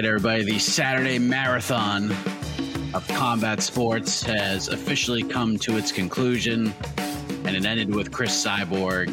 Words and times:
Right, 0.00 0.06
everybody. 0.06 0.44
The 0.44 0.58
Saturday 0.58 1.18
marathon 1.18 2.10
of 2.94 3.06
combat 3.08 3.60
sports 3.60 4.22
has 4.22 4.68
officially 4.68 5.22
come 5.22 5.58
to 5.58 5.76
its 5.76 5.92
conclusion, 5.92 6.72
and 7.44 7.54
it 7.54 7.66
ended 7.66 7.94
with 7.94 8.10
Cris 8.10 8.32
Cyborg 8.42 9.12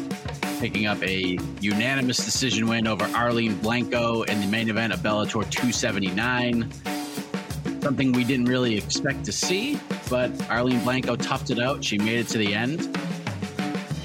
picking 0.58 0.86
up 0.86 0.96
a 1.02 1.38
unanimous 1.60 2.16
decision 2.24 2.66
win 2.68 2.86
over 2.86 3.04
Arlene 3.14 3.56
Blencowe 3.56 4.26
in 4.30 4.40
the 4.40 4.46
main 4.46 4.70
event 4.70 4.94
of 4.94 5.00
Bellator 5.00 5.46
279. 5.50 6.72
Something 7.82 8.12
we 8.12 8.24
didn't 8.24 8.46
really 8.46 8.74
expect 8.74 9.26
to 9.26 9.32
see, 9.32 9.78
but 10.08 10.30
Arlene 10.48 10.80
Blencowe 10.80 11.18
toughed 11.18 11.50
it 11.50 11.58
out. 11.58 11.84
She 11.84 11.98
made 11.98 12.20
it 12.20 12.28
to 12.28 12.38
the 12.38 12.54
end. 12.54 12.98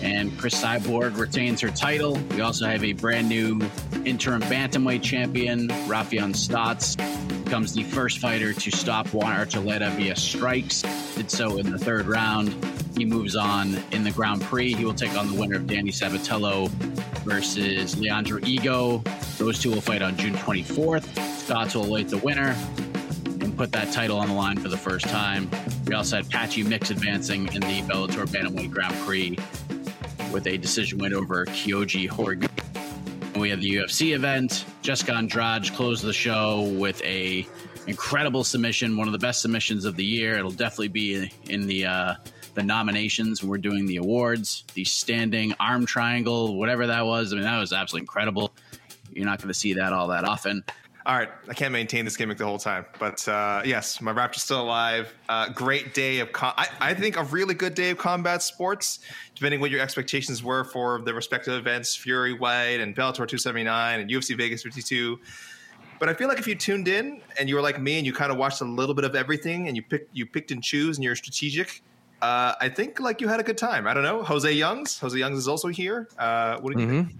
And 0.03 0.37
Cris 0.37 0.61
Cyborg 0.61 1.17
retains 1.17 1.61
her 1.61 1.69
title. 1.69 2.19
We 2.31 2.41
also 2.41 2.65
have 2.65 2.83
a 2.83 2.91
brand 2.91 3.29
new 3.29 3.61
interim 4.03 4.41
bantamweight 4.41 5.01
champion, 5.01 5.69
Raufeon 5.87 6.33
Stots, 6.33 6.97
becomes 7.45 7.73
the 7.73 7.83
first 7.83 8.19
fighter 8.19 8.51
to 8.51 8.71
stop 8.71 9.07
Juan 9.13 9.33
Archuleta 9.33 9.89
via 9.91 10.17
strikes. 10.17 10.81
Did 11.15 11.31
so 11.31 11.57
in 11.57 11.71
the 11.71 11.77
third 11.77 12.05
round. 12.05 12.53
He 12.97 13.05
moves 13.05 13.37
on 13.37 13.81
in 13.91 14.03
the 14.03 14.11
Grand 14.11 14.41
Prix. 14.41 14.73
He 14.73 14.83
will 14.83 14.93
take 14.93 15.15
on 15.17 15.33
the 15.33 15.39
winner 15.39 15.55
of 15.55 15.67
Danny 15.67 15.91
Sabatello 15.91 16.67
versus 17.23 17.97
Leandro 17.97 18.41
Higo. 18.41 19.03
Those 19.37 19.57
two 19.57 19.71
will 19.71 19.81
fight 19.81 20.01
on 20.01 20.17
June 20.17 20.33
24th. 20.33 21.17
Stotts 21.37 21.75
will 21.75 21.85
await 21.85 22.09
the 22.09 22.17
winner 22.17 22.57
and 23.39 23.57
put 23.57 23.71
that 23.71 23.93
title 23.93 24.19
on 24.19 24.27
the 24.27 24.33
line 24.33 24.57
for 24.57 24.67
the 24.67 24.77
first 24.77 25.05
time. 25.07 25.49
We 25.87 25.93
also 25.95 26.17
had 26.17 26.29
Patchy 26.29 26.63
Mix 26.63 26.89
advancing 26.89 27.47
in 27.53 27.61
the 27.61 27.81
Bellator 27.83 28.27
Bantamweight 28.27 28.71
Grand 28.71 28.95
Prix 29.05 29.37
with 30.33 30.47
a 30.47 30.57
decision 30.57 30.97
win 30.97 31.13
over 31.13 31.45
Kyoji 31.45 32.09
Horiguchi. 32.09 33.39
We 33.39 33.49
have 33.49 33.61
the 33.61 33.75
UFC 33.75 34.13
event. 34.15 34.65
Jessica 34.81 35.13
Andrade 35.13 35.71
closed 35.73 36.03
the 36.03 36.11
show 36.11 36.63
with 36.77 37.01
a 37.03 37.47
incredible 37.87 38.43
submission, 38.43 38.97
one 38.97 39.07
of 39.07 39.11
the 39.11 39.19
best 39.19 39.41
submissions 39.41 39.85
of 39.85 39.95
the 39.95 40.03
year. 40.03 40.37
It'll 40.37 40.51
definitely 40.51 40.89
be 40.89 41.31
in 41.49 41.67
the 41.67 41.85
uh, 41.85 42.13
the 42.55 42.63
nominations 42.63 43.41
when 43.41 43.49
we're 43.49 43.57
doing 43.57 43.85
the 43.85 43.97
awards. 43.97 44.63
The 44.73 44.83
standing 44.83 45.53
arm 45.59 45.85
triangle, 45.85 46.57
whatever 46.57 46.87
that 46.87 47.05
was. 47.05 47.31
I 47.31 47.35
mean, 47.35 47.45
that 47.45 47.59
was 47.59 47.71
absolutely 47.71 48.03
incredible. 48.03 48.53
You're 49.11 49.25
not 49.25 49.39
going 49.39 49.49
to 49.49 49.53
see 49.53 49.73
that 49.73 49.93
all 49.93 50.07
that 50.07 50.25
often. 50.25 50.63
All 51.05 51.17
right, 51.17 51.29
I 51.49 51.53
can't 51.53 51.73
maintain 51.73 52.05
this 52.05 52.15
gimmick 52.15 52.37
the 52.37 52.45
whole 52.45 52.57
time, 52.57 52.85
but 52.97 53.27
uh, 53.27 53.61
yes, 53.65 53.99
my 53.99 54.13
Raptor's 54.13 54.43
still 54.43 54.61
alive. 54.61 55.13
Uh, 55.27 55.49
great 55.49 55.93
day 55.93 56.19
of, 56.19 56.31
com- 56.31 56.53
I, 56.55 56.69
I, 56.79 56.93
think 56.93 57.17
a 57.17 57.23
really 57.25 57.53
good 57.53 57.75
day 57.75 57.89
of 57.89 57.97
combat 57.97 58.41
sports. 58.41 58.99
Depending 59.35 59.59
what 59.59 59.69
your 59.69 59.81
expectations 59.81 60.43
were 60.43 60.63
for 60.63 61.01
the 61.01 61.13
respective 61.13 61.55
events, 61.55 61.93
Fury 61.93 62.31
Whyte 62.31 62.79
and 62.79 62.95
Bellator 62.95 63.27
279 63.27 63.99
and 63.99 64.09
UFC 64.09 64.37
Vegas 64.37 64.63
52. 64.63 65.19
But 65.99 66.07
I 66.07 66.13
feel 66.13 66.29
like 66.29 66.39
if 66.39 66.47
you 66.47 66.55
tuned 66.55 66.87
in 66.87 67.21
and 67.37 67.49
you 67.49 67.55
were 67.55 67.61
like 67.61 67.81
me 67.81 67.97
and 67.97 68.05
you 68.05 68.13
kind 68.13 68.31
of 68.31 68.37
watched 68.37 68.61
a 68.61 68.65
little 68.65 68.95
bit 68.95 69.03
of 69.03 69.13
everything 69.13 69.67
and 69.67 69.75
you 69.75 69.83
picked 69.83 70.15
you 70.15 70.25
picked 70.25 70.51
and 70.51 70.63
choose 70.63 70.97
and 70.97 71.03
you're 71.03 71.17
strategic, 71.17 71.81
uh, 72.21 72.53
I 72.61 72.69
think 72.69 73.01
like 73.01 73.19
you 73.19 73.27
had 73.27 73.41
a 73.41 73.43
good 73.43 73.57
time. 73.57 73.87
I 73.87 73.93
don't 73.93 74.03
know. 74.03 74.23
Jose 74.23 74.49
Youngs, 74.49 74.99
Jose 74.99 75.17
Youngs 75.17 75.37
is 75.37 75.49
also 75.49 75.67
here. 75.67 76.07
Uh, 76.17 76.59
what 76.61 76.73
do 76.73 76.81
you 76.81 76.87
mm-hmm. 76.87 77.07
think? 77.09 77.19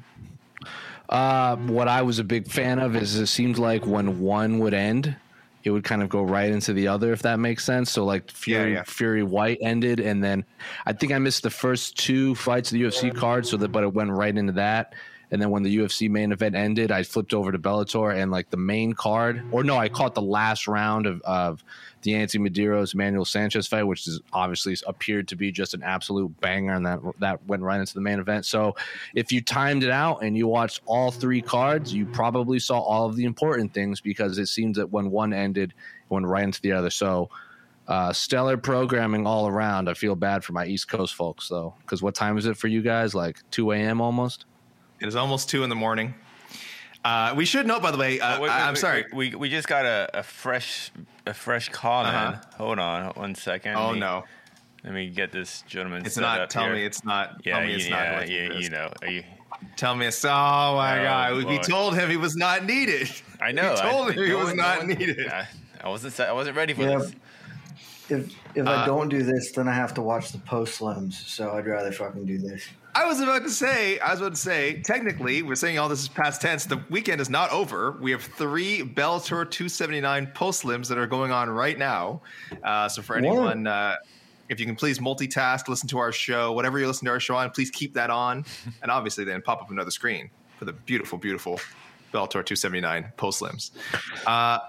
Uh, 1.10 1.56
what 1.58 1.88
I 1.88 2.02
was 2.02 2.20
a 2.20 2.24
big 2.24 2.48
fan 2.48 2.80
of 2.80 2.96
is 2.96 3.16
it 3.16 3.28
seemed 3.28 3.58
like 3.58 3.86
when 3.86 4.20
one 4.20 4.60
would 4.60 4.74
end, 4.74 5.16
it 5.64 5.72
would 5.72 5.84
kind 5.84 6.02
of 6.02 6.10
go 6.10 6.24
right 6.24 6.52
into 6.52 6.74
the 6.74 6.88
other, 6.88 7.14
if 7.14 7.22
that 7.22 7.40
makes 7.40 7.64
sense. 7.64 7.92
So 7.92 8.06
like 8.06 8.30
Fury, 8.32 8.72
yeah, 8.72 8.78
yeah. 8.78 8.84
Fury 8.84 9.24
Whyte 9.24 9.60
ended, 9.62 10.00
and 10.00 10.24
then 10.24 10.44
I 10.86 10.94
think 10.94 11.12
I 11.12 11.20
missed 11.20 11.44
the 11.44 11.50
first 11.50 11.98
two 11.98 12.36
fights 12.36 12.72
of 12.72 12.80
the 12.80 12.84
UFC 12.84 13.16
card, 13.16 13.46
so 13.46 13.58
that 13.58 13.70
but 13.70 13.84
it 13.84 13.94
went 13.94 14.12
right 14.12 14.36
into 14.36 14.54
that. 14.54 14.94
And 15.32 15.42
then 15.42 15.50
when 15.50 15.64
the 15.64 15.76
UFC 15.76 16.10
main 16.10 16.32
event 16.32 16.54
ended, 16.54 16.92
I 16.92 17.02
flipped 17.02 17.34
over 17.34 17.52
to 17.52 17.58
Bellator 17.58 18.16
and 18.16 18.30
like 18.30 18.52
the 18.52 18.58
main 18.58 18.94
card, 18.94 19.44
or 19.52 19.64
no, 19.64 19.78
I 19.78 19.90
caught 19.90 20.14
the 20.14 20.22
last 20.22 20.68
round 20.68 21.08
of, 21.08 21.22
of 21.22 21.64
the 22.04 22.16
Anthony 22.16 22.50
Medeiros 22.50 22.94
Manuel 22.96 23.26
Sanchez 23.26 23.68
fight, 23.68 23.84
which 23.84 24.08
is 24.08 24.20
obviously 24.32 24.76
appeared 24.88 25.28
to 25.30 25.36
be 25.36 25.52
just 25.52 25.74
an 25.74 25.84
absolute 25.84 26.40
banger, 26.42 26.74
and 26.74 26.86
that 26.86 27.00
that 27.20 27.46
went 27.48 27.64
right 27.64 27.80
into 27.80 27.94
the 27.94 28.02
main 28.02 28.20
event. 28.20 28.46
So 28.46 28.76
if 29.16 29.32
you 29.32 29.42
timed 29.42 29.84
it 29.84 29.90
out 29.90 30.24
and 30.24 30.38
you 30.38 30.48
watched 30.48 30.82
all 30.86 31.12
three 31.12 31.42
cards, 31.42 31.94
you 31.94 32.06
probably 32.06 32.60
saw 32.60 32.80
all 32.80 33.06
of 33.06 33.16
the 33.16 33.26
important 33.26 33.74
things 33.74 34.02
because 34.02 34.38
it 34.38 34.48
seems 34.48 34.78
that 34.78 34.92
when 34.92 35.12
one 35.12 35.34
ended, 35.34 35.72
it 35.72 36.14
went 36.14 36.26
right 36.26 36.44
into 36.44 36.62
the 36.62 36.72
other. 36.74 36.90
So. 36.90 37.30
Uh, 37.86 38.14
stellar 38.14 38.56
programming 38.56 39.28
all 39.28 39.46
around. 39.46 39.90
I 39.90 39.94
feel 39.94 40.16
bad 40.16 40.46
for 40.46 40.54
my 40.54 40.66
East 40.66 40.88
Coast 40.88 41.16
folks 41.16 41.50
though, 41.50 41.74
because 41.82 42.02
what 42.02 42.16
time 42.16 42.38
is 42.38 42.46
it 42.46 42.56
for 42.56 42.70
you 42.70 42.82
guys? 42.82 43.14
Like 43.14 43.40
2 43.52 43.74
a.m. 43.74 44.00
almost. 44.00 44.46
It 45.02 45.08
is 45.10 45.18
almost 45.18 45.50
two 45.50 45.66
in 45.66 45.70
the 45.70 45.76
morning. 45.76 46.14
Uh, 47.04 47.34
we 47.36 47.46
should 47.46 47.68
note, 47.68 47.82
by 47.82 47.92
the 47.92 47.98
way. 47.98 48.20
Uh, 48.20 48.40
wait, 48.40 48.44
wait, 48.44 48.52
I'm 48.52 48.74
wait, 48.74 48.78
sorry. 48.80 49.06
We 49.14 49.36
we 49.36 49.50
just 49.50 49.68
got 49.68 49.86
a, 49.86 50.10
a 50.14 50.24
fresh 50.24 50.92
a 51.26 51.34
fresh 51.34 51.70
call 51.70 52.06
uh-huh. 52.06 52.34
in. 52.34 52.58
Hold 52.58 52.80
on 52.80 53.12
one 53.14 53.36
second. 53.36 53.76
Oh 53.76 53.88
let 53.88 53.94
me, 53.94 54.00
no. 54.00 54.24
Let 54.84 54.94
me 54.94 55.10
get 55.10 55.32
this 55.32 55.64
gentleman. 55.68 56.06
It's 56.06 56.18
not. 56.18 56.50
tell 56.50 56.64
here. 56.64 56.74
me 56.74 56.86
it's 56.86 57.04
not. 57.06 57.42
Yeah, 57.46 57.58
tell 57.58 57.68
me 57.68 57.74
it's 57.74 57.88
yeah, 57.88 58.12
not. 58.12 58.30
Yeah, 58.30 58.54
you 58.54 58.70
know. 58.70 58.92
You, 59.08 59.24
tell 59.78 59.96
me 59.96 60.08
it's. 60.08 60.24
Oh 60.26 60.30
my 60.30 61.00
oh, 61.00 61.04
god! 61.04 61.46
We 61.46 61.60
told 61.60 61.96
him 61.96 62.10
he 62.10 62.18
was 62.18 62.36
not 62.36 62.66
needed. 62.66 63.10
I 63.42 63.52
know. 63.52 63.72
We 63.72 63.80
told 63.80 64.10
I, 64.10 64.14
him 64.14 64.24
he 64.26 64.34
was 64.34 64.54
not 64.54 64.86
needed. 64.86 65.28
I, 65.28 65.48
I, 65.82 65.90
wasn't. 65.90 66.20
I 66.20 66.34
wasn't 66.34 66.58
ready 66.58 66.74
for 66.74 66.84
yeah, 66.84 66.98
this. 66.98 67.14
If 68.10 68.36
if 68.56 68.68
I 68.68 68.84
uh, 68.84 68.86
don't 68.86 69.08
do 69.08 69.24
this, 69.24 69.54
then 69.54 69.70
I 69.70 69.74
have 69.74 69.94
to 69.94 70.02
watch 70.02 70.32
the 70.32 70.40
post 70.40 70.82
slims. 70.82 71.14
So 71.14 71.52
I'd 71.52 71.66
rather 71.66 71.92
fucking 71.92 72.26
do 72.26 72.38
this. 72.38 72.68
I 72.96 73.06
was 73.06 73.20
about 73.20 73.42
to 73.44 73.50
say, 73.50 73.98
I 74.00 74.12
was 74.12 74.20
about 74.20 74.36
to 74.36 74.40
say, 74.40 74.82
technically, 74.82 75.42
we're 75.42 75.56
saying 75.56 75.80
all 75.80 75.90
this 75.90 76.02
is 76.02 76.08
past 76.08 76.42
tense. 76.42 76.66
The 76.66 76.80
weekend 76.92 77.22
is 77.22 77.30
not 77.30 77.52
over. 77.52 77.98
We 78.00 78.12
have 78.12 78.22
three 78.22 78.82
Bellator 78.82 79.50
279 79.50 80.28
post 80.28 80.64
limbs 80.64 80.90
that 80.90 81.00
are 81.00 81.08
going 81.08 81.32
on 81.32 81.50
right 81.50 81.78
now. 81.78 82.22
Uh, 82.64 82.88
so 82.88 83.02
for 83.02 83.16
anyone, 83.16 83.66
uh, 83.66 83.96
if 84.50 84.60
you 84.60 84.68
can 84.68 84.76
please 84.76 85.00
multitask, 85.00 85.68
listen 85.68 85.88
to 85.90 85.98
our 85.98 86.12
show, 86.12 86.52
whatever 86.52 86.78
you 86.78 86.86
listen 86.86 87.06
to 87.06 87.12
our 87.12 87.20
show 87.20 87.36
on, 87.36 87.50
please 87.50 87.72
keep 87.72 87.96
that 87.96 88.12
on, 88.12 88.46
and 88.84 88.92
obviously 88.92 89.24
then 89.24 89.42
pop 89.42 89.60
up 89.62 89.72
another 89.72 89.92
screen 89.92 90.30
for 90.60 90.66
the 90.66 90.74
beautiful, 90.74 91.18
beautiful 91.18 91.60
Bellator 92.14 92.46
279 92.46 93.12
post 93.18 93.42
limbs. 93.42 93.72
Uh, 94.28 94.60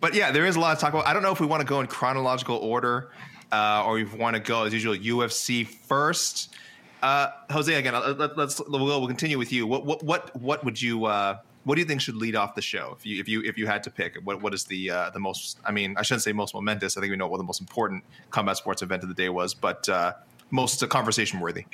but 0.00 0.14
yeah, 0.14 0.30
there 0.30 0.46
is 0.46 0.56
a 0.56 0.60
lot 0.60 0.74
to 0.74 0.80
talk 0.80 0.94
about. 0.94 1.06
I 1.06 1.12
don't 1.12 1.22
know 1.22 1.32
if 1.32 1.40
we 1.40 1.46
want 1.46 1.60
to 1.60 1.66
go 1.66 1.80
in 1.80 1.86
chronological 1.86 2.56
order 2.56 3.10
uh, 3.52 3.84
or 3.84 3.98
if 3.98 4.10
we 4.10 4.18
want 4.18 4.36
to 4.36 4.40
go 4.40 4.64
as 4.64 4.72
usual 4.72 4.94
UFC 4.96 5.66
first. 5.66 6.54
Uh, 7.02 7.28
Jose, 7.50 7.72
again, 7.72 7.94
let, 7.94 8.38
us 8.38 8.60
we'll, 8.66 9.06
continue 9.06 9.38
with 9.38 9.52
you. 9.52 9.66
What 9.66 9.84
what 9.84 10.02
what 10.02 10.36
what 10.36 10.64
would 10.64 10.80
you 10.80 11.04
uh, 11.04 11.38
what 11.64 11.76
do 11.76 11.80
you 11.80 11.86
think 11.86 12.00
should 12.00 12.16
lead 12.16 12.34
off 12.34 12.54
the 12.54 12.62
show 12.62 12.96
if 12.98 13.06
you 13.06 13.20
if 13.20 13.28
you 13.28 13.42
if 13.42 13.56
you 13.56 13.66
had 13.66 13.82
to 13.84 13.90
pick? 13.90 14.16
What 14.24 14.42
what 14.42 14.52
is 14.52 14.64
the 14.64 14.90
uh, 14.90 15.10
the 15.10 15.20
most? 15.20 15.60
I 15.64 15.70
mean, 15.70 15.94
I 15.96 16.02
shouldn't 16.02 16.22
say 16.22 16.32
most 16.32 16.54
momentous. 16.54 16.96
I 16.96 17.00
think 17.00 17.10
we 17.10 17.16
know 17.16 17.28
what 17.28 17.38
the 17.38 17.44
most 17.44 17.60
important 17.60 18.04
combat 18.30 18.56
sports 18.56 18.82
event 18.82 19.02
of 19.02 19.08
the 19.08 19.14
day 19.14 19.28
was, 19.28 19.54
but 19.54 19.88
uh, 19.88 20.14
most 20.50 20.86
conversation 20.88 21.40
worthy. 21.40 21.66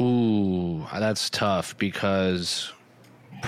Ooh, 0.00 0.86
that's 0.92 1.30
tough 1.30 1.76
because 1.78 2.72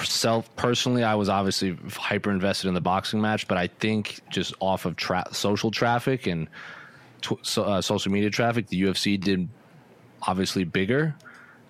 self 0.05 0.55
personally, 0.57 1.03
I 1.03 1.15
was 1.15 1.29
obviously 1.29 1.77
hyper 1.91 2.31
invested 2.31 2.69
in 2.69 2.75
the 2.75 2.81
boxing 2.81 3.21
match, 3.21 3.49
but 3.49 3.59
I 3.59 3.67
think 3.67 4.21
just 4.31 4.55
off 4.61 4.85
of 4.85 4.97
tra- 4.97 5.29
social 5.33 5.71
traffic 5.71 6.27
and 6.27 6.49
uh, 7.57 7.81
social 7.81 8.13
media 8.13 8.31
traffic, 8.31 8.69
the 8.69 8.83
UFC 8.83 9.21
did 9.21 9.49
obviously 10.23 10.65
bigger, 10.65 11.15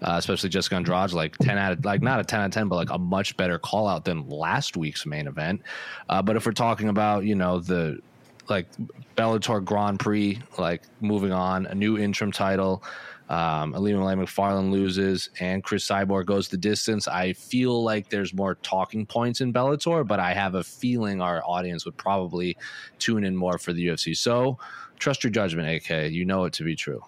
uh, 0.03 0.15
especially 0.17 0.49
Jessica 0.49 0.77
Andrade, 0.77 1.13
like 1.13 1.37
ten 1.39 1.59
out 1.59 1.73
of 1.73 1.85
like 1.85 2.03
not 2.03 2.21
a 2.21 2.25
ten 2.25 2.41
out 2.41 2.47
of 2.47 2.53
ten, 2.53 2.69
but 2.69 2.77
like 2.77 2.91
a 2.91 2.99
much 2.99 3.37
better 3.37 3.59
call 3.59 3.87
out 3.87 4.05
than 4.05 4.29
last 4.29 4.77
week's 4.77 5.07
main 5.07 5.27
event. 5.27 5.63
Uh, 6.09 6.23
but 6.23 6.37
if 6.37 6.47
we're 6.47 6.53
talking 6.53 6.89
about 6.89 7.25
you 7.25 7.35
know 7.35 7.61
the 7.61 8.01
like 8.49 8.67
Bellator 9.17 9.65
Grand 9.65 10.01
Prix, 10.01 10.39
like 10.59 10.83
moving 11.01 11.33
on, 11.33 11.67
a 11.67 11.75
new 11.75 11.99
interim 11.99 12.33
title. 12.33 12.83
Um, 13.29 13.75
Ilima-Lei 13.75 14.17
Macfarlane 14.17 14.73
loses 14.73 15.31
and 15.39 15.63
Cris 15.63 15.87
Cyborg 15.87 16.27
goes 16.27 16.49
the 16.49 16.57
distance. 16.57 17.07
I 17.07 17.33
feel 17.33 17.81
like 17.85 18.11
there's 18.11 18.35
more 18.35 18.57
talking 18.57 19.07
points 19.07 19.41
in 19.41 19.53
Bellator, 19.53 20.05
but 20.05 20.19
I 20.19 20.35
have 20.35 20.57
a 20.57 20.65
feeling 20.65 21.23
our 21.23 21.41
audience 21.47 21.85
would 21.85 21.97
probably 21.97 22.57
tune 22.99 23.23
in 23.23 23.37
more 23.37 23.57
for 23.57 23.73
the 23.73 23.87
UFC. 23.87 24.17
So 24.17 24.59
trust 24.99 25.23
your 25.23 25.31
judgment, 25.31 25.69
AK. 25.69 26.11
You 26.11 26.25
know 26.25 26.43
it 26.45 26.53
to 26.55 26.65
be 26.65 26.75
true. 26.75 27.05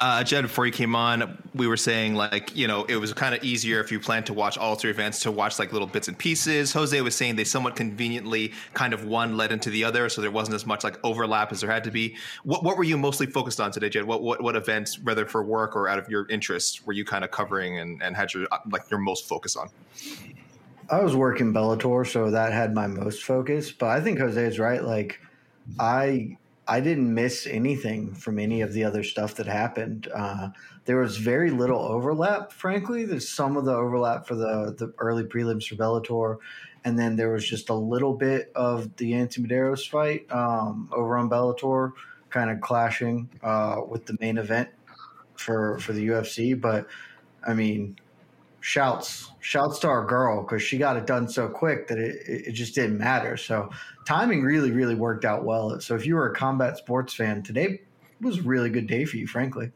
Uh, 0.00 0.24
Jed, 0.24 0.42
before 0.42 0.66
you 0.66 0.72
came 0.72 0.96
on, 0.96 1.38
we 1.54 1.68
were 1.68 1.76
saying 1.76 2.14
like 2.14 2.54
you 2.56 2.66
know 2.66 2.84
it 2.84 2.96
was 2.96 3.12
kind 3.12 3.34
of 3.34 3.44
easier 3.44 3.80
if 3.80 3.92
you 3.92 4.00
plan 4.00 4.24
to 4.24 4.34
watch 4.34 4.58
all 4.58 4.74
three 4.74 4.90
events 4.90 5.20
to 5.20 5.30
watch 5.30 5.58
like 5.58 5.72
little 5.72 5.86
bits 5.86 6.08
and 6.08 6.18
pieces. 6.18 6.72
Jose 6.72 7.00
was 7.00 7.14
saying 7.14 7.36
they 7.36 7.44
somewhat 7.44 7.76
conveniently 7.76 8.52
kind 8.74 8.92
of 8.92 9.04
one 9.04 9.36
led 9.36 9.52
into 9.52 9.70
the 9.70 9.84
other, 9.84 10.08
so 10.08 10.20
there 10.20 10.32
wasn't 10.32 10.56
as 10.56 10.66
much 10.66 10.82
like 10.82 10.98
overlap 11.04 11.52
as 11.52 11.60
there 11.60 11.70
had 11.70 11.84
to 11.84 11.92
be. 11.92 12.16
What 12.42 12.64
what 12.64 12.76
were 12.76 12.82
you 12.82 12.98
mostly 12.98 13.26
focused 13.26 13.60
on 13.60 13.70
today, 13.70 13.88
Jed? 13.88 14.04
What 14.04 14.22
what 14.22 14.42
what 14.42 14.56
events, 14.56 14.98
whether 14.98 15.24
for 15.26 15.44
work 15.44 15.76
or 15.76 15.88
out 15.88 15.98
of 16.00 16.08
your 16.08 16.28
interest, 16.28 16.84
were 16.86 16.92
you 16.92 17.04
kind 17.04 17.24
of 17.24 17.30
covering 17.30 17.78
and 17.78 18.02
and 18.02 18.16
had 18.16 18.34
your 18.34 18.48
like 18.70 18.90
your 18.90 18.98
most 18.98 19.28
focus 19.28 19.54
on? 19.54 19.68
I 20.90 21.02
was 21.02 21.14
working 21.14 21.52
Bellator, 21.52 22.06
so 22.06 22.30
that 22.32 22.52
had 22.52 22.74
my 22.74 22.88
most 22.88 23.22
focus. 23.22 23.70
But 23.70 23.90
I 23.90 24.00
think 24.00 24.18
Jose 24.18 24.42
is 24.42 24.58
right. 24.58 24.82
Like 24.82 25.20
I 25.78 26.36
I 26.66 26.80
didn't 26.80 27.12
miss 27.12 27.46
anything 27.46 28.14
from 28.14 28.38
any 28.38 28.62
of 28.62 28.72
the 28.72 28.84
other 28.84 29.02
stuff 29.02 29.34
that 29.34 29.46
happened. 29.46 30.08
Uh, 30.14 30.48
there 30.86 30.98
was 30.98 31.18
very 31.18 31.50
little 31.50 31.80
overlap, 31.80 32.52
frankly. 32.52 33.04
There's 33.04 33.28
some 33.28 33.56
of 33.56 33.64
the 33.64 33.74
overlap 33.74 34.26
for 34.26 34.34
the 34.34 34.74
the 34.76 34.94
early 34.98 35.24
prelims 35.24 35.68
for 35.68 35.76
Bellator, 35.76 36.38
and 36.84 36.98
then 36.98 37.16
there 37.16 37.30
was 37.30 37.46
just 37.46 37.68
a 37.68 37.74
little 37.74 38.14
bit 38.14 38.50
of 38.54 38.96
the 38.96 39.14
Anthony 39.14 39.46
Medeiros 39.46 39.88
fight 39.88 40.30
um, 40.30 40.88
over 40.92 41.16
on 41.16 41.28
Bellator, 41.28 41.92
kind 42.30 42.50
of 42.50 42.60
clashing 42.60 43.28
uh, 43.42 43.80
with 43.86 44.06
the 44.06 44.16
main 44.20 44.38
event 44.38 44.68
for 45.36 45.78
for 45.80 45.92
the 45.92 46.08
UFC. 46.08 46.58
But 46.58 46.86
I 47.46 47.52
mean, 47.52 47.98
shouts 48.60 49.30
shouts 49.40 49.78
to 49.80 49.88
our 49.88 50.06
girl 50.06 50.42
because 50.42 50.62
she 50.62 50.78
got 50.78 50.96
it 50.96 51.06
done 51.06 51.28
so 51.28 51.48
quick 51.48 51.88
that 51.88 51.98
it, 51.98 52.22
it 52.26 52.52
just 52.52 52.74
didn't 52.74 52.96
matter 52.96 53.36
so 53.36 53.68
timing 54.04 54.42
really 54.42 54.70
really 54.70 54.94
worked 54.94 55.24
out 55.24 55.44
well 55.44 55.80
so 55.80 55.94
if 55.94 56.06
you 56.06 56.14
were 56.14 56.30
a 56.30 56.34
combat 56.34 56.76
sports 56.76 57.14
fan 57.14 57.42
today 57.42 57.80
was 58.20 58.38
a 58.38 58.42
really 58.42 58.70
good 58.70 58.86
day 58.86 59.04
for 59.04 59.16
you 59.16 59.26
frankly 59.26 59.70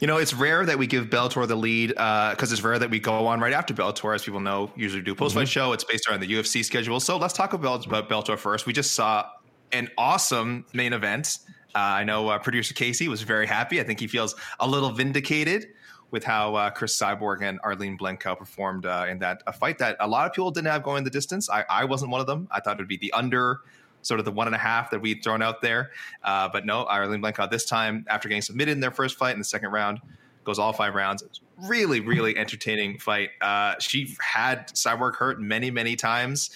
you 0.00 0.06
know, 0.06 0.18
it's 0.18 0.34
rare 0.34 0.66
that 0.66 0.76
we 0.76 0.86
give 0.86 1.06
Bellator 1.06 1.46
the 1.46 1.56
lead 1.56 1.88
because 1.88 2.50
uh, 2.50 2.52
it's 2.52 2.62
rare 2.62 2.78
that 2.78 2.90
we 2.90 2.98
go 2.98 3.26
on 3.26 3.40
right 3.40 3.52
after 3.52 3.72
Bellator, 3.72 4.14
as 4.14 4.24
people 4.24 4.40
know. 4.40 4.70
Usually 4.76 5.02
do 5.02 5.14
post 5.14 5.34
fight 5.34 5.42
mm-hmm. 5.42 5.46
show. 5.46 5.72
It's 5.72 5.84
based 5.84 6.08
around 6.08 6.20
the 6.20 6.30
UFC 6.30 6.64
schedule. 6.64 7.00
So 7.00 7.16
let's 7.16 7.32
talk 7.32 7.52
about, 7.52 7.86
about 7.86 8.08
Bellator 8.08 8.36
first. 8.36 8.66
We 8.66 8.72
just 8.72 8.92
saw 8.92 9.26
an 9.72 9.88
awesome 9.96 10.66
main 10.72 10.92
event. 10.92 11.38
Uh, 11.74 11.78
I 11.78 12.04
know 12.04 12.28
uh, 12.28 12.38
producer 12.38 12.74
Casey 12.74 13.08
was 13.08 13.22
very 13.22 13.46
happy. 13.46 13.80
I 13.80 13.84
think 13.84 13.98
he 13.98 14.06
feels 14.06 14.34
a 14.60 14.68
little 14.68 14.90
vindicated 14.90 15.68
with 16.14 16.22
how 16.22 16.54
uh, 16.54 16.70
Cris 16.70 16.96
Cyborg 16.96 17.42
and 17.42 17.58
Arlene 17.64 17.98
Blencowe 17.98 18.38
performed 18.38 18.86
uh, 18.86 19.04
in 19.08 19.18
that 19.18 19.42
a 19.48 19.52
fight 19.52 19.78
that 19.78 19.96
a 19.98 20.06
lot 20.06 20.26
of 20.26 20.32
people 20.32 20.52
didn't 20.52 20.68
have 20.68 20.84
going 20.84 21.02
the 21.02 21.10
distance. 21.10 21.50
I, 21.50 21.64
I 21.68 21.84
wasn't 21.84 22.12
one 22.12 22.20
of 22.20 22.28
them. 22.28 22.46
I 22.52 22.60
thought 22.60 22.76
it 22.76 22.78
would 22.78 22.88
be 22.88 22.96
the 22.96 23.12
under 23.12 23.62
sort 24.02 24.20
of 24.20 24.24
the 24.24 24.30
one 24.30 24.46
and 24.46 24.54
a 24.54 24.58
half 24.58 24.92
that 24.92 25.00
we'd 25.00 25.24
thrown 25.24 25.42
out 25.42 25.60
there. 25.60 25.90
Uh, 26.22 26.48
but 26.52 26.64
no, 26.64 26.84
Arlene 26.84 27.20
Blencowe 27.20 27.50
this 27.50 27.64
time, 27.64 28.06
after 28.08 28.28
getting 28.28 28.42
submitted 28.42 28.70
in 28.70 28.78
their 28.78 28.92
first 28.92 29.18
fight 29.18 29.32
in 29.32 29.40
the 29.40 29.44
second 29.44 29.70
round, 29.70 30.00
goes 30.44 30.60
all 30.60 30.72
five 30.72 30.94
rounds. 30.94 31.24
Really, 31.58 31.98
really 31.98 32.36
entertaining 32.38 33.00
fight. 33.00 33.30
Uh, 33.40 33.74
she 33.80 34.14
had 34.20 34.68
Cyborg 34.68 35.16
hurt 35.16 35.40
many, 35.40 35.72
many 35.72 35.96
times. 35.96 36.50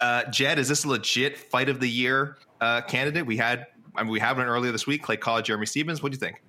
Uh, 0.00 0.22
Jed, 0.30 0.60
is 0.60 0.68
this 0.68 0.84
a 0.84 0.88
legit 0.88 1.36
fight 1.36 1.68
of 1.68 1.80
the 1.80 1.90
year 1.90 2.36
uh, 2.60 2.82
candidate? 2.82 3.26
We 3.26 3.38
had, 3.38 3.66
I 3.96 4.04
mean, 4.04 4.12
we 4.12 4.20
had 4.20 4.36
one 4.36 4.46
earlier 4.46 4.70
this 4.70 4.86
week. 4.86 5.02
Clay 5.02 5.16
Collard, 5.16 5.46
Jeremy 5.46 5.66
Stephens. 5.66 6.00
What 6.00 6.12
do 6.12 6.14
you 6.14 6.20
think? 6.20 6.40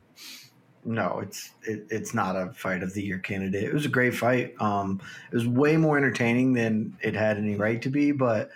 No, 0.86 1.20
it's 1.20 1.52
it, 1.64 1.86
it's 1.90 2.14
not 2.14 2.36
a 2.36 2.52
fight 2.54 2.84
of 2.84 2.94
the 2.94 3.04
year 3.04 3.20
candidate. 3.20 3.64
It 3.64 3.74
was 3.74 3.86
a 3.86 3.90
great 3.90 4.16
fight. 4.16 4.54
Um, 4.60 5.02
it 5.31 5.36
was 5.36 5.48
way 5.48 5.78
more 5.78 5.98
entertaining 5.98 6.54
than 6.54 6.98
it 7.02 7.16
had 7.16 7.38
any 7.38 7.56
right 7.56 7.81
to 7.81 7.90
be, 7.90 8.12
but 8.12 8.50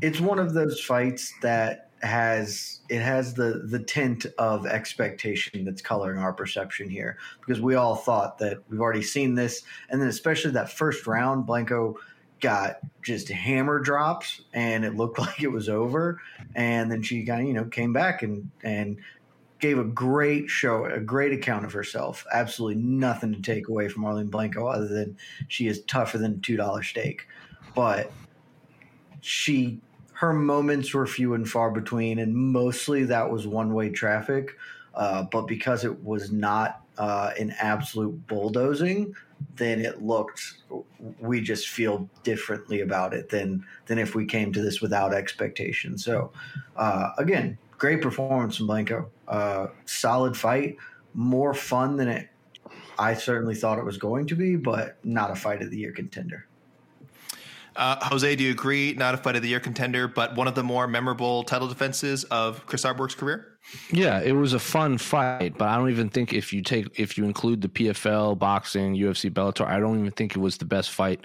it's 0.00 0.20
one 0.20 0.38
of 0.38 0.54
those 0.54 0.80
fights 0.80 1.34
that 1.42 1.90
has 2.00 2.80
it 2.88 3.00
has 3.00 3.34
the 3.34 3.64
the 3.68 3.80
tint 3.80 4.24
of 4.38 4.66
expectation 4.66 5.64
that's 5.64 5.82
coloring 5.82 6.20
our 6.20 6.32
perception 6.32 6.88
here 6.88 7.18
because 7.40 7.60
we 7.60 7.74
all 7.74 7.96
thought 7.96 8.38
that 8.38 8.58
we've 8.68 8.80
already 8.80 9.02
seen 9.02 9.34
this, 9.34 9.62
and 9.90 10.00
then 10.00 10.08
especially 10.08 10.52
that 10.52 10.70
first 10.70 11.06
round, 11.06 11.46
Blencowe 11.46 11.96
got 12.40 12.78
just 13.02 13.28
hammer 13.28 13.80
drops 13.80 14.42
and 14.52 14.84
it 14.84 14.94
looked 14.94 15.18
like 15.18 15.42
it 15.42 15.48
was 15.48 15.68
over 15.68 16.20
and 16.54 16.90
then 16.90 17.02
she 17.02 17.24
kind 17.24 17.42
of 17.42 17.48
you 17.48 17.54
know 17.54 17.64
came 17.64 17.92
back 17.92 18.22
and 18.22 18.50
and 18.62 18.96
gave 19.58 19.78
a 19.78 19.84
great 19.84 20.48
show, 20.48 20.84
a 20.84 21.00
great 21.00 21.32
account 21.32 21.64
of 21.64 21.72
herself. 21.72 22.24
Absolutely 22.32 22.82
nothing 22.82 23.32
to 23.32 23.40
take 23.40 23.68
away 23.68 23.88
from 23.88 24.04
Arlene 24.04 24.30
Blencowe 24.30 24.72
other 24.72 24.88
than 24.88 25.16
she 25.48 25.66
is 25.66 25.82
tougher 25.82 26.18
than 26.18 26.40
two 26.40 26.56
dollar 26.56 26.82
steak. 26.82 27.26
But 27.74 28.12
she 29.20 29.80
her 30.12 30.32
moments 30.32 30.92
were 30.94 31.06
few 31.06 31.34
and 31.34 31.48
far 31.48 31.70
between, 31.70 32.18
and 32.18 32.34
mostly 32.34 33.04
that 33.04 33.30
was 33.30 33.46
one 33.46 33.72
way 33.72 33.88
traffic. 33.88 34.56
Uh, 34.94 35.22
but 35.22 35.42
because 35.42 35.84
it 35.84 36.02
was 36.02 36.32
not 36.32 36.82
uh, 36.98 37.30
an 37.38 37.54
absolute 37.60 38.26
bulldozing, 38.26 39.14
then 39.54 39.80
it 39.80 40.02
looked. 40.02 40.54
We 41.20 41.40
just 41.40 41.68
feel 41.68 42.08
differently 42.24 42.80
about 42.80 43.14
it 43.14 43.28
than 43.28 43.64
than 43.86 43.98
if 43.98 44.14
we 44.16 44.26
came 44.26 44.52
to 44.52 44.60
this 44.60 44.80
without 44.80 45.14
expectation. 45.14 45.96
So, 45.96 46.32
uh, 46.76 47.10
again, 47.18 47.56
great 47.78 48.02
performance 48.02 48.56
from 48.56 48.66
Blencowe. 48.66 49.06
Uh, 49.28 49.68
solid 49.84 50.36
fight, 50.36 50.76
more 51.14 51.54
fun 51.54 51.96
than 51.96 52.08
it. 52.08 52.28
I 52.98 53.14
certainly 53.14 53.54
thought 53.54 53.78
it 53.78 53.84
was 53.84 53.98
going 53.98 54.26
to 54.26 54.34
be, 54.34 54.56
but 54.56 54.96
not 55.04 55.30
a 55.30 55.36
fight 55.36 55.62
of 55.62 55.70
the 55.70 55.78
year 55.78 55.92
contender. 55.92 56.46
Uh, 57.76 57.96
Jose, 58.06 58.34
do 58.34 58.42
you 58.42 58.50
agree? 58.50 58.92
Not 58.94 59.14
a 59.14 59.18
fight 59.18 59.36
of 59.36 59.42
the 59.42 59.48
year 59.48 59.60
contender, 59.60 60.08
but 60.08 60.34
one 60.34 60.48
of 60.48 60.56
the 60.56 60.64
more 60.64 60.88
memorable 60.88 61.44
title 61.44 61.68
defenses 61.68 62.24
of 62.24 62.66
Cris 62.66 62.82
Cyborg's 62.82 63.14
career. 63.14 63.58
Yeah, 63.92 64.20
it 64.20 64.32
was 64.32 64.52
a 64.52 64.58
fun 64.58 64.98
fight, 64.98 65.56
but 65.56 65.68
I 65.68 65.76
don't 65.76 65.90
even 65.90 66.08
think 66.08 66.32
if 66.32 66.52
you 66.52 66.60
take 66.62 66.98
if 66.98 67.16
you 67.16 67.24
include 67.24 67.60
the 67.60 67.68
PFL, 67.68 68.36
boxing, 68.36 68.96
UFC, 68.96 69.30
Bellator, 69.30 69.64
I 69.64 69.78
don't 69.78 70.00
even 70.00 70.10
think 70.10 70.34
it 70.34 70.40
was 70.40 70.58
the 70.58 70.64
best 70.64 70.90
fight 70.90 71.20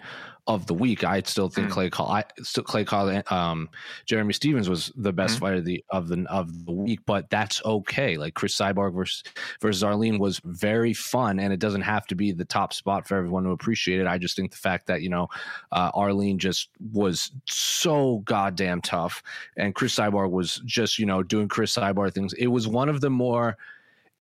of 0.47 0.65
the 0.67 0.73
week. 0.73 1.03
I 1.03 1.21
still 1.21 1.49
think 1.49 1.69
mm. 1.69 1.71
Clay 1.71 1.89
Call, 1.89 2.09
I 2.09 2.23
still 2.41 2.63
Clay 2.63 2.83
Call, 2.83 3.21
um, 3.31 3.69
Jeremy 4.05 4.33
Stephens 4.33 4.69
was 4.69 4.91
the 4.95 5.13
best 5.13 5.37
mm. 5.37 5.39
fighter 5.39 5.55
of 5.57 5.65
the 5.65 5.83
of 5.89 6.07
the 6.07 6.25
of 6.29 6.65
the 6.65 6.71
week, 6.71 6.99
but 7.05 7.29
that's 7.29 7.63
okay. 7.63 8.17
Like 8.17 8.33
Cris 8.33 8.57
Cyborg 8.57 8.93
versus 8.93 9.23
versus 9.61 9.83
Arlene 9.83 10.19
was 10.19 10.41
very 10.43 10.93
fun, 10.93 11.39
and 11.39 11.53
it 11.53 11.59
doesn't 11.59 11.81
have 11.81 12.05
to 12.07 12.15
be 12.15 12.31
the 12.31 12.45
top 12.45 12.73
spot 12.73 13.07
for 13.07 13.15
everyone 13.15 13.43
to 13.43 13.51
appreciate 13.51 14.01
it. 14.01 14.07
I 14.07 14.17
just 14.17 14.35
think 14.35 14.51
the 14.51 14.57
fact 14.57 14.87
that 14.87 15.01
you 15.01 15.09
know 15.09 15.29
uh, 15.71 15.91
Arlene 15.93 16.39
just 16.39 16.69
was 16.91 17.31
so 17.45 18.19
goddamn 18.25 18.81
tough, 18.81 19.23
and 19.57 19.73
Cris 19.73 19.95
Cyborg 19.95 20.31
was 20.31 20.61
just 20.65 20.99
you 20.99 21.05
know 21.05 21.23
doing 21.23 21.47
Cris 21.47 21.75
Cyborg 21.75 22.13
things. 22.13 22.33
It 22.33 22.47
was 22.47 22.67
one 22.67 22.89
of 22.89 23.01
the 23.01 23.09
more 23.09 23.57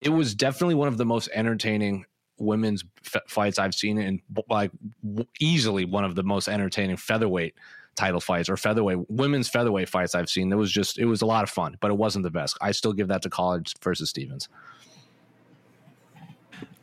it 0.01 0.09
was 0.09 0.35
definitely 0.35 0.75
one 0.75 0.89
of 0.89 0.97
the 0.97 1.05
most 1.05 1.29
entertaining 1.33 2.05
women's 2.37 2.83
f- 3.05 3.23
fights 3.27 3.59
I've 3.59 3.75
seen, 3.75 3.97
and 3.97 4.19
like 4.49 4.71
w- 5.03 5.27
easily 5.39 5.85
one 5.85 6.03
of 6.03 6.15
the 6.15 6.23
most 6.23 6.47
entertaining 6.47 6.97
featherweight 6.97 7.55
title 7.95 8.19
fights 8.19 8.49
or 8.49 8.57
featherweight 8.57 9.09
women's 9.09 9.49
featherweight 9.49 9.89
fights 9.89 10.15
I've 10.15 10.29
seen. 10.29 10.51
It 10.51 10.55
was 10.55 10.71
just 10.71 10.97
it 10.97 11.05
was 11.05 11.21
a 11.21 11.25
lot 11.25 11.43
of 11.43 11.49
fun, 11.49 11.77
but 11.79 11.91
it 11.91 11.97
wasn't 11.97 12.23
the 12.23 12.31
best. 12.31 12.57
I 12.61 12.71
still 12.71 12.93
give 12.93 13.07
that 13.09 13.21
to 13.23 13.29
Collard 13.29 13.71
versus 13.81 14.09
Stephens. 14.09 14.49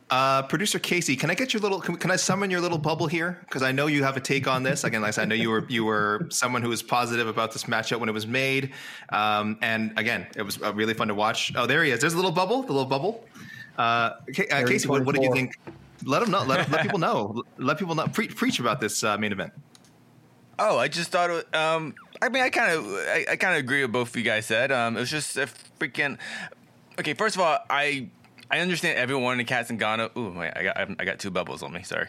Uh, 0.09 0.41
Producer 0.43 0.77
Casey, 0.77 1.15
can 1.15 1.31
I 1.31 1.35
get 1.35 1.53
your 1.53 1.61
little? 1.61 1.79
Can, 1.79 1.95
can 1.95 2.11
I 2.11 2.17
summon 2.17 2.51
your 2.51 2.59
little 2.59 2.77
bubble 2.77 3.07
here? 3.07 3.37
Because 3.45 3.63
I 3.63 3.71
know 3.71 3.87
you 3.87 4.03
have 4.03 4.17
a 4.17 4.19
take 4.19 4.45
on 4.45 4.61
this. 4.61 4.83
Again, 4.83 5.01
like 5.01 5.17
I 5.17 5.23
know 5.23 5.35
you 5.35 5.49
were 5.49 5.65
you 5.69 5.85
were 5.85 6.27
someone 6.29 6.61
who 6.61 6.67
was 6.67 6.83
positive 6.83 7.27
about 7.27 7.53
this 7.53 7.63
matchup 7.63 8.01
when 8.01 8.09
it 8.09 8.11
was 8.11 8.27
made, 8.27 8.73
um, 9.09 9.57
and 9.61 9.97
again, 9.97 10.27
it 10.35 10.41
was 10.41 10.61
uh, 10.61 10.73
really 10.73 10.93
fun 10.93 11.07
to 11.07 11.15
watch. 11.15 11.53
Oh, 11.55 11.65
there 11.65 11.81
he 11.85 11.91
is. 11.91 12.01
There's 12.01 12.13
a 12.13 12.17
little 12.17 12.31
bubble. 12.31 12.61
The 12.61 12.73
little 12.73 12.89
bubble. 12.89 13.23
Uh, 13.81 14.15
uh 14.51 14.65
Casey, 14.67 14.87
what, 14.87 15.05
what, 15.05 15.15
did 15.15 15.23
you 15.23 15.33
think? 15.33 15.57
Let 16.03 16.19
them 16.19 16.29
know. 16.29 16.43
Let, 16.43 16.69
let 16.69 16.83
people 16.83 16.99
know. 16.99 17.43
Let 17.57 17.79
people 17.79 17.95
know. 17.95 18.07
Pre- 18.07 18.27
preach 18.27 18.59
about 18.59 18.79
this 18.79 19.03
uh, 19.03 19.17
main 19.17 19.31
event. 19.31 19.53
Oh, 20.59 20.77
I 20.77 20.87
just 20.87 21.11
thought. 21.11 21.31
It, 21.31 21.55
um, 21.55 21.95
I 22.21 22.29
mean, 22.29 22.43
I 22.43 22.51
kind 22.51 22.73
of, 22.73 22.85
I, 22.85 23.25
I 23.31 23.35
kind 23.37 23.55
of 23.55 23.59
agree 23.59 23.81
with 23.81 23.91
both 23.91 24.09
of 24.09 24.15
you 24.15 24.21
guys 24.21 24.45
said. 24.45 24.71
Um, 24.71 24.97
it 24.97 24.99
was 24.99 25.09
just 25.09 25.35
a 25.35 25.47
freaking. 25.79 26.19
Okay, 26.99 27.15
first 27.15 27.35
of 27.35 27.41
all, 27.41 27.57
I 27.71 28.09
I 28.51 28.59
understand 28.59 28.99
everyone 28.99 29.23
wanted 29.23 29.47
Cat 29.47 29.67
Zingano. 29.67 30.15
Ooh, 30.15 30.37
wait, 30.37 30.51
I 30.55 30.63
got 30.63 31.01
I 31.01 31.05
got 31.05 31.17
two 31.17 31.31
bubbles 31.31 31.63
on 31.63 31.73
me. 31.73 31.81
Sorry. 31.81 32.07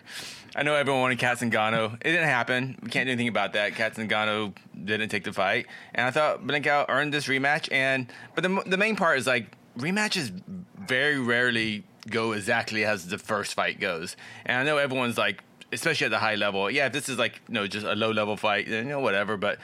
I 0.55 0.65
know 0.65 0.75
everyone 0.75 1.01
wanted 1.01 1.19
Cat 1.19 1.39
Zingano. 1.39 1.95
It 1.95 2.05
didn't 2.05 2.29
happen. 2.29 2.79
We 2.83 2.91
can't 2.91 3.07
do 3.07 3.13
anything 3.13 3.29
about 3.29 3.55
that. 3.55 3.75
Cat 3.77 3.95
Zingano 3.95 4.53
didn't 4.85 5.09
take 5.09 5.25
the 5.25 5.33
fight, 5.33 5.67
and 5.95 6.07
I 6.07 6.11
thought 6.11 6.47
Blencowe 6.47 6.85
earned 6.91 7.15
this 7.15 7.29
rematch. 7.29 7.73
And 7.73 8.13
but 8.35 8.43
the 8.43 8.63
the 8.67 8.77
main 8.77 8.97
part 8.97 9.19
is 9.19 9.27
like 9.27 9.57
rematches 9.77 10.31
very 10.79 11.19
rarely 11.19 11.85
go 12.11 12.33
exactly 12.33 12.85
as 12.85 13.07
the 13.09 13.19
first 13.19 13.55
fight 13.55 13.81
goes. 13.81 14.17
And 14.45 14.59
I 14.59 14.65
know 14.65 14.79
everyone's 14.79 15.19
like, 15.19 15.43
especially 15.73 16.07
at 16.07 16.11
the 16.11 16.19
high 16.19 16.35
level, 16.35 16.71
yeah, 16.71 16.87
if 16.87 16.93
this 16.93 17.09
is 17.09 17.19
like 17.19 17.41
you 17.49 17.55
know 17.55 17.67
just 17.67 17.87
a 17.87 17.95
low 17.95 18.11
level 18.11 18.37
fight, 18.37 18.69
then 18.69 18.85
you 18.85 18.91
know 18.91 19.01
whatever. 19.01 19.37
But 19.37 19.59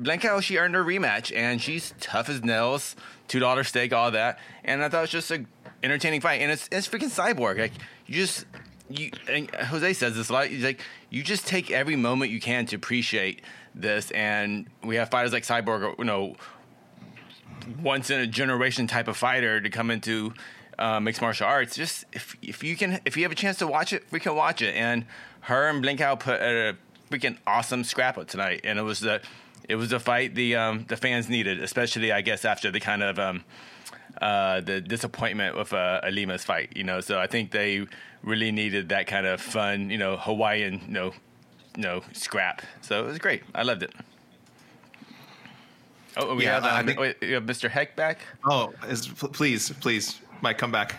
Blencowe, 0.00 0.42
she 0.42 0.58
earned 0.58 0.74
her 0.74 0.84
rematch, 0.84 1.34
and 1.34 1.60
she's 1.60 1.94
tough 2.00 2.28
as 2.28 2.42
nails. 2.42 2.96
Two 3.28 3.38
dollar 3.38 3.64
steak, 3.64 3.92
all 3.92 4.10
that. 4.10 4.38
And 4.64 4.82
I 4.82 4.88
thought 4.88 4.98
it 4.98 5.02
was 5.02 5.10
just 5.10 5.30
a 5.30 5.44
entertaining 5.82 6.20
fight, 6.20 6.40
and 6.40 6.50
it's 6.50 6.68
it's 6.72 6.88
freaking 6.88 7.10
cyborg. 7.10 7.58
Like 7.58 7.72
you 8.06 8.14
just 8.14 8.46
you 8.90 9.10
and 9.28 9.50
Jose 9.54 9.92
says 9.94 10.16
this 10.16 10.28
a 10.28 10.32
lot. 10.32 10.46
He's 10.48 10.64
like 10.64 10.80
you 11.10 11.22
just 11.22 11.46
take 11.46 11.70
every 11.70 11.96
moment 11.96 12.32
you 12.32 12.40
can 12.40 12.66
to 12.66 12.76
appreciate 12.76 13.42
this, 13.74 14.10
and 14.10 14.68
we 14.82 14.96
have 14.96 15.10
fighters 15.10 15.32
like 15.32 15.44
Cyborg, 15.44 15.98
you 15.98 16.04
know, 16.04 16.36
once 17.82 18.10
in 18.10 18.20
a 18.20 18.26
generation 18.26 18.86
type 18.86 19.08
of 19.08 19.16
fighter 19.16 19.60
to 19.60 19.70
come 19.70 19.90
into 19.90 20.34
uh, 20.78 21.00
mixed 21.00 21.20
martial 21.20 21.46
arts. 21.46 21.76
Just 21.76 22.04
if 22.12 22.36
if 22.42 22.62
you 22.62 22.76
can 22.76 23.00
if 23.04 23.16
you 23.16 23.22
have 23.22 23.32
a 23.32 23.36
chance 23.36 23.58
to 23.58 23.66
watch 23.66 23.92
it, 23.92 24.04
we 24.10 24.20
can 24.20 24.34
watch 24.34 24.62
it. 24.62 24.74
And 24.74 25.06
her 25.42 25.68
and 25.68 25.82
Blencowe 25.82 26.18
put 26.18 26.40
a 26.40 26.76
freaking 27.10 27.38
awesome 27.46 27.84
scrap 27.84 28.18
up 28.18 28.28
tonight, 28.28 28.62
and 28.64 28.78
it 28.78 28.82
was 28.82 29.00
the 29.00 29.20
it 29.68 29.76
was 29.76 29.90
the 29.90 30.00
fight 30.00 30.34
the 30.34 30.56
um, 30.56 30.84
the 30.88 30.96
fans 30.96 31.28
needed, 31.28 31.62
especially 31.62 32.12
I 32.12 32.20
guess 32.20 32.44
after 32.44 32.70
the 32.70 32.80
kind 32.80 33.02
of 33.02 33.18
um, 33.18 33.44
uh, 34.20 34.60
the 34.60 34.80
disappointment 34.80 35.56
with 35.56 35.72
uh, 35.72 36.00
Ilima's 36.06 36.44
fight. 36.44 36.76
You 36.76 36.84
know, 36.84 37.00
so 37.00 37.18
I 37.18 37.26
think 37.26 37.50
they 37.50 37.86
really 38.22 38.52
needed 38.52 38.88
that 38.88 39.06
kind 39.06 39.26
of 39.26 39.40
fun, 39.40 39.90
you 39.90 39.98
know, 39.98 40.16
Hawaiian, 40.16 40.80
you 40.86 40.92
know, 40.92 41.12
you 41.76 41.82
know, 41.82 42.02
scrap. 42.12 42.62
So 42.80 43.04
it 43.04 43.06
was 43.06 43.18
great. 43.18 43.42
I 43.54 43.62
loved 43.62 43.82
it. 43.82 43.92
Oh, 46.16 46.34
we 46.34 46.44
yeah, 46.44 46.54
have, 46.54 46.64
uh, 46.64 46.82
think, 46.84 46.98
wait, 46.98 47.16
you 47.22 47.34
have 47.34 47.44
Mr. 47.44 47.68
Heck 47.68 47.96
back. 47.96 48.20
Oh, 48.44 48.72
is, 48.88 49.08
please, 49.08 49.70
please, 49.80 50.20
Mike, 50.42 50.58
come 50.58 50.70
back. 50.70 50.96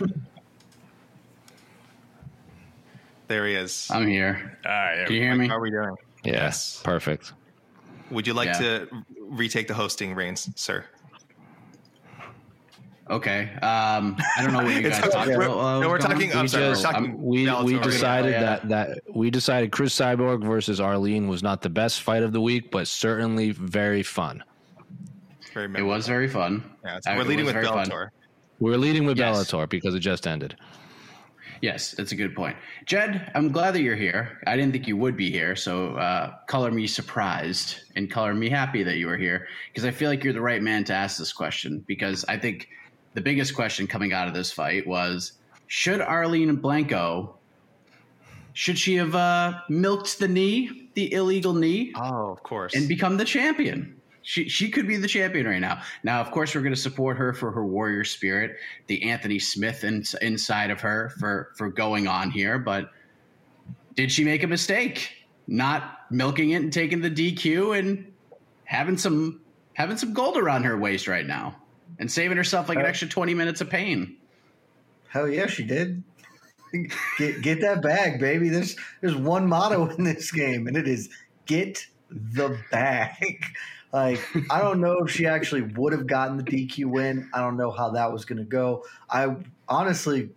there 3.28 3.48
he 3.48 3.56
is. 3.56 3.88
I'm 3.92 4.08
here. 4.08 4.58
All 4.66 4.72
right, 4.72 5.06
Can 5.06 5.16
you 5.16 5.22
hear 5.22 5.36
me? 5.36 5.48
How 5.48 5.56
are 5.56 5.62
we 5.62 5.72
doing? 5.72 5.96
Yes, 6.24 6.82
perfect. 6.84 7.34
Would 8.12 8.28
you 8.28 8.34
like 8.34 8.48
yeah. 8.48 8.60
to 8.60 8.88
retake 9.20 9.68
the 9.68 9.74
hosting 9.74 10.14
reins, 10.16 10.50
sir? 10.56 10.86
Okay. 13.10 13.52
Um, 13.62 14.18
I 14.38 14.44
don't 14.44 14.52
know 14.52 14.64
what 14.64 14.74
you 14.74 14.82
guys 14.90 15.00
talked 15.00 15.30
about. 15.30 15.82
No, 15.82 15.90
we're 15.90 16.00
talking. 16.00 16.34
I'm 16.34 16.44
we 16.44 16.48
sorry, 16.48 16.70
just, 16.70 16.84
we're 16.84 16.92
talking 16.92 17.22
we 17.24 17.50
we 17.64 17.80
decided 17.80 18.32
yeah. 18.32 18.42
that 18.42 18.70
that 18.70 19.00
we 19.14 19.30
decided 19.30 19.72
Cris 19.72 19.96
Cyborg 19.96 20.44
versus 20.44 20.82
Arlene 20.82 21.28
was 21.28 21.44
not 21.44 21.62
the 21.62 21.70
best 21.70 22.02
fight 22.02 22.24
of 22.24 22.32
the 22.32 22.42
week, 22.42 22.72
but 22.72 22.88
certainly 22.88 23.52
very 23.52 24.02
fun. 24.02 24.44
Very 25.56 25.72
it 25.74 25.84
was 25.84 26.06
very 26.06 26.28
fun. 26.28 26.70
Yeah, 26.84 27.00
we're 27.16 27.24
leading 27.24 27.46
with 27.46 27.56
Bellator. 27.56 27.90
Fun. 27.90 28.10
We're 28.60 28.78
leading 28.78 29.06
with 29.06 29.18
yes. 29.18 29.38
Bellator 29.38 29.70
because 29.70 29.96
it 29.96 30.02
just 30.02 30.28
ended. 30.28 30.58
Yes, 31.62 31.92
that's 31.92 32.12
a 32.12 32.16
good 32.16 32.36
point. 32.36 32.58
Jed, 32.86 33.32
I'm 33.34 33.54
glad 33.54 33.74
that 33.74 33.82
you're 33.82 33.96
here. 33.96 34.42
I 34.46 34.58
didn't 34.58 34.74
think 34.74 34.86
you 34.86 34.98
would 34.98 35.16
be 35.16 35.32
here, 35.32 35.56
so 35.56 35.96
uh, 35.96 36.36
color 36.48 36.72
me 36.72 36.88
surprised 36.88 37.78
and 37.96 38.12
color 38.12 38.34
me 38.34 38.50
happy 38.50 38.84
that 38.84 38.98
you 38.98 39.08
were 39.08 39.16
here 39.16 39.48
because 39.72 39.86
I 39.86 39.92
feel 39.92 40.10
like 40.10 40.26
you're 40.26 40.34
the 40.34 40.42
right 40.42 40.62
man 40.62 40.84
to 40.86 40.94
ask 40.94 41.18
this 41.18 41.32
question 41.32 41.86
because 41.88 42.26
I 42.28 42.38
think 42.38 42.68
the 43.14 43.22
biggest 43.22 43.56
question 43.56 43.88
coming 43.88 44.12
out 44.12 44.28
of 44.28 44.34
this 44.34 44.52
fight 44.52 44.86
was 44.86 45.34
should 45.68 46.02
Arlene 46.02 46.58
Blencowe 46.58 47.34
should 48.52 48.78
she 48.78 48.96
have 48.96 49.16
uh, 49.16 49.62
milked 49.70 50.20
the 50.20 50.28
knee, 50.28 50.90
the 50.96 51.14
illegal 51.14 51.54
knee? 51.54 51.94
Oh, 51.96 52.32
of 52.32 52.44
course, 52.44 52.76
and 52.76 52.90
become 52.90 53.16
the 53.16 53.26
champion. 53.26 53.95
She 54.26 54.50
she 54.50 54.70
could 54.70 54.88
be 54.88 54.98
the 54.98 55.08
champion 55.08 55.46
right 55.46 55.60
now. 55.60 55.82
Now, 56.04 56.20
of 56.20 56.32
course, 56.32 56.54
we're 56.54 56.62
going 56.62 56.74
to 56.74 56.80
support 56.80 57.18
her 57.18 57.34
for 57.34 57.52
her 57.52 57.66
warrior 57.66 58.04
spirit, 58.04 58.58
the 58.88 59.10
Anthony 59.10 59.40
Smith 59.40 59.84
in, 59.84 60.04
inside 60.22 60.72
of 60.72 60.82
her 60.82 61.14
for 61.20 61.52
for 61.56 61.70
going 61.70 62.08
on 62.08 62.32
here. 62.32 62.60
But 62.60 62.90
did 63.96 64.12
she 64.12 64.26
make 64.26 64.44
a 64.44 64.48
mistake 64.48 65.12
not 65.48 66.00
milking 66.10 66.52
it 66.52 66.64
and 66.64 66.74
taking 66.74 67.02
the 67.02 67.12
DQ 67.12 67.78
and 67.78 68.12
having 68.66 68.98
some 68.98 69.42
having 69.74 69.96
some 69.98 70.14
gold 70.14 70.38
around 70.38 70.64
her 70.64 70.78
waist 70.78 71.08
right 71.08 71.26
now? 71.26 71.56
and 72.00 72.12
saving 72.12 72.38
herself 72.38 72.70
like 72.70 72.78
an 72.78 72.86
uh, 72.86 72.90
extra 72.90 73.08
20 73.08 73.34
minutes 73.34 73.62
of 73.62 73.70
pain. 73.70 74.18
Hell 75.08 75.28
yeah, 75.28 75.48
she 75.48 75.64
did. 75.64 76.04
get 77.18 77.42
get 77.42 77.62
that 77.62 77.82
bag, 77.82 78.20
baby. 78.20 78.50
There's 78.50 78.76
there's 79.02 79.16
one 79.16 79.48
motto 79.48 79.88
in 79.88 80.04
this 80.04 80.32
game, 80.32 80.68
and 80.68 80.76
it 80.76 80.88
is 80.88 81.10
get 81.46 81.86
the 82.10 82.58
bag. 82.72 83.46
Like 83.96 84.20
I 84.52 84.60
don't 84.60 84.82
know 84.82 85.00
if 85.00 85.12
she 85.12 85.26
actually 85.26 85.62
would 85.62 85.94
have 85.94 86.06
gotten 86.06 86.38
the 86.38 86.44
DQ 86.44 86.86
win. 86.86 87.30
I 87.34 87.40
don't 87.40 87.56
know 87.56 87.72
how 87.72 87.92
that 87.92 88.12
was 88.12 88.26
going 88.26 88.40
to 88.40 88.44
go. 88.44 88.84
I 89.10 89.36
honestly, 89.68 90.30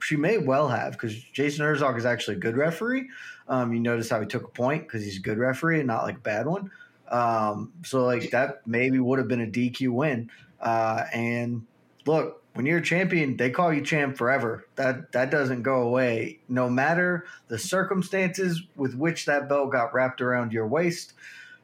she 0.00 0.16
may 0.16 0.38
well 0.38 0.68
have 0.68 0.92
because 0.92 1.14
Jason 1.32 1.64
Herzog 1.64 1.96
is 1.96 2.04
actually 2.04 2.36
a 2.36 2.40
good 2.40 2.56
referee. 2.56 3.08
Um, 3.48 3.72
you 3.72 3.80
notice 3.80 4.10
how 4.10 4.20
he 4.20 4.26
took 4.26 4.44
a 4.44 4.48
point 4.48 4.82
because 4.82 5.02
he's 5.02 5.16
a 5.16 5.22
good 5.22 5.38
referee 5.38 5.78
and 5.78 5.86
not 5.86 6.02
like 6.02 6.16
a 6.16 6.20
bad 6.20 6.46
one. 6.46 6.70
Um, 7.08 7.72
so 7.84 8.04
like 8.04 8.30
that 8.30 8.66
maybe 8.66 8.98
would 8.98 9.18
have 9.18 9.28
been 9.28 9.40
a 9.40 9.46
DQ 9.46 9.90
win. 9.90 10.30
Uh, 10.60 11.04
and 11.12 11.66
look, 12.04 12.42
when 12.54 12.66
you're 12.66 12.78
a 12.78 12.82
champion, 12.82 13.36
they 13.36 13.50
call 13.50 13.72
you 13.72 13.82
champ 13.82 14.18
forever. 14.18 14.66
That 14.74 15.12
that 15.12 15.30
doesn't 15.30 15.62
go 15.62 15.82
away, 15.82 16.40
no 16.48 16.68
matter 16.68 17.24
the 17.48 17.58
circumstances 17.58 18.62
with 18.76 18.94
which 18.94 19.24
that 19.26 19.48
belt 19.48 19.72
got 19.72 19.94
wrapped 19.94 20.20
around 20.20 20.52
your 20.52 20.66
waist. 20.66 21.14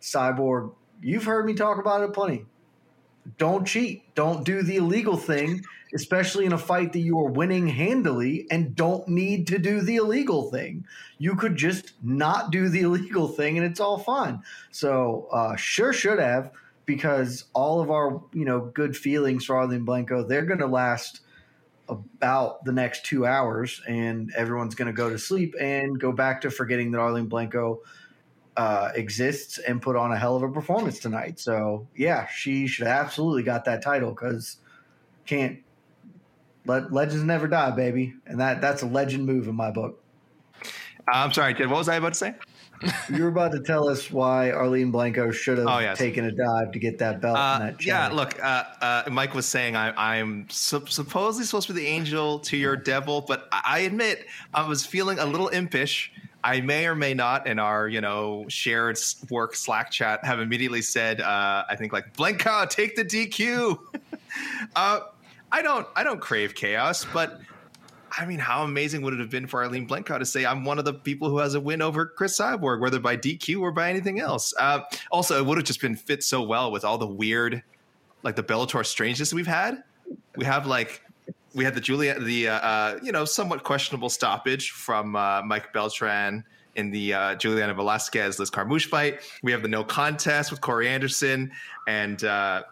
Cyborg, 0.00 0.73
you've 1.02 1.25
heard 1.25 1.47
me 1.47 1.54
talk 1.54 1.78
about 1.78 2.02
it 2.02 2.12
plenty. 2.12 2.47
Don't 3.38 3.66
cheat. 3.66 4.02
Don't 4.14 4.44
do 4.44 4.62
the 4.62 4.76
illegal 4.76 5.16
thing, 5.16 5.62
especially 5.94 6.44
in 6.44 6.52
a 6.52 6.59
fight 6.59 6.92
that 6.92 7.00
you 7.00 7.18
are 7.21 7.30
winning 7.30 7.68
handily 7.68 8.47
and 8.50 8.75
don't 8.75 9.06
need 9.06 9.47
to 9.49 9.59
do 9.59 9.80
the 9.80 9.97
illegal 9.97 10.50
thing. 10.50 10.85
You 11.18 11.37
could 11.37 11.56
just 11.56 11.92
not 12.02 12.50
do 12.50 12.68
the 12.68 12.80
illegal 12.82 13.28
thing 13.28 13.59
and 13.59 13.66
it's 13.66 13.80
all 13.80 13.99
fine. 13.99 14.42
So, 14.71 15.28
uh, 15.30 15.56
sure 15.56 15.92
should 15.92 16.18
have 16.18 16.50
because 16.85 17.44
all 17.54 17.80
of 17.80 17.90
our 17.90 18.23
you 18.32 18.44
know 18.44 18.61
good 18.75 18.97
feelings 18.97 19.44
for 19.44 19.56
Arlene 19.56 19.87
Blencowe, 19.87 20.26
they're 20.26 20.44
going 20.44 20.59
to 20.61 20.66
last 20.66 21.21
about 21.88 22.64
the 22.64 22.73
next 22.73 23.04
two 23.04 23.26
hours, 23.26 23.80
and 23.87 24.32
everyone's 24.35 24.75
going 24.75 24.87
to 24.87 24.92
go 24.92 25.11
to 25.11 25.18
sleep 25.18 25.54
and 25.61 26.00
go 26.00 26.12
back 26.12 26.40
to 26.40 26.50
forgetting 26.50 26.90
that 26.92 26.99
Arlene 26.99 27.28
Blencowe 27.28 27.78
uh, 28.56 28.90
exists 28.94 29.59
and 29.59 29.80
put 29.80 29.97
on 29.97 30.12
a 30.12 30.18
hell 30.18 30.37
of 30.37 30.42
a 30.42 30.50
performance 30.50 30.99
tonight. 30.99 31.38
So 31.38 31.87
yeah, 31.97 32.26
she 32.26 32.66
should 32.66 32.87
absolutely 32.87 33.42
got 33.42 33.64
that 33.64 33.82
title 33.82 34.11
because 34.11 34.59
can't 35.26 35.59
let 36.66 36.92
legends 36.92 37.25
never 37.25 37.49
die, 37.49 37.71
baby, 37.71 38.14
and 38.26 38.40
that 38.40 38.61
that's 38.61 38.82
a 38.82 38.87
legend 38.87 39.26
move 39.26 39.49
in 39.49 39.54
my 39.54 39.71
book. 39.71 40.02
I'm 41.09 41.32
sorry, 41.32 41.54
kid. 41.54 41.68
What 41.68 41.78
was 41.78 41.88
I 41.88 41.97
about 41.97 42.12
to 42.12 42.18
say? 42.18 42.35
you 43.11 43.23
were 43.23 43.28
about 43.28 43.52
to 43.52 43.61
tell 43.61 43.88
us 43.88 44.11
why 44.11 44.50
Arlene 44.50 44.92
Blencowe 44.92 45.32
should 45.32 45.59
have 45.59 45.66
oh, 45.68 45.78
yes. 45.78 45.99
taken 45.99 46.25
a 46.25 46.32
dive 46.32 46.73
to 46.73 46.78
get 46.78 46.99
that 46.99 47.21
belt. 47.21 47.37
Uh, 47.37 47.59
that 47.59 47.85
yeah, 47.85 48.09
look, 48.09 48.42
uh, 48.42 48.64
uh, 48.80 49.02
Mike 49.11 49.35
was 49.35 49.47
saying 49.47 49.76
I, 49.76 50.16
am 50.16 50.47
su- 50.50 50.85
supposedly 50.88 51.44
supposed 51.44 51.68
to 51.68 51.75
be 51.75 51.80
the 51.80 51.87
angel 51.87 52.40
to 52.40 52.56
your 52.56 52.76
devil, 52.76 53.21
but 53.21 53.49
I 53.52 53.80
admit 53.80 54.26
I 54.52 54.66
was 54.66 54.85
feeling 54.85 55.18
a 55.18 55.26
little 55.26 55.49
impish. 55.49 56.12
I 56.44 56.61
may 56.61 56.87
or 56.87 56.94
may 56.94 57.14
not, 57.14 57.46
in 57.46 57.58
our 57.58 57.88
you 57.88 58.00
know 58.00 58.44
shared 58.49 58.99
work 59.30 59.54
Slack 59.54 59.90
chat, 59.90 60.25
have 60.25 60.40
immediately 60.40 60.82
said, 60.82 61.20
uh, 61.20 61.64
I 61.68 61.76
think 61.76 61.92
like 61.92 62.14
Blencowe, 62.16 62.68
take 62.68 62.96
the 62.96 63.04
DQ. 63.04 63.78
Uh, 64.75 65.00
I 65.52 65.61
don't 65.61 65.87
I 65.94 66.04
don't 66.04 66.18
crave 66.18 66.54
chaos, 66.54 67.04
but 67.12 67.42
I 68.18 68.26
mean, 68.26 68.38
how 68.38 68.62
amazing 68.62 69.02
would 69.02 69.14
it 69.14 69.20
have 69.20 69.30
been 69.30 69.46
for 69.46 69.62
Arlene 69.62 69.87
Blencowe 69.87 70.18
to 70.18 70.26
say, 70.26 70.44
I'm 70.44 70.64
one 70.64 70.78
of 70.78 70.84
the 70.84 70.92
people 70.92 71.30
who 71.30 71.38
has 71.38 71.54
a 71.54 71.61
win 71.61 71.80
over 71.80 72.06
Cris 72.06 72.38
Cyborg, 72.38 72.80
whether 72.80 72.99
by 72.99 73.16
DQ 73.16 73.61
or 73.61 73.72
by 73.72 73.88
anything 73.88 74.20
else? 74.20 74.52
Uh, 74.58 74.80
also, 75.11 75.38
it 75.38 75.46
would 75.46 75.56
have 75.56 75.66
just 75.66 75.80
been 75.80 75.96
fit 75.96 76.22
so 76.22 76.42
well 76.42 76.70
with 76.70 76.84
all 76.84 76.99
the 76.99 77.06
weird, 77.06 77.62
like 78.22 78.37
the 78.37 78.42
Bellator 78.42 78.84
strangeness 78.84 79.32
we've 79.32 79.46
had. 79.46 79.82
We 80.37 80.44
have 80.44 80.66
like, 80.66 81.02
we 81.54 81.64
had 81.64 81.75
the 81.75 81.80
Julia, 81.80 82.18
the, 82.18 82.49
uh, 82.49 82.54
uh, 82.54 82.99
you 83.02 83.12
know, 83.12 83.25
somewhat 83.25 83.64
questionable 83.64 84.09
stoppage 84.09 84.71
from 84.71 85.16
uh, 85.16 85.42
Mike 85.42 85.73
Beltran 85.73 86.44
in 86.76 86.90
the 86.90 87.14
uh, 87.14 87.35
Juliana 87.35 87.75
Velasquez 87.75 88.38
Liz 88.38 88.50
Carmouche 88.50 88.87
fight. 88.87 89.21
We 89.42 89.52
have 89.52 89.62
the 89.62 89.68
no 89.68 89.85
contest 89.85 90.50
with 90.50 90.61
Corey 90.61 90.88
Anderson 90.88 91.52
and 91.87 92.23
uh, 92.25 92.62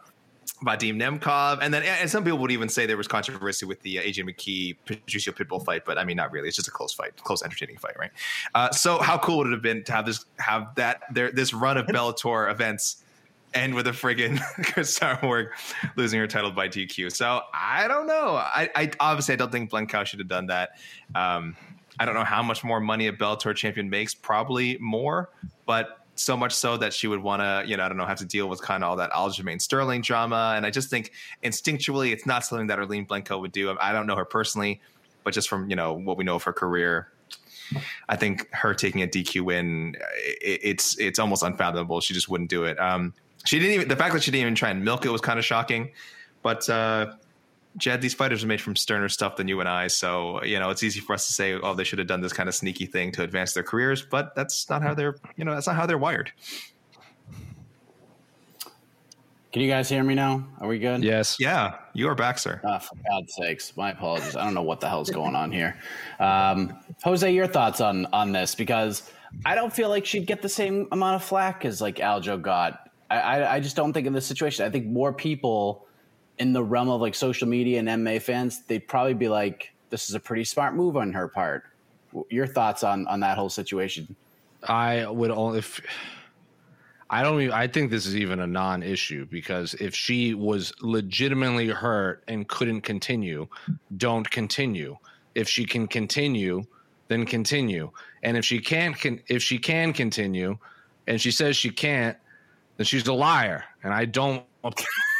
Vadim 0.64 0.96
Nemkov, 0.96 1.58
and 1.62 1.72
then 1.72 1.82
and 1.82 2.10
some 2.10 2.24
people 2.24 2.38
would 2.38 2.50
even 2.50 2.68
say 2.68 2.86
there 2.86 2.96
was 2.96 3.08
controversy 3.08 3.66
with 3.66 3.80
the 3.82 3.98
uh, 3.98 4.02
AJ 4.02 4.28
McKee 4.28 4.76
Patricio 4.84 5.32
Pitbull 5.32 5.64
fight, 5.64 5.84
but 5.84 5.98
I 5.98 6.04
mean 6.04 6.16
not 6.16 6.32
really. 6.32 6.48
It's 6.48 6.56
just 6.56 6.68
a 6.68 6.70
close 6.70 6.92
fight, 6.92 7.16
close, 7.16 7.42
entertaining 7.42 7.78
fight, 7.78 7.98
right? 7.98 8.10
Uh, 8.54 8.70
so 8.70 9.00
how 9.00 9.18
cool 9.18 9.38
would 9.38 9.48
it 9.48 9.52
have 9.52 9.62
been 9.62 9.84
to 9.84 9.92
have 9.92 10.06
this 10.06 10.24
have 10.38 10.74
that 10.76 11.02
there 11.12 11.30
this 11.30 11.54
run 11.54 11.76
of 11.76 11.86
Bellator 11.86 12.50
events 12.50 13.02
end 13.54 13.74
with 13.74 13.86
a 13.86 13.92
friggin' 13.92 14.40
Cris 14.72 14.98
Cyborg 14.98 15.48
losing 15.96 16.20
her 16.20 16.26
title 16.26 16.50
by 16.50 16.68
DQ? 16.68 17.12
So 17.12 17.42
I 17.52 17.88
don't 17.88 18.06
know. 18.06 18.36
I, 18.36 18.70
I 18.74 18.90
obviously 19.00 19.34
I 19.34 19.36
don't 19.36 19.52
think 19.52 19.70
Blencowe 19.70 20.04
should 20.04 20.20
have 20.20 20.28
done 20.28 20.46
that. 20.46 20.78
Um, 21.14 21.56
I 21.98 22.04
don't 22.04 22.14
know 22.14 22.24
how 22.24 22.42
much 22.42 22.64
more 22.64 22.80
money 22.80 23.08
a 23.08 23.12
Bellator 23.12 23.54
champion 23.54 23.90
makes, 23.90 24.14
probably 24.14 24.78
more, 24.78 25.30
but 25.66 25.98
so 26.14 26.36
much 26.36 26.52
so 26.52 26.76
that 26.76 26.92
she 26.92 27.06
would 27.06 27.22
want 27.22 27.40
to, 27.40 27.64
you 27.66 27.76
know, 27.76 27.84
I 27.84 27.88
don't 27.88 27.96
know, 27.96 28.04
have 28.04 28.18
to 28.18 28.26
deal 28.26 28.48
with 28.48 28.60
kind 28.60 28.84
of 28.84 28.90
all 28.90 28.96
that 28.96 29.10
Aljamain 29.10 29.60
Sterling 29.60 30.02
drama. 30.02 30.54
And 30.56 30.66
I 30.66 30.70
just 30.70 30.90
think 30.90 31.12
instinctually, 31.42 32.12
it's 32.12 32.26
not 32.26 32.44
something 32.44 32.66
that 32.66 32.78
Arlene 32.78 33.06
Blencowe 33.06 33.40
would 33.40 33.52
do. 33.52 33.76
I 33.80 33.92
don't 33.92 34.06
know 34.06 34.16
her 34.16 34.24
personally, 34.24 34.80
but 35.24 35.34
just 35.34 35.48
from 35.48 35.68
you 35.70 35.76
know 35.76 35.94
what 35.94 36.16
we 36.16 36.24
know 36.24 36.36
of 36.36 36.42
her 36.44 36.52
career, 36.52 37.08
I 38.08 38.16
think 38.16 38.52
her 38.52 38.74
taking 38.74 39.02
a 39.02 39.06
DQ 39.06 39.42
win, 39.42 39.96
it, 40.42 40.60
it's 40.62 40.98
it's 40.98 41.18
almost 41.18 41.42
unfathomable. 41.42 42.00
She 42.00 42.14
just 42.14 42.28
wouldn't 42.28 42.50
do 42.50 42.64
it. 42.64 42.78
Um, 42.78 43.14
she 43.44 43.58
didn't 43.58 43.74
even 43.74 43.88
the 43.88 43.96
fact 43.96 44.14
that 44.14 44.22
she 44.22 44.30
didn't 44.30 44.42
even 44.42 44.54
try 44.54 44.70
and 44.70 44.84
milk 44.84 45.04
it 45.04 45.10
was 45.10 45.20
kind 45.20 45.38
of 45.38 45.44
shocking. 45.44 45.90
But 46.42 46.68
uh, 46.68 47.14
Jed, 47.76 48.00
these 48.00 48.14
fighters 48.14 48.42
are 48.42 48.46
made 48.46 48.60
from 48.60 48.74
sterner 48.76 49.08
stuff 49.08 49.36
than 49.36 49.46
you 49.46 49.60
and 49.60 49.68
I. 49.68 49.86
So, 49.86 50.42
you 50.42 50.58
know, 50.58 50.70
it's 50.70 50.82
easy 50.82 51.00
for 51.00 51.12
us 51.12 51.26
to 51.26 51.32
say, 51.32 51.54
oh, 51.54 51.74
they 51.74 51.84
should 51.84 51.98
have 51.98 52.08
done 52.08 52.20
this 52.20 52.32
kind 52.32 52.48
of 52.48 52.54
sneaky 52.54 52.86
thing 52.86 53.12
to 53.12 53.22
advance 53.22 53.52
their 53.52 53.62
careers, 53.62 54.02
but 54.02 54.34
that's 54.34 54.68
not 54.68 54.82
how 54.82 54.94
they're, 54.94 55.16
you 55.36 55.44
know, 55.44 55.54
that's 55.54 55.66
not 55.66 55.76
how 55.76 55.86
they're 55.86 55.98
wired. 55.98 56.32
Can 59.52 59.62
you 59.62 59.68
guys 59.68 59.88
hear 59.88 60.04
me 60.04 60.14
now? 60.14 60.46
Are 60.60 60.68
we 60.68 60.78
good? 60.78 61.02
Yes. 61.02 61.36
Yeah, 61.40 61.78
you 61.92 62.06
are 62.08 62.14
back, 62.14 62.38
sir. 62.38 62.60
Oh, 62.62 62.78
for 62.78 62.94
God's 63.08 63.34
sakes, 63.34 63.76
my 63.76 63.90
apologies. 63.90 64.36
I 64.36 64.44
don't 64.44 64.54
know 64.54 64.62
what 64.62 64.78
the 64.78 64.88
hell's 64.88 65.10
going 65.10 65.34
on 65.34 65.50
here. 65.50 65.76
Um, 66.20 66.78
Jose, 67.02 67.32
your 67.32 67.48
thoughts 67.48 67.80
on 67.80 68.06
on 68.12 68.30
this? 68.30 68.54
Because 68.54 69.10
I 69.44 69.56
don't 69.56 69.72
feel 69.72 69.88
like 69.88 70.06
she'd 70.06 70.26
get 70.26 70.40
the 70.40 70.48
same 70.48 70.86
amount 70.92 71.16
of 71.16 71.24
flack 71.24 71.64
as 71.64 71.80
like 71.80 71.96
Aljo 71.96 72.40
got. 72.40 72.89
I, 73.10 73.56
I, 73.56 73.60
just 73.60 73.74
don't 73.74 73.92
think 73.92 74.06
in 74.06 74.12
this 74.12 74.26
situation. 74.26 74.64
I 74.64 74.70
think 74.70 74.86
more 74.86 75.12
people 75.12 75.86
in 76.38 76.52
the 76.52 76.62
realm 76.62 76.88
of 76.88 77.00
like 77.00 77.14
social 77.14 77.48
media 77.48 77.80
and 77.80 77.88
MMA 77.88 78.22
fans, 78.22 78.62
they'd 78.62 78.86
probably 78.86 79.14
be 79.14 79.28
like, 79.28 79.72
"This 79.90 80.08
is 80.08 80.14
a 80.14 80.20
pretty 80.20 80.44
smart 80.44 80.74
move 80.74 80.96
on 80.96 81.12
her 81.12 81.28
part." 81.28 81.64
Your 82.30 82.46
thoughts 82.46 82.84
on 82.84 83.06
on 83.08 83.20
that 83.20 83.36
whole 83.36 83.48
situation? 83.48 84.14
I 84.62 85.06
would 85.06 85.30
only 85.30 85.58
if 85.58 85.80
I 87.08 87.22
don't 87.24 87.40
even 87.40 87.52
I 87.52 87.66
think 87.66 87.90
this 87.90 88.06
is 88.06 88.16
even 88.16 88.40
a 88.40 88.46
non-issue 88.46 89.26
because 89.26 89.74
if 89.74 89.94
she 89.94 90.34
was 90.34 90.72
legitimately 90.80 91.68
hurt 91.68 92.22
and 92.28 92.46
couldn't 92.46 92.82
continue, 92.82 93.48
don't 93.96 94.30
continue. 94.30 94.96
If 95.34 95.48
she 95.48 95.64
can 95.64 95.88
continue, 95.88 96.64
then 97.08 97.26
continue. 97.26 97.90
And 98.22 98.36
if 98.36 98.44
she 98.44 98.60
can't 98.60 98.96
can 98.96 99.20
if 99.26 99.42
she 99.42 99.58
can 99.58 99.92
continue 99.92 100.56
and 101.08 101.20
she 101.20 101.32
says 101.32 101.56
she 101.56 101.70
can't, 101.70 102.16
then 102.80 102.86
she's 102.86 103.06
a 103.08 103.12
liar. 103.12 103.62
And 103.84 103.92
I 103.92 104.06
don't 104.06 104.42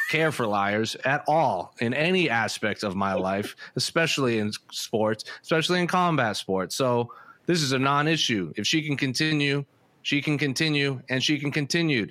care 0.09 0.33
for 0.33 0.47
liars 0.47 0.97
at 1.05 1.23
all 1.29 1.75
in 1.81 1.93
any 1.93 2.31
aspect 2.31 2.83
of 2.83 2.97
my 2.97 3.13
life, 3.13 3.55
especially 3.77 4.39
in 4.39 4.51
sports, 4.73 5.25
especially 5.43 5.79
in 5.79 5.87
combat 5.87 6.39
sports. 6.39 6.75
So 6.75 7.13
this 7.45 7.61
is 7.61 7.73
a 7.73 7.79
non-issue. 7.79 8.55
If 8.57 8.67
she 8.67 8.81
can 8.81 8.97
continue, 8.97 9.67
she 10.01 10.23
can 10.23 10.39
continue, 10.39 11.03
and 11.11 11.23
she 11.23 11.39
can 11.39 11.53
continue. 11.53 12.07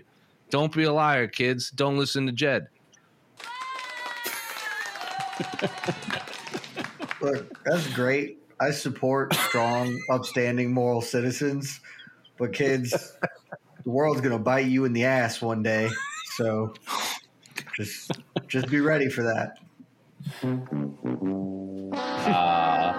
Don't 0.51 0.71
be 0.71 0.83
a 0.83 0.93
liar, 0.93 1.25
kids. 1.25 1.71
Don't 1.71 1.97
listen 1.97 2.27
to 2.27 2.31
Jed. 2.31 2.67
Look, 7.21 7.63
that's 7.63 7.87
great. 7.95 8.37
I 8.61 8.69
support 8.69 9.33
strong, 9.33 9.99
upstanding, 10.11 10.71
moral 10.71 11.01
citizens. 11.01 11.79
But 12.37 12.53
kids, 12.53 13.17
the 13.83 13.89
world's 13.89 14.21
gonna 14.21 14.39
bite 14.39 14.67
you 14.67 14.85
in 14.85 14.93
the 14.93 15.05
ass 15.05 15.41
one 15.41 15.63
day. 15.63 15.89
So 16.35 16.73
just 17.75 18.11
just 18.47 18.69
be 18.69 18.79
ready 18.79 19.09
for 19.09 19.23
that. 19.23 19.57
Uh, 21.93 22.93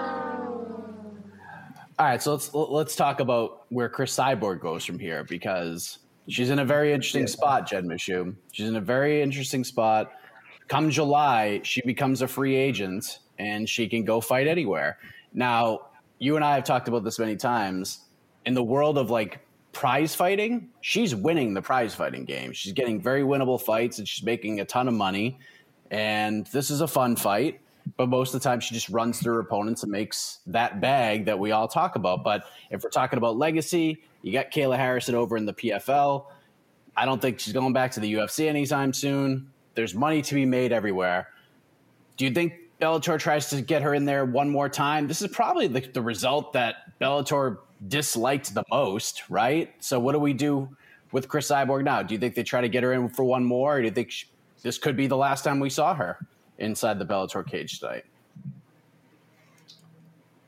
all 1.97 2.05
right, 2.05 2.21
so 2.21 2.31
let's 2.33 2.53
let's 2.53 2.95
talk 2.95 3.19
about 3.19 3.65
where 3.69 3.89
Cris 3.89 4.15
Cyborg 4.15 4.59
goes 4.59 4.83
from 4.85 4.99
here 4.99 5.23
because 5.23 5.99
she's 6.27 6.49
in 6.49 6.59
a 6.59 6.65
very 6.65 6.93
interesting 6.93 7.21
yeah. 7.21 7.27
spot, 7.27 7.67
Jed 7.67 7.85
Meshew. 7.85 8.35
She's 8.51 8.67
in 8.67 8.75
a 8.75 8.81
very 8.81 9.21
interesting 9.21 9.63
spot. 9.63 10.11
Come 10.67 10.89
July, 10.89 11.61
she 11.63 11.81
becomes 11.81 12.21
a 12.21 12.27
free 12.27 12.55
agent 12.55 13.19
and 13.37 13.67
she 13.67 13.87
can 13.87 14.03
go 14.03 14.21
fight 14.21 14.47
anywhere. 14.47 14.97
Now, 15.33 15.87
you 16.19 16.35
and 16.35 16.45
I 16.45 16.55
have 16.55 16.63
talked 16.63 16.87
about 16.87 17.03
this 17.03 17.19
many 17.19 17.35
times. 17.35 18.01
In 18.45 18.53
the 18.53 18.63
world 18.63 18.97
of 18.97 19.09
like 19.09 19.39
prize 19.71 20.15
fighting, 20.15 20.69
she's 20.81 21.15
winning 21.15 21.53
the 21.53 21.61
prize 21.61 21.93
fighting 21.95 22.25
game. 22.25 22.51
She's 22.53 22.73
getting 22.73 23.01
very 23.01 23.21
winnable 23.21 23.61
fights 23.61 23.99
and 23.99 24.07
she's 24.07 24.23
making 24.23 24.59
a 24.59 24.65
ton 24.65 24.87
of 24.87 24.93
money. 24.93 25.39
And 25.89 26.45
this 26.47 26.69
is 26.69 26.81
a 26.81 26.87
fun 26.87 27.15
fight, 27.15 27.59
but 27.97 28.07
most 28.07 28.33
of 28.33 28.41
the 28.41 28.43
time 28.43 28.59
she 28.59 28.73
just 28.73 28.89
runs 28.89 29.19
through 29.19 29.35
her 29.35 29.39
opponents 29.39 29.83
and 29.83 29.91
makes 29.91 30.39
that 30.47 30.81
bag 30.81 31.25
that 31.25 31.37
we 31.39 31.51
all 31.51 31.67
talk 31.67 31.95
about. 31.95 32.23
But 32.23 32.43
if 32.69 32.83
we're 32.83 32.89
talking 32.89 33.17
about 33.17 33.37
legacy, 33.37 34.01
you 34.21 34.31
got 34.31 34.51
Kayla 34.51 34.77
Harrison 34.77 35.15
over 35.15 35.37
in 35.37 35.45
the 35.45 35.53
PFL. 35.53 36.25
I 36.95 37.05
don't 37.05 37.21
think 37.21 37.39
she's 37.39 37.53
going 37.53 37.73
back 37.73 37.91
to 37.91 37.99
the 37.99 38.13
UFC 38.13 38.47
anytime 38.47 38.93
soon. 38.93 39.51
There's 39.73 39.95
money 39.95 40.21
to 40.21 40.35
be 40.35 40.45
made 40.45 40.71
everywhere. 40.71 41.29
Do 42.17 42.25
you 42.25 42.31
think 42.31 42.53
Bellator 42.81 43.17
tries 43.17 43.49
to 43.49 43.61
get 43.61 43.81
her 43.81 43.93
in 43.93 44.05
there 44.05 44.25
one 44.25 44.49
more 44.49 44.69
time? 44.69 45.07
This 45.07 45.21
is 45.21 45.29
probably 45.29 45.67
the, 45.67 45.79
the 45.79 46.01
result 46.01 46.53
that 46.53 46.99
Bellator 46.99 47.59
disliked 47.87 48.53
the 48.53 48.63
most, 48.69 49.23
right? 49.29 49.73
So 49.79 49.99
what 49.99 50.13
do 50.13 50.19
we 50.19 50.33
do 50.33 50.69
with 51.11 51.27
Cris 51.27 51.49
Cyborg 51.49 51.83
now? 51.83 52.03
Do 52.03 52.13
you 52.13 52.19
think 52.19 52.35
they 52.35 52.43
try 52.43 52.61
to 52.61 52.69
get 52.69 52.83
her 52.83 52.93
in 52.93 53.09
for 53.09 53.23
one 53.23 53.43
more, 53.43 53.77
or 53.77 53.79
do 53.79 53.85
you 53.85 53.93
think 53.93 54.11
she, 54.11 54.27
this 54.61 54.77
could 54.77 54.95
be 54.95 55.07
the 55.07 55.17
last 55.17 55.43
time 55.43 55.59
we 55.59 55.69
saw 55.69 55.93
her 55.95 56.19
inside 56.57 56.99
the 56.99 57.05
Bellator 57.05 57.45
cage 57.45 57.79
tonight? 57.79 58.05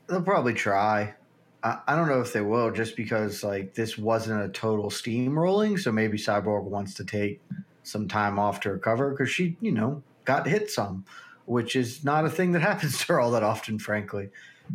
They'll 0.06 0.22
probably 0.22 0.54
try. 0.54 1.14
I, 1.62 1.78
I 1.88 1.96
don't 1.96 2.08
know 2.08 2.20
if 2.20 2.32
they 2.32 2.42
will, 2.42 2.70
just 2.70 2.96
because 2.96 3.42
like 3.42 3.74
this 3.74 3.98
wasn't 3.98 4.42
a 4.42 4.48
total 4.48 4.90
steamrolling. 4.90 5.78
So 5.78 5.90
maybe 5.90 6.18
Cyborg 6.18 6.64
wants 6.64 6.94
to 6.94 7.04
take 7.04 7.40
some 7.82 8.08
time 8.08 8.38
off 8.38 8.60
to 8.60 8.72
recover 8.72 9.10
because 9.10 9.30
she, 9.30 9.56
you 9.60 9.72
know, 9.72 10.02
got 10.24 10.46
hit 10.46 10.70
some, 10.70 11.04
which 11.46 11.74
is 11.76 12.04
not 12.04 12.24
a 12.24 12.30
thing 12.30 12.52
that 12.52 12.62
happens 12.62 12.98
to 12.98 13.14
her 13.14 13.20
all 13.20 13.32
that 13.32 13.42
often, 13.42 13.78
frankly. 13.78 14.30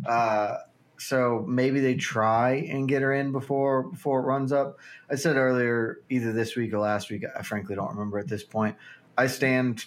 Uh, 0.06 0.58
so 1.00 1.46
maybe 1.48 1.80
they 1.80 1.94
try 1.94 2.56
and 2.68 2.86
get 2.86 3.00
her 3.00 3.14
in 3.14 3.32
before 3.32 3.84
before 3.84 4.20
it 4.20 4.24
runs 4.24 4.52
up. 4.52 4.78
I 5.10 5.14
said 5.14 5.36
earlier, 5.36 6.00
either 6.10 6.32
this 6.32 6.56
week 6.56 6.74
or 6.74 6.78
last 6.78 7.10
week. 7.10 7.24
I 7.36 7.42
frankly 7.42 7.74
don't 7.74 7.88
remember 7.88 8.18
at 8.18 8.28
this 8.28 8.44
point. 8.44 8.76
I 9.16 9.26
stand, 9.26 9.86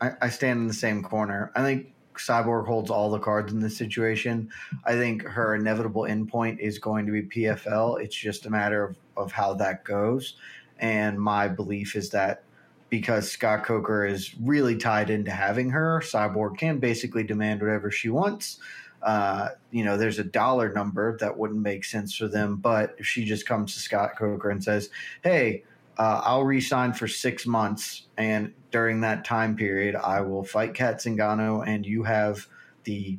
I, 0.00 0.12
I 0.22 0.28
stand 0.30 0.60
in 0.60 0.68
the 0.68 0.74
same 0.74 1.02
corner. 1.02 1.52
I 1.54 1.60
think 1.60 1.92
Cyborg 2.14 2.66
holds 2.66 2.90
all 2.90 3.10
the 3.10 3.18
cards 3.18 3.52
in 3.52 3.60
this 3.60 3.76
situation. 3.76 4.48
I 4.84 4.94
think 4.94 5.22
her 5.22 5.54
inevitable 5.54 6.02
endpoint 6.02 6.60
is 6.60 6.78
going 6.78 7.04
to 7.06 7.12
be 7.12 7.22
PFL. 7.22 8.02
It's 8.02 8.16
just 8.16 8.46
a 8.46 8.50
matter 8.50 8.84
of, 8.84 8.96
of 9.18 9.32
how 9.32 9.52
that 9.54 9.84
goes. 9.84 10.36
And 10.78 11.20
my 11.20 11.46
belief 11.46 11.94
is 11.94 12.08
that 12.10 12.42
because 12.88 13.30
Scott 13.30 13.64
Coker 13.64 14.06
is 14.06 14.34
really 14.38 14.76
tied 14.76 15.10
into 15.10 15.30
having 15.30 15.70
her, 15.70 16.02
Cyborg 16.04 16.56
can 16.56 16.78
basically 16.78 17.22
demand 17.22 17.60
whatever 17.60 17.90
she 17.90 18.08
wants 18.08 18.60
uh, 19.02 19.50
you 19.70 19.84
know, 19.84 19.96
there's 19.96 20.18
a 20.18 20.24
dollar 20.24 20.72
number 20.72 21.16
that 21.18 21.36
wouldn't 21.36 21.60
make 21.60 21.84
sense 21.84 22.14
for 22.14 22.28
them. 22.28 22.56
But 22.56 22.94
if 22.98 23.06
she 23.06 23.24
just 23.24 23.46
comes 23.46 23.74
to 23.74 23.80
Scott 23.80 24.16
Coker 24.18 24.50
and 24.50 24.62
says, 24.62 24.90
"Hey, 25.22 25.64
uh, 25.98 26.22
I'll 26.24 26.44
resign 26.44 26.92
for 26.92 27.08
six 27.08 27.46
months, 27.46 28.06
and 28.16 28.52
during 28.70 29.00
that 29.02 29.24
time 29.24 29.56
period, 29.56 29.94
I 29.94 30.20
will 30.22 30.44
fight 30.44 30.74
Cat 30.74 30.98
Zingano, 30.98 31.66
and 31.66 31.84
you 31.84 32.04
have 32.04 32.46
the 32.84 33.18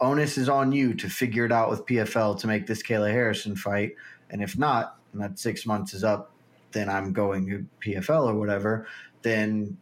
onus 0.00 0.38
is 0.38 0.48
on 0.48 0.72
you 0.72 0.94
to 0.94 1.08
figure 1.08 1.44
it 1.44 1.52
out 1.52 1.70
with 1.70 1.86
PFL 1.86 2.38
to 2.40 2.46
make 2.46 2.66
this 2.66 2.82
Kayla 2.82 3.10
Harrison 3.10 3.56
fight. 3.56 3.94
And 4.30 4.42
if 4.42 4.58
not, 4.58 4.98
and 5.12 5.22
that 5.22 5.38
six 5.38 5.64
months 5.64 5.94
is 5.94 6.04
up, 6.04 6.32
then 6.72 6.88
I'm 6.88 7.12
going 7.12 7.46
to 7.48 7.66
PFL 7.80 8.28
or 8.28 8.34
whatever. 8.34 8.86
Then 9.22 9.76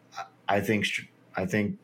I 0.48 0.60
think 0.60 0.86
I 1.36 1.46
think 1.46 1.78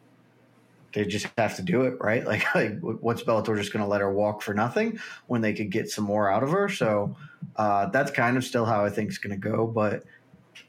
they 0.93 1.05
just 1.05 1.27
have 1.37 1.57
to 1.57 1.63
do 1.63 1.83
it, 1.83 1.97
right? 2.01 2.25
Like, 2.27 2.55
like 2.55 2.79
what's 2.81 3.23
Bellator 3.23 3.57
just 3.57 3.73
going 3.73 3.85
to 3.85 3.89
let 3.89 4.01
her 4.01 4.13
walk 4.13 4.43
for 4.43 4.55
nothing 4.55 4.99
when 5.27 5.41
they 5.41 5.53
could 5.53 5.71
get 5.71 5.91
some 5.91 6.05
more 6.05 6.31
out 6.31 6.43
of 6.43 6.51
her? 6.51 6.69
So 6.69 7.17
uh, 7.57 7.87
that's 7.87 8.11
kind 8.11 8.37
of 8.37 8.45
still 8.45 8.65
how 8.65 8.85
I 8.85 8.91
think 8.91 9.09
it's 9.09 9.19
going 9.19 9.39
to 9.39 9.49
go. 9.49 9.67
But 9.67 10.05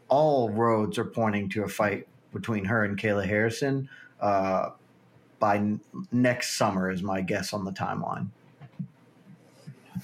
all 0.08 0.50
roads 0.50 0.98
are 0.98 1.06
pointing 1.06 1.50
to 1.50 1.64
a 1.64 1.68
fight 1.68 2.08
between 2.34 2.66
her 2.66 2.84
and 2.84 2.98
Kayla 2.98 3.26
Harrison 3.26 3.90
uh, 4.20 4.72
by 5.40 5.58
n- 5.58 5.80
next 6.12 6.58
summer, 6.58 6.92
is 6.92 7.02
my 7.02 7.22
guess 7.22 7.54
on 7.54 7.66
the 7.66 7.72
timeline. 7.72 8.28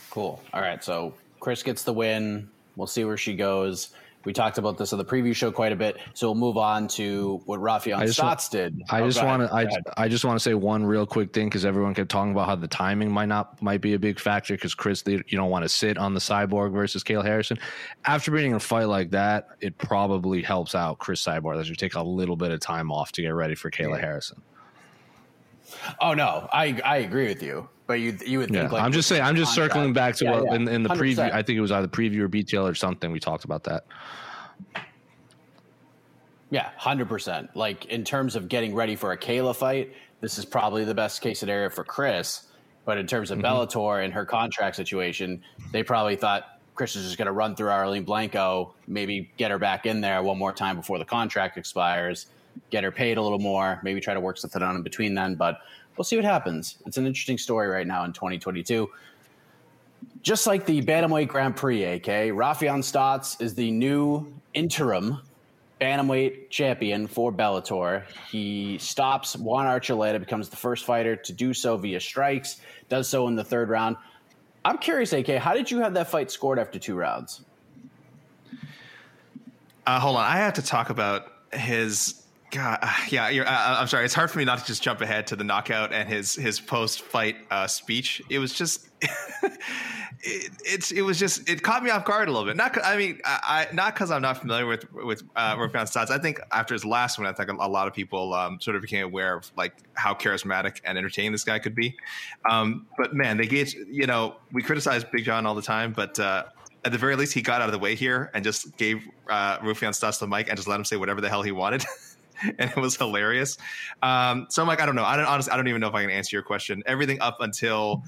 Cool. 0.09 0.41
All 0.53 0.61
right. 0.61 0.83
So 0.83 1.13
Cris 1.39 1.63
gets 1.63 1.83
the 1.83 1.93
win. 1.93 2.49
We'll 2.75 2.87
see 2.87 3.05
where 3.05 3.17
she 3.17 3.35
goes. 3.35 3.89
We 4.25 4.33
talked 4.33 4.57
about 4.57 4.77
this 4.77 4.91
on 4.91 4.97
the 4.97 5.05
preview 5.05 5.35
show 5.35 5.51
quite 5.51 5.71
a 5.71 5.75
bit, 5.75 5.97
so 6.13 6.27
we'll 6.27 6.35
move 6.35 6.57
on 6.57 6.87
to 6.89 7.41
what 7.45 7.59
Raufeon 7.59 8.01
Stots 8.03 8.49
did. 8.49 8.81
I 8.89 9.01
oh, 9.01 9.07
just 9.07 9.23
want 9.23 9.43
to 9.43 9.53
I, 9.53 9.67
I 9.97 10.07
just 10.07 10.25
want 10.25 10.35
to 10.35 10.39
say 10.43 10.55
one 10.55 10.85
real 10.85 11.05
quick 11.05 11.31
thing 11.31 11.47
because 11.47 11.63
everyone 11.63 11.93
kept 11.93 12.09
talking 12.09 12.31
about 12.31 12.47
how 12.47 12.55
the 12.55 12.67
timing 12.67 13.11
might 13.11 13.27
not 13.27 13.61
might 13.61 13.81
be 13.81 13.93
a 13.93 13.99
big 13.99 14.19
factor 14.19 14.55
because 14.55 14.73
Cris, 14.73 15.03
you 15.05 15.23
don't 15.31 15.49
want 15.51 15.63
to 15.63 15.69
sit 15.69 15.97
on 15.97 16.13
the 16.13 16.19
cyborg 16.19 16.73
versus 16.73 17.03
Kayla 17.03 17.23
Harrison. 17.23 17.59
After 18.05 18.31
being 18.31 18.53
a 18.53 18.59
fight 18.59 18.85
like 18.85 19.11
that, 19.11 19.49
it 19.61 19.77
probably 19.77 20.41
helps 20.41 20.75
out 20.75 20.97
Cris 20.97 21.23
Cyborg 21.23 21.57
that 21.57 21.69
you 21.69 21.75
take 21.75 21.95
a 21.95 22.03
little 22.03 22.35
bit 22.35 22.51
of 22.51 22.59
time 22.59 22.91
off 22.91 23.11
to 23.13 23.21
get 23.21 23.29
ready 23.29 23.55
for 23.55 23.69
Kayla 23.69 23.95
yeah. 23.95 24.01
Harrison. 24.01 24.41
Oh 25.99 26.13
no, 26.13 26.49
I 26.51 26.79
I 26.83 26.97
agree 26.97 27.27
with 27.27 27.43
you. 27.43 27.69
But 27.87 27.99
you 27.99 28.17
you 28.25 28.39
would 28.39 28.49
think 28.49 28.63
yeah, 28.63 28.69
like 28.69 28.81
I'm 28.81 28.91
just 28.91 29.07
saying 29.07 29.21
I'm 29.21 29.35
just 29.35 29.55
contract. 29.55 29.73
circling 29.73 29.93
back 29.93 30.15
to 30.15 30.25
yeah, 30.25 30.31
what 30.31 30.45
yeah. 30.45 30.55
In, 30.55 30.67
in 30.67 30.83
the 30.83 30.89
100%. 30.89 30.97
preview. 30.97 31.31
I 31.31 31.43
think 31.43 31.57
it 31.57 31.61
was 31.61 31.71
either 31.71 31.87
preview 31.87 32.21
or 32.21 32.29
BTL 32.29 32.69
or 32.69 32.73
something. 32.73 33.11
We 33.11 33.19
talked 33.19 33.45
about 33.45 33.63
that. 33.65 33.85
Yeah, 36.49 36.69
hundred 36.77 37.09
percent. 37.09 37.55
Like 37.55 37.85
in 37.85 38.03
terms 38.03 38.35
of 38.35 38.47
getting 38.47 38.73
ready 38.73 38.95
for 38.95 39.11
a 39.11 39.17
Kayla 39.17 39.55
fight, 39.55 39.93
this 40.21 40.39
is 40.39 40.45
probably 40.45 40.83
the 40.83 40.95
best 40.95 41.21
case 41.21 41.39
scenario 41.39 41.69
for 41.69 41.83
Cris. 41.83 42.47
But 42.85 42.97
in 42.97 43.07
terms 43.07 43.31
of 43.31 43.39
mm-hmm. 43.39 43.47
Bellator 43.47 44.03
and 44.03 44.13
her 44.13 44.25
contract 44.25 44.75
situation, 44.75 45.41
they 45.71 45.83
probably 45.83 46.15
thought 46.15 46.59
Cris 46.75 46.95
is 46.95 47.05
just 47.05 47.17
going 47.17 47.25
to 47.27 47.31
run 47.31 47.55
through 47.55 47.69
Arlene 47.69 48.05
Blencowe, 48.05 48.71
maybe 48.87 49.31
get 49.37 49.49
her 49.49 49.57
back 49.57 49.85
in 49.85 50.01
there 50.01 50.21
one 50.21 50.37
more 50.37 50.53
time 50.53 50.75
before 50.75 50.99
the 50.99 51.05
contract 51.05 51.57
expires, 51.57 52.27
get 52.69 52.83
her 52.83 52.91
paid 52.91 53.17
a 53.17 53.21
little 53.21 53.39
more, 53.39 53.79
maybe 53.83 53.99
try 53.99 54.13
to 54.13 54.19
work 54.19 54.37
something 54.37 54.61
out 54.61 54.75
in 54.75 54.81
between 54.83 55.15
then. 55.15 55.35
But 55.35 55.61
we'll 55.97 56.05
see 56.05 56.15
what 56.15 56.25
happens. 56.25 56.77
It's 56.85 56.97
an 56.97 57.05
interesting 57.05 57.37
story 57.37 57.67
right 57.67 57.87
now 57.87 58.03
in 58.03 58.13
2022. 58.13 58.89
Just 60.21 60.47
like 60.47 60.65
the 60.65 60.81
Bantamweight 60.81 61.27
Grand 61.27 61.55
Prix, 61.55 61.83
AK, 61.83 62.05
Raufeon 62.33 62.79
Stots 62.79 63.41
is 63.41 63.53
the 63.55 63.71
new 63.71 64.33
interim 64.53 65.19
Bantamweight 65.79 66.49
champion 66.49 67.07
for 67.07 67.31
Bellator. 67.31 68.03
He 68.29 68.77
stops 68.77 69.35
Juan 69.35 69.65
Archuleta, 69.65 70.19
becomes 70.19 70.49
the 70.49 70.55
first 70.55 70.85
fighter 70.85 71.15
to 71.15 71.33
do 71.33 71.53
so 71.53 71.77
via 71.77 71.99
strikes, 71.99 72.61
does 72.89 73.07
so 73.07 73.27
in 73.27 73.35
the 73.35 73.43
third 73.43 73.69
round. 73.69 73.97
I'm 74.63 74.77
curious, 74.79 75.13
AK, 75.13 75.27
how 75.37 75.53
did 75.53 75.69
you 75.69 75.79
have 75.79 75.93
that 75.93 76.09
fight 76.09 76.31
scored 76.31 76.57
after 76.57 76.79
two 76.79 76.95
rounds? 76.95 77.41
Uh, 79.85 79.99
hold 79.99 80.15
on. 80.15 80.23
I 80.23 80.37
have 80.37 80.55
to 80.55 80.63
talk 80.63 80.89
about 80.89 81.33
his 81.53 82.24
God, 82.51 82.79
uh, 82.81 82.93
yeah, 83.09 83.25
uh, 83.25 83.81
I'm 83.81 83.87
sorry. 83.87 84.05
It's 84.05 84.13
hard 84.13 84.29
for 84.29 84.37
me 84.37 84.45
not 84.45 84.59
to 84.59 84.65
just 84.65 84.83
jump 84.83 85.01
ahead 85.01 85.27
to 85.27 85.35
the 85.35 85.43
knockout 85.43 85.91
and 85.91 86.07
his 86.07 86.35
his 86.35 86.59
post 86.59 87.01
fight 87.01 87.37
uh, 87.49 87.67
speech. 87.67 88.21
It 88.29 88.39
was 88.39 88.53
just, 88.53 88.87
it, 89.01 90.51
it's 90.63 90.91
it 90.91 91.01
was 91.01 91.17
just 91.17 91.49
it 91.49 91.63
caught 91.63 91.83
me 91.83 91.89
off 91.89 92.05
guard 92.05 92.27
a 92.27 92.31
little 92.31 92.45
bit. 92.45 92.55
Not, 92.55 92.77
I 92.85 92.97
mean, 92.97 93.19
I, 93.25 93.67
I 93.71 93.73
not 93.73 93.95
because 93.95 94.11
I'm 94.11 94.21
not 94.21 94.37
familiar 94.37 94.67
with 94.67 94.91
with 94.93 95.23
uh, 95.35 95.55
Stots. 95.57 96.11
I 96.11 96.19
think 96.19 96.39
after 96.51 96.73
his 96.73 96.85
last 96.85 97.17
one, 97.17 97.27
I 97.27 97.33
think 97.33 97.49
a, 97.49 97.53
a 97.53 97.67
lot 97.67 97.87
of 97.87 97.93
people 97.93 98.33
um, 98.33 98.61
sort 98.61 98.75
of 98.75 98.81
became 98.81 99.05
aware 99.05 99.35
of 99.35 99.51
like 99.57 99.73
how 99.95 100.13
charismatic 100.13 100.81
and 100.85 100.97
entertaining 100.97 101.31
this 101.31 101.43
guy 101.43 101.59
could 101.59 101.75
be. 101.75 101.95
Um, 102.49 102.85
but 102.97 103.13
man, 103.13 103.37
they 103.37 103.47
gave 103.47 103.73
you 103.73 104.05
know 104.05 104.35
we 104.53 104.61
criticize 104.61 105.03
Big 105.03 105.25
John 105.25 105.45
all 105.45 105.55
the 105.55 105.61
time, 105.61 105.93
but 105.93 106.19
uh, 106.19 106.45
at 106.85 106.91
the 106.91 106.97
very 106.99 107.15
least, 107.15 107.33
he 107.33 107.41
got 107.41 107.61
out 107.61 107.67
of 107.67 107.73
the 107.73 107.79
way 107.79 107.95
here 107.95 108.29
and 108.35 108.43
just 108.43 108.77
gave 108.77 109.07
uh, 109.27 109.57
Raufeon 109.57 109.89
Stots 109.89 110.19
the 110.19 110.27
mic 110.27 110.47
and 110.47 110.55
just 110.55 110.67
let 110.67 110.79
him 110.79 110.85
say 110.85 110.95
whatever 110.95 111.19
the 111.19 111.27
hell 111.27 111.41
he 111.41 111.51
wanted. 111.51 111.83
and 112.59 112.71
it 112.71 112.77
was 112.77 112.95
hilarious. 112.95 113.57
Um, 114.01 114.47
so 114.49 114.61
I'm 114.61 114.67
like, 114.67 114.81
I 114.81 114.85
don't 114.85 114.95
know. 114.95 115.03
I 115.03 115.15
don't 115.15 115.25
honestly, 115.25 115.51
I 115.51 115.57
don't 115.57 115.67
even 115.67 115.81
know 115.81 115.87
if 115.87 115.93
I 115.93 116.01
can 116.01 116.11
answer 116.11 116.35
your 116.35 116.43
question. 116.43 116.83
Everything 116.85 117.19
up 117.21 117.37
until 117.41 118.03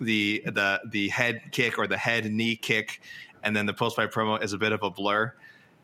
the 0.00 0.42
the 0.46 0.80
the 0.90 1.08
head 1.08 1.42
kick 1.52 1.78
or 1.78 1.86
the 1.86 1.96
head 1.96 2.30
knee 2.30 2.56
kick, 2.56 3.00
and 3.42 3.54
then 3.54 3.66
the 3.66 3.74
post 3.74 3.96
fight 3.96 4.10
promo 4.10 4.42
is 4.42 4.52
a 4.52 4.58
bit 4.58 4.72
of 4.72 4.82
a 4.82 4.90
blur. 4.90 5.32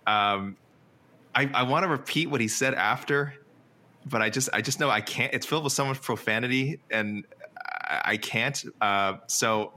Um, 0.07 0.57
I, 1.35 1.49
I 1.55 1.63
want 1.63 1.85
to 1.85 1.89
repeat 1.89 2.29
what 2.29 2.41
he 2.41 2.49
said 2.49 2.75
after, 2.75 3.35
but 4.07 4.21
I 4.21 4.31
just 4.31 4.49
I 4.53 4.61
just 4.61 4.81
know 4.81 4.91
I 4.91 5.01
can't. 5.01 5.33
It's 5.33 5.47
filled 5.47 5.65
with 5.65 5.73
so 5.73 5.85
much 5.85 6.01
profanity, 6.01 6.81
and 6.91 7.25
I, 7.87 8.01
I 8.05 8.17
can't. 8.17 8.63
Uh, 8.81 9.15
so 9.27 9.73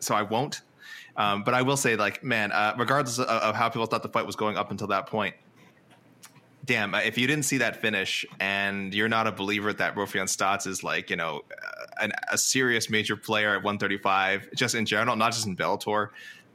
so 0.00 0.14
I 0.14 0.22
won't. 0.22 0.62
Um, 1.16 1.42
but 1.42 1.52
I 1.52 1.62
will 1.62 1.76
say, 1.76 1.96
like, 1.96 2.22
man, 2.22 2.52
uh, 2.52 2.74
regardless 2.78 3.18
of, 3.18 3.26
of, 3.26 3.56
how 3.56 3.68
people 3.68 3.86
thought 3.86 4.04
the 4.04 4.08
fight 4.08 4.24
was 4.24 4.36
going 4.36 4.56
up 4.56 4.70
until 4.70 4.86
that 4.86 5.08
point, 5.08 5.34
damn, 6.68 6.94
if 6.94 7.16
you 7.16 7.26
didn't 7.26 7.46
see 7.46 7.56
that 7.58 7.76
finish 7.76 8.26
and 8.40 8.94
you're 8.94 9.08
not 9.08 9.26
a 9.26 9.32
believer 9.32 9.72
that 9.72 9.94
Raufeon 9.94 10.24
Stots 10.24 10.66
is 10.66 10.84
like, 10.84 11.08
you 11.08 11.16
know, 11.16 11.40
an, 11.98 12.12
a 12.30 12.36
serious 12.36 12.90
major 12.90 13.16
player 13.16 13.48
at 13.56 13.64
135, 13.64 14.50
just 14.54 14.74
in 14.74 14.84
general, 14.84 15.16
not 15.16 15.32
just 15.32 15.46
in 15.46 15.56
Bellator, 15.56 16.10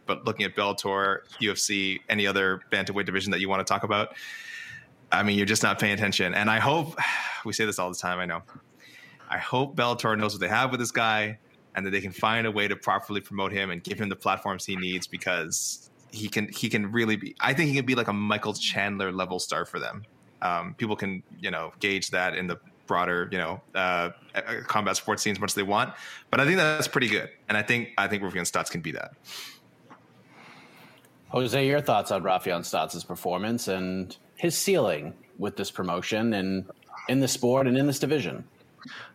but 0.06 0.24
looking 0.24 0.46
at 0.46 0.56
Bellator, 0.56 1.22
UFC, 1.42 2.00
any 2.10 2.28
other 2.28 2.62
bantamweight 2.72 3.08
division 3.08 3.32
that 3.32 3.40
you 3.40 3.50
want 3.50 3.66
to 3.66 3.74
talk 3.74 3.84
about, 3.84 4.16
I 5.12 5.24
mean, 5.24 5.36
you're 5.36 5.48
just 5.48 5.64
not 5.64 5.80
paying 5.80 5.94
attention. 5.94 6.36
And 6.36 6.48
I 6.48 6.60
hope 6.60 6.96
we 7.46 7.52
say 7.52 7.66
this 7.66 7.80
all 7.80 7.90
the 7.90 7.98
time. 7.98 8.20
I 8.20 8.26
know. 8.26 8.44
I 9.28 9.40
hope 9.40 9.76
Bellator 9.76 10.16
knows 10.16 10.34
what 10.34 10.42
they 10.42 10.48
have 10.48 10.70
with 10.70 10.80
this 10.80 10.92
guy, 10.92 11.40
and 11.74 11.88
that 11.88 11.90
they 11.90 12.02
can 12.02 12.12
find 12.12 12.46
a 12.46 12.52
way 12.52 12.68
to 12.68 12.76
properly 12.76 13.20
promote 13.20 13.52
him 13.52 13.72
and 13.72 13.84
give 13.84 14.00
him 14.00 14.10
the 14.10 14.16
platforms 14.16 14.64
he 14.64 14.76
needs 14.76 15.08
because 15.08 15.90
he 16.14 16.30
can 16.30 16.48
he 16.50 16.70
can 16.70 16.92
really 16.92 17.16
be. 17.16 17.36
I 17.40 17.54
think 17.54 17.70
he 17.70 17.76
can 17.76 17.86
be 17.86 17.96
like 17.96 18.08
a 18.08 18.14
Michael 18.14 18.54
Chandler 18.54 19.12
level 19.12 19.40
star 19.40 19.66
for 19.66 19.80
them. 19.80 20.04
Um, 20.42 20.76
people 20.76 20.96
can 20.96 21.24
you 21.40 21.52
know 21.52 21.74
gauge 21.80 22.12
that 22.12 22.36
in 22.36 22.48
the 22.48 22.60
broader 22.86 23.30
you 23.32 23.38
know 23.38 23.62
uh, 23.74 24.12
combat 24.68 24.96
sports 24.96 25.24
scene 25.24 25.32
as 25.32 25.40
much 25.40 25.52
as 25.52 25.56
they 25.56 25.64
want, 25.64 25.94
but 26.30 26.40
I 26.40 26.46
think 26.46 26.58
that's 26.58 26.88
pretty 26.88 27.08
good, 27.08 27.30
and 27.50 27.58
I 27.58 27.64
think 27.64 27.90
I 27.98 28.08
think 28.08 28.22
Raufeon 28.22 28.50
Stots 28.50 28.70
can 28.70 28.82
be 28.82 28.92
that. 28.92 29.14
Jose, 31.30 31.66
your 31.66 31.82
thoughts 31.82 32.12
on 32.12 32.22
Raufeon 32.22 32.62
Stots' 32.62 33.06
performance 33.06 33.68
and 33.68 34.16
his 34.36 34.56
ceiling 34.56 35.16
with 35.40 35.58
this 35.58 35.72
promotion 35.72 36.34
and 36.34 36.70
in 37.10 37.20
the 37.20 37.28
sport 37.28 37.68
and 37.68 37.78
in 37.78 37.88
this 37.88 38.00
division? 38.00 38.44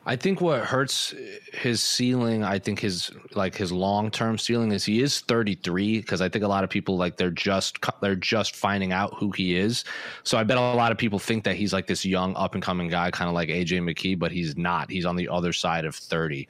I 0.07 0.17
think 0.17 0.41
what 0.41 0.61
hurts 0.61 1.15
his 1.53 1.83
ceiling, 1.83 2.43
I 2.43 2.59
think 2.59 2.81
his 2.81 3.11
like 3.35 3.55
his 3.55 3.71
long 3.71 4.11
term 4.11 4.39
ceiling 4.39 4.73
is 4.73 4.85
he 4.85 5.03
is 5.03 5.21
33 5.21 5.99
because 5.99 6.23
I 6.23 6.29
think 6.29 6.45
a 6.45 6.49
lot 6.49 6.65
of 6.65 6.71
people 6.71 6.97
like 6.97 7.17
they're 7.17 7.31
just 7.31 7.79
they're 8.01 8.17
just 8.17 8.57
finding 8.57 8.93
out 8.93 9.15
who 9.19 9.31
he 9.31 9.57
is. 9.57 9.85
So 10.23 10.39
I 10.39 10.45
bet 10.45 10.57
a 10.57 10.61
lot 10.61 10.93
of 10.93 10.99
people 10.99 11.19
think 11.19 11.45
that 11.45 11.57
he's 11.57 11.73
like 11.73 11.87
this 11.87 12.05
young 12.05 12.35
up 12.37 12.55
and 12.55 12.63
coming 12.63 12.89
guy, 12.89 13.11
kind 13.11 13.29
of 13.29 13.35
like 13.35 13.51
AJ 13.51 13.83
McKee, 13.83 14.19
but 14.19 14.33
he's 14.33 14.57
not. 14.57 14.91
He's 14.91 15.05
on 15.05 15.17
the 15.17 15.29
other 15.29 15.53
side 15.53 15.85
of 15.85 15.95
30. 15.95 16.49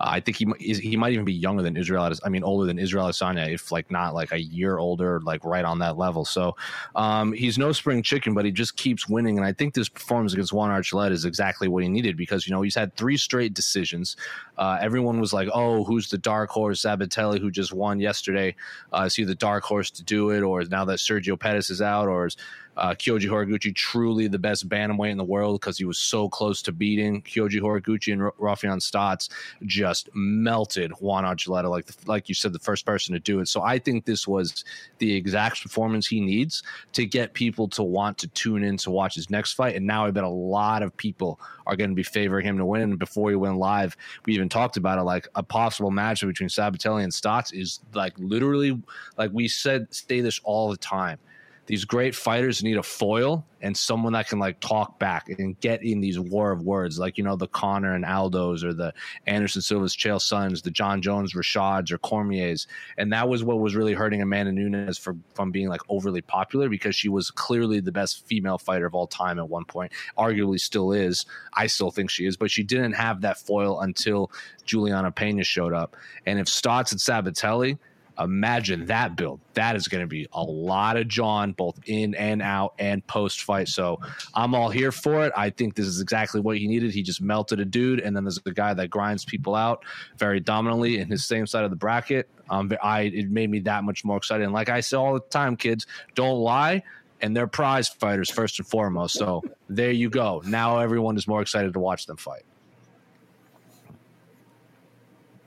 Uh, 0.00 0.08
I 0.12 0.20
think 0.20 0.36
he 0.36 0.46
he 0.58 0.96
might 0.96 1.12
even 1.12 1.24
be 1.24 1.32
younger 1.32 1.62
than 1.62 1.76
Israel. 1.76 2.10
I 2.24 2.28
mean, 2.28 2.42
older 2.42 2.66
than 2.66 2.78
Israel 2.78 3.06
Adesanya, 3.06 3.52
if 3.52 3.72
like 3.72 3.90
not 3.90 4.14
like 4.14 4.32
a 4.32 4.40
year 4.40 4.78
older, 4.78 5.20
like 5.20 5.44
right 5.44 5.64
on 5.64 5.78
that 5.80 5.96
level. 5.96 6.24
So 6.24 6.56
um, 6.94 7.32
he's 7.32 7.58
no 7.58 7.72
spring 7.72 8.02
chicken, 8.02 8.34
but 8.34 8.44
he 8.44 8.50
just 8.50 8.76
keeps 8.76 9.08
winning. 9.08 9.38
And 9.38 9.46
I 9.46 9.52
think 9.52 9.74
this 9.74 9.88
performance 9.88 10.32
against 10.32 10.52
Juan 10.52 10.70
Archuleta 10.70 11.12
is 11.12 11.24
exactly 11.24 11.68
what 11.68 11.82
he 11.82 11.88
needed 11.88 12.16
because 12.16 12.46
you 12.46 12.54
know 12.54 12.62
he's 12.62 12.74
had 12.74 12.94
three 12.96 13.16
straight 13.16 13.54
decisions. 13.54 14.16
Uh, 14.58 14.78
everyone 14.80 15.20
was 15.20 15.32
like, 15.32 15.48
"Oh, 15.52 15.84
who's 15.84 16.10
the 16.10 16.18
dark 16.18 16.50
horse?" 16.50 16.82
Sabatello, 16.82 17.40
who 17.40 17.50
just 17.50 17.72
won 17.72 18.00
yesterday, 18.00 18.54
uh, 18.92 19.02
is 19.02 19.14
he 19.14 19.24
the 19.24 19.34
dark 19.34 19.64
horse 19.64 19.90
to 19.92 20.04
do 20.04 20.30
it, 20.30 20.42
or 20.42 20.64
now 20.64 20.84
that 20.84 20.98
Sergio 20.98 21.38
Pettis 21.38 21.70
is 21.70 21.82
out, 21.82 22.08
or 22.08 22.26
is 22.26 22.36
uh, 22.76 22.90
Kyoji 22.90 23.28
Horiguchi, 23.28 23.74
truly 23.74 24.28
the 24.28 24.38
best 24.38 24.68
bantamweight 24.68 25.10
in 25.10 25.16
the 25.16 25.24
world 25.24 25.60
because 25.60 25.78
he 25.78 25.84
was 25.84 25.98
so 25.98 26.28
close 26.28 26.60
to 26.62 26.72
beating 26.72 27.22
Kyoji 27.22 27.60
Horiguchi 27.60 28.12
and 28.12 28.22
R- 28.22 28.34
Raufeon 28.38 28.80
Stots. 28.80 29.28
Just 29.64 30.08
melted 30.14 30.92
Juan 31.00 31.24
Archuleta, 31.24 31.70
like 31.70 31.86
the, 31.86 31.94
like 32.06 32.28
you 32.28 32.34
said, 32.34 32.52
the 32.52 32.58
first 32.58 32.84
person 32.84 33.14
to 33.14 33.20
do 33.20 33.40
it. 33.40 33.48
So 33.48 33.62
I 33.62 33.78
think 33.78 34.04
this 34.04 34.28
was 34.28 34.64
the 34.98 35.14
exact 35.14 35.62
performance 35.62 36.06
he 36.06 36.20
needs 36.20 36.62
to 36.92 37.06
get 37.06 37.32
people 37.32 37.68
to 37.68 37.82
want 37.82 38.18
to 38.18 38.28
tune 38.28 38.62
in 38.62 38.76
to 38.78 38.90
watch 38.90 39.14
his 39.14 39.30
next 39.30 39.54
fight. 39.54 39.76
And 39.76 39.86
now 39.86 40.06
I 40.06 40.10
bet 40.10 40.24
a 40.24 40.28
lot 40.28 40.82
of 40.82 40.96
people 40.96 41.40
are 41.66 41.76
going 41.76 41.90
to 41.90 41.96
be 41.96 42.02
favoring 42.02 42.46
him 42.46 42.58
to 42.58 42.64
win. 42.64 42.82
And 42.82 42.98
before 42.98 43.30
he 43.30 43.36
went 43.36 43.56
live, 43.56 43.96
we 44.26 44.34
even 44.34 44.48
talked 44.48 44.76
about 44.76 44.98
it 44.98 45.02
like 45.02 45.28
a 45.34 45.42
possible 45.42 45.90
matchup 45.90 46.28
between 46.28 46.48
Sabatello 46.48 47.02
and 47.02 47.12
Stots 47.12 47.52
is 47.52 47.80
like 47.94 48.12
literally 48.18 48.80
like 49.16 49.30
we 49.32 49.48
said, 49.48 49.92
stay 49.94 50.20
this 50.20 50.40
all 50.44 50.70
the 50.70 50.76
time 50.76 51.18
these 51.66 51.84
great 51.84 52.14
fighters 52.14 52.62
need 52.62 52.76
a 52.76 52.82
foil 52.82 53.44
and 53.60 53.76
someone 53.76 54.12
that 54.12 54.28
can 54.28 54.38
like 54.38 54.60
talk 54.60 54.98
back 54.98 55.28
and 55.28 55.58
get 55.60 55.82
in 55.82 56.00
these 56.00 56.18
war 56.18 56.52
of 56.52 56.62
words, 56.62 56.98
like 56.98 57.18
you 57.18 57.24
know 57.24 57.34
the 57.34 57.48
Conor 57.48 57.94
and 57.94 58.04
Aldos 58.04 58.62
or 58.62 58.72
the 58.72 58.94
Anderson 59.26 59.62
Silva's 59.62 59.96
Chael 59.96 60.20
Sons, 60.20 60.62
the 60.62 60.70
Jon 60.70 61.02
Jones 61.02 61.34
Rashads 61.34 61.90
or 61.90 61.98
Cormiers, 61.98 62.68
and 62.96 63.12
that 63.12 63.28
was 63.28 63.42
what 63.42 63.58
was 63.58 63.74
really 63.74 63.94
hurting 63.94 64.22
Amanda 64.22 64.52
Nunes 64.52 64.98
for, 64.98 65.16
from 65.34 65.50
being 65.50 65.68
like 65.68 65.80
overly 65.88 66.22
popular 66.22 66.68
because 66.68 66.94
she 66.94 67.08
was 67.08 67.30
clearly 67.30 67.80
the 67.80 67.92
best 67.92 68.24
female 68.26 68.58
fighter 68.58 68.86
of 68.86 68.94
all 68.94 69.08
time 69.08 69.38
at 69.38 69.48
one 69.48 69.64
point, 69.64 69.92
arguably 70.16 70.60
still 70.60 70.92
is. 70.92 71.26
I 71.52 71.66
still 71.66 71.90
think 71.90 72.10
she 72.10 72.26
is, 72.26 72.36
but 72.36 72.50
she 72.50 72.62
didn't 72.62 72.92
have 72.92 73.22
that 73.22 73.38
foil 73.38 73.80
until 73.80 74.30
Juliana 74.64 75.10
Pena 75.10 75.42
showed 75.42 75.72
up, 75.72 75.96
and 76.26 76.38
if 76.38 76.46
Stots 76.46 76.92
and 76.92 77.00
Sabatello 77.00 77.78
Imagine 78.18 78.86
that 78.86 79.16
build. 79.16 79.40
That 79.54 79.76
is 79.76 79.88
going 79.88 80.02
to 80.02 80.06
be 80.06 80.26
a 80.32 80.42
lot 80.42 80.96
of 80.96 81.08
John, 81.08 81.52
both 81.52 81.78
in 81.86 82.14
and 82.14 82.42
out 82.42 82.74
and 82.78 83.06
post 83.06 83.42
fight. 83.42 83.68
So 83.68 84.00
I'm 84.34 84.54
all 84.54 84.70
here 84.70 84.92
for 84.92 85.26
it. 85.26 85.32
I 85.36 85.50
think 85.50 85.74
this 85.74 85.86
is 85.86 86.00
exactly 86.00 86.40
what 86.40 86.58
he 86.58 86.66
needed. 86.66 86.92
He 86.92 87.02
just 87.02 87.20
melted 87.20 87.60
a 87.60 87.64
dude, 87.64 88.00
and 88.00 88.16
then 88.16 88.24
there's 88.24 88.40
a 88.44 88.52
guy 88.52 88.74
that 88.74 88.88
grinds 88.88 89.24
people 89.24 89.54
out 89.54 89.84
very 90.16 90.40
dominantly 90.40 90.98
in 90.98 91.08
his 91.08 91.24
same 91.24 91.46
side 91.46 91.64
of 91.64 91.70
the 91.70 91.76
bracket. 91.76 92.28
Um, 92.48 92.72
I 92.82 93.02
it 93.02 93.30
made 93.30 93.50
me 93.50 93.60
that 93.60 93.84
much 93.84 94.04
more 94.04 94.16
excited. 94.16 94.44
And 94.44 94.52
like 94.52 94.68
I 94.68 94.80
say 94.80 94.96
all 94.96 95.14
the 95.14 95.20
time, 95.20 95.56
kids, 95.56 95.86
don't 96.14 96.38
lie 96.38 96.82
and 97.20 97.36
they're 97.36 97.46
prize 97.46 97.88
fighters 97.88 98.30
first 98.30 98.58
and 98.58 98.68
foremost. 98.68 99.14
So 99.14 99.42
there 99.68 99.90
you 99.90 100.10
go. 100.10 100.42
Now 100.44 100.78
everyone 100.78 101.16
is 101.16 101.26
more 101.26 101.42
excited 101.42 101.72
to 101.72 101.80
watch 101.80 102.06
them 102.06 102.16
fight. 102.16 102.44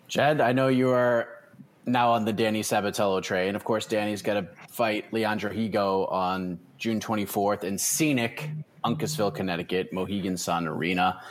Jed, 0.08 0.42
I 0.42 0.54
know 0.54 0.70
you 0.70 0.90
are 0.90 1.30
now 1.90 2.12
on 2.12 2.26
the 2.26 2.34
Danny 2.34 2.62
Sabatello 2.62 3.22
train. 3.22 3.56
Of 3.56 3.64
course, 3.64 3.86
Danny's 3.86 4.22
got 4.22 4.36
to 4.36 4.48
fight 4.70 5.12
Leandro 5.12 5.52
Higo 5.52 6.12
on 6.12 6.60
June 6.78 7.00
24th 7.00 7.64
in 7.64 7.78
scenic 7.78 8.50
Uncasville, 8.86 9.34
Connecticut, 9.34 9.92
Mohegan 9.92 10.38
Sun 10.38 10.68
Arena. 10.68 11.22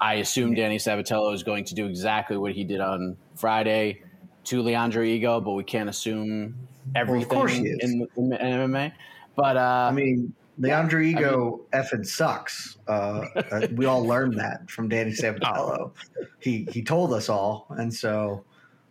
I 0.00 0.14
assume 0.14 0.54
Danny 0.54 0.78
Sabatello 0.78 1.34
is 1.34 1.42
going 1.42 1.64
to 1.64 1.74
do 1.74 1.86
exactly 1.86 2.36
what 2.36 2.52
he 2.52 2.64
did 2.64 2.80
on 2.80 3.16
Friday 3.36 4.02
to 4.44 4.62
Leandro 4.62 5.04
Higo, 5.04 5.42
but 5.44 5.52
we 5.52 5.64
can't 5.64 5.88
assume 5.88 6.54
everything 6.94 7.38
well, 7.38 7.48
in, 7.48 7.66
in, 7.66 8.08
in, 8.16 8.30
MMA. 8.30 8.92
But 9.36 9.56
uh, 9.56 9.88
I 9.90 9.92
mean, 9.92 10.32
Leandro 10.58 11.00
Higo 11.00 11.60
I 11.72 11.76
mean, 11.78 11.84
effing 11.84 12.06
sucks. 12.06 12.78
Uh, 12.88 13.26
uh, 13.50 13.66
we 13.74 13.84
all 13.84 14.04
learned 14.04 14.38
that 14.38 14.70
from 14.70 14.88
Danny 14.88 15.10
Sabatello. 15.12 15.92
he 16.38 16.66
he 16.70 16.82
told 16.82 17.12
us 17.12 17.28
all, 17.28 17.66
and 17.70 17.92
so 17.92 18.44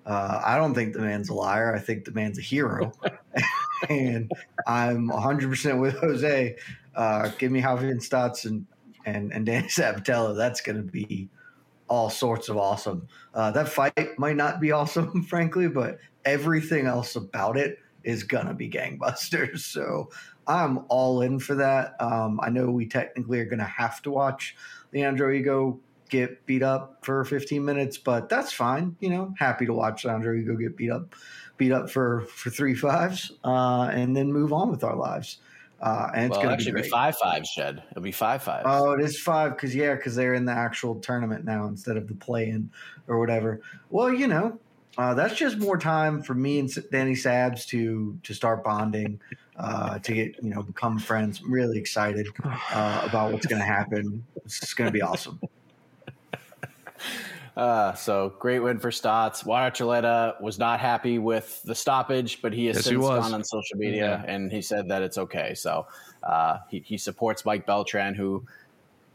uh, 0.09 0.41
I 0.43 0.57
don't 0.57 0.73
think 0.73 0.93
the 0.93 1.01
man's 1.01 1.29
a 1.29 1.35
liar. 1.35 1.75
I 1.75 1.79
think 1.79 2.05
the 2.05 2.11
man's 2.11 2.39
a 2.39 2.41
hero. 2.41 2.91
and 3.89 4.31
I'm 4.65 5.09
100% 5.09 5.79
with 5.79 5.93
Jose. 5.99 6.55
Uh, 6.95 7.29
give 7.37 7.51
me 7.51 7.61
Javier 7.61 7.93
Stots 7.97 8.45
and, 8.45 8.65
and, 9.05 9.31
and 9.31 9.45
Danny 9.45 9.67
Sabatello. 9.69 10.35
That's 10.35 10.61
going 10.61 10.77
to 10.77 10.91
be 10.91 11.29
all 11.87 12.09
sorts 12.09 12.49
of 12.49 12.57
awesome. 12.57 13.07
Uh, 13.35 13.51
that 13.51 13.69
fight 13.69 14.17
might 14.17 14.35
not 14.35 14.59
be 14.59 14.71
awesome, 14.71 15.21
frankly, 15.21 15.67
but 15.67 15.99
everything 16.25 16.87
else 16.87 17.15
about 17.15 17.55
it 17.55 17.77
is 18.03 18.23
going 18.23 18.47
to 18.47 18.55
be 18.55 18.67
gangbusters. 18.67 19.59
So 19.59 20.09
I'm 20.47 20.85
all 20.89 21.21
in 21.21 21.37
for 21.37 21.53
that. 21.53 21.93
Um, 22.01 22.39
I 22.41 22.49
know 22.49 22.71
we 22.71 22.87
technically 22.87 23.41
are 23.41 23.45
going 23.45 23.59
to 23.59 23.65
have 23.65 24.01
to 24.01 24.11
watch 24.11 24.55
Leandro 24.91 25.31
Higo 25.31 25.77
get 26.09 26.45
beat 26.45 26.63
up 26.63 27.05
for 27.05 27.23
15 27.23 27.63
minutes, 27.63 27.97
but 27.97 28.29
that's 28.29 28.51
fine. 28.51 28.95
You 28.99 29.09
know, 29.09 29.33
happy 29.37 29.65
to 29.65 29.73
watch 29.73 30.05
Andre 30.05 30.43
go 30.43 30.55
get 30.55 30.75
beat 30.75 30.91
up, 30.91 31.15
beat 31.57 31.71
up 31.71 31.89
for 31.89 32.21
for 32.21 32.49
three 32.49 32.75
fives, 32.75 33.31
uh, 33.43 33.89
and 33.93 34.15
then 34.15 34.31
move 34.33 34.51
on 34.51 34.69
with 34.69 34.83
our 34.83 34.95
lives. 34.95 35.39
Uh, 35.81 36.11
and 36.13 36.25
it's 36.25 36.37
well, 36.37 36.47
going 36.47 36.59
to 36.59 36.73
be, 36.73 36.81
be, 36.81 36.89
five 36.89 37.15
fives, 37.15 37.53
Jed. 37.55 37.81
It'll 37.91 38.03
be 38.03 38.11
five 38.11 38.43
fives. 38.43 38.65
Oh, 38.65 38.91
it 38.91 39.01
is 39.01 39.19
five 39.19 39.55
because 39.55 39.73
yeah, 39.73 39.95
because 39.95 40.15
they're 40.15 40.33
in 40.33 40.45
the 40.45 40.51
actual 40.51 40.95
tournament 40.95 41.45
now 41.45 41.67
instead 41.67 41.95
of 41.95 42.07
the 42.07 42.15
play-in 42.15 42.69
or 43.07 43.17
whatever. 43.17 43.61
Well, 43.89 44.13
you 44.13 44.27
know, 44.27 44.59
uh, 44.97 45.13
that's 45.13 45.35
just 45.35 45.57
more 45.57 45.77
time 45.77 46.21
for 46.21 46.33
me 46.33 46.59
and 46.59 46.91
Danny 46.91 47.13
Sabs 47.13 47.65
to 47.67 48.19
to 48.23 48.33
start 48.33 48.63
bonding, 48.63 49.21
uh, 49.55 49.99
to 49.99 50.13
get 50.13 50.35
you 50.43 50.49
know 50.49 50.63
become 50.63 50.99
friends. 50.99 51.39
I'm 51.39 51.51
really 51.51 51.77
excited 51.77 52.27
uh, 52.43 53.01
about 53.05 53.31
what's 53.31 53.45
going 53.45 53.61
to 53.61 53.65
happen. 53.65 54.25
It's 54.43 54.73
going 54.73 54.89
to 54.89 54.91
be 54.93 55.01
awesome. 55.01 55.39
Uh, 57.57 57.93
so 57.93 58.33
great 58.39 58.59
win 58.59 58.79
for 58.79 58.89
Stots. 58.89 59.45
Wyatt 59.45 59.73
Archuleta 59.73 60.39
was 60.41 60.57
not 60.57 60.79
happy 60.79 61.19
with 61.19 61.61
the 61.63 61.75
stoppage, 61.75 62.41
but 62.41 62.53
he 62.53 62.67
has 62.67 62.77
yes, 62.77 62.85
since 62.85 62.95
he 62.95 63.01
gone 63.01 63.33
on 63.33 63.43
social 63.43 63.77
media 63.77 64.23
yeah. 64.23 64.33
and 64.33 64.51
he 64.51 64.61
said 64.61 64.87
that 64.89 65.01
it's 65.01 65.17
okay. 65.17 65.53
So 65.55 65.85
uh, 66.23 66.59
he, 66.69 66.79
he 66.85 66.97
supports 66.97 67.43
Mike 67.45 67.65
Beltran, 67.65 68.15
who 68.15 68.45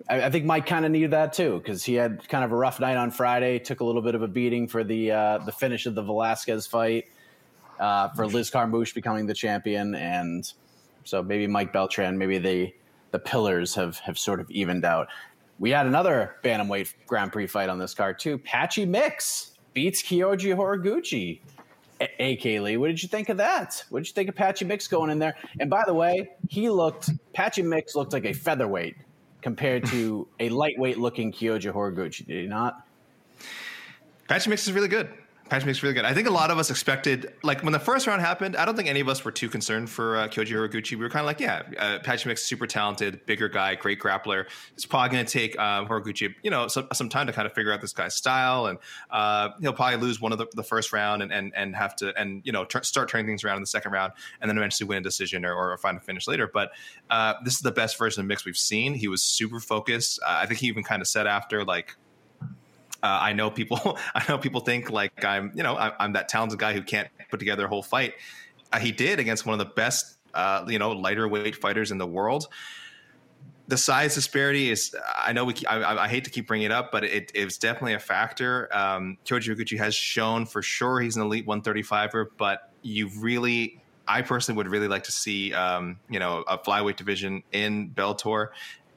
I, 0.08 0.24
I 0.24 0.30
think 0.30 0.44
Mike 0.44 0.66
kind 0.66 0.84
of 0.84 0.90
needed 0.90 1.12
that 1.12 1.32
too 1.32 1.58
because 1.58 1.84
he 1.84 1.94
had 1.94 2.28
kind 2.28 2.44
of 2.44 2.52
a 2.52 2.56
rough 2.56 2.80
night 2.80 2.96
on 2.96 3.10
Friday. 3.10 3.58
Took 3.58 3.80
a 3.80 3.84
little 3.84 4.02
bit 4.02 4.14
of 4.14 4.22
a 4.22 4.28
beating 4.28 4.68
for 4.68 4.84
the 4.84 5.10
uh, 5.10 5.38
the 5.38 5.52
finish 5.52 5.86
of 5.86 5.94
the 5.94 6.02
Velasquez 6.02 6.66
fight 6.66 7.06
uh, 7.78 8.10
for 8.10 8.26
Liz 8.26 8.50
Carmouche 8.50 8.94
becoming 8.94 9.26
the 9.26 9.34
champion, 9.34 9.94
and 9.94 10.52
so 11.04 11.22
maybe 11.22 11.46
Mike 11.46 11.72
Beltran, 11.72 12.18
maybe 12.18 12.38
the 12.38 12.74
the 13.10 13.18
pillars 13.18 13.74
have 13.74 13.98
have 14.00 14.18
sort 14.18 14.40
of 14.40 14.50
evened 14.50 14.84
out. 14.84 15.08
We 15.58 15.70
had 15.70 15.86
another 15.86 16.36
bantamweight 16.42 16.92
Grand 17.06 17.32
Prix 17.32 17.46
fight 17.46 17.68
on 17.68 17.78
this 17.78 17.94
card 17.94 18.18
too. 18.18 18.38
Patchy 18.38 18.84
Mix 18.86 19.52
beats 19.72 20.02
Kyoji 20.02 20.54
Horiguchi. 20.54 21.40
AK 22.00 22.44
Lee, 22.44 22.76
what 22.76 22.88
did 22.88 23.02
you 23.02 23.08
think 23.08 23.28
of 23.28 23.36
that? 23.36 23.84
What 23.88 24.00
did 24.00 24.08
you 24.08 24.14
think 24.14 24.28
of 24.28 24.34
Patchy 24.34 24.64
Mix 24.64 24.88
going 24.88 25.10
in 25.10 25.18
there? 25.20 25.36
And 25.60 25.70
by 25.70 25.84
the 25.86 25.94
way, 25.94 26.30
he 26.48 26.68
looked 26.68 27.10
Patchy 27.32 27.62
Mix 27.62 27.94
looked 27.94 28.12
like 28.12 28.24
a 28.24 28.32
featherweight 28.32 28.96
compared 29.42 29.86
to 29.86 30.26
a 30.40 30.48
lightweight 30.48 30.98
looking 30.98 31.32
Kyoji 31.32 31.72
Horiguchi. 31.72 32.26
Did 32.26 32.42
he 32.42 32.46
not? 32.46 32.86
Patchy 34.28 34.50
Mix 34.50 34.66
is 34.66 34.72
really 34.72 34.88
good. 34.88 35.12
Patch 35.50 35.66
makes 35.66 35.82
really 35.82 35.94
good. 35.94 36.06
I 36.06 36.14
think 36.14 36.26
a 36.26 36.32
lot 36.32 36.50
of 36.50 36.56
us 36.56 36.70
expected, 36.70 37.34
like 37.42 37.62
when 37.62 37.72
the 37.72 37.78
first 37.78 38.06
round 38.06 38.22
happened, 38.22 38.56
I 38.56 38.64
don't 38.64 38.76
think 38.76 38.88
any 38.88 39.00
of 39.00 39.08
us 39.08 39.24
were 39.26 39.30
too 39.30 39.50
concerned 39.50 39.90
for 39.90 40.16
uh, 40.16 40.28
Kyoji 40.28 40.52
Horiguchi. 40.52 40.92
We 40.92 41.04
were 41.04 41.10
kind 41.10 41.20
of 41.20 41.26
like, 41.26 41.38
yeah, 41.38 41.62
uh, 41.78 41.98
Patch 41.98 42.24
Mix 42.24 42.42
super 42.42 42.66
talented, 42.66 43.26
bigger 43.26 43.50
guy, 43.50 43.74
great 43.74 44.00
grappler. 44.00 44.46
It's 44.72 44.86
probably 44.86 45.10
going 45.10 45.26
to 45.26 45.30
take 45.30 45.54
uh, 45.58 45.84
Horiguchi, 45.84 46.34
you 46.42 46.50
know, 46.50 46.66
some, 46.68 46.88
some 46.94 47.10
time 47.10 47.26
to 47.26 47.32
kind 47.34 47.44
of 47.44 47.52
figure 47.52 47.72
out 47.72 47.82
this 47.82 47.92
guy's 47.92 48.14
style, 48.14 48.66
and 48.66 48.78
uh, 49.10 49.50
he'll 49.60 49.74
probably 49.74 49.98
lose 49.98 50.18
one 50.18 50.32
of 50.32 50.38
the, 50.38 50.46
the 50.54 50.62
first 50.62 50.94
round 50.94 51.22
and, 51.22 51.30
and 51.30 51.52
and 51.54 51.76
have 51.76 51.94
to 51.96 52.18
and 52.18 52.40
you 52.44 52.52
know 52.52 52.66
start 52.82 53.10
turning 53.10 53.26
things 53.26 53.44
around 53.44 53.56
in 53.56 53.62
the 53.62 53.66
second 53.66 53.92
round, 53.92 54.14
and 54.40 54.48
then 54.48 54.56
eventually 54.56 54.88
win 54.88 54.98
a 54.98 55.02
decision 55.02 55.44
or, 55.44 55.54
or 55.54 55.76
find 55.76 55.98
a 55.98 56.00
finish 56.00 56.26
later. 56.26 56.50
But 56.52 56.70
uh, 57.10 57.34
this 57.44 57.54
is 57.54 57.60
the 57.60 57.70
best 57.70 57.98
version 57.98 58.22
of 58.22 58.26
Mix 58.26 58.46
we've 58.46 58.56
seen. 58.56 58.94
He 58.94 59.08
was 59.08 59.22
super 59.22 59.60
focused. 59.60 60.20
I 60.26 60.46
think 60.46 60.60
he 60.60 60.68
even 60.68 60.84
kind 60.84 61.02
of 61.02 61.08
said 61.08 61.26
after 61.26 61.64
like 61.64 61.96
uh, 63.04 63.18
I 63.20 63.34
know 63.34 63.50
people. 63.50 63.98
I 64.14 64.24
know 64.28 64.38
people 64.38 64.62
think 64.62 64.90
like 64.90 65.24
I'm, 65.24 65.52
you 65.54 65.62
know, 65.62 65.76
I, 65.76 66.04
am 66.04 66.14
that 66.14 66.28
talented 66.28 66.58
guy 66.58 66.72
who 66.72 66.82
can't 66.82 67.08
put 67.30 67.38
together 67.38 67.66
a 67.66 67.68
whole 67.68 67.82
fight. 67.82 68.14
Uh, 68.72 68.78
he 68.78 68.90
did 68.90 69.20
against 69.20 69.44
one 69.44 69.52
of 69.52 69.58
the 69.58 69.72
best, 69.72 70.16
uh, 70.32 70.64
you 70.66 70.78
know, 70.78 70.92
lighter 70.92 71.28
weight 71.28 71.54
fighters 71.54 71.90
in 71.90 71.98
the 71.98 72.06
world. 72.06 72.48
The 73.68 73.76
size 73.76 74.14
disparity 74.14 74.70
is. 74.70 74.96
I 75.16 75.32
know 75.32 75.44
we. 75.44 75.54
I, 75.68 76.04
I 76.04 76.08
hate 76.08 76.24
to 76.24 76.30
keep 76.30 76.46
bringing 76.46 76.66
it 76.66 76.72
up, 76.72 76.90
but 76.90 77.04
it, 77.04 77.30
it's 77.34 77.58
definitely 77.58 77.94
a 77.94 77.98
factor. 77.98 78.74
Um, 78.74 79.18
Kyoji 79.26 79.54
Horiguchi 79.54 79.78
has 79.78 79.94
shown 79.94 80.46
for 80.46 80.62
sure 80.62 81.00
he's 81.00 81.16
an 81.16 81.22
elite 81.22 81.46
135er, 81.46 82.26
but 82.36 82.70
you 82.82 83.10
really 83.18 83.80
I 84.06 84.22
personally 84.22 84.58
would 84.58 84.68
really 84.68 84.88
like 84.88 85.04
to 85.04 85.12
see, 85.12 85.54
um, 85.54 85.98
you 86.10 86.18
know, 86.18 86.44
a 86.46 86.58
flyweight 86.58 86.96
division 86.96 87.42
in 87.52 87.90
Bellator 87.90 88.48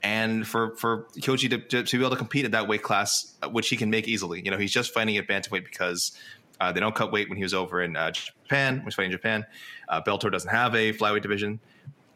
and 0.04 0.48
for 0.48 0.76
for 0.76 1.04
Kyoji 1.20 1.50
to, 1.50 1.58
to, 1.58 1.84
to, 1.84 1.98
be 1.98 2.04
able 2.04 2.12
to 2.12 2.18
compete 2.18 2.46
at 2.46 2.52
that 2.52 2.68
weight 2.68 2.84
class, 2.84 3.36
uh, 3.42 3.50
which 3.50 3.70
he 3.70 3.78
can 3.78 3.90
make 3.90 4.08
easily. 4.08 4.42
You 4.44 4.52
know, 4.52 4.58
he's 4.58 4.72
just 4.72 4.94
fighting 4.94 5.18
at 5.18 5.28
bantamweight 5.28 5.64
because 5.64 6.18
uh, 6.60 6.72
they 6.72 6.80
don't 6.80 6.96
cut 6.96 7.12
weight 7.12 7.30
when 7.30 7.38
he 7.38 7.44
was 7.44 7.54
over 7.54 7.82
in 7.82 7.96
uh, 7.96 8.12
Japan. 8.12 8.84
Was 8.86 8.96
fighting 8.96 9.12
in 9.12 9.18
Japan. 9.18 9.46
Uh, 9.90 10.02
Bellator 10.02 10.32
doesn't 10.32 10.50
have 10.50 10.76
a 10.76 10.94
flyweight 10.94 11.22
division, 11.22 11.60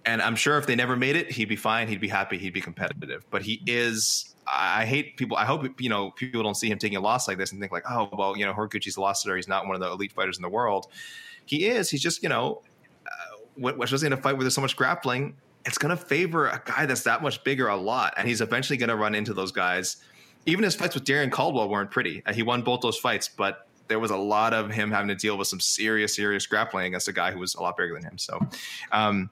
and 0.06 0.22
I'm 0.22 0.36
sure 0.36 0.58
if 0.58 0.67
they 0.67 0.76
never 0.76 0.96
made 0.96 1.15
it, 1.15 1.32
he'd 1.32 1.50
be 1.50 1.56
fine. 1.56 1.88
He'd 1.88 2.02
be 2.02 2.08
happy. 2.08 2.38
He'd 2.38 2.54
be 2.54 2.62
competitive. 2.62 3.26
But 3.30 3.41
he 3.41 3.62
is. 3.65 4.36
I 4.52 4.86
hate 4.86 5.17
people. 5.17 5.38
I 5.38 5.46
hope 5.46 5.80
you 5.80 5.89
know 5.89 6.12
people 6.12 6.44
don't 6.44 6.56
see 6.56 6.70
him 6.70 6.78
taking 6.78 6.98
a 6.98 7.02
loss 7.02 7.28
like 7.28 7.38
this 7.38 7.52
and 7.52 7.60
think 7.60 7.72
like, 7.72 7.89
oh 7.89 8.10
well, 8.13 8.38
you 8.38 8.46
know, 8.46 8.54
Horiguchi's 8.54 8.98
lost 8.98 9.26
it 9.26 9.32
or 9.32 9.36
he's 9.36 9.48
not 9.48 9.65
one 9.65 9.76
of 9.76 9.82
the 9.82 9.89
elite 9.89 10.12
fighters 10.12 10.38
in 10.38 10.41
the 10.41 10.50
world. 10.50 10.88
He 11.46 11.65
is. 11.67 11.89
He's 11.89 12.02
just 12.02 12.22
you 12.22 12.30
know, 12.30 12.62
uh, 13.06 13.67
especially 13.82 14.08
in 14.08 14.13
a 14.13 14.17
fight 14.17 14.34
where 14.34 14.44
there's 14.44 14.56
so 14.56 14.62
much 14.62 14.76
grappling 14.76 15.36
it's 15.65 15.78
going 15.78 15.95
to 15.95 16.04
favor 16.04 16.47
a 16.47 16.62
guy 16.65 16.86
that's 16.86 17.04
that 17.04 17.21
much 17.21 17.43
bigger 17.43 17.67
a 17.67 17.76
lot. 17.76 18.13
And 18.17 18.28
he's 18.28 18.41
eventually 18.41 18.78
going 18.78 18.89
to 18.89 18.95
run 18.95 19.15
into 19.15 19.34
those 19.34 19.52
guys. 19.52 19.97
Even 20.45 20.63
his 20.63 20.76
fights 20.76 20.95
with 20.95 21.04
Darrion 21.04 21.32
Caldwell 21.32 21.69
weren't 21.69 21.91
pretty. 21.91 22.24
He 22.34 22.41
won 22.41 22.63
both 22.63 22.82
those 22.82 22.97
fights, 22.97 23.30
but 23.30 23.67
there 23.88 24.00
was 24.00 24.12
a 24.12 24.17
lot 24.17 24.54
of 24.54 24.71
him 24.71 24.89
having 24.89 25.10
to 25.10 25.15
deal 25.15 25.38
with 25.38 25.47
some 25.47 25.60
serious, 25.60 26.15
serious 26.15 26.47
grappling 26.47 26.86
against 26.88 27.08
a 27.08 27.13
guy 27.13 27.32
who 27.32 27.39
was 27.39 27.56
a 27.56 27.62
lot 27.62 27.78
bigger 27.78 27.93
than 27.93 28.04
him. 28.04 28.17
So, 28.17 28.39
um, 28.91 29.30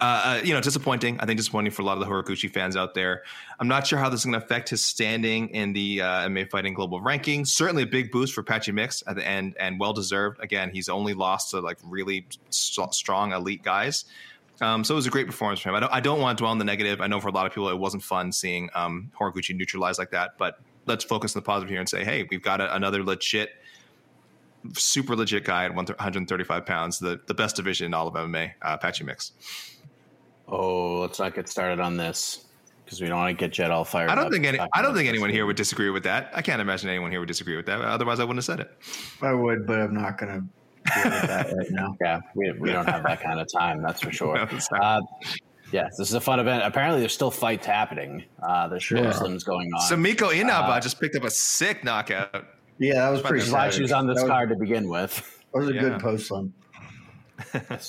uh, 0.00 0.22
uh 0.24 0.40
you 0.44 0.52
know, 0.52 0.60
disappointing. 0.60 1.18
I 1.20 1.26
think 1.26 1.38
disappointing 1.38 1.72
for 1.72 1.82
a 1.82 1.84
lot 1.84 1.94
of 1.94 2.00
the 2.00 2.06
Horiguchi 2.06 2.52
fans 2.52 2.76
out 2.76 2.94
there. 2.94 3.22
I'm 3.60 3.68
not 3.68 3.86
sure 3.86 3.98
how 3.98 4.08
this 4.08 4.20
is 4.20 4.26
going 4.26 4.38
to 4.38 4.44
affect 4.44 4.68
his 4.68 4.84
standing 4.84 5.48
in 5.50 5.72
the 5.72 6.02
uh, 6.02 6.28
MMA 6.28 6.50
Fighting 6.50 6.74
Global 6.74 7.00
Ranking. 7.00 7.44
Certainly 7.44 7.84
a 7.84 7.86
big 7.86 8.10
boost 8.10 8.34
for 8.34 8.42
Patchy 8.42 8.72
Mix 8.72 9.02
at 9.06 9.16
the 9.16 9.26
end 9.26 9.56
and 9.60 9.78
well 9.78 9.92
deserved. 9.92 10.42
Again, 10.42 10.70
he's 10.72 10.88
only 10.88 11.14
lost 11.14 11.50
to 11.52 11.60
like 11.60 11.78
really 11.84 12.26
st- 12.50 12.92
strong 12.92 13.32
elite 13.32 13.62
guys. 13.62 14.04
Um, 14.60 14.84
so 14.84 14.94
it 14.94 14.96
was 14.96 15.06
a 15.06 15.10
great 15.10 15.26
performance 15.26 15.60
for 15.60 15.70
him. 15.70 15.74
I 15.74 15.80
don't, 15.80 15.92
I 15.92 16.00
don't 16.00 16.20
want 16.20 16.36
to 16.36 16.42
dwell 16.42 16.50
on 16.50 16.58
the 16.58 16.64
negative. 16.64 17.00
I 17.00 17.06
know 17.06 17.20
for 17.20 17.28
a 17.28 17.32
lot 17.32 17.46
of 17.46 17.52
people 17.52 17.68
it 17.70 17.78
wasn't 17.78 18.02
fun 18.02 18.30
seeing 18.30 18.68
um, 18.74 19.10
Horiguchi 19.18 19.56
neutralized 19.56 19.98
like 19.98 20.10
that, 20.10 20.36
but 20.38 20.60
let's 20.86 21.04
focus 21.04 21.34
on 21.34 21.40
the 21.40 21.44
positive 21.44 21.70
here 21.70 21.80
and 21.80 21.88
say, 21.88 22.04
hey, 22.04 22.26
we've 22.30 22.42
got 22.42 22.60
a, 22.60 22.74
another 22.74 23.02
legit, 23.02 23.50
super 24.74 25.16
legit 25.16 25.44
guy 25.44 25.64
at 25.64 25.74
135 25.74 26.66
pounds, 26.66 26.98
the, 26.98 27.20
the 27.26 27.34
best 27.34 27.56
division 27.56 27.86
in 27.86 27.94
all 27.94 28.06
of 28.06 28.14
MMA, 28.14 28.52
uh, 28.60 28.76
Patchy 28.76 29.04
Mix. 29.04 29.32
Oh, 30.46 31.00
let's 31.00 31.18
not 31.18 31.34
get 31.34 31.48
started 31.48 31.80
on 31.80 31.96
this 31.96 32.46
because 32.84 33.00
we 33.00 33.06
don't 33.06 33.18
want 33.18 33.38
to 33.38 33.40
get 33.40 33.52
Jet 33.52 33.70
all 33.70 33.84
fired. 33.84 34.10
I 34.10 34.16
don't 34.16 34.32
think 34.32 34.44
any. 34.44 34.58
I 34.72 34.82
don't 34.82 34.96
think 34.96 35.08
anyone 35.08 35.30
here 35.30 35.46
would 35.46 35.54
disagree 35.54 35.90
with 35.90 36.02
that. 36.02 36.32
I 36.34 36.42
can't 36.42 36.60
imagine 36.60 36.90
anyone 36.90 37.12
here 37.12 37.20
would 37.20 37.28
disagree 37.28 37.54
with 37.54 37.66
that. 37.66 37.80
Otherwise, 37.80 38.18
I 38.18 38.24
wouldn't 38.24 38.38
have 38.38 38.44
said 38.44 38.58
it. 38.58 38.76
I 39.22 39.32
would, 39.32 39.64
but 39.64 39.78
I'm 39.78 39.94
not 39.94 40.18
going 40.18 40.40
to 40.40 40.44
that 40.44 40.59
right 40.86 41.70
now. 41.70 41.96
Yeah, 42.00 42.20
we, 42.34 42.52
we 42.52 42.70
don't 42.72 42.88
have 42.88 43.02
that 43.04 43.20
kind 43.20 43.40
of 43.40 43.46
time. 43.52 43.82
That's 43.82 44.00
for 44.00 44.12
sure. 44.12 44.48
Uh, 44.72 45.00
yeah, 45.72 45.84
this 45.96 46.08
is 46.08 46.14
a 46.14 46.20
fun 46.20 46.40
event. 46.40 46.64
Apparently, 46.64 46.98
there's 46.98 47.14
still 47.14 47.30
fights 47.30 47.64
happening. 47.64 48.24
Uh, 48.42 48.66
there's 48.66 48.82
sure. 48.82 49.02
Muslims 49.02 49.44
going 49.44 49.72
on. 49.72 49.80
So 49.82 49.96
Miko 49.96 50.30
Inaba 50.30 50.72
uh, 50.72 50.80
just 50.80 51.00
picked 51.00 51.14
up 51.14 51.22
a 51.22 51.30
sick 51.30 51.84
knockout. 51.84 52.44
Yeah, 52.78 52.94
that 52.94 53.10
was 53.10 53.20
pretty. 53.20 53.48
Glad 53.48 53.74
she 53.74 53.82
was 53.82 53.92
on 53.92 54.06
this 54.06 54.20
was, 54.20 54.28
card 54.28 54.48
to 54.48 54.56
begin 54.56 54.88
with. 54.88 55.16
That 55.52 55.60
was 55.60 55.68
a 55.68 55.74
yeah. 55.74 55.80
good 55.80 56.00
post 56.00 56.30
one. 56.30 56.52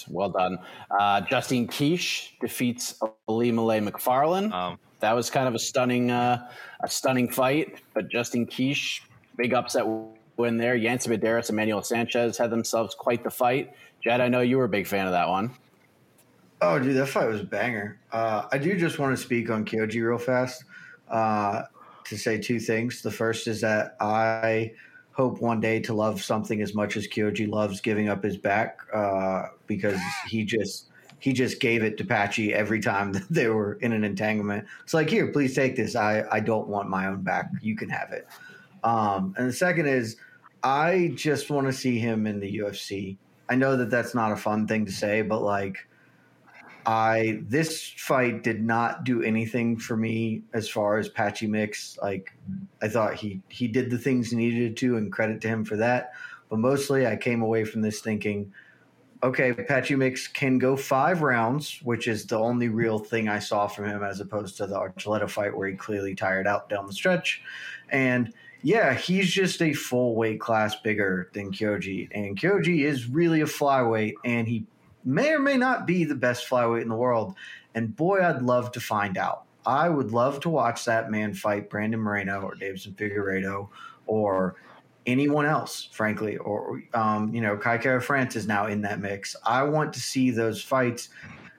well 0.09 0.29
done. 0.29 0.59
Uh, 0.91 1.21
Justine 1.21 1.67
Kish 1.67 2.35
defeats 2.39 3.01
Ilima-Lei 3.27 3.79
Macfarlane. 3.79 4.51
Um, 4.51 4.77
that 4.99 5.13
was 5.13 5.29
kind 5.29 5.47
of 5.47 5.55
a 5.55 5.59
stunning, 5.59 6.11
uh, 6.11 6.49
a 6.83 6.87
stunning 6.87 7.29
fight. 7.29 7.81
But 7.93 8.09
Justine 8.09 8.45
Kish, 8.45 9.03
big 9.37 9.53
upset 9.53 9.85
win 10.41 10.57
there. 10.57 10.75
Yancy 10.75 11.09
Medeiros 11.09 11.49
and 11.49 11.55
Manuel 11.55 11.81
Sanchez 11.81 12.37
had 12.37 12.49
themselves 12.49 12.93
quite 12.95 13.23
the 13.23 13.31
fight. 13.31 13.73
Jed, 14.03 14.21
I 14.21 14.27
know 14.27 14.41
you 14.41 14.57
were 14.57 14.65
a 14.65 14.69
big 14.69 14.87
fan 14.87 15.05
of 15.05 15.11
that 15.11 15.29
one. 15.29 15.51
Oh, 16.61 16.77
dude, 16.77 16.95
that 16.97 17.07
fight 17.07 17.27
was 17.27 17.41
a 17.41 17.45
banger. 17.45 17.99
Uh, 18.11 18.47
I 18.51 18.57
do 18.57 18.77
just 18.77 18.99
want 18.99 19.17
to 19.17 19.21
speak 19.21 19.49
on 19.49 19.65
Kyoji 19.65 20.07
real 20.07 20.19
fast 20.19 20.63
uh, 21.09 21.63
to 22.05 22.17
say 22.17 22.39
two 22.39 22.59
things. 22.59 23.01
The 23.01 23.11
first 23.11 23.47
is 23.47 23.61
that 23.61 23.95
I 23.99 24.73
hope 25.13 25.41
one 25.41 25.59
day 25.59 25.79
to 25.81 25.93
love 25.93 26.21
something 26.21 26.61
as 26.61 26.73
much 26.75 26.97
as 26.97 27.07
Kyoji 27.07 27.49
loves 27.49 27.81
giving 27.81 28.09
up 28.09 28.23
his 28.23 28.37
back 28.37 28.79
uh, 28.93 29.47
because 29.67 29.99
he 30.27 30.43
just 30.43 30.91
he 31.21 31.33
just 31.33 31.59
gave 31.59 31.83
it 31.83 31.97
to 31.97 32.03
Patchy 32.03 32.53
every 32.53 32.81
time 32.81 33.13
that 33.13 33.29
they 33.29 33.47
were 33.47 33.73
in 33.75 33.93
an 33.93 34.03
entanglement. 34.03 34.67
It's 34.83 34.93
like, 34.93 35.09
here, 35.09 35.31
please 35.31 35.55
take 35.55 35.75
this. 35.75 35.95
I, 35.95 36.25
I 36.31 36.39
don't 36.39 36.67
want 36.67 36.89
my 36.89 37.07
own 37.07 37.21
back. 37.21 37.49
You 37.61 37.75
can 37.75 37.89
have 37.89 38.11
it. 38.11 38.27
Um, 38.83 39.35
and 39.37 39.47
the 39.47 39.53
second 39.53 39.87
is, 39.87 40.17
I 40.63 41.13
just 41.15 41.49
want 41.49 41.67
to 41.67 41.73
see 41.73 41.97
him 41.97 42.27
in 42.27 42.39
the 42.39 42.59
UFC. 42.59 43.17
I 43.49 43.55
know 43.55 43.75
that 43.77 43.89
that's 43.89 44.13
not 44.13 44.31
a 44.31 44.37
fun 44.37 44.67
thing 44.67 44.85
to 44.85 44.91
say, 44.91 45.21
but 45.21 45.41
like, 45.41 45.87
I 46.85 47.41
this 47.47 47.93
fight 47.97 48.43
did 48.43 48.63
not 48.63 49.03
do 49.03 49.21
anything 49.21 49.77
for 49.77 49.95
me 49.95 50.41
as 50.53 50.67
far 50.67 50.97
as 50.97 51.09
Patchy 51.09 51.47
Mix. 51.47 51.97
Like, 52.01 52.33
I 52.81 52.87
thought 52.87 53.15
he 53.15 53.41
he 53.49 53.67
did 53.67 53.89
the 53.89 53.97
things 53.97 54.33
needed 54.33 54.77
to, 54.77 54.97
and 54.97 55.11
credit 55.11 55.41
to 55.41 55.47
him 55.47 55.63
for 55.63 55.75
that. 55.77 56.13
But 56.49 56.59
mostly, 56.59 57.05
I 57.05 57.15
came 57.17 57.41
away 57.41 57.65
from 57.65 57.81
this 57.81 58.01
thinking, 58.01 58.51
okay, 59.23 59.53
Patchy 59.53 59.95
Mix 59.95 60.27
can 60.27 60.57
go 60.57 60.75
five 60.75 61.21
rounds, 61.21 61.79
which 61.83 62.07
is 62.07 62.25
the 62.25 62.39
only 62.39 62.67
real 62.67 62.97
thing 62.99 63.29
I 63.29 63.39
saw 63.39 63.67
from 63.67 63.85
him, 63.85 64.03
as 64.03 64.19
opposed 64.19 64.57
to 64.57 64.65
the 64.65 64.75
Archuleta 64.75 65.29
fight 65.29 65.55
where 65.55 65.67
he 65.67 65.75
clearly 65.75 66.15
tired 66.15 66.47
out 66.47 66.67
down 66.67 66.87
the 66.87 66.93
stretch, 66.93 67.41
and 67.89 68.33
yeah, 68.63 68.93
he's 68.93 69.31
just 69.31 69.61
a 69.61 69.73
full 69.73 70.15
weight 70.15 70.39
class 70.39 70.75
bigger 70.75 71.29
than 71.33 71.51
Kyoji. 71.51 72.09
And 72.11 72.39
Kyoji 72.39 72.85
is 72.85 73.07
really 73.07 73.41
a 73.41 73.45
flyweight, 73.45 74.13
and 74.23 74.47
he 74.47 74.65
may 75.03 75.33
or 75.33 75.39
may 75.39 75.57
not 75.57 75.87
be 75.87 76.03
the 76.03 76.15
best 76.15 76.47
flyweight 76.49 76.83
in 76.83 76.89
the 76.89 76.95
world. 76.95 77.35
And 77.73 77.95
boy, 77.95 78.23
I'd 78.23 78.41
love 78.41 78.71
to 78.73 78.79
find 78.79 79.17
out. 79.17 79.45
I 79.65 79.89
would 79.89 80.11
love 80.11 80.39
to 80.41 80.49
watch 80.49 80.85
that 80.85 81.11
man 81.11 81.33
fight 81.33 81.69
Brandon 81.69 81.99
Moreno 81.99 82.41
or 82.41 82.55
Deiveson 82.55 82.95
Figueiredo 82.95 83.69
or 84.07 84.55
anyone 85.05 85.45
else, 85.45 85.89
frankly, 85.91 86.37
or 86.37 86.83
um, 86.93 87.33
you 87.33 87.41
know, 87.41 87.57
Kai 87.57 87.77
Kara-France 87.77 88.35
is 88.35 88.47
now 88.47 88.67
in 88.67 88.81
that 88.81 88.99
mix. 88.99 89.35
I 89.45 89.63
want 89.63 89.93
to 89.93 89.99
see 89.99 90.31
those 90.31 90.61
fights 90.61 91.09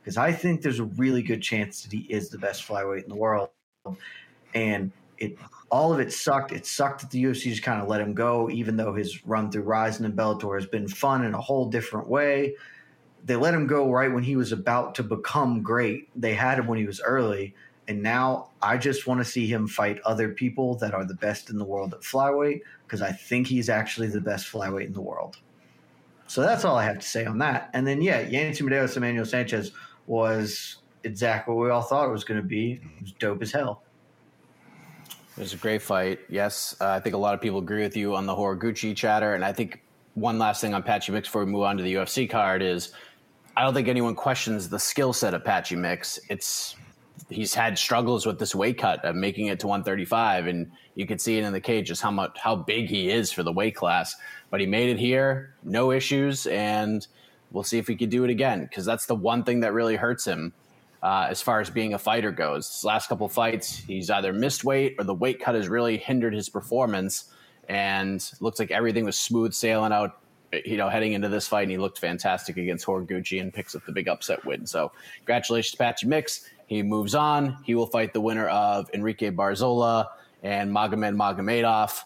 because 0.00 0.16
I 0.16 0.32
think 0.32 0.62
there's 0.62 0.80
a 0.80 0.84
really 0.84 1.22
good 1.22 1.42
chance 1.42 1.82
that 1.82 1.92
he 1.92 2.00
is 2.02 2.28
the 2.28 2.38
best 2.38 2.66
flyweight 2.66 3.04
in 3.04 3.08
the 3.08 3.16
world. 3.16 3.50
And 4.54 4.90
it 5.18 5.38
all 5.72 5.90
of 5.92 6.00
it 6.00 6.12
sucked. 6.12 6.52
It 6.52 6.66
sucked 6.66 7.00
that 7.00 7.10
the 7.10 7.24
UFC 7.24 7.44
just 7.44 7.62
kind 7.62 7.80
of 7.80 7.88
let 7.88 8.02
him 8.02 8.12
go, 8.12 8.50
even 8.50 8.76
though 8.76 8.92
his 8.92 9.26
run 9.26 9.50
through 9.50 9.62
Rizin 9.62 10.04
and 10.04 10.14
Bellator 10.14 10.54
has 10.54 10.66
been 10.66 10.86
fun 10.86 11.24
in 11.24 11.32
a 11.32 11.40
whole 11.40 11.66
different 11.70 12.08
way. 12.08 12.54
They 13.24 13.36
let 13.36 13.54
him 13.54 13.66
go 13.66 13.90
right 13.90 14.12
when 14.12 14.22
he 14.22 14.36
was 14.36 14.52
about 14.52 14.94
to 14.96 15.02
become 15.02 15.62
great. 15.62 16.10
They 16.14 16.34
had 16.34 16.58
him 16.58 16.66
when 16.66 16.78
he 16.78 16.86
was 16.86 17.00
early, 17.00 17.54
and 17.88 18.02
now 18.02 18.50
I 18.60 18.76
just 18.76 19.06
want 19.06 19.20
to 19.20 19.24
see 19.24 19.46
him 19.46 19.66
fight 19.66 19.98
other 20.04 20.28
people 20.28 20.74
that 20.76 20.92
are 20.92 21.06
the 21.06 21.14
best 21.14 21.48
in 21.48 21.56
the 21.56 21.64
world 21.64 21.94
at 21.94 22.00
flyweight 22.00 22.60
because 22.86 23.00
I 23.00 23.12
think 23.12 23.46
he's 23.46 23.70
actually 23.70 24.08
the 24.08 24.20
best 24.20 24.52
flyweight 24.52 24.86
in 24.86 24.92
the 24.92 25.00
world. 25.00 25.38
So 26.26 26.42
that's 26.42 26.66
all 26.66 26.76
I 26.76 26.84
have 26.84 26.98
to 26.98 27.06
say 27.06 27.24
on 27.24 27.38
that. 27.38 27.70
And 27.72 27.86
then 27.86 28.02
yeah, 28.02 28.20
Yancy 28.20 28.62
Medeiros 28.62 28.96
Emmanuel 28.96 29.24
Sanchez 29.24 29.72
was 30.06 30.78
exactly 31.02 31.54
what 31.54 31.64
we 31.64 31.70
all 31.70 31.82
thought 31.82 32.08
it 32.08 32.12
was 32.12 32.24
going 32.24 32.40
to 32.40 32.46
be. 32.46 32.72
It 32.72 33.02
was 33.02 33.12
dope 33.12 33.42
as 33.42 33.52
hell. 33.52 33.82
It 35.36 35.40
was 35.40 35.54
a 35.54 35.56
great 35.56 35.80
fight. 35.80 36.20
Yes, 36.28 36.76
uh, 36.80 36.88
I 36.90 37.00
think 37.00 37.14
a 37.14 37.18
lot 37.18 37.32
of 37.32 37.40
people 37.40 37.58
agree 37.58 37.82
with 37.82 37.96
you 37.96 38.14
on 38.14 38.26
the 38.26 38.34
Horiguchi 38.34 38.94
chatter. 38.94 39.34
And 39.34 39.44
I 39.44 39.52
think 39.52 39.82
one 40.14 40.38
last 40.38 40.60
thing 40.60 40.74
on 40.74 40.82
Patchy 40.82 41.10
Mix 41.10 41.26
before 41.26 41.44
we 41.44 41.50
move 41.50 41.62
on 41.62 41.78
to 41.78 41.82
the 41.82 41.94
UFC 41.94 42.28
card 42.28 42.60
is 42.60 42.92
I 43.56 43.62
don't 43.62 43.72
think 43.72 43.88
anyone 43.88 44.14
questions 44.14 44.68
the 44.68 44.78
skill 44.78 45.14
set 45.14 45.32
of 45.32 45.42
Patchy 45.42 45.74
Mix. 45.74 46.20
It's 46.28 46.76
he's 47.30 47.54
had 47.54 47.78
struggles 47.78 48.26
with 48.26 48.38
this 48.38 48.54
weight 48.54 48.76
cut 48.76 49.02
of 49.06 49.16
making 49.16 49.46
it 49.46 49.60
to 49.60 49.66
135, 49.66 50.48
and 50.48 50.70
you 50.94 51.06
can 51.06 51.18
see 51.18 51.38
it 51.38 51.44
in 51.44 51.52
the 51.52 51.60
cage 51.60 51.88
just 51.88 52.02
how 52.02 52.10
much 52.10 52.36
how 52.38 52.54
big 52.54 52.88
he 52.88 53.10
is 53.10 53.32
for 53.32 53.42
the 53.42 53.52
weight 53.52 53.74
class. 53.74 54.14
But 54.50 54.60
he 54.60 54.66
made 54.66 54.90
it 54.90 54.98
here, 54.98 55.54
no 55.62 55.92
issues, 55.92 56.46
and 56.46 57.06
we'll 57.50 57.64
see 57.64 57.78
if 57.78 57.88
he 57.88 57.96
can 57.96 58.10
do 58.10 58.24
it 58.24 58.30
again 58.30 58.64
because 58.64 58.84
that's 58.84 59.06
the 59.06 59.14
one 59.14 59.44
thing 59.44 59.60
that 59.60 59.72
really 59.72 59.96
hurts 59.96 60.26
him 60.26 60.52
uh, 61.02 61.26
as 61.28 61.42
far 61.42 61.60
as 61.60 61.68
being 61.68 61.94
a 61.94 61.98
fighter 61.98 62.30
goes. 62.30 62.68
His 62.68 62.84
last 62.84 63.08
couple 63.08 63.28
fights, 63.28 63.76
he's 63.76 64.08
either 64.08 64.32
missed 64.32 64.64
weight 64.64 64.94
or 64.98 65.04
the 65.04 65.14
weight 65.14 65.40
cut 65.40 65.54
has 65.54 65.68
really 65.68 65.96
hindered 65.96 66.34
his 66.34 66.48
performance. 66.48 67.24
And 67.68 68.24
looks 68.40 68.58
like 68.58 68.70
everything 68.70 69.04
was 69.04 69.18
smooth 69.18 69.52
sailing 69.52 69.92
out, 69.92 70.20
you 70.64 70.76
know, 70.76 70.88
heading 70.88 71.12
into 71.12 71.28
this 71.28 71.48
fight. 71.48 71.62
And 71.62 71.70
he 71.70 71.78
looked 71.78 71.98
fantastic 71.98 72.56
against 72.56 72.86
Horiguchi 72.86 73.40
and 73.40 73.52
picks 73.52 73.74
up 73.74 73.84
the 73.86 73.92
big 73.92 74.08
upset 74.08 74.44
win. 74.44 74.66
So, 74.66 74.92
congratulations, 75.18 75.76
Patchy 75.76 76.06
Mix. 76.06 76.48
He 76.66 76.82
moves 76.82 77.14
on. 77.14 77.58
He 77.64 77.74
will 77.74 77.86
fight 77.86 78.12
the 78.12 78.20
winner 78.20 78.48
of 78.48 78.90
Enrique 78.94 79.30
Barzola 79.30 80.08
and 80.42 80.70
Magomed 80.70 81.16
Magomedov. 81.16 82.00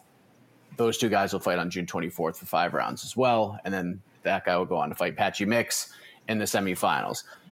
Those 0.77 0.99
two 0.99 1.09
guys 1.09 1.33
will 1.33 1.41
fight 1.41 1.59
on 1.59 1.71
June 1.71 1.87
24th 1.87 2.37
for 2.37 2.47
five 2.47 2.75
rounds 2.75 3.05
as 3.05 3.17
well. 3.17 3.59
And 3.65 3.73
then 3.73 4.03
that 4.23 4.45
guy 4.45 4.57
will 4.57 4.67
go 4.67 4.77
on 4.77 4.91
to 4.91 4.95
fight 4.95 5.17
Patchy 5.17 5.47
Mix 5.47 5.93
in 6.29 6.39
the 6.39 6.45
semifinals. 6.45 7.25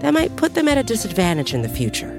that 0.00 0.12
might 0.12 0.34
put 0.36 0.54
them 0.54 0.68
at 0.68 0.78
a 0.78 0.82
disadvantage 0.82 1.54
in 1.54 1.62
the 1.62 1.68
future. 1.68 2.10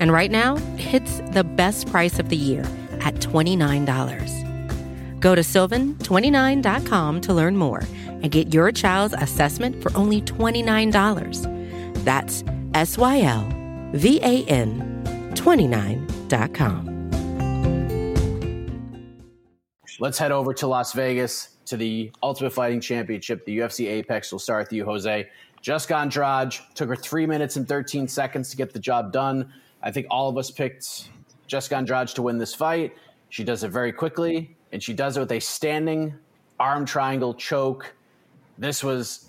And 0.00 0.12
right 0.12 0.30
now, 0.30 0.58
it's 0.76 1.20
the 1.32 1.44
best 1.44 1.88
price 1.88 2.18
of 2.18 2.28
the 2.28 2.36
year 2.36 2.62
at 3.00 3.14
$29. 3.14 5.20
Go 5.20 5.34
to 5.34 5.40
sylvan29.com 5.40 7.20
to 7.22 7.34
learn 7.34 7.56
more 7.56 7.82
and 8.06 8.30
get 8.30 8.52
your 8.52 8.72
child's 8.72 9.14
assessment 9.14 9.82
for 9.82 9.96
only 9.96 10.20
$29. 10.22 12.04
That's 12.04 12.44
S 12.74 12.98
Y 12.98 13.22
L 13.22 13.48
V 13.92 14.20
A 14.22 14.44
N 14.44 15.32
29.com. 15.34 16.88
Let's 20.00 20.18
head 20.18 20.30
over 20.30 20.54
to 20.54 20.68
Las 20.68 20.92
Vegas 20.92 21.56
to 21.66 21.76
the 21.76 22.12
Ultimate 22.22 22.52
Fighting 22.52 22.80
Championship. 22.80 23.44
The 23.44 23.58
UFC 23.58 23.88
Apex 23.88 24.30
will 24.30 24.38
start 24.38 24.66
with 24.66 24.72
you, 24.72 24.84
Jose. 24.84 25.28
Jessica 25.60 25.96
Andrade 25.96 26.54
took 26.74 26.88
her 26.88 26.96
three 26.96 27.26
minutes 27.26 27.56
and 27.56 27.66
13 27.66 28.08
seconds 28.08 28.50
to 28.50 28.56
get 28.56 28.72
the 28.72 28.78
job 28.78 29.12
done. 29.12 29.52
I 29.82 29.90
think 29.90 30.06
all 30.10 30.28
of 30.28 30.36
us 30.36 30.50
picked 30.50 31.10
Jessica 31.46 31.76
Andrade 31.76 32.08
to 32.08 32.22
win 32.22 32.38
this 32.38 32.54
fight. 32.54 32.94
She 33.30 33.44
does 33.44 33.64
it 33.64 33.70
very 33.70 33.92
quickly 33.92 34.56
and 34.72 34.82
she 34.82 34.92
does 34.92 35.16
it 35.16 35.20
with 35.20 35.32
a 35.32 35.40
standing 35.40 36.14
arm 36.58 36.84
triangle 36.84 37.34
choke. 37.34 37.94
This 38.58 38.82
was 38.82 39.28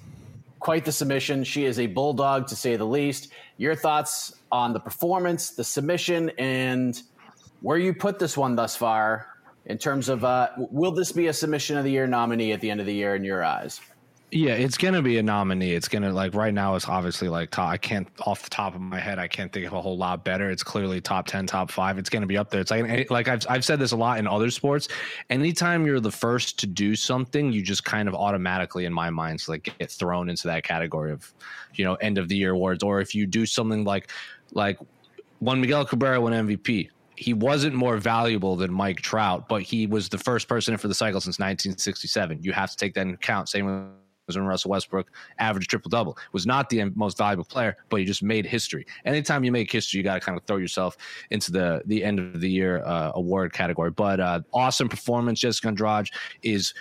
quite 0.59 0.85
the 0.85 0.91
submission. 0.91 1.43
She 1.43 1.65
is 1.65 1.79
a 1.79 1.87
bulldog 1.87 2.47
to 2.47 2.55
say 2.55 2.75
the 2.75 2.85
least. 2.85 3.31
Your 3.57 3.75
thoughts 3.75 4.33
on 4.51 4.73
the 4.73 4.79
performance, 4.79 5.51
the 5.51 5.63
submission, 5.63 6.31
and 6.37 7.01
where 7.61 7.77
you 7.77 7.93
put 7.93 8.19
this 8.19 8.37
one 8.37 8.55
thus 8.55 8.75
far 8.75 9.27
in 9.65 9.77
terms 9.77 10.09
of 10.09 10.23
uh, 10.23 10.49
will 10.57 10.91
this 10.91 11.11
be 11.11 11.27
a 11.27 11.33
submission 11.33 11.77
of 11.77 11.83
the 11.83 11.91
year 11.91 12.07
nominee 12.07 12.51
at 12.51 12.61
the 12.61 12.69
end 12.69 12.79
of 12.79 12.85
the 12.85 12.93
year 12.93 13.15
in 13.15 13.23
your 13.23 13.43
eyes? 13.43 13.79
Yeah, 14.31 14.53
it's 14.53 14.77
gonna 14.77 15.01
be 15.01 15.17
a 15.17 15.23
nominee. 15.23 15.73
It's 15.73 15.87
gonna 15.87 16.13
like 16.13 16.35
right 16.35 16.53
now. 16.53 16.75
It's 16.75 16.87
obviously 16.87 17.29
like 17.29 17.49
top, 17.49 17.69
I 17.69 17.77
can't 17.77 18.07
off 18.27 18.43
the 18.43 18.49
top 18.49 18.75
of 18.75 18.81
my 18.81 18.99
head. 18.99 19.17
I 19.17 19.27
can't 19.27 19.51
think 19.51 19.65
of 19.65 19.73
a 19.73 19.81
whole 19.81 19.97
lot 19.97 20.23
better. 20.23 20.51
It's 20.51 20.61
clearly 20.61 21.01
top 21.01 21.25
ten, 21.25 21.47
top 21.47 21.71
five. 21.71 21.97
It's 21.97 22.09
gonna 22.09 22.27
be 22.27 22.37
up 22.37 22.51
there. 22.51 22.61
It's 22.61 22.69
like 22.69 22.87
eh, 22.87 23.05
like 23.09 23.27
I've 23.27 23.43
I've 23.49 23.65
said 23.65 23.79
this 23.79 23.91
a 23.91 23.95
lot 23.97 24.19
in 24.19 24.27
other 24.27 24.51
sports. 24.51 24.87
Anytime 25.31 25.83
you're 25.83 25.99
the 25.99 26.11
first 26.11 26.59
to 26.59 26.67
do 26.67 26.95
something, 26.95 27.51
you 27.51 27.63
just 27.63 27.83
kind 27.85 28.07
of 28.07 28.13
automatically, 28.13 28.85
in 28.85 28.93
my 28.93 29.09
mind, 29.09 29.41
like 29.47 29.73
get 29.79 29.89
thrown 29.89 30.29
into 30.29 30.47
that 30.47 30.63
category 30.63 31.11
of, 31.11 31.33
you 31.73 31.83
know, 31.83 31.95
end 31.95 32.19
of 32.19 32.27
the 32.27 32.35
year 32.35 32.51
awards. 32.51 32.83
Or 32.83 33.01
if 33.01 33.15
you 33.15 33.25
do 33.25 33.47
something 33.47 33.83
like 33.83 34.11
like 34.53 34.77
when 35.39 35.59
Miguel 35.59 35.85
Cabrera 35.85 36.21
won 36.21 36.33
MVP, 36.33 36.89
he 37.15 37.33
wasn't 37.33 37.73
more 37.73 37.97
valuable 37.97 38.55
than 38.55 38.71
Mike 38.71 39.01
Trout, 39.01 39.49
but 39.49 39.63
he 39.63 39.87
was 39.87 40.07
the 40.07 40.19
first 40.19 40.47
person 40.47 40.77
for 40.77 40.87
the 40.87 40.93
cycle 40.93 41.19
since 41.19 41.39
1967. 41.39 42.43
You 42.43 42.51
have 42.53 42.69
to 42.69 42.77
take 42.77 42.93
that 42.93 43.01
into 43.01 43.15
account. 43.15 43.49
Same 43.49 43.65
with 43.65 43.89
was 44.29 44.37
when 44.37 44.45
Russell 44.45 44.71
Westbrook 44.71 45.11
averaged 45.39 45.69
triple 45.69 45.89
double. 45.89 46.17
Was 46.31 46.45
not 46.45 46.69
the 46.69 46.85
most 46.95 47.17
valuable 47.17 47.43
player, 47.43 47.75
but 47.89 47.99
he 47.99 48.05
just 48.05 48.23
made 48.23 48.45
history. 48.45 48.85
Anytime 49.05 49.43
you 49.43 49.51
make 49.51 49.71
history, 49.71 49.97
you 49.97 50.03
got 50.03 50.13
to 50.13 50.19
kind 50.19 50.37
of 50.37 50.43
throw 50.45 50.57
yourself 50.57 50.97
into 51.31 51.51
the 51.51 51.81
the 51.85 52.03
end 52.03 52.19
of 52.19 52.39
the 52.39 52.49
year 52.49 52.83
uh, 52.85 53.11
award 53.15 53.51
category. 53.53 53.91
But 53.91 54.19
uh, 54.19 54.41
awesome 54.53 54.87
performance. 54.87 55.39
Jessica 55.39 55.67
Andrade 55.67 56.09
is 56.43 56.73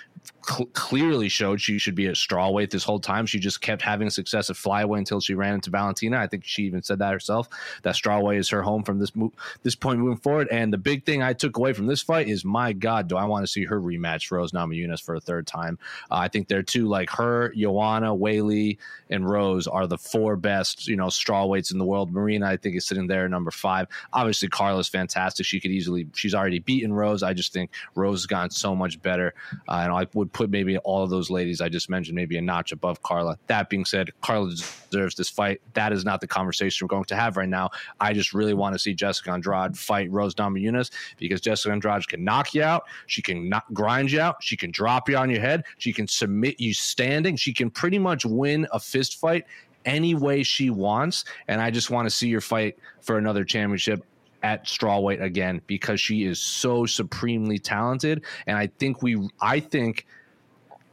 cl- 0.47 0.67
clearly 0.73 1.29
showed 1.29 1.61
she 1.61 1.77
should 1.77 1.95
be 1.95 2.07
a 2.07 2.11
strawweight 2.11 2.71
this 2.71 2.83
whole 2.83 2.99
time. 2.99 3.25
She 3.25 3.39
just 3.39 3.61
kept 3.61 3.81
having 3.81 4.09
success 4.09 4.49
at 4.49 4.55
flyweight 4.55 4.99
until 4.99 5.19
she 5.19 5.33
ran 5.33 5.55
into 5.55 5.69
Valentina. 5.69 6.17
I 6.17 6.27
think 6.27 6.43
she 6.45 6.63
even 6.63 6.83
said 6.83 6.99
that 6.99 7.13
herself. 7.13 7.47
That 7.83 7.95
strawweight 7.95 8.37
is 8.37 8.49
her 8.49 8.61
home 8.61 8.83
from 8.83 8.99
this 8.99 9.15
mo- 9.15 9.33
this 9.63 9.75
point 9.75 9.99
moving 9.99 10.17
forward. 10.17 10.47
And 10.51 10.71
the 10.73 10.77
big 10.77 11.05
thing 11.05 11.21
I 11.21 11.33
took 11.33 11.57
away 11.57 11.73
from 11.73 11.87
this 11.87 12.01
fight 12.01 12.27
is, 12.27 12.43
my 12.45 12.73
God, 12.73 13.07
do 13.07 13.17
I 13.17 13.25
want 13.25 13.45
to 13.45 13.51
see 13.51 13.65
her 13.65 13.79
rematch 13.79 14.31
Rose 14.31 14.51
Namajunas 14.51 15.01
for 15.01 15.15
a 15.15 15.21
third 15.21 15.47
time? 15.47 15.77
Uh, 16.11 16.15
I 16.15 16.27
think 16.27 16.47
they're 16.47 16.63
two 16.63 16.87
like 16.87 17.09
her, 17.11 17.53
Joanna, 17.55 18.15
Weili, 18.15 18.77
and 19.09 19.29
Rose 19.29 19.67
are 19.67 19.87
the 19.87 19.97
four 19.97 20.35
best, 20.35 20.87
you 20.87 20.95
know, 20.95 21.07
strawweights 21.07 21.71
in 21.71 21.77
the 21.77 21.85
world. 21.85 22.11
Marina, 22.11 22.47
I 22.47 22.57
think, 22.57 22.75
is 22.75 22.85
sitting 22.85 23.07
there 23.07 23.27
number 23.27 23.51
five. 23.51 23.87
Obviously, 24.13 24.47
Carla's 24.47 24.87
fantastic. 24.87 25.45
She 25.45 25.59
could 25.59 25.71
easily, 25.71 26.07
she's 26.13 26.35
already 26.35 26.59
beaten 26.59 26.93
Rose. 26.93 27.23
I 27.23 27.33
just 27.33 27.53
think 27.53 27.71
Rose 27.95 28.19
has 28.21 28.25
gotten 28.25 28.51
so 28.51 28.75
much 28.75 29.01
better. 29.01 29.33
Uh, 29.67 29.81
and 29.83 29.91
I 29.91 30.07
would 30.13 30.28
put 30.29 30.49
maybe 30.49 30.77
all 30.79 31.03
of 31.03 31.09
those 31.09 31.29
ladies 31.29 31.61
I 31.61 31.69
just 31.69 31.89
mentioned 31.89 32.15
maybe 32.15 32.37
a 32.37 32.41
notch 32.41 32.71
above 32.71 33.01
Carla. 33.03 33.37
That 33.47 33.69
being 33.69 33.85
said, 33.85 34.11
Carla 34.21 34.49
deserves 34.49 35.15
this 35.15 35.29
fight. 35.29 35.61
That 35.73 35.91
is 35.91 36.05
not 36.05 36.21
the 36.21 36.27
conversation 36.27 36.85
we're 36.85 36.95
going 36.95 37.05
to 37.05 37.15
have 37.15 37.37
right 37.37 37.49
now. 37.49 37.69
I 37.99 38.13
just 38.13 38.33
really 38.33 38.53
want 38.53 38.73
to 38.73 38.79
see 38.79 38.93
Jessica 38.93 39.31
Andrade 39.31 39.77
fight 39.77 40.11
Rose 40.11 40.35
Namajunas 40.35 40.91
because 41.17 41.41
Jessica 41.41 41.71
Andrade 41.71 42.07
can 42.07 42.23
knock 42.23 42.53
you 42.53 42.63
out. 42.63 42.83
She 43.07 43.21
can 43.21 43.51
grind 43.73 44.11
you 44.11 44.21
out. 44.21 44.37
She 44.41 44.55
can 44.55 44.71
drop 44.71 45.09
you 45.09 45.17
on 45.17 45.29
your 45.29 45.41
head. 45.41 45.63
She 45.77 45.93
can 45.93 46.07
submit 46.07 46.59
you 46.59 46.73
standing. 46.73 47.35
She 47.35 47.53
can 47.53 47.69
pretty 47.69 47.99
much 47.99 48.25
win 48.25 48.67
a 48.71 48.79
fist 48.79 49.19
fight 49.19 49.45
any 49.85 50.15
way 50.15 50.43
she 50.43 50.69
wants. 50.69 51.25
And 51.47 51.61
I 51.61 51.71
just 51.71 51.89
want 51.89 52.05
to 52.05 52.09
see 52.09 52.31
her 52.33 52.41
fight 52.41 52.77
for 53.01 53.17
another 53.17 53.43
championship 53.43 54.03
at 54.43 54.65
strawweight 54.65 55.21
again 55.21 55.61
because 55.67 55.99
she 55.99 56.23
is 56.23 56.41
so 56.41 56.85
supremely 56.85 57.59
talented. 57.59 58.23
And 58.47 58.57
I 58.57 58.67
think 58.67 59.01
we, 59.01 59.29
I 59.41 59.59
think 59.59 60.05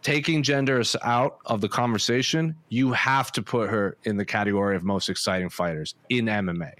taking 0.02 0.42
gender 0.42 0.82
out 1.02 1.38
of 1.46 1.60
the 1.60 1.68
conversation, 1.68 2.56
you 2.68 2.92
have 2.92 3.32
to 3.32 3.42
put 3.42 3.70
her 3.70 3.96
in 4.04 4.16
the 4.16 4.24
category 4.24 4.76
of 4.76 4.84
most 4.84 5.08
exciting 5.08 5.48
fighters 5.48 5.94
in 6.08 6.26
MMA 6.26 6.72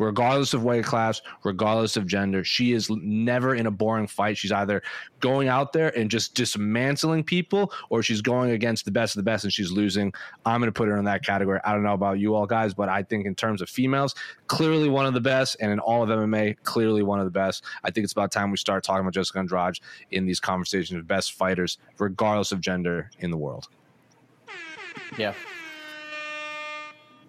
regardless 0.00 0.54
of 0.54 0.64
weight 0.64 0.84
class, 0.84 1.20
regardless 1.44 1.96
of 1.96 2.06
gender. 2.06 2.42
She 2.42 2.72
is 2.72 2.90
never 2.90 3.54
in 3.54 3.66
a 3.66 3.70
boring 3.70 4.06
fight. 4.06 4.36
She's 4.36 4.50
either 4.50 4.82
going 5.20 5.48
out 5.48 5.72
there 5.72 5.96
and 5.96 6.10
just 6.10 6.34
dismantling 6.34 7.22
people, 7.22 7.72
or 7.90 8.02
she's 8.02 8.22
going 8.22 8.50
against 8.50 8.84
the 8.84 8.90
best 8.90 9.14
of 9.14 9.18
the 9.18 9.30
best 9.30 9.44
and 9.44 9.52
she's 9.52 9.70
losing. 9.70 10.12
I'm 10.46 10.60
going 10.60 10.68
to 10.68 10.76
put 10.76 10.88
her 10.88 10.96
in 10.96 11.04
that 11.04 11.24
category. 11.24 11.60
I 11.64 11.72
don't 11.72 11.82
know 11.82 11.94
about 11.94 12.18
you 12.18 12.34
all 12.34 12.46
guys, 12.46 12.74
but 12.74 12.88
I 12.88 13.02
think 13.02 13.26
in 13.26 13.34
terms 13.34 13.60
of 13.62 13.68
females, 13.68 14.14
clearly 14.46 14.88
one 14.88 15.06
of 15.06 15.14
the 15.14 15.20
best, 15.20 15.56
and 15.60 15.70
in 15.70 15.78
all 15.78 16.02
of 16.02 16.08
MMA, 16.08 16.56
clearly 16.62 17.02
one 17.02 17.18
of 17.18 17.26
the 17.26 17.30
best. 17.30 17.64
I 17.84 17.90
think 17.90 18.04
it's 18.04 18.12
about 18.12 18.32
time 18.32 18.50
we 18.50 18.56
start 18.56 18.82
talking 18.82 19.02
about 19.02 19.12
Jessica 19.12 19.38
Andrade 19.38 19.78
in 20.10 20.26
these 20.26 20.40
conversations 20.40 20.98
of 20.98 21.06
best 21.06 21.34
fighters, 21.34 21.78
regardless 21.98 22.52
of 22.52 22.60
gender 22.60 23.10
in 23.18 23.30
the 23.30 23.36
world. 23.36 23.68
Yeah, 25.18 25.34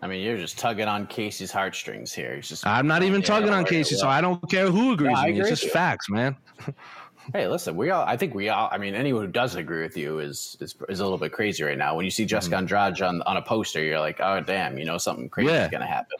I 0.02 0.08
mean, 0.08 0.24
you're 0.24 0.38
just 0.38 0.58
tugging 0.58 0.88
on 0.88 1.06
Casey's 1.06 1.52
heartstrings 1.52 2.12
here. 2.12 2.36
He's 2.36 2.50
just 2.50 2.66
I'm 2.66 2.88
not 2.88 3.04
even 3.04 3.22
tugging 3.22 3.52
on 3.52 3.66
Casey, 3.66 3.96
so 3.96 4.08
I 4.08 4.20
don't 4.20 4.42
care 4.50 4.70
who 4.70 4.94
agrees 4.94 5.18
with 5.24 5.36
me. 5.36 5.42
It's 5.42 5.62
just 5.62 5.72
facts, 5.72 6.10
man. 6.10 6.36
hey, 7.34 7.48
listen, 7.48 7.76
we 7.76 7.92
all 7.92 8.04
I 8.08 8.18
think 8.18 8.34
we 8.34 8.50
all 8.50 8.68
I 8.72 8.80
mean, 8.80 8.96
anyone 8.96 9.26
who 9.26 9.32
doesn't 9.32 9.60
agree 9.60 9.84
with 9.84 9.96
you 9.96 10.20
is 10.20 10.58
is, 10.60 10.76
is 10.90 11.00
a 11.00 11.04
little 11.04 11.20
bit 11.20 11.32
crazy 11.32 11.64
right 11.64 11.78
now. 11.78 11.96
When 11.96 12.04
you 12.04 12.12
see 12.12 12.26
Jessica 12.26 12.56
mm-hmm. 12.56 12.74
Andrade 12.74 13.02
on, 13.04 13.22
on 13.24 13.38
a 13.38 13.42
poster, 13.44 13.84
you're 13.84 14.00
like, 14.00 14.20
oh 14.20 14.42
damn, 14.42 14.78
you 14.78 14.86
know 14.86 14.98
something 14.98 15.30
crazy 15.30 15.52
yeah. 15.52 15.66
is 15.66 15.72
gonna 15.72 15.86
happen. 15.86 16.18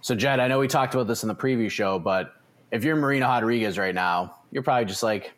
So 0.00 0.14
Jed, 0.14 0.38
I 0.38 0.46
know 0.46 0.60
we 0.60 0.68
talked 0.68 0.94
about 0.94 1.08
this 1.08 1.24
in 1.24 1.28
the 1.28 1.34
preview 1.34 1.68
show, 1.68 1.98
but 1.98 2.34
if 2.70 2.84
you're 2.84 2.94
Marina 2.94 3.26
Rodriguez 3.26 3.78
right 3.78 3.94
now, 3.94 4.36
you're 4.52 4.62
probably 4.62 4.84
just 4.84 5.02
like, 5.02 5.32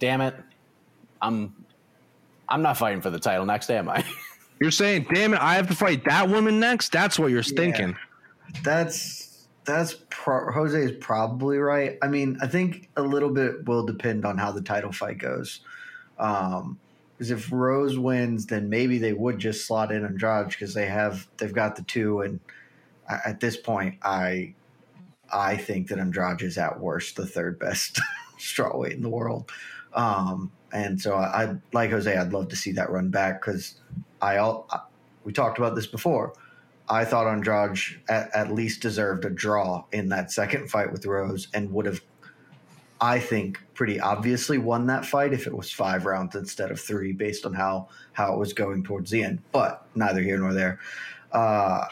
damn 0.00 0.20
it, 0.20 0.34
I'm 1.22 1.54
I'm 2.48 2.62
not 2.62 2.76
fighting 2.76 3.00
for 3.00 3.10
the 3.10 3.20
title 3.20 3.46
next, 3.46 3.68
day, 3.68 3.76
am 3.76 3.88
I? 3.88 4.04
You're 4.60 4.70
saying, 4.70 5.06
damn 5.12 5.34
it, 5.34 5.40
I 5.40 5.54
have 5.54 5.68
to 5.68 5.74
fight 5.74 6.04
that 6.04 6.28
woman 6.28 6.58
next? 6.58 6.90
That's 6.92 7.18
what 7.18 7.30
you're 7.30 7.42
yeah, 7.42 7.56
thinking. 7.56 7.96
That's 8.62 9.46
that's 9.64 9.96
pro- 10.08 10.50
Jose 10.50 10.80
is 10.80 10.92
probably 10.92 11.58
right. 11.58 11.98
I 12.02 12.08
mean, 12.08 12.38
I 12.40 12.46
think 12.46 12.88
a 12.96 13.02
little 13.02 13.30
bit 13.30 13.66
will 13.66 13.84
depend 13.84 14.24
on 14.24 14.38
how 14.38 14.50
the 14.50 14.62
title 14.62 14.92
fight 14.92 15.18
goes. 15.18 15.60
Um, 16.18 16.78
because 17.18 17.30
if 17.32 17.50
Rose 17.50 17.98
wins, 17.98 18.46
then 18.46 18.68
maybe 18.68 18.98
they 18.98 19.12
would 19.12 19.40
just 19.40 19.66
slot 19.66 19.90
in 19.90 20.04
Andrade 20.04 20.50
because 20.50 20.72
they 20.72 20.86
have 20.86 21.26
they've 21.36 21.52
got 21.52 21.74
the 21.74 21.82
two, 21.82 22.20
and 22.20 22.38
at 23.08 23.40
this 23.40 23.56
point, 23.56 23.96
I 24.02 24.54
I 25.32 25.56
think 25.56 25.88
that 25.88 25.98
Andrade 25.98 26.42
is 26.42 26.58
at 26.58 26.78
worst 26.78 27.16
the 27.16 27.26
third 27.26 27.58
best 27.58 28.00
strawweight 28.38 28.92
in 28.92 29.02
the 29.02 29.08
world. 29.08 29.50
Um, 29.94 30.52
and 30.72 31.00
so 31.00 31.14
I, 31.14 31.44
I 31.44 31.56
like 31.72 31.90
Jose. 31.90 32.16
I'd 32.16 32.32
love 32.32 32.48
to 32.48 32.56
see 32.56 32.72
that 32.72 32.90
run 32.90 33.10
back 33.10 33.40
because 33.40 33.80
I, 34.20 34.38
I 34.38 34.80
we 35.24 35.32
talked 35.32 35.58
about 35.58 35.74
this 35.74 35.86
before. 35.86 36.32
I 36.88 37.04
thought 37.04 37.26
Andrade 37.26 37.78
at, 38.08 38.34
at, 38.34 38.52
least 38.52 38.80
deserved 38.80 39.24
a 39.26 39.30
draw 39.30 39.84
in 39.92 40.08
that 40.08 40.32
second 40.32 40.70
fight 40.70 40.90
with 40.90 41.04
Rose 41.04 41.48
and 41.52 41.70
would 41.72 41.84
have, 41.84 42.00
I 43.00 43.18
think, 43.18 43.60
pretty 43.74 44.00
obviously 44.00 44.56
won 44.56 44.86
that 44.86 45.04
fight 45.04 45.34
if 45.34 45.46
it 45.46 45.54
was 45.54 45.70
five 45.70 46.06
rounds 46.06 46.34
instead 46.34 46.70
of 46.70 46.80
three, 46.80 47.12
based 47.12 47.44
on 47.44 47.52
how 47.52 47.88
how 48.12 48.32
it 48.32 48.38
was 48.38 48.52
going 48.52 48.84
towards 48.84 49.10
the 49.10 49.22
end. 49.22 49.40
But 49.52 49.86
neither 49.94 50.22
here 50.22 50.38
nor 50.38 50.54
there. 50.54 50.80
Uh, 51.30 51.84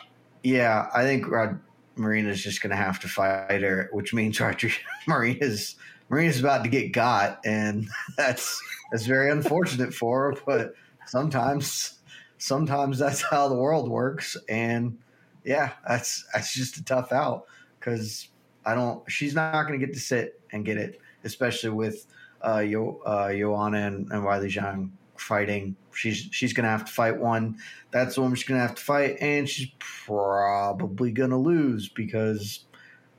yeah, 0.42 0.88
I 0.94 1.02
think 1.02 1.28
Rod 1.28 1.60
Marina's 1.96 2.42
just 2.42 2.62
going 2.62 2.70
to 2.70 2.76
have 2.76 3.00
to 3.00 3.08
fight 3.08 3.62
her, 3.62 3.90
which 3.92 4.14
means 4.14 4.40
Roger 4.40 4.70
Marina's 5.06 5.76
Marina's 6.08 6.40
about 6.40 6.64
to 6.64 6.70
get 6.70 6.92
got, 6.92 7.40
and 7.44 7.86
that's 8.16 8.62
that's 8.90 9.04
very 9.04 9.30
unfortunate 9.30 9.92
for 9.92 10.32
her. 10.32 10.40
But 10.46 10.74
sometimes 11.06 11.95
sometimes 12.38 12.98
that's 13.00 13.22
how 13.22 13.48
the 13.48 13.54
world 13.54 13.88
works. 13.88 14.36
And 14.48 14.98
yeah, 15.44 15.72
that's 15.86 16.24
that's 16.32 16.54
just 16.54 16.76
a 16.76 16.84
tough 16.84 17.12
out 17.12 17.46
because 17.78 18.28
I 18.64 18.74
don't. 18.74 19.08
She's 19.10 19.34
not 19.34 19.66
going 19.66 19.78
to 19.78 19.86
get 19.86 19.94
to 19.94 20.00
sit 20.00 20.40
and 20.52 20.64
get 20.64 20.76
it, 20.76 21.00
especially 21.24 21.70
with 21.70 22.06
uh, 22.46 22.58
Yo, 22.58 23.00
uh, 23.06 23.32
Joanna 23.32 23.86
and, 23.86 24.10
and 24.12 24.24
Weili 24.24 24.50
Zhang 24.50 24.90
fighting. 25.16 25.76
She's 25.94 26.28
she's 26.32 26.52
going 26.52 26.64
to 26.64 26.70
have 26.70 26.84
to 26.84 26.92
fight 26.92 27.16
one. 27.16 27.58
That's 27.90 28.16
the 28.16 28.22
one 28.22 28.34
she's 28.34 28.46
going 28.46 28.60
to 28.60 28.66
have 28.66 28.76
to 28.76 28.82
fight, 28.82 29.16
and 29.20 29.48
she's 29.48 29.68
probably 29.78 31.12
going 31.12 31.30
to 31.30 31.36
lose 31.36 31.88
because 31.88 32.64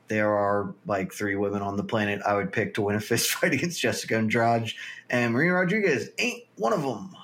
there 0.07 0.33
are 0.33 0.73
like 0.85 1.11
three 1.11 1.35
women 1.35 1.61
on 1.61 1.75
the 1.75 1.83
planet 1.83 2.21
I 2.25 2.33
would 2.33 2.51
pick 2.51 2.73
to 2.75 2.81
win 2.81 2.95
a 2.95 2.99
fist 2.99 3.29
fight 3.31 3.53
against 3.53 3.79
Jessica 3.79 4.17
Andrade, 4.17 4.73
and 5.09 5.33
Marina 5.33 5.53
Rodriguez 5.53 6.09
ain't 6.17 6.43
one 6.55 6.73
of 6.73 6.81
them. 6.81 7.15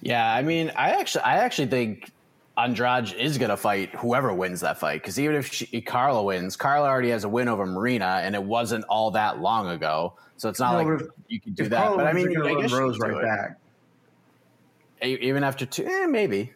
Yeah, 0.00 0.32
I 0.32 0.42
mean, 0.42 0.70
I 0.76 0.90
actually, 0.90 1.22
I 1.22 1.38
actually 1.38 1.68
think 1.68 2.10
Andrade 2.56 3.12
is 3.14 3.38
going 3.38 3.50
to 3.50 3.56
fight 3.56 3.94
whoever 3.94 4.32
wins 4.32 4.60
that 4.60 4.78
fight 4.78 5.02
because 5.02 5.18
even 5.18 5.36
if 5.36 5.52
she, 5.52 5.80
Carla 5.80 6.22
wins, 6.22 6.56
Carla 6.56 6.88
already 6.88 7.10
has 7.10 7.24
a 7.24 7.28
win 7.28 7.48
over 7.48 7.66
Marina, 7.66 8.20
and 8.22 8.34
it 8.34 8.42
wasn't 8.42 8.84
all 8.86 9.10
that 9.12 9.40
long 9.40 9.68
ago. 9.68 10.14
So 10.36 10.48
it's 10.48 10.60
not 10.60 10.72
no, 10.72 10.90
like 10.90 11.00
if, 11.00 11.08
you 11.28 11.40
can 11.40 11.52
do 11.52 11.68
that. 11.68 11.82
Carla 11.82 11.96
but 11.96 12.06
I 12.06 12.12
mean, 12.12 12.40
I 12.40 12.60
guess 12.60 12.72
Rose 12.72 12.98
right 12.98 13.22
back. 13.22 13.58
Even 15.02 15.44
after 15.44 15.64
two, 15.66 15.86
eh, 15.86 16.06
maybe. 16.06 16.52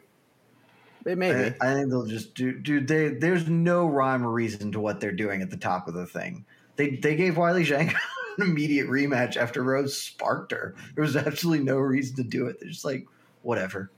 Maybe. 1.05 1.55
I, 1.61 1.71
I, 1.71 1.75
think 1.75 1.91
they'll 1.91 2.07
just 2.07 2.35
do. 2.35 2.53
Dude, 2.53 2.87
they, 2.87 3.09
there's 3.09 3.49
no 3.49 3.87
rhyme 3.87 4.25
or 4.25 4.31
reason 4.31 4.71
to 4.73 4.81
what 4.81 5.01
they're 5.01 5.13
doing 5.13 5.43
at 5.43 5.51
the 5.51 5.57
top 5.57 5.89
of 5.89 5.95
the 5.95 6.07
thing. 6.07 6.45
They 6.77 6.97
they 6.97 7.17
gave 7.17 7.35
Weili 7.35 7.67
Zhang 7.67 7.95
an 8.39 8.51
immediate 8.51 8.89
rematch 8.89 9.37
after 9.37 9.63
Rose 9.63 9.97
sparked 9.97 10.53
her. 10.53 10.75
There 10.95 11.03
was 11.03 11.17
absolutely 11.17 11.65
no 11.65 11.77
reason 11.77 12.17
to 12.17 12.23
do 12.23 12.47
it. 12.47 12.59
They're 12.61 12.71
just 12.71 12.85
like, 12.85 13.07
whatever. 13.43 13.91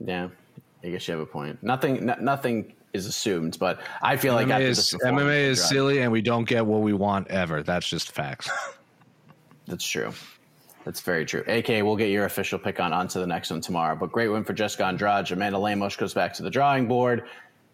Yeah, 0.00 0.28
I 0.82 0.88
guess 0.88 1.06
you 1.08 1.12
have 1.12 1.20
a 1.20 1.26
point. 1.26 1.62
Nothing, 1.62 2.10
n- 2.10 2.24
nothing 2.24 2.74
is 2.92 3.06
assumed, 3.06 3.58
but 3.58 3.80
I 4.02 4.16
feel 4.16 4.34
MMA 4.34 4.48
like 4.48 4.62
is, 4.62 4.94
MMA 5.04 5.38
is 5.40 5.64
silly, 5.64 6.00
and 6.00 6.12
we 6.12 6.22
don't 6.22 6.46
get 6.46 6.66
what 6.66 6.82
we 6.82 6.92
want 6.92 7.28
ever. 7.28 7.62
That's 7.62 7.88
just 7.88 8.12
facts. 8.12 8.50
That's 9.66 9.86
true. 9.86 10.12
That's 10.84 11.00
very 11.00 11.26
true. 11.26 11.42
AK, 11.48 11.68
we'll 11.84 11.96
get 11.96 12.10
your 12.10 12.26
official 12.26 12.60
pick 12.60 12.78
on 12.78 12.92
onto 12.92 13.18
the 13.18 13.26
next 13.26 13.50
one 13.50 13.60
tomorrow. 13.60 13.96
But 13.96 14.12
great 14.12 14.28
win 14.28 14.44
for 14.44 14.52
Jessica 14.52 14.84
Andrade. 14.86 15.32
Amanda 15.32 15.58
Lemos 15.58 15.96
goes 15.96 16.14
back 16.14 16.34
to 16.34 16.44
the 16.44 16.50
drawing 16.50 16.86
board. 16.86 17.24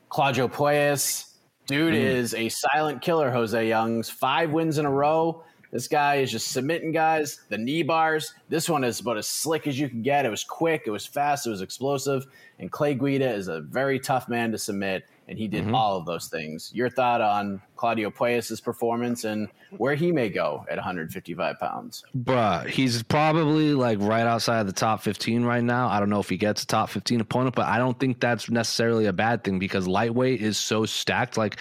Claudio 0.09 0.49
Puelles, 0.49 1.30
dude, 1.66 1.93
mm. 1.93 1.97
is 1.97 2.33
a 2.33 2.49
silent 2.49 3.03
killer. 3.03 3.30
Jose 3.30 3.68
Youngs, 3.68 4.09
five 4.09 4.51
wins 4.51 4.78
in 4.78 4.87
a 4.87 4.91
row. 4.91 5.45
This 5.73 5.89
guy 5.89 6.16
is 6.16 6.31
just 6.31 6.53
submitting 6.53 6.93
guys. 6.93 7.41
The 7.49 7.57
knee 7.57 7.83
bars. 7.83 8.35
This 8.51 8.68
one 8.68 8.85
is 8.85 9.01
about 9.01 9.16
as 9.16 9.27
slick 9.27 9.66
as 9.66 9.81
you 9.81 9.89
can 9.89 10.03
get. 10.03 10.27
It 10.27 10.29
was 10.29 10.45
quick. 10.45 10.83
It 10.87 10.91
was 10.91 11.07
fast. 11.07 11.47
It 11.47 11.51
was 11.51 11.62
explosive. 11.62 12.27
And 12.59 12.70
Clay 12.70 12.95
Guida 12.95 13.29
is 13.33 13.49
a 13.49 13.62
very 13.62 13.99
tough 13.99 14.29
man 14.29 14.53
to 14.53 14.59
submit, 14.59 15.05
and 15.29 15.39
he 15.39 15.49
did 15.49 15.64
mm-hmm. 15.64 15.75
all 15.75 15.97
of 15.97 16.05
those 16.05 16.29
things. 16.29 16.70
Your 16.75 16.91
thought 16.91 17.23
on 17.23 17.61
Claudio 17.77 18.11
Puelles' 18.11 18.62
performance 18.62 19.25
and 19.25 19.49
where 19.79 19.95
he 19.95 20.12
may 20.12 20.29
go 20.29 20.64
at 20.70 20.77
155 20.77 21.59
pounds? 21.59 22.05
Bruh, 22.16 22.66
he's 22.68 23.03
probably 23.03 23.75
like 23.75 23.99
right 24.01 24.27
outside 24.27 24.61
of 24.61 24.66
the 24.66 24.73
top 24.73 25.03
15 25.03 25.43
right 25.45 25.64
now. 25.64 25.89
I 25.89 25.99
don't 25.99 26.11
know 26.11 26.20
if 26.20 26.29
he 26.29 26.37
gets 26.37 26.62
a 26.62 26.66
top 26.66 26.91
15 26.91 27.20
opponent, 27.20 27.57
but 27.57 27.66
I 27.66 27.79
don't 27.79 27.99
think 27.99 28.20
that's 28.20 28.51
necessarily 28.51 29.07
a 29.07 29.12
bad 29.12 29.43
thing 29.43 29.59
because 29.59 29.89
lightweight 29.89 30.41
is 30.41 30.59
so 30.59 30.87
stacked. 30.87 31.37
Like 31.37 31.57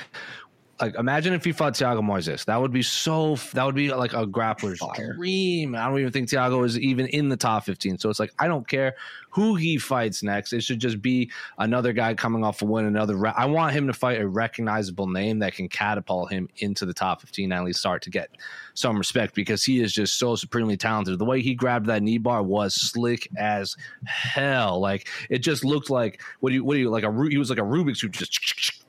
like 0.81 0.95
imagine 0.95 1.33
if 1.33 1.45
he 1.45 1.51
fought 1.51 1.73
Thiago 1.73 2.01
Moises. 2.01 2.45
That 2.45 2.59
would 2.59 2.71
be 2.71 2.81
so. 2.81 3.35
That 3.53 3.65
would 3.65 3.75
be 3.75 3.93
like 3.93 4.13
a 4.13 4.25
grappler's 4.25 4.79
Fire. 4.79 5.13
dream. 5.13 5.75
I 5.75 5.87
don't 5.87 5.99
even 5.99 6.11
think 6.11 6.29
Thiago 6.29 6.65
is 6.65 6.77
even 6.79 7.07
in 7.07 7.29
the 7.29 7.37
top 7.37 7.65
fifteen. 7.65 7.97
So 7.97 8.09
it's 8.09 8.19
like 8.19 8.33
I 8.39 8.47
don't 8.47 8.67
care 8.67 8.95
who 9.29 9.55
he 9.55 9.77
fights 9.77 10.23
next. 10.23 10.51
It 10.51 10.61
should 10.61 10.79
just 10.79 11.01
be 11.01 11.31
another 11.57 11.93
guy 11.93 12.13
coming 12.13 12.43
off 12.43 12.61
a 12.61 12.65
win. 12.65 12.85
Another. 12.85 13.15
Re- 13.15 13.33
I 13.35 13.45
want 13.45 13.73
him 13.73 13.87
to 13.87 13.93
fight 13.93 14.19
a 14.19 14.27
recognizable 14.27 15.07
name 15.07 15.39
that 15.39 15.53
can 15.53 15.69
catapult 15.69 16.31
him 16.31 16.49
into 16.57 16.85
the 16.85 16.93
top 16.93 17.21
fifteen. 17.21 17.51
And 17.51 17.59
at 17.59 17.65
least 17.65 17.79
start 17.79 18.01
to 18.03 18.09
get 18.09 18.29
some 18.73 18.97
respect 18.97 19.35
because 19.35 19.63
he 19.63 19.81
is 19.81 19.93
just 19.93 20.17
so 20.17 20.35
supremely 20.35 20.77
talented. 20.77 21.19
The 21.19 21.25
way 21.25 21.41
he 21.41 21.53
grabbed 21.53 21.85
that 21.87 22.01
knee 22.01 22.17
bar 22.17 22.43
was 22.43 22.73
slick 22.73 23.27
as 23.37 23.75
hell. 24.05 24.79
Like 24.79 25.07
it 25.29 25.39
just 25.39 25.63
looked 25.63 25.89
like 25.89 26.21
what 26.39 26.49
do 26.49 26.55
you 26.55 26.63
what 26.63 26.75
do 26.75 26.79
you 26.79 26.89
like 26.89 27.03
a 27.03 27.27
he 27.29 27.37
was 27.37 27.49
like 27.49 27.59
a 27.59 27.63
Rubik's 27.63 27.99
cube 27.99 28.13
just 28.13 28.80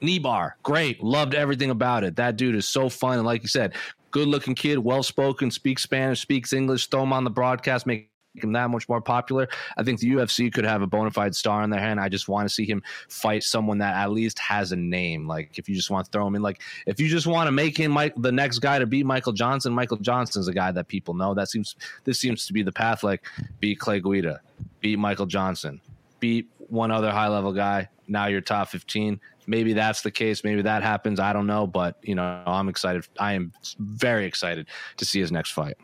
knee 0.00 0.18
bar, 0.18 0.56
great. 0.62 1.02
Loved 1.02 1.34
everything 1.34 1.70
about 1.70 2.04
it. 2.04 2.16
That 2.16 2.36
dude 2.36 2.54
is 2.54 2.68
so 2.68 2.88
fun. 2.88 3.18
And 3.18 3.26
like 3.26 3.42
you 3.42 3.48
said, 3.48 3.74
good 4.10 4.28
looking 4.28 4.54
kid, 4.54 4.78
well 4.78 5.02
spoken, 5.02 5.50
speaks 5.50 5.82
Spanish, 5.82 6.20
speaks 6.20 6.52
English. 6.52 6.86
Throw 6.86 7.02
him 7.02 7.12
on 7.12 7.24
the 7.24 7.30
broadcast, 7.30 7.86
make 7.86 8.10
him 8.42 8.52
that 8.52 8.70
much 8.70 8.88
more 8.88 9.00
popular. 9.00 9.48
I 9.76 9.82
think 9.82 10.00
the 10.00 10.10
UFC 10.10 10.52
could 10.52 10.64
have 10.64 10.82
a 10.82 10.86
bona 10.86 11.10
fide 11.10 11.34
star 11.34 11.62
in 11.62 11.70
their 11.70 11.80
hand. 11.80 12.00
I 12.00 12.08
just 12.08 12.28
want 12.28 12.48
to 12.48 12.54
see 12.54 12.64
him 12.64 12.82
fight 13.08 13.42
someone 13.42 13.78
that 13.78 13.94
at 13.96 14.10
least 14.10 14.38
has 14.38 14.72
a 14.72 14.76
name. 14.76 15.26
Like 15.26 15.58
if 15.58 15.68
you 15.68 15.74
just 15.74 15.90
want 15.90 16.06
to 16.06 16.10
throw 16.10 16.26
him 16.26 16.34
in, 16.34 16.42
like 16.42 16.62
if 16.86 17.00
you 17.00 17.08
just 17.08 17.26
want 17.26 17.48
to 17.48 17.52
make 17.52 17.76
him 17.76 17.92
Mike, 17.92 18.14
the 18.16 18.32
next 18.32 18.60
guy 18.60 18.78
to 18.78 18.86
beat 18.86 19.06
Michael 19.06 19.32
Johnson, 19.32 19.72
Michael 19.72 19.96
Johnson's 19.98 20.48
a 20.48 20.52
guy 20.52 20.72
that 20.72 20.88
people 20.88 21.14
know. 21.14 21.34
That 21.34 21.48
seems 21.48 21.76
this 22.04 22.18
seems 22.18 22.46
to 22.46 22.52
be 22.52 22.62
the 22.62 22.72
path. 22.72 23.02
Like 23.02 23.24
beat 23.60 23.78
Clay 23.78 24.00
Guida, 24.00 24.40
beat 24.80 24.98
Michael 24.98 25.26
Johnson, 25.26 25.80
beat 26.20 26.48
one 26.68 26.90
other 26.90 27.10
high 27.10 27.28
level 27.28 27.52
guy. 27.52 27.88
Now 28.06 28.26
you're 28.26 28.40
top 28.40 28.68
15 28.68 29.20
maybe 29.48 29.72
that's 29.72 30.02
the 30.02 30.10
case. 30.10 30.44
Maybe 30.44 30.62
that 30.62 30.82
happens. 30.82 31.18
I 31.18 31.32
don't 31.32 31.46
know, 31.46 31.66
but 31.66 31.96
you 32.02 32.14
know, 32.14 32.42
I'm 32.46 32.68
excited. 32.68 33.08
I 33.18 33.32
am 33.32 33.52
very 33.78 34.26
excited 34.26 34.68
to 34.98 35.04
see 35.04 35.18
his 35.20 35.32
next 35.32 35.50
fight. 35.50 35.76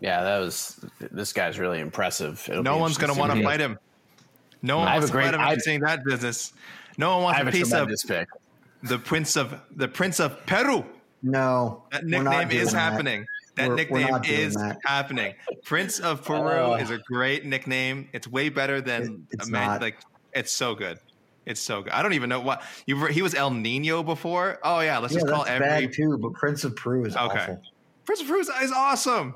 Yeah, 0.00 0.22
that 0.22 0.38
was 0.38 0.84
this 1.10 1.32
guy's 1.32 1.58
really 1.58 1.80
impressive. 1.80 2.46
It'll 2.50 2.62
no 2.62 2.78
one's 2.78 2.96
going 2.96 3.12
to 3.12 3.18
want 3.18 3.32
to 3.34 3.42
fight 3.42 3.60
him. 3.60 3.78
No 4.62 4.78
one 4.78 4.88
I 4.88 4.94
wants 4.94 5.10
to 5.10 5.12
fight 5.12 5.34
him 5.34 5.40
after 5.40 5.60
seeing 5.60 5.80
that 5.80 6.04
business. 6.04 6.52
No 6.96 7.16
one 7.16 7.24
wants 7.24 7.40
a 7.40 7.52
piece 7.52 7.72
of 7.72 7.88
pick. 8.06 8.28
the 8.82 8.98
prince 8.98 9.36
of 9.36 9.60
the 9.76 9.88
prince 9.88 10.20
of 10.20 10.44
Peru. 10.46 10.84
No, 11.22 11.84
that 11.92 12.04
nickname 12.04 12.50
is 12.50 12.72
happening. 12.72 13.26
That 13.56 13.68
we're, 13.68 13.76
nickname 13.76 14.12
we're 14.12 14.22
is 14.24 14.54
that. 14.54 14.78
happening. 14.84 15.34
Prince 15.62 16.00
of 16.00 16.24
Peru 16.24 16.72
uh, 16.72 16.78
is 16.80 16.90
a 16.90 16.98
great 16.98 17.44
nickname. 17.44 18.08
It's 18.12 18.26
way 18.26 18.48
better 18.48 18.80
than 18.80 19.26
it, 19.30 19.46
a 19.46 19.50
man. 19.50 19.68
Not. 19.68 19.82
Like 19.82 19.98
it's 20.32 20.52
so 20.52 20.74
good. 20.74 20.98
It's 21.44 21.60
so 21.60 21.82
good. 21.82 21.92
I 21.92 22.02
don't 22.02 22.12
even 22.12 22.28
know 22.28 22.40
what 22.40 22.62
you. 22.86 23.06
He 23.06 23.22
was 23.22 23.34
El 23.34 23.50
Nino 23.50 24.02
before. 24.02 24.58
Oh 24.62 24.80
yeah, 24.80 24.98
let's 24.98 25.12
yeah, 25.14 25.20
just 25.20 25.32
call 25.32 25.44
every 25.44 25.66
bad 25.66 25.92
too. 25.92 26.16
But 26.18 26.34
Prince 26.34 26.64
of 26.64 26.76
Peru 26.76 27.04
is 27.04 27.16
okay. 27.16 27.38
Awful. 27.38 27.62
Prince 28.04 28.20
of 28.20 28.28
Peru 28.28 28.40
is, 28.40 28.48
is 28.62 28.72
awesome. 28.72 29.34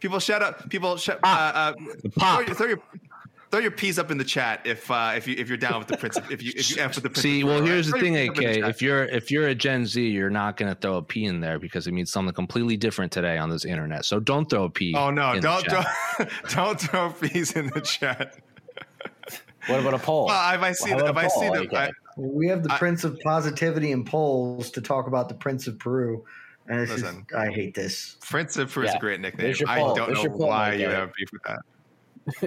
People 0.00 0.18
shout 0.18 0.42
out. 0.42 0.68
People 0.70 0.96
shout. 0.96 1.18
Uh, 1.22 1.26
uh, 1.26 1.72
throw, 2.18 2.40
your, 2.40 2.54
throw, 2.54 2.66
your, 2.66 2.78
throw 3.50 3.60
your 3.60 3.70
peas 3.70 3.98
up 3.98 4.10
in 4.10 4.18
the 4.18 4.24
chat 4.24 4.60
if 4.64 4.90
uh, 4.90 5.12
if 5.16 5.26
you 5.26 5.34
if 5.36 5.48
you're 5.48 5.58
down 5.58 5.78
with 5.78 5.88
the 5.88 5.96
Prince. 5.96 6.16
Of, 6.16 6.30
if 6.30 6.42
you 6.42 6.52
if 6.56 6.70
you 6.70 6.80
F 6.80 6.94
with 6.94 7.02
the 7.02 7.10
Prince. 7.10 7.22
See, 7.22 7.44
well, 7.44 7.62
here's 7.62 7.90
right? 7.90 8.00
the 8.00 8.10
thing, 8.12 8.28
AK. 8.28 8.36
The 8.36 8.68
if 8.68 8.80
you're 8.80 9.04
if 9.04 9.30
you're 9.30 9.48
a 9.48 9.54
Gen 9.54 9.86
Z, 9.86 10.00
you're 10.00 10.30
not 10.30 10.56
going 10.56 10.72
to 10.72 10.80
throw 10.80 10.96
a 10.96 11.02
P 11.02 11.24
in 11.24 11.40
there 11.40 11.58
because 11.58 11.86
it 11.86 11.92
means 11.92 12.12
something 12.12 12.34
completely 12.34 12.76
different 12.76 13.12
today 13.12 13.38
on 13.38 13.50
this 13.50 13.64
internet. 13.64 14.04
So 14.04 14.20
don't 14.20 14.48
throw 14.48 14.64
a 14.64 14.70
P. 14.70 14.94
Oh 14.96 15.10
no! 15.10 15.38
Don't 15.40 15.64
don't 15.66 15.86
don't 16.50 16.80
throw 16.80 17.10
peas 17.10 17.52
in 17.52 17.66
the 17.68 17.80
chat. 17.80 18.38
What 19.68 19.80
about 19.80 19.94
a 19.94 19.98
poll? 19.98 20.26
Well, 20.26 20.54
if 20.54 20.62
I 20.62 20.72
see, 20.72 20.94
well, 20.94 21.06
if 21.06 21.16
I 21.16 21.28
see 21.28 21.48
the, 21.48 21.78
I, 21.78 21.90
we 22.16 22.48
have 22.48 22.62
the 22.62 22.72
I, 22.72 22.78
Prince 22.78 23.04
of 23.04 23.18
Positivity 23.20 23.92
and 23.92 24.06
polls 24.06 24.70
to 24.70 24.80
talk 24.80 25.06
about 25.06 25.28
the 25.28 25.34
Prince 25.34 25.66
of 25.66 25.78
Peru. 25.78 26.24
And 26.68 26.80
it's 26.80 26.90
listen, 26.90 27.26
just, 27.28 27.38
I 27.38 27.50
hate 27.50 27.74
this. 27.74 28.16
Prince 28.20 28.56
of 28.56 28.72
Peru 28.72 28.84
yeah. 28.84 28.90
is 28.90 28.96
a 28.96 28.98
great 28.98 29.20
nickname. 29.20 29.54
I 29.66 29.78
don't 29.78 30.12
know 30.12 30.24
why 30.36 30.74
you 30.74 30.88
have 30.88 31.12
beef 31.14 31.28
with 31.32 31.42
that. 31.42 31.58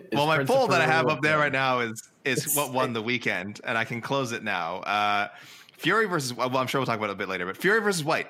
well, 0.14 0.28
my 0.28 0.38
Prince 0.38 0.50
poll 0.50 0.68
that 0.68 0.82
I 0.82 0.86
have 0.86 1.08
up 1.08 1.22
there 1.22 1.38
right 1.38 1.52
now 1.52 1.80
is 1.80 2.10
is 2.26 2.56
what 2.56 2.72
won 2.74 2.94
the 2.94 3.02
weekend, 3.02 3.62
and 3.64 3.78
I 3.78 3.84
can 3.84 4.02
close 4.02 4.32
it 4.32 4.44
now. 4.44 4.78
Uh, 4.78 5.28
Fury 5.78 6.06
versus 6.06 6.34
well, 6.34 6.56
I'm 6.58 6.68
sure 6.68 6.80
we'll 6.80 6.86
talk 6.86 6.98
about 6.98 7.10
it 7.10 7.14
a 7.14 7.16
bit 7.16 7.30
later, 7.30 7.46
but 7.46 7.58
Fury 7.58 7.82
versus 7.82 8.04
Whyte. 8.04 8.28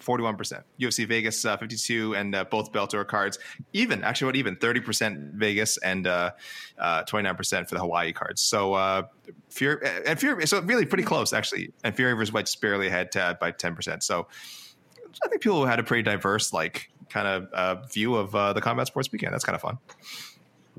41%. 0.00 0.62
UFC 0.80 1.06
Vegas 1.06 1.44
uh, 1.44 1.56
52 1.56 2.14
and 2.14 2.34
uh, 2.34 2.44
both 2.44 2.72
Bellator 2.72 3.06
cards. 3.06 3.38
Even, 3.72 4.04
actually, 4.04 4.26
what 4.26 4.36
even? 4.36 4.56
30% 4.56 5.32
Vegas 5.32 5.76
and 5.78 6.06
uh, 6.06 6.30
29% 6.78 7.60
uh, 7.60 7.64
for 7.64 7.74
the 7.74 7.80
Hawaii 7.80 8.12
cards. 8.12 8.42
So 8.42 8.74
uh, 8.74 9.02
Fury 9.50 9.88
and 10.06 10.18
Fury, 10.18 10.46
so 10.46 10.60
really 10.60 10.86
pretty 10.86 11.04
close 11.04 11.32
actually. 11.32 11.72
And 11.84 11.94
Fury 11.94 12.12
versus 12.14 12.32
Whyte 12.32 12.46
just 12.46 12.60
barely 12.60 12.88
ahead 12.88 13.10
by 13.40 13.52
10%. 13.52 14.02
So 14.02 14.26
I 15.24 15.28
think 15.28 15.42
people 15.42 15.64
had 15.64 15.78
a 15.78 15.82
pretty 15.82 16.02
diverse 16.02 16.52
like 16.52 16.90
kind 17.08 17.26
of 17.26 17.52
uh, 17.52 17.86
view 17.86 18.14
of 18.14 18.34
uh, 18.34 18.52
the 18.52 18.60
combat 18.60 18.86
sports 18.86 19.10
weekend. 19.10 19.32
That's 19.32 19.44
kind 19.44 19.56
of 19.56 19.62
fun. 19.62 19.78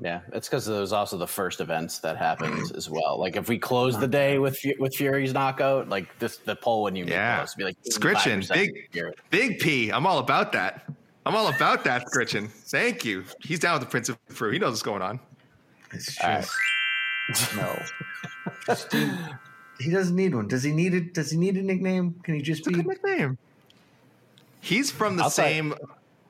Yeah, 0.00 0.20
it's 0.32 0.48
because 0.48 0.68
it 0.68 0.78
was 0.78 0.92
also 0.92 1.16
the 1.16 1.26
first 1.26 1.60
events 1.60 1.98
that 2.00 2.16
happened 2.16 2.70
as 2.76 2.88
well. 2.88 3.18
Like 3.18 3.36
if 3.36 3.48
we 3.48 3.58
close 3.58 3.98
the 3.98 4.06
day 4.06 4.38
with 4.38 4.58
with 4.78 4.94
Fury's 4.94 5.32
knockout, 5.32 5.88
like 5.88 6.16
this, 6.18 6.36
the 6.36 6.54
poll 6.54 6.84
wouldn't 6.84 6.98
even 6.98 7.10
yeah. 7.10 7.34
be 7.34 7.38
close. 7.38 7.48
It'd 7.50 7.58
be 7.58 7.64
like 7.64 7.76
Scritchin, 7.82 8.52
big 8.52 9.12
big 9.30 9.58
P. 9.58 9.90
I'm 9.90 10.06
all 10.06 10.18
about 10.18 10.52
that. 10.52 10.88
I'm 11.26 11.34
all 11.34 11.48
about 11.48 11.84
that, 11.84 12.06
Scritchin. 12.06 12.48
Thank 12.48 13.04
you. 13.04 13.24
He's 13.42 13.58
down 13.58 13.74
with 13.74 13.82
the 13.82 13.90
Prince 13.90 14.08
of 14.08 14.24
Peru. 14.28 14.52
He 14.52 14.58
knows 14.58 14.70
what's 14.70 14.82
going 14.82 15.02
on. 15.02 15.18
It's 15.92 16.14
just 16.16 16.52
no. 17.56 17.82
Just, 18.66 18.94
he 19.80 19.90
doesn't 19.90 20.14
need 20.14 20.34
one. 20.34 20.46
Does 20.46 20.62
he 20.62 20.72
need 20.72 20.94
it? 20.94 21.12
Does 21.12 21.30
he 21.30 21.36
need 21.36 21.56
a 21.56 21.62
nickname? 21.62 22.14
Can 22.22 22.34
he 22.34 22.42
just 22.42 22.60
it's 22.60 22.68
be 22.68 22.74
a 22.74 22.76
good 22.78 22.86
nickname? 22.86 23.36
He's 24.60 24.90
from 24.90 25.16
the 25.16 25.24
I'll 25.24 25.30
same. 25.30 25.74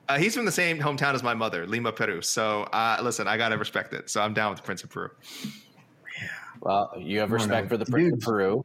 Uh, 0.09 0.19
he's 0.19 0.35
from 0.35 0.47
the 0.47 0.53
same 0.53 0.79
hometown 0.79 1.15
as 1.15 1.23
my 1.23 1.35
mother, 1.35 1.67
Lima, 1.67 1.93
Peru. 1.93 2.23
So 2.23 2.63
uh, 2.63 2.99
listen, 3.03 3.29
I 3.29 3.37
gotta 3.37 3.59
respect 3.59 3.93
it. 3.93 4.09
So 4.09 4.23
I'm 4.23 4.33
down 4.33 4.51
with 4.51 4.59
the 4.59 4.65
Prince 4.65 4.83
of 4.83 4.91
Peru. 4.91 5.11
Yeah. 5.45 6.29
Well, 6.61 6.93
you 6.99 7.21
have 7.21 7.31
respect 7.31 7.69
for 7.69 7.77
the 7.77 7.85
Prince 7.85 8.15
of 8.15 8.21
Peru. 8.21 8.65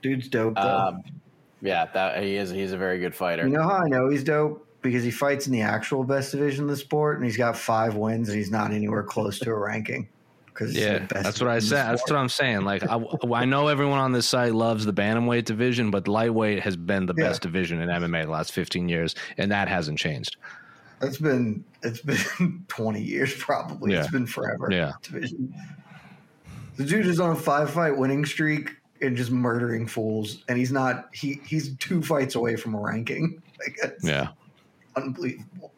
Dude's 0.00 0.28
dope. 0.28 0.56
Um, 0.58 1.02
yeah, 1.60 1.86
that 1.94 2.22
he 2.22 2.36
is. 2.36 2.50
He's 2.50 2.72
a 2.72 2.78
very 2.78 2.98
good 2.98 3.14
fighter. 3.14 3.44
You 3.44 3.52
know 3.52 3.62
how 3.62 3.76
I 3.84 3.88
know 3.88 4.08
he's 4.08 4.24
dope 4.24 4.66
because 4.82 5.02
he 5.02 5.10
fights 5.10 5.46
in 5.46 5.52
the 5.52 5.62
actual 5.62 6.04
best 6.04 6.32
division 6.32 6.64
of 6.64 6.70
the 6.70 6.76
sport, 6.76 7.16
and 7.16 7.24
he's 7.24 7.38
got 7.38 7.56
five 7.56 7.96
wins, 7.96 8.28
and 8.28 8.36
he's 8.36 8.50
not 8.50 8.70
anywhere 8.70 9.02
close 9.02 9.38
to 9.40 9.50
a 9.50 9.58
ranking. 9.58 10.08
Because 10.54 10.74
yeah, 10.74 11.06
that's 11.10 11.40
what 11.40 11.50
I 11.50 11.58
said. 11.58 11.90
That's 11.90 12.08
what 12.08 12.16
I'm 12.16 12.28
saying. 12.28 12.62
Like 12.62 12.88
I, 12.88 13.02
I, 13.32 13.44
know 13.44 13.66
everyone 13.66 13.98
on 13.98 14.12
this 14.12 14.26
site 14.26 14.54
loves 14.54 14.86
the 14.86 14.92
bantamweight 14.92 15.44
division, 15.44 15.90
but 15.90 16.06
lightweight 16.06 16.60
has 16.60 16.76
been 16.76 17.06
the 17.06 17.14
yeah. 17.18 17.24
best 17.24 17.42
division 17.42 17.82
in 17.82 17.88
MMA 17.88 18.24
the 18.24 18.30
last 18.30 18.52
15 18.52 18.88
years, 18.88 19.16
and 19.36 19.50
that 19.50 19.66
hasn't 19.66 19.98
changed. 19.98 20.36
It's 21.02 21.18
been 21.18 21.64
it's 21.82 22.00
been 22.00 22.64
20 22.68 23.02
years 23.02 23.34
probably. 23.34 23.92
Yeah. 23.92 24.02
It's 24.02 24.12
been 24.12 24.26
forever. 24.26 24.68
Yeah. 24.70 24.92
Division. 25.02 25.52
The 26.76 26.84
dude 26.84 27.06
is 27.06 27.18
on 27.18 27.30
a 27.30 27.36
five 27.36 27.70
fight 27.70 27.96
winning 27.96 28.24
streak 28.24 28.70
and 29.00 29.16
just 29.16 29.32
murdering 29.32 29.88
fools, 29.88 30.44
and 30.48 30.56
he's 30.56 30.72
not. 30.72 31.08
He 31.12 31.40
he's 31.46 31.76
two 31.76 32.00
fights 32.00 32.36
away 32.36 32.56
from 32.56 32.74
a 32.74 32.80
ranking. 32.80 33.40
Like, 33.56 33.78
yeah. 34.02 34.28
Unbelievable. 34.96 35.72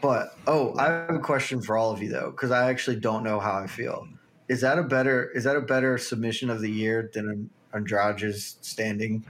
But 0.00 0.36
oh, 0.46 0.74
I 0.78 0.86
have 0.86 1.14
a 1.14 1.18
question 1.18 1.60
for 1.60 1.76
all 1.76 1.90
of 1.90 2.02
you 2.02 2.08
though, 2.08 2.30
because 2.30 2.50
I 2.50 2.70
actually 2.70 2.96
don't 2.96 3.22
know 3.22 3.38
how 3.38 3.54
I 3.54 3.66
feel. 3.66 4.08
Is 4.48 4.60
that 4.62 4.78
a 4.78 4.82
better 4.82 5.30
is 5.30 5.44
that 5.44 5.56
a 5.56 5.60
better 5.60 5.98
submission 5.98 6.50
of 6.50 6.60
the 6.60 6.70
year 6.70 7.10
than 7.12 7.50
Andrade's 7.74 8.56
standing? 8.62 9.24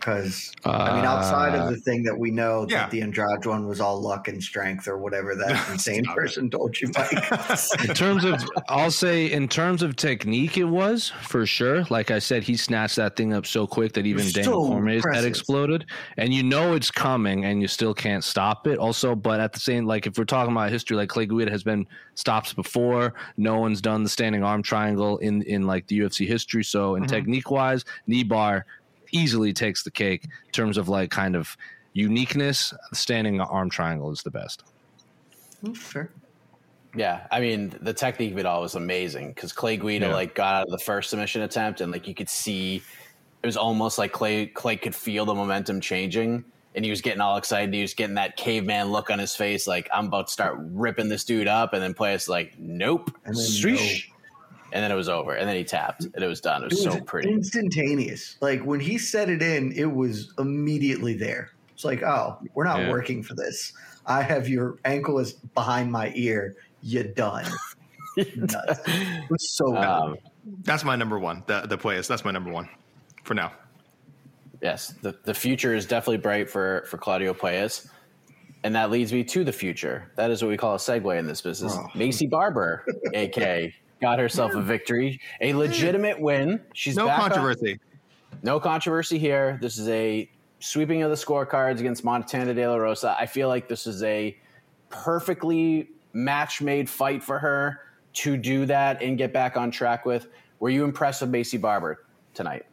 Because 0.00 0.52
uh, 0.64 0.70
I 0.70 0.96
mean, 0.96 1.04
outside 1.04 1.54
of 1.54 1.60
uh, 1.60 1.70
the 1.70 1.76
thing 1.76 2.02
that 2.04 2.18
we 2.18 2.30
know 2.30 2.66
yeah. 2.68 2.78
that 2.78 2.90
the 2.90 3.02
Andrade 3.02 3.44
one 3.44 3.66
was 3.66 3.80
all 3.80 4.00
luck 4.00 4.28
and 4.28 4.42
strength 4.42 4.88
or 4.88 4.98
whatever 4.98 5.34
that 5.36 5.68
insane 5.70 6.04
person 6.06 6.50
told 6.50 6.80
you, 6.80 6.90
Mike. 6.96 7.12
in 7.88 7.94
terms 7.94 8.24
of, 8.24 8.42
I'll 8.68 8.90
say, 8.90 9.30
in 9.30 9.46
terms 9.46 9.82
of 9.82 9.96
technique, 9.96 10.56
it 10.56 10.64
was 10.64 11.10
for 11.22 11.44
sure. 11.44 11.84
Like 11.90 12.10
I 12.10 12.18
said, 12.18 12.42
he 12.42 12.56
snatched 12.56 12.96
that 12.96 13.16
thing 13.16 13.34
up 13.34 13.46
so 13.46 13.66
quick 13.66 13.92
that 13.92 14.06
even 14.06 14.28
Daniel 14.30 14.64
so 14.64 14.68
Cormier's 14.70 15.04
head 15.12 15.24
exploded, 15.24 15.86
and 16.16 16.32
you 16.32 16.42
know 16.42 16.74
it's 16.74 16.90
coming, 16.90 17.44
and 17.44 17.60
you 17.60 17.68
still 17.68 17.94
can't 17.94 18.24
stop 18.24 18.66
it. 18.66 18.78
Also, 18.78 19.14
but 19.14 19.38
at 19.38 19.52
the 19.52 19.60
same, 19.60 19.86
like 19.86 20.06
if 20.06 20.16
we're 20.16 20.24
talking 20.24 20.52
about 20.52 20.70
history, 20.70 20.96
like 20.96 21.10
Clay 21.10 21.26
Guida 21.26 21.50
has 21.50 21.62
been 21.62 21.86
stopped 22.14 22.54
before. 22.56 23.14
No 23.36 23.58
one's 23.58 23.80
done 23.80 24.02
the 24.02 24.08
standing 24.08 24.42
arm 24.42 24.62
triangle 24.62 25.18
in 25.18 25.42
in 25.42 25.66
like 25.66 25.86
the 25.88 25.98
UFC 25.98 26.26
history. 26.26 26.62
So, 26.64 26.94
in 26.94 27.02
mm-hmm. 27.02 27.10
technique 27.10 27.50
wise, 27.50 27.84
knee 28.06 28.24
bar 28.24 28.66
easily 29.12 29.52
takes 29.52 29.82
the 29.82 29.90
cake 29.90 30.24
in 30.24 30.52
terms 30.52 30.76
of 30.76 30.88
like 30.88 31.10
kind 31.10 31.36
of 31.36 31.56
uniqueness. 31.92 32.74
The 32.90 32.96
standing 32.96 33.40
arm 33.40 33.70
triangle 33.70 34.10
is 34.10 34.22
the 34.22 34.30
best. 34.30 34.64
Hmm, 35.60 35.72
sure. 35.72 36.10
Yeah, 36.94 37.26
I 37.30 37.40
mean 37.40 37.74
the 37.80 37.94
technique 37.94 38.32
of 38.32 38.38
it 38.38 38.46
all 38.46 38.62
was 38.62 38.74
amazing 38.74 39.28
because 39.32 39.52
Clay 39.52 39.76
Guida 39.76 40.06
yeah. 40.06 40.12
like 40.12 40.34
got 40.34 40.54
out 40.54 40.66
of 40.66 40.70
the 40.72 40.78
first 40.78 41.10
submission 41.10 41.42
attempt 41.42 41.80
and 41.80 41.92
like 41.92 42.08
you 42.08 42.14
could 42.14 42.28
see 42.28 42.82
it 43.42 43.46
was 43.46 43.56
almost 43.56 43.96
like 43.96 44.12
Clay 44.12 44.46
Clay 44.46 44.76
could 44.76 44.94
feel 44.94 45.24
the 45.24 45.34
momentum 45.34 45.80
changing 45.80 46.44
and 46.74 46.84
he 46.84 46.90
was 46.90 47.00
getting 47.00 47.20
all 47.20 47.36
excited. 47.36 47.74
He 47.74 47.82
was 47.82 47.94
getting 47.94 48.14
that 48.16 48.36
caveman 48.36 48.90
look 48.92 49.10
on 49.10 49.18
his 49.18 49.34
face, 49.34 49.66
like 49.66 49.88
I'm 49.92 50.06
about 50.06 50.28
to 50.28 50.32
start 50.32 50.56
ripping 50.58 51.08
this 51.08 51.24
dude 51.24 51.48
up, 51.48 51.72
and 51.72 51.82
then 51.82 51.94
Puelles 51.94 52.28
like, 52.28 52.58
nope, 52.58 53.10
and 53.24 53.34
then 53.34 53.44
Streesh 53.44 54.06
and 54.72 54.82
then 54.82 54.90
it 54.90 54.94
was 54.94 55.08
over, 55.08 55.34
and 55.34 55.48
then 55.48 55.56
he 55.56 55.64
tapped, 55.64 56.04
and 56.04 56.22
it 56.22 56.26
was 56.26 56.40
done. 56.40 56.62
It 56.62 56.70
was, 56.70 56.84
it 56.84 56.88
was 56.88 56.98
so 56.98 57.04
pretty, 57.04 57.30
instantaneous. 57.30 58.36
Like 58.40 58.62
when 58.62 58.80
he 58.80 58.98
set 58.98 59.28
it 59.28 59.42
in, 59.42 59.72
it 59.72 59.90
was 59.90 60.32
immediately 60.38 61.14
there. 61.14 61.50
It's 61.74 61.84
like, 61.84 62.02
oh, 62.02 62.38
we're 62.54 62.64
not 62.64 62.80
yeah. 62.80 62.90
working 62.90 63.22
for 63.22 63.34
this. 63.34 63.72
I 64.06 64.22
have 64.22 64.48
your 64.48 64.78
ankle 64.84 65.18
is 65.18 65.32
behind 65.32 65.90
my 65.90 66.12
ear. 66.14 66.56
You're 66.82 67.04
done. 67.04 67.46
it 68.16 69.30
was 69.30 69.50
so 69.56 69.76
um, 69.76 70.16
That's 70.62 70.84
my 70.84 70.96
number 70.96 71.18
one. 71.18 71.42
The 71.46 71.62
the 71.62 71.78
Puelles. 71.78 72.06
That's 72.06 72.24
my 72.24 72.30
number 72.30 72.50
one 72.50 72.68
for 73.24 73.34
now. 73.34 73.52
Yes, 74.60 74.94
the 75.02 75.16
the 75.24 75.34
future 75.34 75.74
is 75.74 75.86
definitely 75.86 76.18
bright 76.18 76.50
for 76.50 76.84
for 76.88 76.98
Claudio 76.98 77.32
Puelles. 77.32 77.88
And 78.62 78.74
that 78.74 78.90
leads 78.90 79.10
me 79.10 79.24
to 79.24 79.42
the 79.42 79.52
future. 79.52 80.10
That 80.16 80.30
is 80.30 80.42
what 80.42 80.48
we 80.48 80.58
call 80.58 80.74
a 80.74 80.78
segue 80.78 81.18
in 81.18 81.26
this 81.26 81.40
business. 81.40 81.74
Oh. 81.74 81.86
Maycee 81.94 82.28
Barber, 82.28 82.84
aka 83.14 83.74
got 84.00 84.18
herself 84.18 84.54
a 84.54 84.62
victory, 84.62 85.20
a 85.40 85.52
legitimate 85.54 86.20
win. 86.20 86.60
She's 86.74 86.96
no 86.96 87.06
controversy. 87.06 87.72
On, 87.72 88.38
no 88.42 88.60
controversy 88.60 89.18
here. 89.18 89.58
This 89.60 89.78
is 89.78 89.88
a 89.88 90.30
sweeping 90.60 91.02
of 91.02 91.10
the 91.10 91.16
scorecards 91.16 91.80
against 91.80 92.04
Montana 92.04 92.54
De 92.54 92.66
La 92.66 92.76
Rosa. 92.76 93.16
I 93.18 93.26
feel 93.26 93.48
like 93.48 93.68
this 93.68 93.86
is 93.86 94.02
a 94.02 94.36
perfectly 94.88 95.90
match 96.12 96.60
made 96.60 96.88
fight 96.88 97.22
for 97.22 97.38
her 97.38 97.80
to 98.12 98.36
do 98.36 98.66
that 98.66 99.02
and 99.02 99.16
get 99.16 99.32
back 99.32 99.56
on 99.56 99.70
track 99.70 100.04
with. 100.04 100.26
Were 100.58 100.70
you 100.70 100.84
impressed 100.84 101.20
with 101.22 101.32
Maycee 101.32 101.60
Barber 101.60 102.04
tonight? 102.34 102.66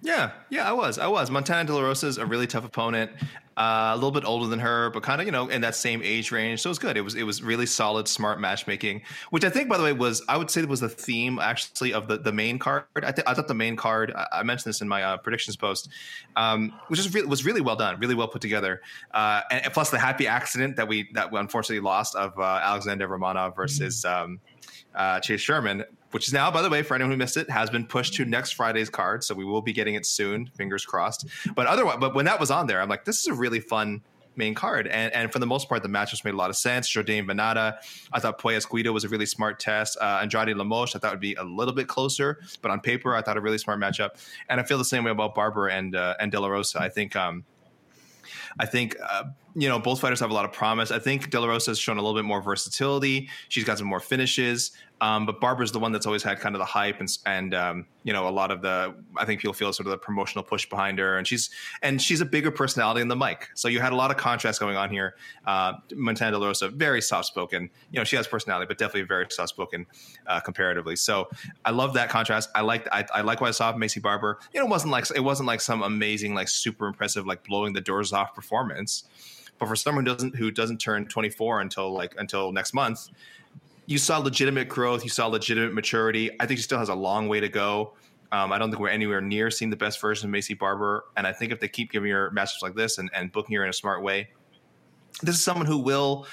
Yeah, 0.00 0.32
yeah, 0.50 0.68
I 0.68 0.72
was. 0.72 0.98
I 0.98 1.08
was. 1.08 1.30
Montana 1.30 1.64
De 1.64 1.74
La 1.74 1.80
Rosa 1.80 2.06
is 2.06 2.18
a 2.18 2.26
really 2.26 2.46
tough 2.46 2.64
opponent. 2.64 3.10
Uh, 3.58 3.90
a 3.92 3.96
little 3.96 4.12
bit 4.12 4.24
older 4.24 4.46
than 4.46 4.60
her, 4.60 4.88
but 4.90 5.02
kind 5.02 5.20
of 5.20 5.26
you 5.26 5.32
know 5.32 5.48
in 5.48 5.60
that 5.62 5.74
same 5.74 6.00
age 6.04 6.30
range. 6.30 6.60
So 6.60 6.68
it 6.68 6.70
was 6.70 6.78
good. 6.78 6.96
It 6.96 7.00
was 7.00 7.16
it 7.16 7.24
was 7.24 7.42
really 7.42 7.66
solid, 7.66 8.06
smart 8.06 8.38
matchmaking, 8.38 9.02
which 9.30 9.44
I 9.44 9.50
think, 9.50 9.68
by 9.68 9.76
the 9.76 9.82
way, 9.82 9.92
was 9.92 10.22
I 10.28 10.36
would 10.36 10.48
say 10.48 10.64
was 10.64 10.78
the 10.78 10.88
theme 10.88 11.40
actually 11.40 11.92
of 11.92 12.06
the 12.06 12.18
the 12.18 12.30
main 12.30 12.60
card. 12.60 12.84
I, 12.94 13.10
th- 13.10 13.26
I 13.26 13.34
thought 13.34 13.48
the 13.48 13.54
main 13.54 13.74
card. 13.74 14.12
I, 14.14 14.28
I 14.30 14.42
mentioned 14.44 14.70
this 14.70 14.80
in 14.80 14.86
my 14.86 15.02
uh, 15.02 15.16
predictions 15.16 15.56
post, 15.56 15.88
um, 16.36 16.72
which 16.86 17.00
is 17.00 17.12
was 17.26 17.44
really 17.44 17.60
well 17.60 17.74
done, 17.74 17.98
really 17.98 18.14
well 18.14 18.28
put 18.28 18.42
together, 18.42 18.80
uh, 19.12 19.40
and, 19.50 19.64
and, 19.64 19.74
plus 19.74 19.90
the 19.90 19.98
happy 19.98 20.28
accident 20.28 20.76
that 20.76 20.86
we 20.86 21.10
that 21.14 21.32
we 21.32 21.40
unfortunately 21.40 21.80
lost 21.80 22.14
of 22.14 22.38
uh, 22.38 22.60
Alexander 22.62 23.08
Romanov 23.08 23.56
versus. 23.56 24.04
Um, 24.04 24.38
uh, 24.94 25.20
Chase 25.20 25.40
Sherman, 25.40 25.84
which 26.10 26.26
is 26.26 26.32
now, 26.32 26.50
by 26.50 26.62
the 26.62 26.70
way, 26.70 26.82
for 26.82 26.94
anyone 26.94 27.10
who 27.10 27.16
missed 27.16 27.36
it, 27.36 27.50
has 27.50 27.70
been 27.70 27.86
pushed 27.86 28.14
to 28.14 28.24
next 28.24 28.52
Friday's 28.52 28.90
card. 28.90 29.24
So 29.24 29.34
we 29.34 29.44
will 29.44 29.62
be 29.62 29.72
getting 29.72 29.94
it 29.94 30.06
soon. 30.06 30.46
Fingers 30.46 30.84
crossed. 30.84 31.26
But 31.54 31.66
otherwise, 31.66 31.98
but 32.00 32.14
when 32.14 32.24
that 32.24 32.40
was 32.40 32.50
on 32.50 32.66
there, 32.66 32.80
I'm 32.80 32.88
like, 32.88 33.04
this 33.04 33.20
is 33.20 33.26
a 33.26 33.34
really 33.34 33.60
fun 33.60 34.02
main 34.38 34.54
card. 34.54 34.86
And 34.86 35.12
and 35.12 35.30
for 35.30 35.38
the 35.40 35.46
most 35.46 35.68
part, 35.68 35.82
the 35.82 35.88
matchups 35.88 36.24
made 36.24 36.32
a 36.32 36.36
lot 36.36 36.48
of 36.48 36.56
sense. 36.56 36.88
Jourdain 36.88 37.26
Vannata, 37.26 37.76
I 38.12 38.20
thought 38.20 38.40
Puelles 38.40 38.70
Guida 38.70 38.92
was 38.92 39.04
a 39.04 39.08
really 39.08 39.26
smart 39.26 39.60
test. 39.60 39.98
Uh, 40.00 40.20
Andrade 40.22 40.56
Lemos, 40.56 40.94
I 40.94 40.98
thought 40.98 41.10
would 41.10 41.20
be 41.20 41.34
a 41.34 41.44
little 41.44 41.74
bit 41.74 41.88
closer, 41.88 42.40
but 42.62 42.70
on 42.70 42.80
paper, 42.80 43.14
I 43.14 43.20
thought 43.20 43.36
a 43.36 43.40
really 43.40 43.58
smart 43.58 43.80
matchup. 43.80 44.10
And 44.48 44.60
I 44.60 44.62
feel 44.62 44.78
the 44.78 44.84
same 44.84 45.04
way 45.04 45.10
about 45.10 45.34
Barber 45.34 45.68
and 45.68 45.94
uh, 45.94 46.14
and 46.20 46.32
De 46.32 46.40
La 46.40 46.48
Rosa. 46.48 46.80
I 46.80 46.88
think. 46.88 47.16
Um, 47.16 47.44
I 48.58 48.66
think 48.66 48.96
uh, 49.02 49.24
you 49.54 49.68
know 49.68 49.78
both 49.78 50.00
fighters 50.00 50.20
have 50.20 50.30
a 50.30 50.34
lot 50.34 50.44
of 50.44 50.52
promise. 50.52 50.90
I 50.90 50.98
think 50.98 51.30
De 51.30 51.40
La 51.40 51.46
Rosa 51.46 51.72
has 51.72 51.78
shown 51.78 51.98
a 51.98 52.02
little 52.02 52.18
bit 52.18 52.24
more 52.24 52.42
versatility. 52.42 53.28
She's 53.48 53.64
got 53.64 53.78
some 53.78 53.86
more 53.86 54.00
finishes. 54.00 54.72
Um, 55.00 55.26
but 55.26 55.40
Barber's 55.40 55.70
the 55.70 55.78
one 55.78 55.92
that's 55.92 56.06
always 56.06 56.22
had 56.22 56.40
kind 56.40 56.54
of 56.54 56.58
the 56.58 56.64
hype 56.64 57.00
and 57.00 57.18
and 57.24 57.54
um, 57.54 57.86
you 58.02 58.12
know 58.12 58.28
a 58.28 58.30
lot 58.30 58.50
of 58.50 58.62
the 58.62 58.94
I 59.16 59.24
think 59.24 59.40
people 59.40 59.54
feel 59.54 59.72
sort 59.72 59.86
of 59.86 59.92
the 59.92 59.98
promotional 59.98 60.42
push 60.42 60.68
behind 60.68 60.98
her, 60.98 61.18
and 61.18 61.26
she's 61.26 61.50
and 61.82 62.00
she's 62.02 62.20
a 62.20 62.24
bigger 62.24 62.50
personality 62.50 63.00
in 63.00 63.08
the 63.08 63.16
mic. 63.16 63.48
So 63.54 63.68
you 63.68 63.80
had 63.80 63.92
a 63.92 63.96
lot 63.96 64.10
of 64.10 64.16
contrast 64.16 64.60
going 64.60 64.76
on 64.76 64.90
here. 64.90 65.14
Uh, 65.46 65.74
Montana 65.94 66.38
De 66.38 66.44
Rosa, 66.44 66.68
very 66.68 67.00
soft 67.00 67.26
spoken. 67.26 67.70
You 67.92 68.00
know 68.00 68.04
she 68.04 68.16
has 68.16 68.26
personality, 68.26 68.66
but 68.66 68.78
definitely 68.78 69.02
very 69.02 69.26
soft 69.30 69.50
spoken 69.50 69.86
uh, 70.26 70.40
comparatively. 70.40 70.96
So 70.96 71.28
I 71.64 71.70
love 71.70 71.94
that 71.94 72.08
contrast. 72.08 72.50
I 72.54 72.62
like 72.62 72.88
I, 72.90 73.04
I 73.14 73.20
like 73.20 73.40
what 73.40 73.48
I 73.48 73.52
saw 73.52 73.70
of 73.70 73.76
Maycee 73.76 74.02
Barber. 74.02 74.38
You 74.52 74.60
know 74.60 74.66
it 74.66 74.70
wasn't 74.70 74.92
like 74.92 75.06
it 75.14 75.20
wasn't 75.20 75.46
like 75.46 75.60
some 75.60 75.82
amazing 75.82 76.34
like 76.34 76.48
super 76.48 76.86
impressive 76.86 77.26
like 77.26 77.44
blowing 77.44 77.72
the 77.72 77.80
doors 77.80 78.12
off 78.12 78.34
performance. 78.34 79.04
But 79.58 79.66
for 79.66 79.76
someone 79.76 80.06
who 80.06 80.14
doesn't 80.14 80.36
who 80.36 80.50
doesn't 80.50 80.78
turn 80.78 81.06
24 81.06 81.60
until 81.60 81.92
like 81.92 82.14
until 82.18 82.52
next 82.52 82.74
month, 82.74 83.08
you 83.88 83.96
saw 83.96 84.18
legitimate 84.18 84.68
growth, 84.68 85.02
you 85.02 85.08
saw 85.08 85.28
legitimate 85.28 85.72
maturity. 85.72 86.30
I 86.38 86.44
think 86.44 86.58
she 86.58 86.62
still 86.62 86.78
has 86.78 86.90
a 86.90 86.94
long 86.94 87.26
way 87.26 87.40
to 87.40 87.48
go. 87.48 87.94
Um, 88.30 88.52
I 88.52 88.58
don't 88.58 88.70
think 88.70 88.80
we're 88.80 88.90
anywhere 88.90 89.22
near 89.22 89.50
seeing 89.50 89.70
the 89.70 89.76
best 89.76 89.98
version 89.98 90.28
of 90.28 90.34
Maycee 90.34 90.58
Barber. 90.58 91.06
And 91.16 91.26
I 91.26 91.32
think 91.32 91.52
if 91.52 91.60
they 91.60 91.68
keep 91.68 91.90
giving 91.90 92.10
her 92.10 92.30
matches 92.30 92.58
like 92.60 92.74
this 92.74 92.98
and, 92.98 93.08
and 93.14 93.32
booking 93.32 93.56
her 93.56 93.64
in 93.64 93.70
a 93.70 93.72
smart 93.72 94.02
way, 94.02 94.28
this 95.22 95.36
is 95.36 95.42
someone 95.42 95.64
who 95.64 95.78
will, 95.78 96.26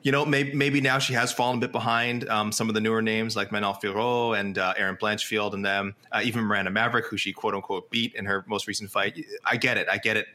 you 0.00 0.10
know, 0.10 0.24
maybe, 0.24 0.54
maybe 0.54 0.80
now 0.80 0.98
she 0.98 1.12
has 1.12 1.34
fallen 1.34 1.58
a 1.58 1.60
bit 1.60 1.70
behind 1.70 2.26
um, 2.30 2.50
some 2.50 2.70
of 2.70 2.74
the 2.74 2.80
newer 2.80 3.02
names 3.02 3.36
like 3.36 3.52
Manon 3.52 3.74
Fiorot 3.74 4.40
and 4.40 4.56
uh, 4.56 4.72
Erin 4.78 4.96
Blanchfield 4.96 5.52
and 5.52 5.62
them, 5.62 5.94
uh, 6.12 6.22
even 6.24 6.44
Miranda 6.44 6.70
Maverick, 6.70 7.04
who 7.08 7.18
she 7.18 7.30
quote 7.30 7.54
unquote 7.54 7.90
beat 7.90 8.14
in 8.14 8.24
her 8.24 8.42
most 8.48 8.66
recent 8.66 8.90
fight. 8.90 9.22
I 9.44 9.58
get 9.58 9.76
it. 9.76 9.86
I 9.90 9.98
get 9.98 10.16
it. 10.16 10.28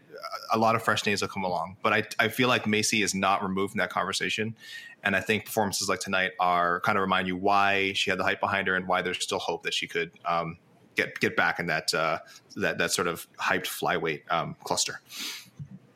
A 0.53 0.57
lot 0.57 0.76
of 0.76 0.84
fresh 0.84 1.05
names 1.05 1.22
will 1.22 1.30
come 1.30 1.43
along. 1.43 1.78
But 1.82 1.93
I, 1.93 2.03
I 2.19 2.28
feel 2.28 2.47
like 2.47 2.65
Maycee 2.65 3.03
is 3.03 3.15
not 3.15 3.43
removed 3.43 3.72
from 3.72 3.80
that 3.80 3.89
conversation. 3.89 4.55
And 5.03 5.15
I 5.15 5.22
think 5.22 5.45
performances 5.45 5.89
like 5.89 5.99
tonight 5.99 6.32
are 6.39 6.80
kind 6.82 6.97
of 6.97 7.01
remind 7.01 7.28
you 7.28 7.36
why 7.36 7.93
she 7.93 8.09
had 8.09 8.19
the 8.19 8.24
hype 8.24 8.39
behind 8.39 8.67
her 8.67 8.76
and 8.76 8.88
why 8.88 9.01
there's 9.01 9.22
still 9.22 9.39
hope 9.39 9.63
that 9.63 9.74
she 9.74 9.88
could 9.88 10.11
um, 10.26 10.57
get 10.95 11.19
get 11.19 11.36
back 11.36 11.59
in 11.59 11.67
that 11.67 11.93
uh, 11.93 12.19
that 12.55 12.78
that 12.78 12.91
sort 12.91 13.07
of 13.07 13.28
hyped 13.38 13.67
flyweight 13.67 14.22
um, 14.30 14.55
cluster. 14.63 15.01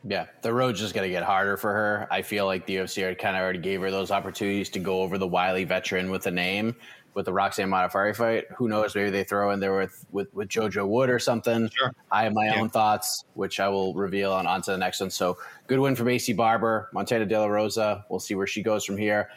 Yeah, 0.08 0.28
the 0.44 0.54
road's 0.54 0.80
just 0.80 0.94
going 0.94 1.08
to 1.08 1.12
get 1.12 1.24
harder 1.24 1.58
for 1.58 1.74
her. 1.74 2.08
I 2.12 2.22
feel 2.22 2.46
like 2.46 2.68
the 2.68 2.76
UFC 2.78 3.18
kind 3.18 3.36
of 3.36 3.42
already 3.42 3.60
gave 3.60 3.82
her 3.82 3.90
those 3.90 4.12
opportunities 4.12 4.70
to 4.70 4.80
go 4.80 5.02
over 5.02 5.18
the 5.18 5.28
wily 5.28 5.64
veteran 5.64 6.12
with 6.12 6.28
a 6.28 6.32
name 6.32 6.76
with 7.16 7.26
the 7.26 7.34
Roxanne 7.34 7.70
Modafferi 7.70 8.16
fight. 8.16 8.46
Who 8.58 8.68
knows? 8.68 8.94
Maybe 8.94 9.10
they 9.10 9.24
throw 9.24 9.52
in 9.52 9.60
there 9.60 9.76
with 9.76 10.06
with, 10.12 10.32
with 10.36 10.50
JoJo 10.50 10.88
Wood 10.88 11.10
or 11.10 11.18
something. 11.18 11.70
Sure. 11.76 11.92
I 12.12 12.24
have 12.26 12.34
my 12.34 12.46
yeah. 12.46 12.60
own 12.60 12.70
thoughts, 12.70 13.24
which 13.34 13.60
I 13.60 13.70
will 13.70 13.96
reveal 13.96 14.32
on 14.32 14.46
onto 14.46 14.72
the 14.72 14.78
next 14.78 15.00
one. 15.00 15.10
So 15.10 15.38
good 15.66 15.80
win 15.80 15.96
for 15.96 16.04
Maycee 16.04 16.36
Barber, 16.36 16.90
Montana 16.94 17.26
De 17.26 17.40
La 17.40 17.48
Rosa. 17.48 18.06
We'll 18.10 18.20
see 18.20 18.36
where 18.36 18.46
she 18.46 18.62
goes 18.62 18.86
from 18.86 18.98
here. 18.98 19.30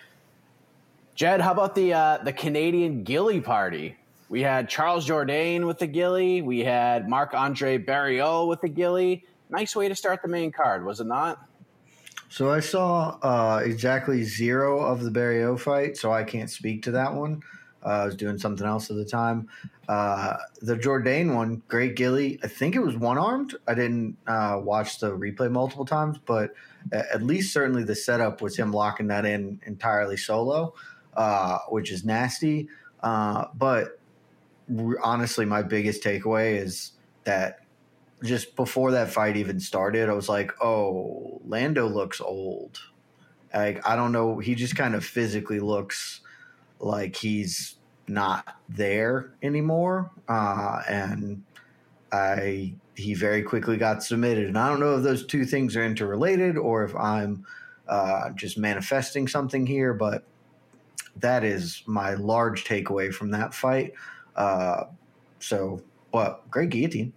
Jed, 1.14 1.40
how 1.40 1.52
about 1.52 1.74
the 1.74 1.94
uh, 1.94 2.18
the 2.18 2.32
Canadian 2.32 3.04
Gilly 3.04 3.40
party? 3.40 3.96
We 4.28 4.42
had 4.42 4.68
Charles 4.68 5.08
Jourdain 5.08 5.66
with 5.66 5.78
the 5.78 5.86
Gilly. 5.86 6.42
We 6.42 6.60
had 6.60 7.08
Marc 7.08 7.32
Andre 7.32 7.78
Barriault 7.78 8.48
with 8.48 8.60
the 8.60 8.68
Gilly. 8.68 9.24
Nice 9.48 9.74
way 9.74 9.88
to 9.88 9.94
start 9.94 10.20
the 10.20 10.28
main 10.28 10.52
card, 10.52 10.84
was 10.84 11.00
it 11.00 11.06
not? 11.06 11.38
So 12.28 12.50
I 12.50 12.60
saw 12.60 13.18
uh, 13.22 13.62
exactly 13.64 14.22
zero 14.22 14.80
of 14.80 15.02
the 15.02 15.10
Barriault 15.10 15.60
fight, 15.60 15.96
so 15.96 16.12
I 16.12 16.24
can't 16.24 16.50
speak 16.50 16.82
to 16.82 16.90
that 16.90 17.14
one. 17.14 17.42
Uh, 17.88 18.02
I 18.02 18.04
was 18.04 18.16
doing 18.16 18.36
something 18.36 18.66
else 18.66 18.90
at 18.90 18.96
the 18.96 19.04
time. 19.04 19.48
Uh, 19.88 20.36
the 20.60 20.76
Jourdain 20.76 21.34
one, 21.34 21.62
great 21.68 21.96
Gilly. 21.96 22.38
I 22.42 22.46
think 22.46 22.76
it 22.76 22.80
was 22.80 22.96
one 22.98 23.16
armed. 23.16 23.54
I 23.66 23.72
didn't 23.72 24.18
uh, 24.26 24.60
watch 24.62 25.00
the 25.00 25.10
replay 25.12 25.50
multiple 25.50 25.86
times, 25.86 26.18
but 26.26 26.52
at 26.92 27.22
least 27.22 27.52
certainly 27.52 27.84
the 27.84 27.94
setup 27.94 28.42
was 28.42 28.58
him 28.58 28.72
locking 28.72 29.06
that 29.06 29.24
in 29.24 29.60
entirely 29.64 30.18
solo, 30.18 30.74
uh, 31.16 31.60
which 31.70 31.90
is 31.90 32.04
nasty. 32.04 32.68
Uh, 33.02 33.46
but 33.54 33.98
honestly, 35.02 35.46
my 35.46 35.62
biggest 35.62 36.02
takeaway 36.02 36.60
is 36.60 36.92
that 37.24 37.60
just 38.22 38.54
before 38.54 38.90
that 38.90 39.10
fight 39.10 39.38
even 39.38 39.60
started, 39.60 40.10
I 40.10 40.12
was 40.12 40.28
like, 40.28 40.52
oh, 40.62 41.40
Lando 41.46 41.86
looks 41.86 42.20
old. 42.20 42.80
Like, 43.54 43.86
I 43.88 43.96
don't 43.96 44.12
know. 44.12 44.40
He 44.40 44.54
just 44.54 44.76
kind 44.76 44.94
of 44.94 45.06
physically 45.06 45.60
looks 45.60 46.20
like 46.80 47.16
he's 47.16 47.77
not 48.08 48.56
there 48.68 49.32
anymore. 49.42 50.10
Uh, 50.28 50.82
and 50.88 51.42
I 52.12 52.74
he 52.98 53.14
very 53.14 53.42
quickly 53.42 53.76
got 53.76 54.02
submitted. 54.02 54.48
And 54.48 54.58
I 54.58 54.68
don't 54.68 54.80
know 54.80 54.96
if 54.96 55.04
those 55.04 55.24
two 55.24 55.44
things 55.44 55.76
are 55.76 55.84
interrelated 55.84 56.58
or 56.58 56.82
if 56.82 56.94
I'm 56.96 57.46
uh, 57.88 58.30
just 58.30 58.58
manifesting 58.58 59.28
something 59.28 59.66
here, 59.66 59.94
but 59.94 60.24
that 61.16 61.44
is 61.44 61.84
my 61.86 62.14
large 62.14 62.64
takeaway 62.64 63.14
from 63.14 63.30
that 63.30 63.54
fight. 63.54 63.92
Uh, 64.34 64.84
so, 65.38 65.80
but 66.12 66.48
great 66.50 66.70
guillotine. 66.70 67.12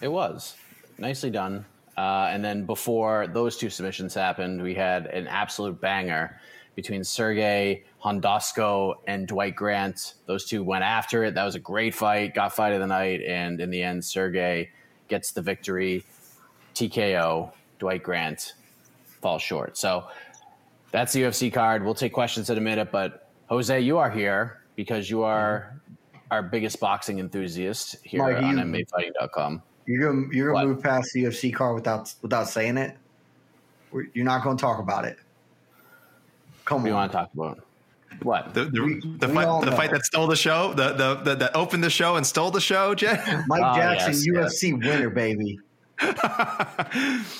It 0.00 0.08
was 0.08 0.54
nicely 0.96 1.30
done. 1.30 1.64
Uh, 1.96 2.28
and 2.30 2.44
then 2.44 2.64
before 2.66 3.26
those 3.26 3.56
two 3.56 3.70
submissions 3.70 4.14
happened, 4.14 4.62
we 4.62 4.74
had 4.74 5.06
an 5.06 5.26
absolute 5.26 5.80
banger 5.80 6.40
between 6.74 7.04
Sergey 7.04 7.84
Khandozhko 8.02 8.94
and 9.06 9.26
Dwight 9.26 9.56
Grant. 9.56 10.14
Those 10.26 10.44
two 10.44 10.62
went 10.62 10.84
after 10.84 11.24
it. 11.24 11.34
That 11.34 11.44
was 11.44 11.54
a 11.54 11.60
great 11.60 11.94
fight, 11.94 12.34
got 12.34 12.54
fight 12.54 12.72
of 12.72 12.80
the 12.80 12.86
night, 12.86 13.22
and 13.22 13.60
in 13.60 13.70
the 13.70 13.82
end, 13.82 14.04
Sergey 14.04 14.70
gets 15.08 15.32
the 15.32 15.42
victory. 15.42 16.04
TKO. 16.74 17.52
Dwight 17.78 18.02
Grant 18.02 18.54
falls 19.20 19.42
short. 19.42 19.76
So 19.76 20.04
that's 20.90 21.12
the 21.12 21.22
UFC 21.22 21.52
card. 21.52 21.84
We'll 21.84 21.94
take 21.94 22.12
questions 22.12 22.50
in 22.50 22.58
a 22.58 22.60
minute, 22.60 22.90
but 22.90 23.28
Jose, 23.48 23.80
you 23.80 23.98
are 23.98 24.10
here 24.10 24.60
because 24.76 25.10
you 25.10 25.22
are 25.22 25.80
our 26.30 26.42
biggest 26.42 26.80
boxing 26.80 27.18
enthusiast 27.18 27.96
here 28.02 28.20
Mark, 28.20 28.42
on 28.42 28.58
you, 28.58 28.64
MMAfighting.com. 28.64 29.62
You're 29.86 30.12
gonna 30.12 30.26
you're 30.32 30.52
gonna 30.52 30.66
what? 30.66 30.74
move 30.74 30.82
past 30.82 31.12
the 31.12 31.24
UFC 31.24 31.54
card 31.54 31.74
without 31.74 32.12
without 32.22 32.48
saying 32.48 32.76
it. 32.76 32.96
You're 34.12 34.24
not 34.24 34.42
going 34.42 34.56
to 34.56 34.60
talk 34.60 34.80
about 34.80 35.04
it. 35.04 35.18
Come 36.64 36.82
what 36.82 36.82
on. 36.82 36.86
You 36.86 36.94
want 36.94 37.12
to 37.12 37.18
talk 37.18 37.30
about? 37.34 37.64
What 38.22 38.54
the 38.54 38.66
the, 38.66 38.82
we, 38.82 39.00
the 39.18 39.28
we 39.28 39.34
fight 39.34 39.64
the 39.64 39.72
fight 39.72 39.90
that 39.90 40.04
stole 40.04 40.26
the 40.26 40.36
show 40.36 40.72
the, 40.72 40.92
the 40.92 41.14
the 41.16 41.34
that 41.34 41.56
opened 41.56 41.82
the 41.82 41.90
show 41.90 42.16
and 42.16 42.26
stole 42.26 42.50
the 42.50 42.60
show, 42.60 42.94
Jay? 42.94 43.18
Mike 43.48 43.62
oh, 43.64 43.76
Jackson, 43.76 44.12
yes, 44.12 44.62
UFC 44.62 44.70
yes. 44.70 44.88
winner, 44.88 45.10
baby. 45.10 45.58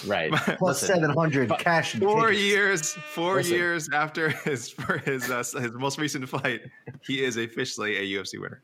right. 0.06 0.32
Plus 0.58 0.80
seven 0.80 1.10
hundred 1.10 1.50
cash. 1.58 1.94
Four 1.94 2.28
tickets. 2.28 2.42
years. 2.42 2.92
Four 2.92 3.36
Listen. 3.36 3.54
years 3.54 3.88
after 3.92 4.28
his 4.28 4.68
for 4.68 4.98
his 4.98 5.30
uh, 5.30 5.38
his 5.38 5.72
most 5.72 5.98
recent 5.98 6.28
fight, 6.28 6.62
he 7.02 7.24
is 7.24 7.36
officially 7.36 7.96
a 7.96 8.18
UFC 8.18 8.40
winner. 8.40 8.62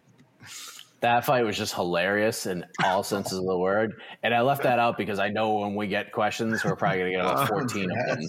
That 1.00 1.24
fight 1.24 1.44
was 1.44 1.56
just 1.56 1.74
hilarious 1.74 2.46
in 2.46 2.64
all 2.84 3.02
senses 3.02 3.38
of 3.38 3.46
the 3.46 3.58
word, 3.58 4.00
and 4.22 4.34
I 4.34 4.42
left 4.42 4.62
that 4.62 4.78
out 4.78 4.98
because 4.98 5.18
I 5.18 5.28
know 5.28 5.54
when 5.54 5.74
we 5.74 5.86
get 5.86 6.12
questions, 6.12 6.62
we're 6.64 6.76
probably 6.76 6.98
going 6.98 7.12
to 7.12 7.16
get 7.18 7.26
about 7.26 7.48
fourteen 7.48 7.90
oh, 7.90 8.12
of 8.12 8.18
them. 8.18 8.28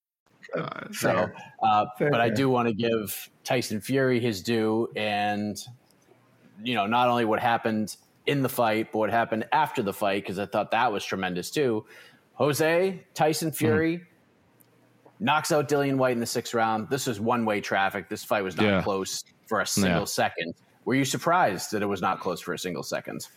Uh, 0.55 0.67
so, 0.91 1.29
uh, 1.63 1.85
but 1.99 2.21
I 2.21 2.29
do 2.29 2.49
want 2.49 2.67
to 2.67 2.73
give 2.73 3.29
Tyson 3.43 3.81
Fury 3.81 4.19
his 4.19 4.41
due, 4.41 4.89
and 4.95 5.57
you 6.63 6.75
know, 6.75 6.85
not 6.85 7.09
only 7.09 7.25
what 7.25 7.39
happened 7.39 7.95
in 8.25 8.41
the 8.41 8.49
fight, 8.49 8.91
but 8.91 8.99
what 8.99 9.09
happened 9.09 9.45
after 9.51 9.81
the 9.81 9.93
fight, 9.93 10.23
because 10.23 10.39
I 10.39 10.45
thought 10.45 10.71
that 10.71 10.91
was 10.91 11.03
tremendous 11.03 11.49
too. 11.51 11.85
Jose 12.35 13.03
Tyson 13.13 13.51
Fury 13.51 13.97
mm. 13.97 14.05
knocks 15.19 15.51
out 15.51 15.67
Dillian 15.67 15.97
Whyte 15.97 16.13
in 16.13 16.19
the 16.19 16.25
sixth 16.25 16.53
round. 16.53 16.89
This 16.89 17.07
was 17.07 17.19
one 17.19 17.45
way 17.45 17.61
traffic. 17.61 18.09
This 18.09 18.23
fight 18.23 18.43
was 18.43 18.55
not 18.57 18.65
yeah. 18.65 18.81
close 18.81 19.23
for 19.47 19.61
a 19.61 19.67
single 19.67 20.01
yeah. 20.01 20.05
second. 20.05 20.53
Were 20.85 20.95
you 20.95 21.05
surprised 21.05 21.71
that 21.71 21.81
it 21.81 21.85
was 21.85 22.01
not 22.01 22.19
close 22.19 22.41
for 22.41 22.53
a 22.53 22.59
single 22.59 22.83
second? 22.83 23.27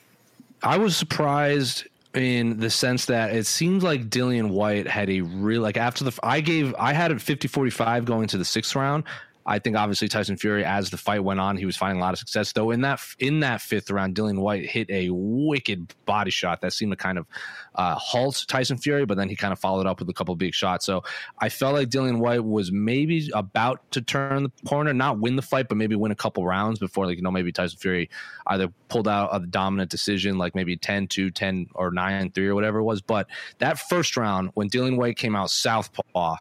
I 0.63 0.79
was 0.79 0.97
surprised 0.97 1.87
in 2.15 2.61
the 2.61 2.71
sense 2.71 3.07
that 3.07 3.35
it 3.35 3.47
seems 3.47 3.83
like 3.83 4.09
Dillian 4.09 4.51
Whyte 4.51 4.87
had 4.87 5.11
a 5.11 5.21
real 5.23 5.63
like 5.63 5.77
after 5.77 6.05
the 6.05 6.19
I 6.23 6.41
gave 6.41 6.75
I 6.79 6.93
had 6.93 7.11
a 7.11 7.17
50-45 7.17 8.05
going 8.05 8.29
to 8.29 8.39
the 8.39 8.45
sixth 8.45 8.75
round. 8.77 9.05
I 9.47 9.59
think 9.59 9.77
obviously 9.77 10.09
Tyson 10.09 10.37
Fury, 10.37 10.65
as 10.65 10.91
the 10.91 10.97
fight 10.97 11.23
went 11.23 11.41
on, 11.41 11.57
he 11.57 11.67
was 11.67 11.77
finding 11.77 12.01
a 12.01 12.05
lot 12.05 12.15
of 12.15 12.19
success. 12.19 12.53
Though 12.53 12.71
in 12.71 12.81
that 12.81 13.01
in 13.19 13.41
that 13.41 13.61
fifth 13.61 13.91
round, 13.91 14.15
Dillian 14.15 14.39
Whyte 14.39 14.65
hit 14.65 14.89
a 14.91 15.11
wicked 15.11 15.95
body 16.07 16.31
shot 16.31 16.63
that 16.63 16.73
seemed 16.73 16.93
to 16.93 16.97
kind 16.97 17.19
of 17.19 17.27
uh, 17.75 17.95
halt 17.97 18.45
Tyson 18.49 18.79
Fury, 18.79 19.05
but 19.05 19.17
then 19.17 19.29
he 19.29 19.37
kind 19.37 19.53
of 19.53 19.59
followed 19.59 19.87
up 19.87 20.01
with 20.01 20.09
a 20.09 20.15
couple 20.15 20.35
big 20.37 20.55
shots. 20.55 20.87
So 20.87 21.03
I 21.41 21.49
felt 21.49 21.75
like 21.75 21.89
Dillian 21.89 22.19
Whyte 22.19 22.45
was 22.45 22.73
maybe 22.73 23.31
about 23.35 23.91
to 23.93 24.01
turn 24.01 24.45
the 24.45 24.53
corner, 24.67 24.95
not 24.95 25.19
win 25.19 25.37
the 25.37 25.43
fight, 25.43 25.69
but 25.69 25.77
maybe 25.77 25.95
win 25.95 26.13
a 26.13 26.17
couple 26.17 26.47
rounds 26.47 26.79
before, 26.79 27.07
like 27.07 27.17
you 27.17 27.23
know, 27.23 27.31
maybe 27.31 27.53
Tyson 27.53 27.79
Fury 27.79 28.09
either 28.47 28.69
pulled 28.89 29.09
out 29.09 29.31
a 29.33 29.41
dominant 29.41 29.91
decision, 29.91 30.39
like 30.39 30.55
maybe 30.55 30.77
10-2, 30.77 31.35
10 31.35 31.69
or 31.75 31.93
9-3 31.93 32.39
or 32.47 32.55
whatever 32.55 32.79
it 32.79 32.85
was. 32.85 33.03
But 33.03 33.27
that 33.59 33.79
first 33.79 34.17
round, 34.17 34.51
when 34.55 34.71
Dillian 34.71 34.97
Whyte 34.97 35.17
came 35.17 35.37
out 35.37 35.51
southpaw 35.51 36.37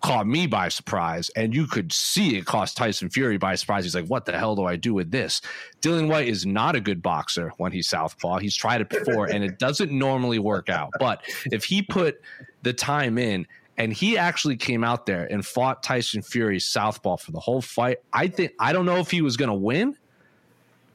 caught 0.00 0.26
me 0.26 0.46
by 0.46 0.68
surprise, 0.68 1.30
and 1.36 1.54
you 1.54 1.66
could 1.66 1.92
see 1.92 2.36
it 2.36 2.46
cost 2.46 2.76
Tyson 2.76 3.10
Fury 3.10 3.36
by 3.36 3.54
surprise. 3.54 3.84
He's 3.84 3.94
like, 3.94 4.06
"What 4.06 4.24
the 4.24 4.38
hell 4.38 4.56
do 4.56 4.64
I 4.64 4.76
do 4.76 4.94
with 4.94 5.10
this?" 5.10 5.40
Dillian 5.82 6.08
Whyte 6.08 6.28
is 6.28 6.46
not 6.46 6.76
a 6.76 6.80
good 6.80 7.02
boxer 7.02 7.52
when 7.58 7.72
he's 7.72 7.88
southpaw. 7.88 8.38
He's 8.38 8.56
tried 8.56 8.80
it 8.80 8.88
before, 8.88 9.26
and 9.26 9.44
it 9.44 9.58
doesn't 9.58 9.92
normally 9.92 10.38
work 10.38 10.68
out. 10.68 10.90
But 10.98 11.22
if 11.46 11.64
he 11.64 11.82
put 11.82 12.20
the 12.62 12.72
time 12.72 13.18
in, 13.18 13.46
and 13.76 13.92
he 13.92 14.18
actually 14.18 14.56
came 14.56 14.84
out 14.84 15.06
there 15.06 15.24
and 15.30 15.44
fought 15.44 15.82
Tyson 15.82 16.22
Fury 16.22 16.60
southpaw 16.60 17.16
for 17.16 17.32
the 17.32 17.40
whole 17.40 17.62
fight, 17.62 17.98
I 18.12 18.28
think 18.28 18.52
I 18.58 18.72
don't 18.72 18.86
know 18.86 18.98
if 18.98 19.10
he 19.10 19.22
was 19.22 19.36
going 19.36 19.48
to 19.48 19.54
win 19.54 19.96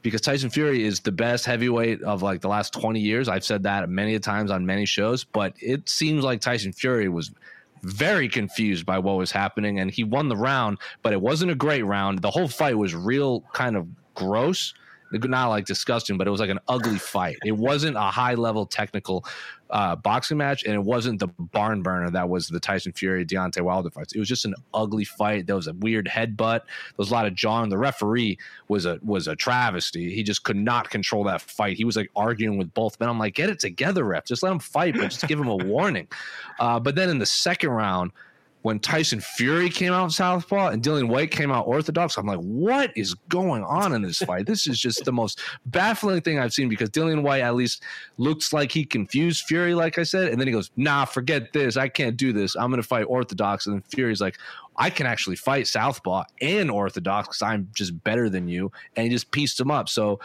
because 0.02 0.20
Tyson 0.20 0.50
Fury 0.50 0.84
is 0.84 1.00
the 1.00 1.10
best 1.10 1.44
heavyweight 1.46 2.02
of 2.02 2.22
like 2.22 2.40
the 2.40 2.46
last 2.46 2.72
20 2.72 3.00
years. 3.00 3.28
I've 3.28 3.44
said 3.44 3.64
that 3.64 3.88
many 3.88 4.16
times 4.20 4.52
on 4.52 4.64
many 4.64 4.86
shows, 4.86 5.24
but 5.24 5.54
it 5.60 5.88
seems 5.88 6.22
like 6.22 6.40
Tyson 6.40 6.72
Fury 6.72 7.08
was 7.08 7.32
very 7.82 8.28
confused 8.28 8.86
by 8.86 8.98
what 8.98 9.16
was 9.16 9.30
happening 9.30 9.80
and 9.80 9.90
he 9.90 10.04
won 10.04 10.28
the 10.28 10.36
round, 10.36 10.78
but 11.02 11.12
it 11.12 11.20
wasn't 11.20 11.50
a 11.50 11.54
great 11.54 11.82
round. 11.82 12.20
The 12.20 12.30
whole 12.30 12.48
fight 12.48 12.76
was 12.76 12.94
real 12.94 13.42
kind 13.52 13.76
of 13.76 13.86
gross 14.14 14.74
not 15.12 15.48
like 15.48 15.66
disgusting, 15.66 16.18
but 16.18 16.26
it 16.26 16.30
was 16.30 16.40
like 16.40 16.50
an 16.50 16.60
ugly 16.68 16.98
fight. 16.98 17.36
It 17.44 17.52
wasn't 17.52 17.96
a 17.96 18.00
high 18.00 18.34
level 18.34 18.66
technical 18.66 19.24
uh, 19.70 19.96
boxing 19.96 20.36
match, 20.36 20.64
and 20.64 20.74
it 20.74 20.82
wasn't 20.82 21.18
the 21.18 21.28
barn 21.38 21.82
burner 21.82 22.10
that 22.10 22.28
was 22.28 22.48
the 22.48 22.60
Tyson 22.60 22.92
Fury 22.92 23.24
Deontay 23.24 23.62
Wilder 23.62 23.90
fights. 23.90 24.12
It 24.12 24.18
was 24.18 24.28
just 24.28 24.44
an 24.44 24.54
ugly 24.74 25.04
fight. 25.04 25.46
There 25.46 25.56
was 25.56 25.66
a 25.66 25.72
weird 25.74 26.06
headbutt. 26.06 26.60
There 26.60 26.96
was 26.96 27.10
a 27.10 27.14
lot 27.14 27.26
of 27.26 27.34
jawing. 27.34 27.70
The 27.70 27.78
referee 27.78 28.38
was 28.68 28.86
a 28.86 28.98
was 29.02 29.28
a 29.28 29.36
travesty. 29.36 30.14
He 30.14 30.22
just 30.22 30.44
could 30.44 30.56
not 30.56 30.90
control 30.90 31.24
that 31.24 31.40
fight. 31.40 31.76
He 31.76 31.84
was 31.84 31.96
like 31.96 32.10
arguing 32.14 32.58
with 32.58 32.72
both 32.74 32.98
men. 33.00 33.08
I'm 33.08 33.18
like, 33.18 33.34
get 33.34 33.50
it 33.50 33.58
together, 33.58 34.04
ref. 34.04 34.24
Just 34.24 34.42
let 34.42 34.52
him 34.52 34.58
fight, 34.58 34.94
but 34.94 35.10
just 35.10 35.26
give 35.28 35.40
him 35.40 35.48
a 35.48 35.56
warning. 35.56 36.08
Uh, 36.58 36.78
but 36.80 36.94
then 36.94 37.08
in 37.08 37.18
the 37.18 37.26
second 37.26 37.70
round 37.70 38.12
when 38.66 38.80
Tyson 38.80 39.20
Fury 39.20 39.70
came 39.70 39.92
out 39.92 40.10
Southpaw 40.10 40.70
and 40.70 40.82
Dillian 40.82 41.06
Whyte 41.06 41.30
came 41.30 41.52
out 41.52 41.68
Orthodox, 41.68 42.18
I'm 42.18 42.26
like, 42.26 42.40
what 42.40 42.90
is 42.96 43.14
going 43.28 43.62
on 43.62 43.92
in 43.92 44.02
this 44.02 44.18
fight? 44.18 44.44
This 44.46 44.66
is 44.66 44.80
just 44.80 45.04
the 45.04 45.12
most 45.12 45.40
baffling 45.66 46.20
thing 46.20 46.40
I've 46.40 46.52
seen 46.52 46.68
because 46.68 46.90
Dillian 46.90 47.22
Whyte 47.22 47.42
at 47.42 47.54
least 47.54 47.84
looks 48.18 48.52
like 48.52 48.72
he 48.72 48.84
confused 48.84 49.44
Fury, 49.44 49.72
like 49.72 50.00
I 50.00 50.02
said, 50.02 50.32
and 50.32 50.40
then 50.40 50.48
he 50.48 50.52
goes, 50.52 50.72
nah, 50.76 51.04
forget 51.04 51.52
this. 51.52 51.76
I 51.76 51.86
can't 51.86 52.16
do 52.16 52.32
this. 52.32 52.56
I'm 52.56 52.70
going 52.70 52.82
to 52.82 52.88
fight 52.88 53.04
Orthodox. 53.04 53.66
And 53.66 53.76
then 53.76 53.82
Fury's 53.82 54.20
like, 54.20 54.36
I 54.78 54.90
can 54.90 55.06
actually 55.06 55.36
fight 55.36 55.68
Southpaw 55.68 56.24
and 56.40 56.68
Orthodox 56.68 57.28
because 57.28 57.42
I'm 57.42 57.68
just 57.72 58.02
better 58.02 58.28
than 58.28 58.48
you. 58.48 58.72
And 58.96 59.04
he 59.04 59.10
just 59.10 59.30
pieced 59.30 59.60
him 59.60 59.70
up. 59.70 59.88
So 59.88 60.18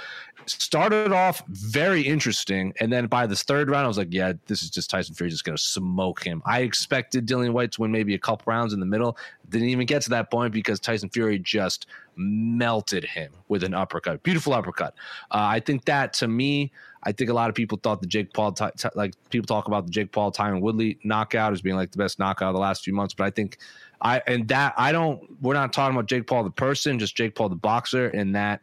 started 0.45 1.11
off 1.11 1.43
very 1.47 2.01
interesting. 2.01 2.73
And 2.79 2.91
then 2.91 3.07
by 3.07 3.27
this 3.27 3.43
third 3.43 3.69
round, 3.69 3.85
I 3.85 3.87
was 3.87 3.97
like, 3.97 4.11
yeah, 4.11 4.33
this 4.47 4.63
is 4.63 4.69
just 4.69 4.89
Tyson 4.89 5.15
Fury 5.15 5.29
just 5.29 5.43
going 5.43 5.57
to 5.57 5.61
smoke 5.61 6.23
him. 6.23 6.41
I 6.45 6.61
expected 6.61 7.27
Dillian 7.27 7.51
Whyte 7.51 7.71
to 7.73 7.81
win 7.81 7.91
maybe 7.91 8.15
a 8.15 8.19
couple 8.19 8.51
rounds 8.51 8.73
in 8.73 8.79
the 8.79 8.85
middle. 8.85 9.17
Didn't 9.49 9.69
even 9.69 9.85
get 9.85 10.01
to 10.03 10.09
that 10.11 10.31
point 10.31 10.53
because 10.53 10.79
Tyson 10.79 11.09
Fury 11.09 11.39
just 11.39 11.87
melted 12.15 13.03
him 13.03 13.31
with 13.47 13.63
an 13.63 13.73
uppercut. 13.73 14.21
Beautiful 14.23 14.53
uppercut. 14.53 14.93
Uh, 15.31 15.39
I 15.41 15.59
think 15.59 15.85
that 15.85 16.13
to 16.13 16.27
me, 16.27 16.71
I 17.03 17.11
think 17.11 17.29
a 17.29 17.33
lot 17.33 17.49
of 17.49 17.55
people 17.55 17.79
thought 17.81 18.01
the 18.01 18.07
Jake 18.07 18.33
Paul, 18.33 18.51
t- 18.51 18.65
t- 18.77 18.89
like 18.95 19.13
people 19.29 19.47
talk 19.47 19.67
about 19.67 19.85
the 19.85 19.91
Jake 19.91 20.11
Paul, 20.11 20.31
Tyron 20.31 20.61
Woodley 20.61 20.99
knockout 21.03 21.51
as 21.51 21.61
being 21.61 21.75
like 21.75 21.91
the 21.91 21.97
best 21.97 22.19
knockout 22.19 22.49
of 22.49 22.53
the 22.53 22.59
last 22.59 22.83
few 22.83 22.93
months. 22.93 23.13
But 23.13 23.25
I 23.25 23.31
think 23.31 23.57
I 24.01 24.21
and 24.27 24.47
that 24.49 24.73
I 24.77 24.91
don't. 24.91 25.21
We're 25.41 25.53
not 25.53 25.73
talking 25.73 25.95
about 25.95 26.07
Jake 26.07 26.27
Paul 26.27 26.43
the 26.43 26.51
person, 26.51 26.99
just 26.99 27.15
Jake 27.15 27.35
Paul 27.35 27.49
the 27.49 27.55
boxer. 27.55 28.07
And 28.09 28.35
that 28.35 28.61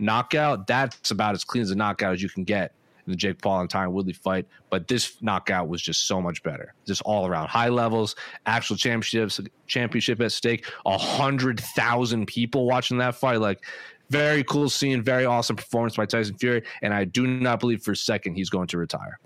knockout, 0.00 0.66
that's 0.66 1.10
about 1.10 1.34
as 1.34 1.44
clean 1.44 1.62
as 1.62 1.70
a 1.70 1.74
knockout 1.74 2.14
as 2.14 2.22
you 2.22 2.28
can 2.28 2.44
get 2.44 2.72
in 3.06 3.12
the 3.12 3.16
Jake 3.16 3.40
Paul 3.40 3.60
and 3.60 3.70
Tyron 3.70 3.92
Woodley 3.92 4.12
fight. 4.12 4.46
But 4.70 4.88
this 4.88 5.16
knockout 5.22 5.68
was 5.68 5.82
just 5.82 6.06
so 6.06 6.20
much 6.20 6.42
better, 6.42 6.74
just 6.86 7.02
all 7.02 7.26
around 7.26 7.48
high 7.48 7.68
levels, 7.68 8.16
actual 8.46 8.76
championships, 8.76 9.40
championship 9.66 10.20
at 10.20 10.32
stake, 10.32 10.66
a 10.86 10.98
hundred 10.98 11.60
thousand 11.60 12.26
people 12.26 12.66
watching 12.66 12.98
that 12.98 13.14
fight. 13.14 13.40
Like 13.40 13.64
very 14.10 14.44
cool 14.44 14.68
scene, 14.68 15.02
very 15.02 15.24
awesome 15.24 15.56
performance 15.56 15.96
by 15.96 16.06
Tyson 16.06 16.36
Fury, 16.36 16.62
and 16.82 16.92
I 16.92 17.04
do 17.04 17.26
not 17.26 17.60
believe 17.60 17.82
for 17.82 17.92
a 17.92 17.96
second 17.96 18.34
he's 18.34 18.50
going 18.50 18.66
to 18.68 18.78
retire. 18.78 19.18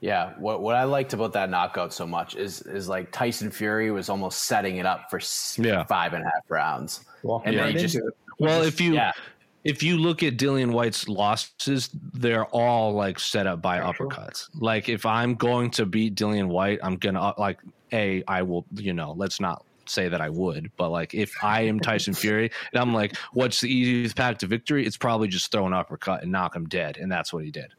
Yeah, 0.00 0.32
what 0.38 0.60
what 0.60 0.76
I 0.76 0.84
liked 0.84 1.14
about 1.14 1.32
that 1.32 1.48
knockout 1.48 1.94
so 1.94 2.06
much 2.06 2.36
is 2.36 2.60
is 2.62 2.88
like 2.88 3.10
Tyson 3.10 3.50
Fury 3.50 3.90
was 3.90 4.10
almost 4.10 4.42
setting 4.44 4.76
it 4.76 4.84
up 4.84 5.10
for 5.10 5.18
yeah. 5.62 5.84
five 5.84 6.12
and 6.12 6.22
a 6.22 6.26
half 6.26 6.42
rounds, 6.50 7.06
well, 7.22 7.42
and 7.46 7.54
yeah. 7.54 7.70
just 7.70 7.98
well, 8.38 8.62
if 8.62 8.80
you 8.80 8.94
yeah. 8.94 9.12
if 9.64 9.82
you 9.82 9.96
look 9.96 10.22
at 10.22 10.36
Dillian 10.36 10.72
Whyte's 10.72 11.08
losses, 11.08 11.90
they're 12.12 12.46
all 12.46 12.92
like 12.92 13.18
set 13.18 13.46
up 13.46 13.62
by 13.62 13.80
uppercuts. 13.80 14.48
Like 14.54 14.88
if 14.88 15.06
I'm 15.06 15.34
going 15.34 15.70
to 15.72 15.86
beat 15.86 16.14
Dillian 16.14 16.48
Whyte, 16.48 16.78
I'm 16.82 16.96
gonna 16.96 17.20
uh, 17.20 17.34
like 17.38 17.60
a 17.92 18.22
I 18.28 18.42
will 18.42 18.64
you 18.74 18.92
know 18.92 19.14
let's 19.16 19.40
not 19.40 19.64
say 19.86 20.08
that 20.08 20.20
I 20.20 20.30
would, 20.30 20.70
but 20.76 20.90
like 20.90 21.14
if 21.14 21.32
I 21.42 21.62
am 21.62 21.80
Tyson 21.80 22.14
Fury 22.14 22.50
and 22.72 22.80
I'm 22.80 22.94
like, 22.94 23.16
what's 23.32 23.60
the 23.60 23.72
easiest 23.72 24.16
path 24.16 24.38
to 24.38 24.46
victory? 24.46 24.86
It's 24.86 24.96
probably 24.96 25.28
just 25.28 25.50
throw 25.50 25.66
an 25.66 25.72
uppercut 25.72 26.22
and 26.22 26.32
knock 26.32 26.56
him 26.56 26.66
dead, 26.66 26.96
and 26.96 27.10
that's 27.10 27.32
what 27.32 27.44
he 27.44 27.50
did. 27.50 27.72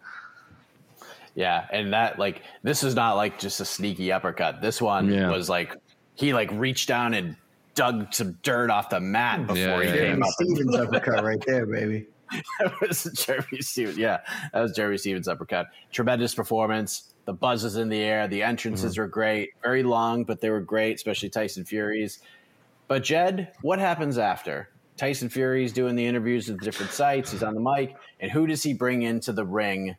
Yeah, 1.35 1.67
and 1.71 1.91
that 1.93 2.17
like 2.17 2.41
this 2.63 2.83
is 2.83 2.95
not 2.95 3.15
like 3.15 3.37
just 3.37 3.59
a 3.59 3.65
sneaky 3.65 4.11
uppercut. 4.11 4.61
This 4.61 4.81
one 4.81 5.11
yeah. 5.11 5.29
was 5.29 5.49
like 5.49 5.75
he 6.15 6.33
like 6.33 6.49
reached 6.51 6.87
down 6.87 7.13
and 7.13 7.35
dug 7.75 8.13
some 8.13 8.37
dirt 8.41 8.69
off 8.69 8.89
the 8.89 8.99
mat 8.99 9.45
before 9.47 9.57
yeah, 9.57 9.81
he 9.81 9.87
yeah, 9.87 10.11
came 10.11 10.23
up. 10.23 10.29
Stephens 10.29 10.75
uppercut 10.75 11.23
right 11.23 11.43
there, 11.45 11.65
baby. 11.65 12.07
that 12.59 12.81
was 12.81 13.03
Jeremy 13.03 13.61
Stephens. 13.61 13.97
Yeah, 13.97 14.19
that 14.53 14.61
was 14.61 14.71
Jeremy 14.71 14.97
Stephens 14.97 15.27
uppercut. 15.27 15.67
Tremendous 15.91 16.33
performance. 16.33 17.13
The 17.25 17.33
buzz 17.33 17.63
was 17.63 17.75
in 17.75 17.89
the 17.89 18.01
air. 18.01 18.27
The 18.27 18.43
entrances 18.43 18.93
mm-hmm. 18.93 19.01
were 19.01 19.07
great. 19.07 19.49
Very 19.61 19.83
long, 19.83 20.23
but 20.23 20.41
they 20.41 20.49
were 20.49 20.61
great, 20.61 20.95
especially 20.95 21.29
Tyson 21.29 21.65
Fury's. 21.65 22.19
But 22.87 23.03
Jed, 23.03 23.51
what 23.61 23.79
happens 23.79 24.17
after? 24.17 24.69
Tyson 24.97 25.29
Fury's 25.29 25.73
doing 25.73 25.95
the 25.95 26.05
interviews 26.05 26.47
with 26.47 26.61
different 26.61 26.91
sites. 26.91 27.31
He's 27.31 27.43
on 27.43 27.53
the 27.53 27.61
mic, 27.61 27.95
and 28.19 28.31
who 28.31 28.47
does 28.47 28.63
he 28.63 28.73
bring 28.73 29.01
into 29.01 29.33
the 29.33 29.45
ring 29.45 29.95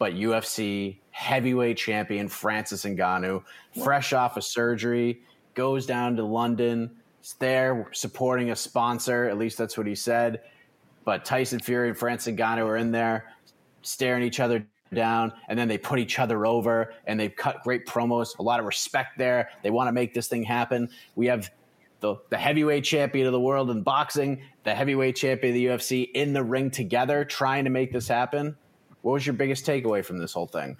but 0.00 0.14
UFC 0.14 0.96
heavyweight 1.10 1.76
champion 1.76 2.26
Francis 2.26 2.84
Ngannou, 2.86 3.44
fresh 3.84 4.14
off 4.14 4.38
a 4.38 4.42
surgery, 4.42 5.20
goes 5.54 5.86
down 5.86 6.16
to 6.16 6.24
London, 6.24 6.90
is 7.22 7.34
there 7.38 7.88
supporting 7.92 8.50
a 8.50 8.56
sponsor. 8.56 9.28
At 9.28 9.38
least 9.38 9.58
that's 9.58 9.76
what 9.76 9.86
he 9.86 9.94
said. 9.94 10.40
But 11.04 11.24
Tyson 11.24 11.60
Fury 11.60 11.88
and 11.88 11.98
Francis 11.98 12.34
Ngannou 12.34 12.66
are 12.66 12.76
in 12.76 12.92
there 12.92 13.26
staring 13.82 14.22
each 14.22 14.40
other 14.40 14.66
down, 14.92 15.32
and 15.48 15.58
then 15.58 15.68
they 15.68 15.78
put 15.78 15.98
each 15.98 16.18
other 16.18 16.46
over, 16.46 16.92
and 17.06 17.18
they've 17.18 17.34
cut 17.34 17.62
great 17.62 17.86
promos. 17.86 18.38
A 18.38 18.42
lot 18.42 18.60
of 18.60 18.66
respect 18.66 19.18
there. 19.18 19.48
They 19.62 19.70
want 19.70 19.88
to 19.88 19.92
make 19.92 20.14
this 20.14 20.28
thing 20.28 20.42
happen. 20.42 20.88
We 21.14 21.26
have 21.26 21.50
the, 22.00 22.16
the 22.30 22.36
heavyweight 22.36 22.84
champion 22.84 23.26
of 23.26 23.32
the 23.32 23.40
world 23.40 23.70
in 23.70 23.82
boxing, 23.82 24.42
the 24.64 24.74
heavyweight 24.74 25.16
champion 25.16 25.52
of 25.52 25.54
the 25.54 25.66
UFC 25.66 26.10
in 26.12 26.32
the 26.32 26.42
ring 26.42 26.70
together, 26.70 27.24
trying 27.24 27.64
to 27.64 27.70
make 27.70 27.92
this 27.92 28.08
happen. 28.08 28.56
What 29.02 29.12
was 29.12 29.26
your 29.26 29.34
biggest 29.34 29.66
takeaway 29.66 30.04
from 30.04 30.18
this 30.18 30.32
whole 30.32 30.46
thing? 30.46 30.76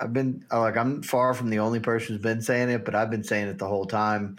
I've 0.00 0.12
been 0.12 0.44
like 0.52 0.76
I'm 0.76 1.02
far 1.02 1.34
from 1.34 1.50
the 1.50 1.58
only 1.58 1.80
person 1.80 2.14
who's 2.14 2.22
been 2.22 2.42
saying 2.42 2.70
it, 2.70 2.84
but 2.84 2.94
I've 2.94 3.10
been 3.10 3.24
saying 3.24 3.48
it 3.48 3.58
the 3.58 3.66
whole 3.66 3.86
time. 3.86 4.36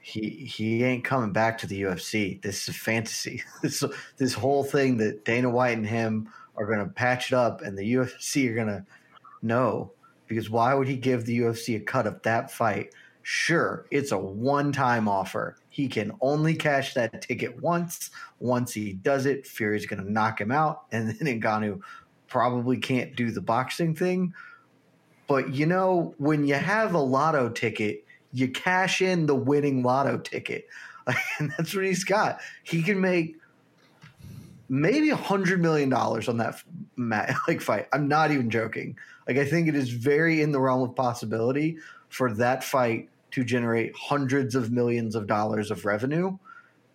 He 0.00 0.30
he 0.30 0.82
ain't 0.82 1.04
coming 1.04 1.32
back 1.32 1.58
to 1.58 1.66
the 1.66 1.82
UFC. 1.82 2.42
This 2.42 2.62
is 2.62 2.74
a 2.74 2.78
fantasy. 2.78 3.42
This 3.62 3.84
this 4.16 4.34
whole 4.34 4.64
thing 4.64 4.96
that 4.98 5.24
Dana 5.24 5.48
White 5.48 5.76
and 5.76 5.86
him 5.86 6.28
are 6.56 6.66
going 6.66 6.80
to 6.80 6.92
patch 6.92 7.32
it 7.32 7.36
up, 7.36 7.62
and 7.62 7.78
the 7.78 7.94
UFC 7.94 8.50
are 8.50 8.54
going 8.54 8.66
to 8.66 8.84
know 9.42 9.92
because 10.26 10.50
why 10.50 10.74
would 10.74 10.88
he 10.88 10.96
give 10.96 11.24
the 11.24 11.40
UFC 11.40 11.76
a 11.76 11.80
cut 11.80 12.06
of 12.06 12.20
that 12.22 12.50
fight? 12.50 12.92
Sure, 13.22 13.86
it's 13.90 14.10
a 14.10 14.18
one 14.18 14.72
time 14.72 15.06
offer. 15.06 15.56
He 15.68 15.86
can 15.86 16.12
only 16.20 16.54
cash 16.54 16.94
that 16.94 17.22
ticket 17.22 17.62
once. 17.62 18.10
Once 18.40 18.72
he 18.72 18.94
does 18.94 19.26
it, 19.26 19.46
Fury's 19.46 19.86
going 19.86 20.04
to 20.04 20.12
knock 20.12 20.40
him 20.40 20.50
out, 20.50 20.84
and 20.90 21.08
then 21.08 21.40
Ngannou 21.40 21.80
probably 22.26 22.78
can't 22.78 23.14
do 23.14 23.30
the 23.30 23.40
boxing 23.40 23.94
thing. 23.94 24.34
But 25.32 25.54
you 25.54 25.64
know, 25.64 26.14
when 26.18 26.46
you 26.46 26.56
have 26.56 26.92
a 26.92 26.98
lotto 26.98 27.48
ticket, 27.48 28.04
you 28.34 28.48
cash 28.48 29.00
in 29.00 29.24
the 29.24 29.34
winning 29.34 29.82
lotto 29.82 30.18
ticket, 30.18 30.68
and 31.38 31.50
that's 31.56 31.74
what 31.74 31.86
he's 31.86 32.04
got. 32.04 32.42
He 32.64 32.82
can 32.82 33.00
make 33.00 33.36
maybe 34.68 35.08
a 35.08 35.16
hundred 35.16 35.62
million 35.62 35.88
dollars 35.88 36.28
on 36.28 36.36
that 36.36 36.62
like 37.48 37.62
fight. 37.62 37.88
I'm 37.94 38.08
not 38.08 38.30
even 38.30 38.50
joking. 38.50 38.98
Like 39.26 39.38
I 39.38 39.46
think 39.46 39.68
it 39.68 39.74
is 39.74 39.88
very 39.88 40.42
in 40.42 40.52
the 40.52 40.60
realm 40.60 40.82
of 40.82 40.94
possibility 40.94 41.78
for 42.10 42.34
that 42.34 42.62
fight 42.62 43.08
to 43.30 43.42
generate 43.42 43.96
hundreds 43.96 44.54
of 44.54 44.70
millions 44.70 45.14
of 45.14 45.26
dollars 45.26 45.70
of 45.70 45.86
revenue. 45.86 46.36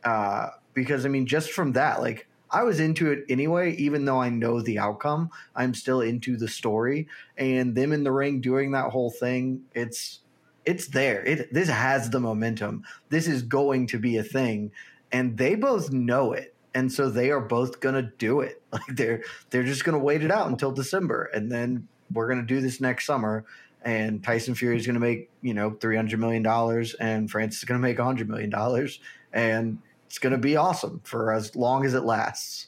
Uh, 0.03 0.49
because 0.75 1.07
I 1.07 1.09
mean, 1.09 1.25
just 1.25 1.49
from 1.49 1.71
that, 1.71 2.01
like 2.01 2.27
I 2.51 2.63
was 2.63 2.79
into 2.79 3.11
it 3.11 3.25
anyway, 3.29 3.75
even 3.75 4.05
though 4.05 4.21
I 4.21 4.29
know 4.29 4.61
the 4.61 4.79
outcome, 4.79 5.29
I'm 5.55 5.73
still 5.73 6.01
into 6.01 6.37
the 6.37 6.47
story 6.47 7.07
and 7.37 7.75
them 7.75 7.91
in 7.91 8.03
the 8.03 8.11
ring 8.11 8.41
doing 8.41 8.71
that 8.71 8.91
whole 8.91 9.11
thing. 9.11 9.63
It's 9.73 10.19
it's 10.65 10.87
there. 10.87 11.23
It 11.23 11.53
this 11.53 11.69
has 11.69 12.09
the 12.09 12.19
momentum. 12.19 12.83
This 13.09 13.27
is 13.27 13.41
going 13.41 13.87
to 13.87 13.99
be 13.99 14.17
a 14.17 14.23
thing, 14.23 14.71
and 15.11 15.37
they 15.37 15.55
both 15.55 15.91
know 15.91 16.33
it, 16.33 16.53
and 16.73 16.91
so 16.91 17.09
they 17.09 17.31
are 17.31 17.41
both 17.41 17.79
gonna 17.79 18.11
do 18.17 18.41
it. 18.41 18.61
Like 18.71 18.95
they're 18.95 19.23
they're 19.49 19.63
just 19.63 19.85
gonna 19.85 19.97
wait 19.97 20.23
it 20.23 20.31
out 20.31 20.49
until 20.49 20.71
December, 20.71 21.29
and 21.33 21.51
then 21.51 21.87
we're 22.11 22.27
gonna 22.27 22.43
do 22.43 22.61
this 22.61 22.81
next 22.81 23.05
summer 23.05 23.45
and 23.83 24.21
Tyson 24.23 24.53
Fury 24.53 24.75
is 24.77 24.85
to 24.85 24.93
make 24.93 25.29
you 25.41 25.53
know 25.53 25.71
three 25.71 25.95
hundred 25.95 26.19
million 26.19 26.43
dollars, 26.43 26.93
and 26.95 27.31
Francis 27.31 27.63
is 27.63 27.67
to 27.67 27.79
make 27.79 27.97
hundred 27.97 28.29
million 28.29 28.49
dollars, 28.49 28.99
and 29.31 29.79
it's 30.07 30.19
going 30.19 30.31
to 30.31 30.39
be 30.39 30.55
awesome 30.55 31.01
for 31.03 31.31
as 31.31 31.55
long 31.55 31.85
as 31.85 31.93
it 31.93 32.03
lasts. 32.03 32.67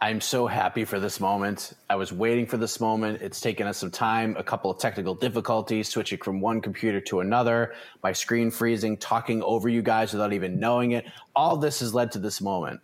I'm 0.00 0.20
so 0.20 0.46
happy 0.46 0.84
for 0.84 1.00
this 1.00 1.18
moment. 1.18 1.72
I 1.90 1.96
was 1.96 2.12
waiting 2.12 2.46
for 2.46 2.56
this 2.56 2.80
moment. 2.80 3.20
It's 3.20 3.40
taken 3.40 3.66
us 3.66 3.78
some 3.78 3.90
time, 3.90 4.36
a 4.38 4.44
couple 4.44 4.70
of 4.70 4.78
technical 4.78 5.14
difficulties, 5.16 5.88
switching 5.88 6.18
from 6.18 6.40
one 6.40 6.60
computer 6.60 7.00
to 7.00 7.18
another, 7.18 7.74
my 8.00 8.12
screen 8.12 8.52
freezing, 8.52 8.96
talking 8.96 9.42
over 9.42 9.68
you 9.68 9.82
guys 9.82 10.12
without 10.12 10.32
even 10.32 10.60
knowing 10.60 10.92
it. 10.92 11.04
All 11.34 11.56
this 11.56 11.80
has 11.80 11.94
led 11.94 12.12
to 12.12 12.20
this 12.20 12.40
moment 12.40 12.80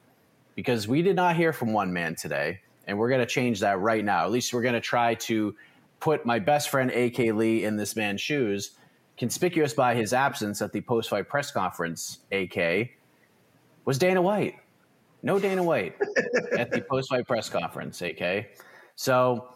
because 0.57 0.89
we 0.89 1.03
did 1.03 1.15
not 1.15 1.37
hear 1.37 1.53
from 1.53 1.73
one 1.73 1.93
man 1.93 2.17
today, 2.17 2.61
and 2.89 2.99
we're 2.99 3.11
going 3.11 3.21
to 3.21 3.27
change 3.27 3.61
that 3.61 3.79
right 3.79 4.05
now. 4.05 4.25
At 4.25 4.33
least 4.33 4.53
we're 4.53 4.63
going 4.63 4.75
to 4.75 4.81
try 4.81 5.15
to 5.15 5.55
put 6.01 6.27
my 6.27 6.41
best 6.41 6.69
friend 6.69 6.91
AK 6.91 7.19
Lee 7.19 7.63
in 7.65 7.77
this 7.77 7.95
man's 7.95 8.21
shoes. 8.21 8.73
Conspicuous 9.17 9.73
by 9.75 9.95
his 9.95 10.13
absence 10.13 10.61
at 10.61 10.73
the 10.73 10.81
post 10.81 11.09
fight 11.09 11.29
press 11.29 11.51
conference, 11.51 12.21
AK, 12.33 12.91
was 13.85 13.99
Dana 13.99 14.21
White. 14.21 14.57
No 15.23 15.39
Dana 15.39 15.63
White 15.63 15.97
at 16.59 16.71
the 16.71 16.81
post 16.81 17.11
fight 17.11 17.27
press 17.27 17.49
conference, 17.49 18.03
AK. 18.03 18.47
So, 18.97 19.49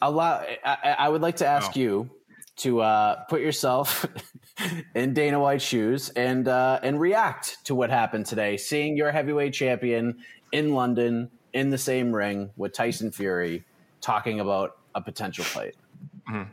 a 0.00 0.10
lot. 0.10 0.46
I, 0.64 0.96
I 0.98 1.08
would 1.08 1.22
like 1.22 1.36
to 1.36 1.46
ask 1.46 1.72
oh. 1.76 1.80
you 1.80 2.10
to 2.56 2.80
uh, 2.80 3.24
put 3.24 3.40
yourself 3.40 4.06
in 4.94 5.14
Dana 5.14 5.38
White's 5.38 5.64
shoes 5.64 6.10
and 6.10 6.48
uh, 6.48 6.80
and 6.82 7.00
react 7.00 7.64
to 7.64 7.74
what 7.74 7.90
happened 7.90 8.26
today, 8.26 8.56
seeing 8.56 8.96
your 8.96 9.10
heavyweight 9.10 9.52
champion 9.52 10.18
in 10.52 10.74
London 10.74 11.30
in 11.52 11.70
the 11.70 11.78
same 11.78 12.12
ring 12.14 12.50
with 12.56 12.72
Tyson 12.72 13.10
Fury, 13.10 13.64
talking 14.00 14.40
about 14.40 14.78
a 14.94 15.00
potential 15.00 15.44
fight. 15.44 15.74
Mm-hmm. 16.30 16.50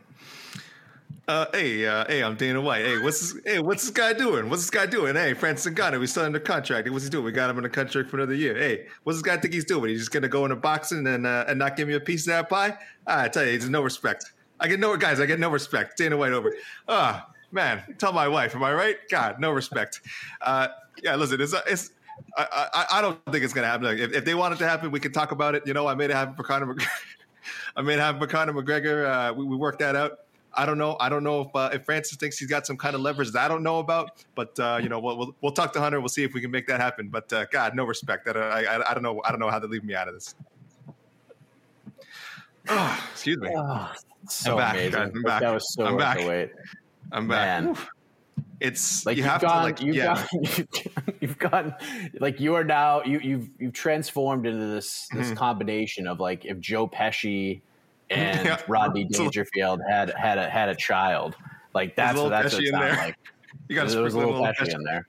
Uh, 1.30 1.46
hey, 1.54 1.86
uh, 1.86 2.04
hey, 2.08 2.24
I'm 2.24 2.34
Dana 2.34 2.60
White. 2.60 2.84
Hey, 2.84 2.98
what's 2.98 3.20
this, 3.20 3.44
hey, 3.46 3.60
what's 3.60 3.84
this 3.84 3.92
guy 3.92 4.14
doing? 4.14 4.50
What's 4.50 4.64
this 4.64 4.72
guy 4.72 4.88
doing? 4.88 5.14
Hey, 5.14 5.36
Francis 5.36 5.72
Ngannou, 5.72 6.00
we 6.00 6.08
still 6.08 6.24
under 6.24 6.40
contract. 6.40 6.90
What's 6.90 7.04
he 7.04 7.12
doing? 7.12 7.24
We 7.24 7.32
got 7.32 7.52
him 7.52 7.60
in 7.60 7.66
a 7.66 7.70
contract 7.70 8.10
for 8.10 8.18
another 8.18 8.34
year. 8.34 8.58
Hey, 8.58 8.88
what's 9.04 9.20
this 9.20 9.22
guy 9.22 9.38
think 9.38 9.54
he's 9.54 9.64
doing? 9.64 9.92
He's 9.92 10.00
just 10.00 10.12
gonna 10.12 10.28
go 10.28 10.44
into 10.46 10.56
boxing 10.56 11.06
and 11.06 11.28
uh, 11.28 11.46
and 11.48 11.60
not 11.60 11.78
give 11.78 11.88
me 11.88 11.94
a 11.94 12.00
piece 12.00 12.22
of 12.22 12.32
that 12.32 12.50
pie? 12.50 12.76
I 13.06 13.28
tell 13.28 13.46
you, 13.46 13.52
he's 13.52 13.70
no 13.70 13.84
respect. 13.84 14.26
I 14.60 14.68
get 14.68 14.80
no 14.80 14.98
guys. 14.98 15.20
I 15.20 15.28
get 15.28 15.40
no 15.40 15.52
respect. 15.52 15.98
Dana 16.00 16.18
White 16.18 16.34
over. 16.34 16.52
Ah, 16.88 17.28
oh, 17.30 17.34
man, 17.52 17.84
tell 18.00 18.12
my 18.12 18.28
wife. 18.28 18.56
Am 18.56 18.64
I 18.64 18.74
right? 18.74 18.98
God, 19.12 19.40
no 19.40 19.52
respect. 19.52 20.02
Uh, 20.42 20.70
yeah, 21.04 21.16
listen, 21.16 21.40
it's 21.40 21.54
it's. 21.68 21.92
I, 22.38 22.70
I, 22.74 22.86
I 22.94 23.02
don't 23.02 23.24
think 23.32 23.44
it's 23.44 23.54
gonna 23.54 23.68
happen. 23.68 23.86
Like, 23.86 24.00
if, 24.00 24.14
if 24.14 24.26
they 24.26 24.34
want 24.34 24.56
it 24.56 24.58
to 24.58 24.68
happen, 24.68 24.90
we 24.90 25.00
can 25.00 25.12
talk 25.12 25.32
about 25.32 25.54
it. 25.54 25.68
You 25.68 25.76
know, 25.76 25.86
I 25.86 25.94
made 25.94 26.10
it 26.10 26.16
happen 26.16 26.34
for 26.34 26.42
Conor. 26.42 26.74
McGregor. 26.74 26.88
I 27.76 27.84
made 27.84 28.00
it 28.00 28.00
happen 28.00 28.20
for 28.20 28.26
Conor 28.26 28.54
McGregor. 28.54 29.06
Uh, 29.06 29.32
we, 29.36 29.46
we 29.46 29.56
worked 29.56 29.78
that 29.78 29.96
out. 29.96 30.22
I 30.54 30.66
don't 30.66 30.78
know. 30.78 30.98
I 31.00 31.10
don't 31.10 31.24
know 31.24 31.42
if 31.42 31.56
uh, 31.56 31.70
if 31.74 31.86
Francis 31.86 32.18
thinks 32.18 32.38
he's 32.38 32.50
got 32.50 32.66
some 32.66 32.78
kind 32.78 32.96
of 32.96 33.02
leverage 33.02 33.32
that 33.32 33.46
I 33.46 33.48
don't 33.48 33.64
know 33.64 33.80
about. 33.80 34.24
But 34.36 34.60
uh, 34.60 34.80
you 34.82 34.90
know, 34.90 35.00
we'll, 35.00 35.18
we'll, 35.18 35.36
we'll 35.42 35.52
talk 35.52 35.74
to 35.74 35.80
Hunter. 35.80 36.00
We'll 36.00 36.10
see 36.10 36.24
if 36.24 36.34
we 36.34 36.42
can 36.42 36.52
make 36.52 36.68
that 36.68 36.80
happen. 36.80 37.10
But 37.10 37.32
uh, 37.32 37.46
God, 37.46 37.76
no 37.76 37.86
respect. 37.86 38.28
I, 38.28 38.64
I, 38.64 38.92
I 38.92 38.94
don't 38.94 39.04
know. 39.04 39.22
I 39.24 39.30
don't 39.32 39.40
know 39.40 39.50
how 39.50 39.60
they 39.60 39.68
leave 39.68 39.84
me 39.84 39.96
out 39.96 40.08
of 40.08 40.14
this. 40.14 40.36
Oh, 42.68 43.08
excuse 43.12 43.38
me. 43.38 43.50
Oh, 43.56 43.92
so 44.28 44.52
I'm 44.52 44.58
back. 44.58 44.74
amazing. 44.74 45.02
I'm 45.02 45.24
back. 45.24 45.42
That 45.42 45.54
was 45.54 45.74
so 45.74 45.86
I'm 45.86 45.98
back. 45.98 46.18
Wait. 46.20 46.52
I'm 47.12 47.28
back. 47.28 47.64
Man. 47.64 47.78
It's 48.60 49.06
like 49.06 49.16
you 49.16 49.24
have 49.24 49.42
gone, 49.42 49.58
to 49.58 49.64
like 49.64 49.82
you've 49.82 49.96
yeah. 49.96 50.26
Gone, 50.32 50.68
you've 51.22 51.40
gotten 51.40 51.74
like 52.20 52.40
you 52.40 52.56
are 52.56 52.64
now 52.64 53.04
you 53.04 53.20
you've 53.20 53.50
you've 53.58 53.74
transformed 53.74 54.46
into 54.46 54.66
this 54.66 55.08
this 55.14 55.28
mm-hmm. 55.28 55.36
combination 55.36 56.08
of 56.08 56.20
like 56.20 56.46
if 56.46 56.60
Joe 56.60 56.88
Pesci 56.88 57.62
and 58.10 58.46
yeah. 58.46 58.62
Rodney 58.68 59.06
Dangerfield 59.06 59.82
had 59.88 60.12
had 60.12 60.38
a 60.38 60.50
had 60.50 60.70
a 60.70 60.76
child. 60.76 61.36
Like 61.74 61.96
that's 61.96 62.18
what 62.18 62.30
that's 62.30 62.54
what 62.54 62.64
it 62.64 62.72
sounds 62.72 62.98
like. 62.98 63.16
You 63.68 63.76
got 63.76 63.90
there 63.90 64.04
was 64.04 64.14
a 64.14 64.18
little 64.18 64.34
Pesci 64.34 64.74
in 64.74 64.84
there. 64.84 65.08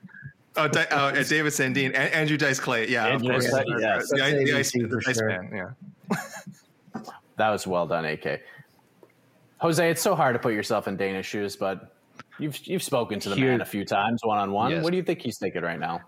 Oh, 0.56 0.66
Di- 0.66 0.86
oh 0.90 0.96
uh, 0.96 1.22
David 1.22 1.52
Sandine, 1.52 1.94
Andrew 1.94 2.36
Dice 2.36 2.58
Clay, 2.58 2.88
yeah, 2.88 3.06
Andrew 3.06 3.34
of 3.34 3.40
course, 3.42 3.52
yeah, 3.52 3.98
the, 3.98 4.44
the, 4.44 4.56
ice, 4.56 4.72
the 4.72 5.02
ice 5.06 5.16
sure. 5.16 5.28
man, 5.28 5.50
yeah. 5.52 7.02
that 7.36 7.50
was 7.50 7.66
well 7.66 7.86
done, 7.86 8.04
AK. 8.04 8.40
Jose, 9.58 9.90
it's 9.90 10.02
so 10.02 10.14
hard 10.14 10.34
to 10.34 10.38
put 10.38 10.54
yourself 10.54 10.88
in 10.88 10.96
Dana's 10.96 11.26
shoes, 11.26 11.54
but 11.54 11.94
you've 12.38 12.58
you've 12.66 12.82
spoken 12.82 13.20
to 13.20 13.28
the 13.28 13.36
Here, 13.36 13.50
man 13.52 13.60
a 13.60 13.64
few 13.64 13.84
times 13.84 14.24
one 14.24 14.38
on 14.38 14.52
one. 14.52 14.82
What 14.82 14.90
do 14.90 14.96
you 14.96 15.02
think 15.02 15.20
he's 15.20 15.38
thinking 15.38 15.62
right 15.62 15.78
now? 15.78 16.00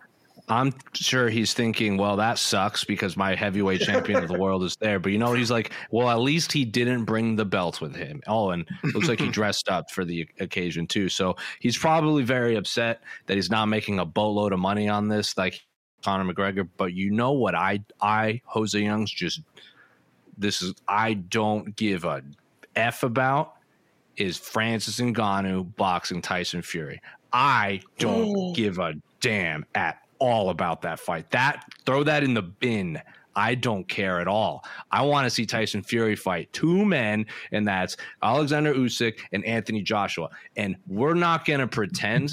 I'm 0.49 0.75
sure 0.93 1.29
he's 1.29 1.55
thinking, 1.55 1.97
well, 1.97 2.17
that 2.17 2.39
sucks 2.39 2.85
because 2.85 3.17
my 3.17 3.35
heavyweight 3.35 3.81
champion 3.81 4.23
of 4.23 4.29
the 4.29 4.39
world 4.39 4.65
is 4.65 4.77
there. 4.77 4.99
But 4.99 5.13
you 5.13 5.19
know, 5.19 5.33
he's 5.33 5.51
like, 5.51 5.71
well, 5.91 6.11
at 6.11 6.21
least 6.21 6.53
he 6.53 6.65
didn't 6.65 7.05
bring 7.05 7.37
the 7.37 7.45
belt 7.45 7.81
with 7.81 7.95
him. 7.95 8.21
Oh, 8.27 8.51
and 8.51 8.69
looks 8.93 9.09
like 9.09 9.21
he 9.21 9.29
dressed 9.31 9.69
up 9.69 9.91
for 9.91 10.05
the 10.05 10.29
occasion 10.41 10.87
too. 10.87 11.09
So 11.09 11.37
he's 11.61 11.79
probably 11.79 12.25
very 12.25 12.57
upset 12.57 13.03
that 13.27 13.37
he's 13.37 13.51
not 13.51 13.67
making 13.67 14.01
a 14.01 14.05
boatload 14.05 14.53
of 14.53 14.59
money 14.59 14.89
on 14.89 15.09
this, 15.09 15.39
like 15.39 15.61
Conor 16.05 16.33
McGregor. 16.33 16.69
But 16.77 16.93
you 16.93 17.11
know 17.13 17.33
what? 17.33 17.55
I, 17.55 17.81
I, 18.01 18.41
Jose 18.47 18.79
Youngs, 18.79 19.11
just 19.11 19.41
this 20.37 20.61
is 20.61 20.75
I 20.89 21.15
don't 21.15 21.77
give 21.77 22.05
a 22.05 22.23
f 22.75 23.03
about 23.03 23.55
is 24.17 24.37
Francis 24.37 25.01
Ngannou 25.01 25.75
boxing 25.77 26.21
Tyson 26.21 26.63
Fury. 26.63 27.01
I 27.33 27.81
don't 27.99 28.55
give 28.55 28.79
a 28.79 28.95
damn 29.21 29.65
at 29.75 30.02
all 30.23 30.51
about 30.51 30.83
that 30.83 31.01
fight. 31.01 31.29
That 31.31 31.65
throw 31.85 32.05
that 32.05 32.23
in 32.23 32.33
the 32.33 32.43
bin. 32.43 33.03
I 33.35 33.57
don't 33.57 33.89
care 33.89 34.21
at 34.21 34.29
all. 34.29 34.65
I 34.91 35.03
want 35.03 35.25
to 35.25 35.31
see 35.31 35.47
Tyson 35.47 35.83
Fury 35.83 36.15
fight 36.15 36.53
two 36.53 36.85
men, 36.85 37.27
and 37.51 37.67
that's 37.67 37.97
Alexander 38.23 38.73
Usyk 38.73 39.19
and 39.33 39.45
Anthony 39.45 39.83
Joshua. 39.83 40.29
And 40.57 40.77
we're 40.87 41.15
not 41.15 41.45
going 41.45 41.61
to 41.61 41.67
pretend 41.67 42.33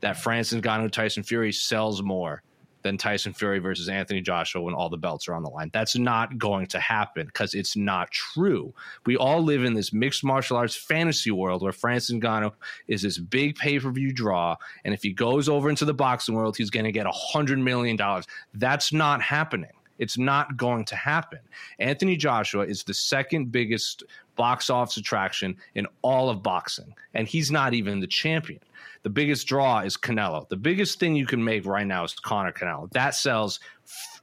that 0.00 0.18
Francis 0.18 0.60
Ngannou 0.60 0.90
Tyson 0.90 1.22
Fury 1.22 1.52
sells 1.52 2.02
more 2.02 2.42
than 2.82 2.98
Tyson 2.98 3.32
Fury 3.32 3.58
versus 3.58 3.88
Anthony 3.88 4.20
Joshua 4.20 4.62
when 4.62 4.74
all 4.74 4.88
the 4.88 4.96
belts 4.96 5.28
are 5.28 5.34
on 5.34 5.42
the 5.42 5.50
line. 5.50 5.70
That's 5.72 5.96
not 5.96 6.38
going 6.38 6.66
to 6.66 6.80
happen 6.80 7.26
because 7.26 7.54
it's 7.54 7.76
not 7.76 8.10
true. 8.10 8.74
We 9.06 9.16
all 9.16 9.42
live 9.42 9.64
in 9.64 9.74
this 9.74 9.92
mixed 9.92 10.24
martial 10.24 10.56
arts 10.56 10.76
fantasy 10.76 11.30
world 11.30 11.62
where 11.62 11.72
Francis 11.72 12.14
Ngannou 12.14 12.52
is 12.88 13.02
this 13.02 13.18
big 13.18 13.56
pay 13.56 13.78
per 13.78 13.90
view 13.90 14.12
draw, 14.12 14.56
and 14.84 14.94
if 14.94 15.02
he 15.02 15.12
goes 15.12 15.48
over 15.48 15.70
into 15.70 15.84
the 15.84 15.94
boxing 15.94 16.34
world, 16.34 16.56
he's 16.56 16.70
going 16.70 16.84
to 16.84 16.92
get 16.92 17.06
a 17.06 17.12
hundred 17.12 17.58
million 17.58 17.96
dollars. 17.96 18.26
That's 18.54 18.92
not 18.92 19.22
happening. 19.22 19.70
It's 19.98 20.18
not 20.18 20.56
going 20.56 20.84
to 20.86 20.96
happen. 20.96 21.38
Anthony 21.78 22.16
Joshua 22.16 22.64
is 22.64 22.82
the 22.82 22.94
second 22.94 23.52
biggest 23.52 24.02
box 24.34 24.70
office 24.70 24.96
attraction 24.96 25.56
in 25.74 25.86
all 26.02 26.28
of 26.30 26.42
boxing, 26.42 26.94
and 27.14 27.28
he's 27.28 27.50
not 27.50 27.74
even 27.74 28.00
the 28.00 28.06
champion. 28.06 28.60
The 29.02 29.10
biggest 29.10 29.46
draw 29.46 29.80
is 29.80 29.96
Canelo. 29.96 30.48
The 30.48 30.56
biggest 30.56 31.00
thing 31.00 31.16
you 31.16 31.26
can 31.26 31.42
make 31.42 31.66
right 31.66 31.86
now 31.86 32.04
is 32.04 32.14
Conor 32.14 32.52
Canelo. 32.52 32.90
That 32.92 33.14
sells 33.14 33.60
f- 33.84 34.22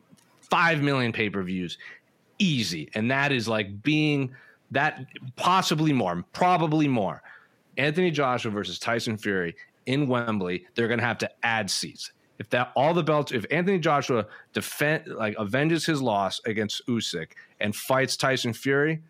5 0.50 0.82
million 0.82 1.12
pay 1.12 1.30
per 1.30 1.44
views 1.44 1.78
easy. 2.40 2.90
And 2.96 3.12
that 3.12 3.32
is 3.32 3.48
like 3.48 3.84
being 3.84 4.34
that 4.72 5.06
possibly 5.36 5.94
more, 5.94 6.24
probably 6.34 6.88
more. 6.88 7.22
Anthony 7.78 8.12
Joshua 8.12 8.52
versus 8.52 8.80
Tyson 8.80 9.18
Fury 9.18 9.56
in 9.86 10.08
Wembley, 10.08 10.66
they're 10.76 10.88
going 10.88 11.00
to 11.00 11.06
have 11.06 11.18
to 11.20 11.30
add 11.44 11.70
seats. 11.70 12.12
If 12.40 12.50
that 12.52 12.72
all 12.76 12.94
the 12.94 13.04
belts, 13.04 13.34
if 13.34 13.46
Anthony 13.52 13.80
Joshua 13.80 14.26
defend 14.54 15.08
like 15.08 15.36
avenges 15.38 15.86
his 15.86 16.02
loss 16.02 16.40
against 16.46 16.86
Usyk 16.88 17.32
and 17.60 17.76
fights 17.76 18.16
Tyson 18.16 18.54
Fury, 18.54 19.02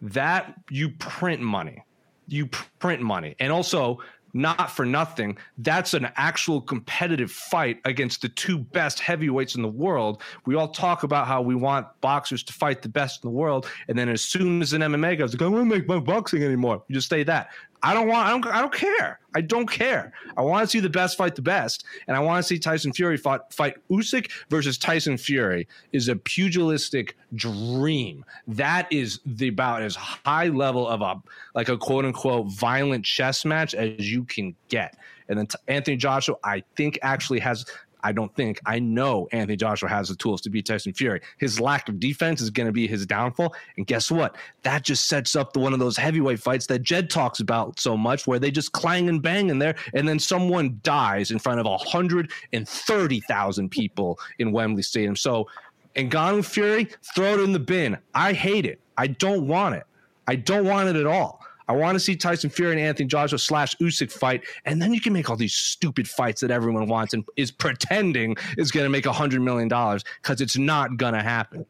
that 0.00 0.54
you 0.70 0.90
print 0.90 1.40
money, 1.40 1.82
you 2.28 2.46
print 2.46 3.02
money, 3.02 3.34
and 3.40 3.50
also 3.50 3.98
not 4.32 4.70
for 4.70 4.84
nothing. 4.84 5.36
That's 5.58 5.94
an 5.94 6.08
actual 6.16 6.60
competitive 6.60 7.30
fight 7.30 7.80
against 7.84 8.22
the 8.22 8.28
two 8.28 8.58
best 8.58 9.00
heavyweights 9.00 9.54
in 9.54 9.62
the 9.62 9.68
world. 9.68 10.22
We 10.46 10.54
all 10.54 10.68
talk 10.68 11.02
about 11.02 11.26
how 11.26 11.42
we 11.42 11.54
want 11.54 11.86
boxers 12.00 12.42
to 12.44 12.52
fight 12.52 12.82
the 12.82 12.88
best 12.88 13.24
in 13.24 13.30
the 13.30 13.36
world, 13.36 13.66
and 13.88 13.98
then 13.98 14.08
as 14.08 14.22
soon 14.22 14.62
as 14.62 14.72
an 14.72 14.82
MMA 14.82 15.18
goes, 15.18 15.34
I 15.34 15.38
don't 15.38 15.68
make 15.68 15.88
my 15.88 15.98
boxing 15.98 16.42
anymore. 16.42 16.82
You 16.88 16.94
just 16.94 17.08
say 17.08 17.22
that. 17.24 17.50
I 17.82 17.94
don't 17.94 18.08
want. 18.08 18.26
I 18.26 18.30
don't. 18.30 18.46
I 18.46 18.60
don't 18.60 18.72
care. 18.72 19.20
I 19.34 19.40
don't 19.40 19.70
care. 19.70 20.12
I 20.36 20.42
want 20.42 20.64
to 20.64 20.70
see 20.70 20.80
the 20.80 20.88
best 20.88 21.16
fight 21.16 21.36
the 21.36 21.42
best, 21.42 21.84
and 22.06 22.16
I 22.16 22.20
want 22.20 22.42
to 22.42 22.46
see 22.46 22.58
Tyson 22.58 22.92
Fury 22.92 23.16
fight, 23.16 23.40
fight 23.50 23.76
Usyk 23.90 24.30
versus 24.48 24.78
Tyson 24.78 25.16
Fury 25.16 25.68
is 25.92 26.08
a 26.08 26.16
pugilistic 26.16 27.16
dream. 27.34 28.24
That 28.48 28.92
is 28.92 29.20
the 29.26 29.48
about 29.48 29.82
as 29.82 29.94
high 29.94 30.48
level 30.48 30.88
of 30.88 31.02
a 31.02 31.22
like 31.54 31.68
a 31.68 31.76
quote 31.76 32.04
unquote 32.04 32.48
violent 32.52 33.04
chess 33.04 33.44
match 33.44 33.74
as 33.74 34.10
you 34.10 34.24
can 34.24 34.54
get. 34.68 34.96
And 35.28 35.38
then 35.38 35.46
Anthony 35.68 35.96
Joshua, 35.96 36.36
I 36.42 36.62
think, 36.76 36.98
actually 37.02 37.40
has 37.40 37.66
I 38.02 38.12
don't 38.12 38.34
think. 38.34 38.60
I 38.64 38.78
know 38.78 39.28
Anthony 39.32 39.56
Joshua 39.56 39.88
has 39.88 40.08
the 40.08 40.16
tools 40.16 40.40
to 40.42 40.50
beat 40.50 40.66
Tyson 40.66 40.92
Fury. 40.92 41.20
His 41.38 41.60
lack 41.60 41.88
of 41.88 41.98
defense 41.98 42.40
is 42.40 42.50
going 42.50 42.66
to 42.66 42.72
be 42.72 42.86
his 42.86 43.06
downfall. 43.06 43.54
And 43.76 43.86
guess 43.86 44.10
what? 44.10 44.36
That 44.62 44.84
just 44.84 45.08
sets 45.08 45.36
up 45.36 45.52
the 45.52 45.58
one 45.58 45.72
of 45.72 45.78
those 45.78 45.96
heavyweight 45.96 46.40
fights 46.40 46.66
that 46.66 46.82
Jed 46.82 47.10
talks 47.10 47.40
about 47.40 47.80
so 47.80 47.96
much, 47.96 48.26
where 48.26 48.38
they 48.38 48.50
just 48.50 48.72
clang 48.72 49.08
and 49.08 49.22
bang 49.22 49.50
in 49.50 49.58
there, 49.58 49.76
and 49.94 50.08
then 50.08 50.18
someone 50.18 50.80
dies 50.82 51.30
in 51.30 51.38
front 51.38 51.60
of 51.60 51.66
130,000 51.66 53.70
people 53.70 54.18
in 54.38 54.52
Wembley 54.52 54.82
Stadium. 54.82 55.16
So, 55.16 55.48
Ngannou 55.96 56.44
Fury, 56.44 56.88
throw 57.14 57.34
it 57.34 57.40
in 57.40 57.52
the 57.52 57.58
bin. 57.58 57.98
I 58.14 58.32
hate 58.32 58.66
it. 58.66 58.80
I 58.96 59.08
don't 59.08 59.48
want 59.48 59.74
it. 59.74 59.84
I 60.26 60.36
don't 60.36 60.66
want 60.66 60.88
it 60.88 60.96
at 60.96 61.06
all. 61.06 61.37
I 61.68 61.72
want 61.72 61.96
to 61.96 62.00
see 62.00 62.16
Tyson 62.16 62.48
Fury 62.48 62.72
and 62.72 62.80
Anthony 62.80 63.06
Joshua 63.06 63.38
slash 63.38 63.76
Usyk 63.76 64.10
fight, 64.10 64.42
and 64.64 64.80
then 64.80 64.94
you 64.94 65.00
can 65.00 65.12
make 65.12 65.28
all 65.28 65.36
these 65.36 65.54
stupid 65.54 66.08
fights 66.08 66.40
that 66.40 66.50
everyone 66.50 66.86
wants 66.86 67.12
and 67.12 67.24
is 67.36 67.50
pretending 67.50 68.36
is 68.56 68.70
going 68.70 68.84
to 68.84 68.90
make 68.90 69.04
a 69.04 69.12
hundred 69.12 69.42
million 69.42 69.68
dollars 69.68 70.02
because 70.22 70.40
it's 70.40 70.56
not 70.56 70.96
going 70.96 71.14
to 71.14 71.22
happen. 71.22 71.66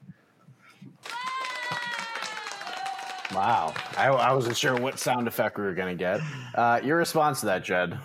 Wow, 3.34 3.74
I, 3.96 4.06
I, 4.06 4.32
wasn't 4.32 4.56
sure 4.56 4.74
what 4.74 4.98
sound 4.98 5.28
effect 5.28 5.58
we 5.58 5.64
were 5.64 5.74
going 5.74 5.96
to 5.96 6.02
get. 6.02 6.20
Uh, 6.54 6.80
your 6.82 6.96
response 6.96 7.40
to 7.40 7.46
that, 7.46 7.62
Jed? 7.62 7.98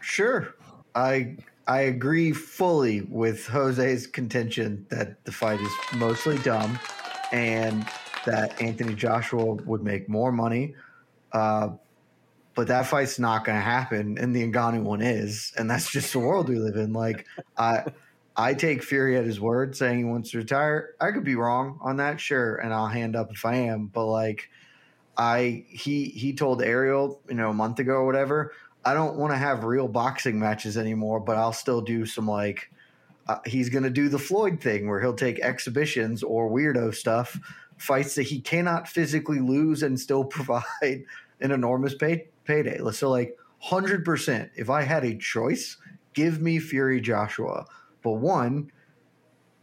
Sure, 0.00 0.54
I 0.94 1.36
I 1.66 1.82
agree 1.82 2.32
fully 2.32 3.02
with 3.02 3.46
Jose's 3.46 4.06
contention 4.06 4.86
that 4.88 5.22
the 5.24 5.32
fight 5.32 5.60
is 5.60 5.70
mostly 5.96 6.38
dumb, 6.38 6.78
and 7.32 7.86
that 8.26 8.60
Anthony 8.60 8.94
Joshua 8.94 9.54
would 9.54 9.82
make 9.82 10.08
more 10.08 10.32
money. 10.32 10.74
Uh, 11.32 11.70
but 12.54 12.66
that 12.66 12.86
fight's 12.86 13.18
not 13.18 13.44
going 13.44 13.56
to 13.56 13.62
happen, 13.62 14.18
and 14.18 14.34
the 14.34 14.42
Ngannou 14.42 14.82
one 14.82 15.00
is, 15.00 15.52
and 15.56 15.70
that's 15.70 15.90
just 15.90 16.12
the 16.12 16.18
world 16.18 16.48
we 16.48 16.56
live 16.56 16.76
in. 16.76 16.92
Like 16.92 17.26
I, 17.56 17.84
I 18.36 18.54
take 18.54 18.82
Fury 18.82 19.16
at 19.16 19.24
his 19.24 19.40
word, 19.40 19.76
saying 19.76 19.98
he 19.98 20.04
wants 20.04 20.30
to 20.30 20.38
retire. 20.38 20.94
I 21.00 21.12
could 21.12 21.24
be 21.24 21.36
wrong 21.36 21.78
on 21.80 21.96
that, 21.98 22.20
sure, 22.20 22.56
and 22.56 22.74
I'll 22.74 22.86
hand 22.86 23.16
up 23.16 23.30
if 23.32 23.44
I 23.44 23.54
am. 23.54 23.86
But 23.86 24.06
like, 24.06 24.50
I 25.16 25.64
he 25.68 26.06
he 26.06 26.32
told 26.32 26.62
Ariel, 26.62 27.20
you 27.28 27.34
know, 27.34 27.50
a 27.50 27.54
month 27.54 27.78
ago 27.78 27.94
or 27.94 28.06
whatever. 28.06 28.52
I 28.84 28.94
don't 28.94 29.16
want 29.16 29.32
to 29.32 29.36
have 29.36 29.64
real 29.64 29.88
boxing 29.88 30.38
matches 30.38 30.76
anymore, 30.76 31.20
but 31.20 31.36
I'll 31.36 31.52
still 31.52 31.80
do 31.80 32.04
some 32.04 32.26
like. 32.26 32.70
Uh, 33.28 33.38
he's 33.46 33.68
going 33.68 33.84
to 33.84 33.90
do 33.90 34.08
the 34.08 34.18
Floyd 34.18 34.60
thing 34.60 34.88
where 34.88 35.00
he'll 35.00 35.14
take 35.14 35.38
exhibitions 35.38 36.22
or 36.24 36.50
weirdo 36.50 36.92
stuff 36.92 37.38
fights 37.80 38.14
that 38.14 38.24
he 38.24 38.40
cannot 38.40 38.88
physically 38.88 39.40
lose 39.40 39.82
and 39.82 39.98
still 39.98 40.24
provide 40.36 41.04
an 41.40 41.50
enormous 41.50 41.94
pay, 41.94 42.28
payday. 42.44 42.78
So, 42.92 43.10
like, 43.10 43.36
100%, 43.64 44.50
if 44.56 44.70
I 44.70 44.82
had 44.82 45.04
a 45.04 45.16
choice, 45.16 45.76
give 46.14 46.40
me 46.40 46.58
Fury 46.58 47.00
Joshua. 47.00 47.66
But 48.02 48.12
one, 48.12 48.70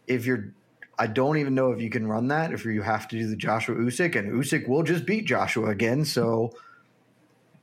if 0.07 0.26
you're, 0.26 0.53
I 0.99 1.07
don't 1.07 1.38
even 1.38 1.55
know 1.55 1.72
if 1.72 1.82
you 1.82 1.89
can 1.89 2.07
run 2.07 2.28
that, 2.30 2.51
if 2.51 2.65
you 2.65 2.82
have 2.82 3.07
to 3.09 3.18
do 3.18 3.28
the 3.28 3.36
Joshua 3.36 3.76
Usyk, 3.76 4.15
and 4.15 4.32
Usyk 4.32 4.68
will 4.68 4.84
just 4.84 5.05
beat 5.05 5.26
Joshua 5.26 5.70
again. 5.70 6.03
So, 6.05 6.51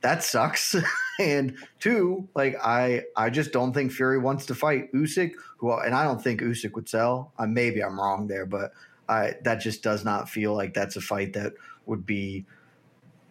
that 0.01 0.23
sucks. 0.23 0.75
and 1.19 1.57
two, 1.79 2.29
like 2.35 2.55
I, 2.63 3.03
I 3.15 3.29
just 3.29 3.51
don't 3.51 3.73
think 3.73 3.91
Fury 3.91 4.19
wants 4.19 4.45
to 4.47 4.55
fight 4.55 4.93
Usyk, 4.93 5.33
who, 5.57 5.73
and 5.73 5.95
I 5.95 6.03
don't 6.03 6.21
think 6.21 6.41
Usyk 6.41 6.73
would 6.75 6.87
sell. 6.87 7.33
Maybe 7.39 7.83
I'm 7.83 7.99
wrong 7.99 8.27
there, 8.27 8.45
but 8.45 8.71
I, 9.07 9.35
that 9.43 9.61
just 9.61 9.83
does 9.83 10.03
not 10.03 10.29
feel 10.29 10.53
like 10.53 10.73
that's 10.73 10.95
a 10.95 11.01
fight 11.01 11.33
that 11.33 11.53
would 11.85 12.05
be, 12.05 12.45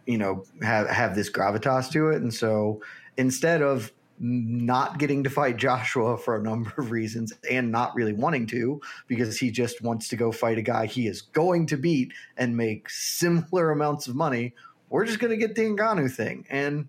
you 0.07 0.19
know, 0.19 0.45
have 0.63 0.89
have 0.89 1.15
this 1.15 1.31
gravitas 1.31 1.91
to 1.93 2.11
it. 2.11 2.23
And 2.23 2.33
so 2.33 2.81
instead 3.17 3.63
of 3.63 3.93
not 4.21 4.99
getting 4.99 5.25
to 5.25 5.31
fight 5.31 5.57
Joshua 5.57 6.17
for 6.19 6.37
a 6.37 6.43
number 6.43 6.73
of 6.79 6.91
reasons 6.91 7.33
and 7.51 7.73
not 7.73 7.95
really 7.95 8.13
wanting 8.13 8.47
to 8.49 8.81
because 9.09 9.39
he 9.39 9.51
just 9.51 9.83
wants 9.83 10.09
to 10.09 10.17
go 10.17 10.31
fight 10.31 10.59
a 10.59 10.63
guy 10.63 10.87
he 10.87 11.07
is 11.07 11.23
going 11.23 11.67
to 11.67 11.77
beat 11.77 12.13
and 12.37 12.57
make 12.57 12.89
similar 12.89 13.71
amounts 13.71 14.07
of 14.07 14.15
money. 14.15 14.55
We're 14.89 15.07
just 15.07 15.19
going 15.19 15.33
to 15.33 15.37
get 15.37 15.57
the 15.57 15.63
Ngannou 15.63 16.13
thing. 16.13 16.47
And 16.49 16.89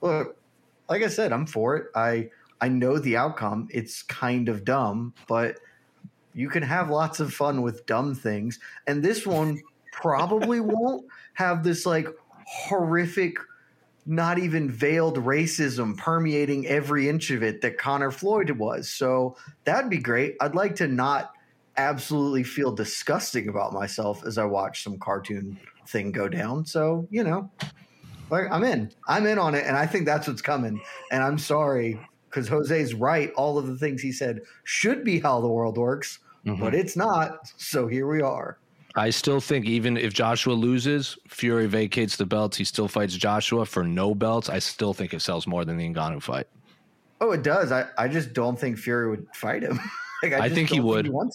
look, 0.00 0.36
like 0.88 1.02
I 1.02 1.08
said, 1.08 1.32
I'm 1.32 1.46
for 1.46 1.76
it. 1.76 1.86
I 1.94 2.30
I 2.60 2.68
know 2.68 2.98
the 2.98 3.16
outcome. 3.16 3.66
It's 3.72 4.02
kind 4.04 4.48
of 4.48 4.64
dumb, 4.64 5.14
but– 5.26 5.58
you 6.34 6.48
can 6.48 6.62
have 6.62 6.90
lots 6.90 7.20
of 7.20 7.32
fun 7.32 7.62
with 7.62 7.86
dumb 7.86 8.14
things. 8.14 8.58
And 8.86 9.02
this 9.02 9.26
one 9.26 9.60
probably 9.92 10.60
won't 10.60 11.06
have 11.34 11.62
this 11.62 11.86
like 11.86 12.08
horrific, 12.46 13.36
not 14.06 14.38
even 14.38 14.70
veiled 14.70 15.18
racism 15.18 15.96
permeating 15.96 16.66
every 16.66 17.08
inch 17.08 17.30
of 17.30 17.42
it 17.42 17.60
that 17.60 17.78
Conor 17.78 18.10
Floyd 18.10 18.50
was. 18.50 18.88
So 18.88 19.36
that'd 19.64 19.90
be 19.90 19.98
great. 19.98 20.36
I'd 20.40 20.54
like 20.54 20.76
to 20.76 20.88
not 20.88 21.32
absolutely 21.76 22.42
feel 22.42 22.72
disgusting 22.72 23.48
about 23.48 23.72
myself 23.72 24.24
as 24.26 24.38
I 24.38 24.44
watch 24.44 24.84
some 24.84 24.98
cartoon 24.98 25.58
thing 25.86 26.12
go 26.12 26.28
down. 26.28 26.66
So, 26.66 27.06
you 27.10 27.24
know, 27.24 27.50
like 28.30 28.50
I'm 28.50 28.64
in. 28.64 28.90
I'm 29.08 29.26
in 29.26 29.38
on 29.38 29.54
it 29.54 29.64
and 29.66 29.76
I 29.76 29.86
think 29.86 30.06
that's 30.06 30.26
what's 30.26 30.42
coming. 30.42 30.80
And 31.10 31.22
I'm 31.22 31.38
sorry 31.38 31.98
because 32.32 32.48
Jose's 32.48 32.94
right. 32.94 33.30
All 33.34 33.58
of 33.58 33.66
the 33.66 33.76
things 33.76 34.00
he 34.00 34.10
said 34.10 34.40
should 34.64 35.04
be 35.04 35.20
how 35.20 35.40
the 35.40 35.48
world 35.48 35.76
works, 35.76 36.18
mm-hmm. 36.46 36.60
but 36.60 36.74
it's 36.74 36.96
not. 36.96 37.52
So 37.58 37.86
here 37.86 38.08
we 38.08 38.22
are. 38.22 38.58
I 38.94 39.10
still 39.10 39.40
think 39.40 39.66
even 39.66 39.96
if 39.96 40.12
Joshua 40.12 40.52
loses, 40.52 41.16
Fury 41.28 41.66
vacates 41.66 42.16
the 42.16 42.26
belts, 42.26 42.56
he 42.56 42.64
still 42.64 42.88
fights 42.88 43.14
Joshua 43.14 43.64
for 43.64 43.84
no 43.84 44.14
belts. 44.14 44.50
I 44.50 44.58
still 44.58 44.92
think 44.92 45.14
it 45.14 45.20
sells 45.20 45.46
more 45.46 45.64
than 45.64 45.76
the 45.76 45.88
Ngannou 45.88 46.22
fight. 46.22 46.46
Oh, 47.20 47.32
it 47.32 47.42
does. 47.42 47.72
I, 47.72 47.86
I 47.96 48.08
just 48.08 48.32
don't 48.32 48.58
think 48.58 48.76
Fury 48.76 49.08
would 49.08 49.26
fight 49.34 49.62
him. 49.62 49.80
like, 50.22 50.32
I, 50.34 50.46
I 50.46 50.48
think 50.48 50.68
he 50.68 50.80
would. 50.80 51.06
Think 51.06 51.32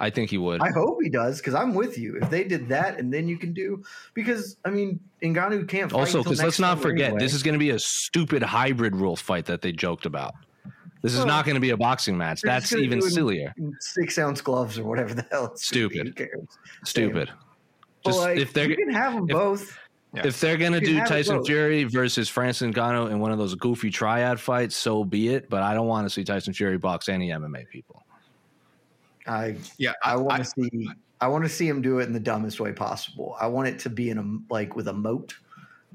I 0.00 0.08
think 0.08 0.30
he 0.30 0.38
would. 0.38 0.62
I 0.62 0.70
hope 0.70 0.98
he 1.02 1.10
does 1.10 1.38
because 1.38 1.54
I'm 1.54 1.74
with 1.74 1.98
you. 1.98 2.18
If 2.20 2.30
they 2.30 2.42
did 2.42 2.68
that, 2.70 2.98
and 2.98 3.12
then 3.12 3.28
you 3.28 3.36
can 3.36 3.52
do 3.52 3.84
because 4.14 4.56
I 4.64 4.70
mean 4.70 4.98
Ngannou 5.22 5.68
can't. 5.68 5.92
also, 5.92 6.22
because 6.22 6.42
let's 6.42 6.58
not 6.58 6.80
forget 6.80 7.08
anyway. 7.08 7.20
this 7.20 7.34
is 7.34 7.42
going 7.42 7.52
to 7.52 7.58
be 7.58 7.70
a 7.70 7.78
stupid 7.78 8.42
hybrid 8.42 8.96
rule 8.96 9.14
fight 9.14 9.44
that 9.46 9.60
they 9.60 9.72
joked 9.72 10.06
about. 10.06 10.34
This 11.02 11.14
is 11.14 11.24
not 11.24 11.44
going 11.44 11.54
to 11.54 11.60
be 11.60 11.70
a 11.70 11.76
boxing 11.76 12.16
match. 12.16 12.42
That's 12.42 12.74
even 12.74 13.00
sillier. 13.00 13.54
Six 13.78 14.18
ounce 14.18 14.40
gloves 14.40 14.78
or 14.78 14.84
whatever 14.84 15.14
the 15.14 15.26
hell. 15.30 15.54
Stupid. 15.56 16.18
Stupid. 16.84 17.30
Just 18.04 18.18
like, 18.18 18.38
if 18.38 18.52
they're 18.54 18.68
you 18.68 18.76
can 18.76 18.90
have 18.90 19.14
them 19.14 19.24
if, 19.28 19.34
both. 19.34 19.78
If 20.14 20.40
they're 20.40 20.56
gonna 20.56 20.80
do 20.80 20.98
Tyson 21.04 21.44
Fury 21.44 21.84
versus 21.84 22.28
Francis 22.28 22.70
Ngannou 22.70 23.10
in 23.10 23.20
one 23.20 23.32
of 23.32 23.38
those 23.38 23.54
goofy 23.54 23.90
triad 23.90 24.40
fights, 24.40 24.76
so 24.76 25.04
be 25.04 25.28
it. 25.28 25.50
But 25.50 25.62
I 25.62 25.74
don't 25.74 25.86
want 25.86 26.06
to 26.06 26.10
see 26.10 26.24
Tyson 26.24 26.54
Fury 26.54 26.78
box 26.78 27.08
any 27.08 27.28
MMA 27.28 27.68
people. 27.68 28.02
I 29.30 29.56
yeah, 29.78 29.92
I, 30.02 30.12
I 30.12 30.16
want 30.16 30.44
to 30.44 30.50
see. 30.50 30.90
I 31.20 31.28
want 31.28 31.44
to 31.44 31.50
see 31.50 31.68
him 31.68 31.82
do 31.82 31.98
it 31.98 32.04
in 32.04 32.12
the 32.12 32.20
dumbest 32.20 32.60
way 32.60 32.72
possible. 32.72 33.36
I 33.40 33.46
want 33.46 33.68
it 33.68 33.78
to 33.80 33.90
be 33.90 34.10
in 34.10 34.18
a 34.18 34.52
like 34.52 34.74
with 34.74 34.88
a 34.88 34.92
moat 34.92 35.34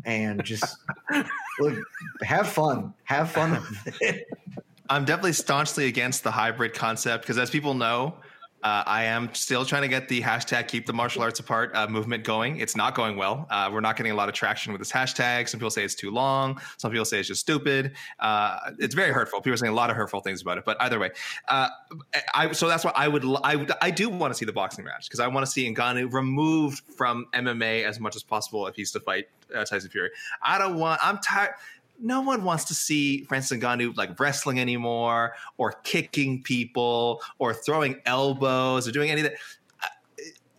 and 0.06 0.44
just 0.44 0.78
look, 1.60 1.78
have 2.22 2.48
fun, 2.48 2.94
have 3.04 3.32
fun. 3.32 3.62
I'm 4.90 5.04
definitely 5.04 5.34
staunchly 5.34 5.88
against 5.88 6.24
the 6.24 6.32
hybrid 6.32 6.74
concept 6.74 7.24
because, 7.24 7.38
as 7.38 7.50
people 7.50 7.74
know, 7.74 8.16
uh, 8.66 8.84
I 8.88 9.04
am 9.04 9.32
still 9.36 9.64
trying 9.64 9.84
to 9.84 9.88
get 9.88 10.10
the 10.10 10.24
hashtag 10.24 10.68
keep 10.68 10.88
the 10.88 10.94
martial 10.94 11.22
arts 11.22 11.40
apart 11.40 11.70
uh, 11.76 11.88
movement 11.88 12.24
going. 12.24 12.60
It's 12.60 12.76
not 12.76 12.96
going 12.96 13.16
well. 13.16 13.46
Uh, 13.52 13.70
we're 13.72 13.80
not 13.80 13.96
getting 13.96 14.12
a 14.12 14.16
lot 14.16 14.28
of 14.28 14.34
traction 14.34 14.74
with 14.74 14.82
this 14.82 14.92
hashtag. 14.92 15.48
Some 15.48 15.60
people 15.60 15.70
say 15.70 15.84
it's 15.84 15.94
too 15.94 16.10
long. 16.10 16.60
Some 16.78 16.90
people 16.90 17.06
say 17.06 17.20
it's 17.20 17.28
just 17.28 17.42
stupid. 17.42 17.94
Uh, 18.20 18.58
it's 18.80 18.96
very 18.96 19.12
hurtful. 19.12 19.40
People 19.40 19.54
are 19.54 19.58
saying 19.58 19.72
a 19.72 19.76
lot 19.76 19.92
of 19.92 19.96
hurtful 19.96 20.20
things 20.20 20.42
about 20.42 20.58
it. 20.58 20.66
But 20.66 20.78
either 20.82 20.98
way, 20.98 21.12
uh, 21.48 21.68
I, 22.34 22.54
so 22.54 22.68
that's 22.68 22.84
why 22.84 22.92
I 22.96 23.08
would 23.08 23.24
I, 23.44 23.68
I 23.84 23.92
do 23.92 24.10
want 24.10 24.34
to 24.34 24.36
see 24.36 24.46
the 24.46 24.54
boxing 24.54 24.84
match 24.84 25.08
because 25.08 25.20
I 25.20 25.28
want 25.28 25.46
to 25.46 25.52
see 25.52 25.72
Ngannou 25.72 26.12
removed 26.12 26.82
from 26.98 27.28
MMA 27.36 27.84
as 27.84 28.00
much 28.00 28.16
as 28.16 28.24
possible 28.24 28.66
if 28.66 28.76
he's 28.76 28.90
to 28.94 29.00
fight 29.00 29.26
uh, 29.54 29.64
Tyson 29.64 29.92
Fury. 29.92 30.10
I 30.42 30.58
don't 30.58 30.80
want. 30.80 31.00
I'm 31.04 31.20
tired 31.20 31.52
no 32.00 32.22
one 32.22 32.44
wants 32.44 32.66
to 32.66 32.74
see 32.74 33.24
Francis 33.24 33.58
Ngannou 33.58 33.96
like 33.96 34.20
wrestling 34.20 34.60
anymore 34.60 35.34
or 35.58 35.74
kicking 35.84 36.44
people 36.44 37.22
or 37.40 37.54
throwing 37.54 38.02
elbows 38.06 38.88
or 38.88 38.92
doing 38.92 39.10
anything. 39.10 39.32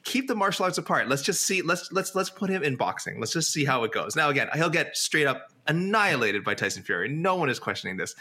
Keep 0.07 0.29
the 0.29 0.37
martial 0.37 0.65
arts 0.65 0.79
apart. 0.79 1.09
Let's 1.09 1.23
just 1.23 1.43
see. 1.43 1.63
Let's 1.63 1.91
let's 1.91 2.15
let's 2.15 2.31
put 2.31 2.49
him 2.49 2.63
in 2.63 2.77
boxing. 2.77 3.19
Let's 3.19 3.33
just 3.33 3.53
see 3.53 3.65
how 3.65 3.83
it 3.83 3.91
goes. 3.91 4.15
Now 4.15 4.29
again, 4.29 4.49
he'll 4.55 4.71
get 4.71 4.97
straight 4.97 5.27
up 5.27 5.51
annihilated 5.67 6.45
by 6.45 6.55
Tyson 6.55 6.85
Fury. 6.85 7.09
No 7.09 7.35
one 7.35 7.51
is 7.51 7.59
questioning 7.59 7.97
this, 7.97 8.15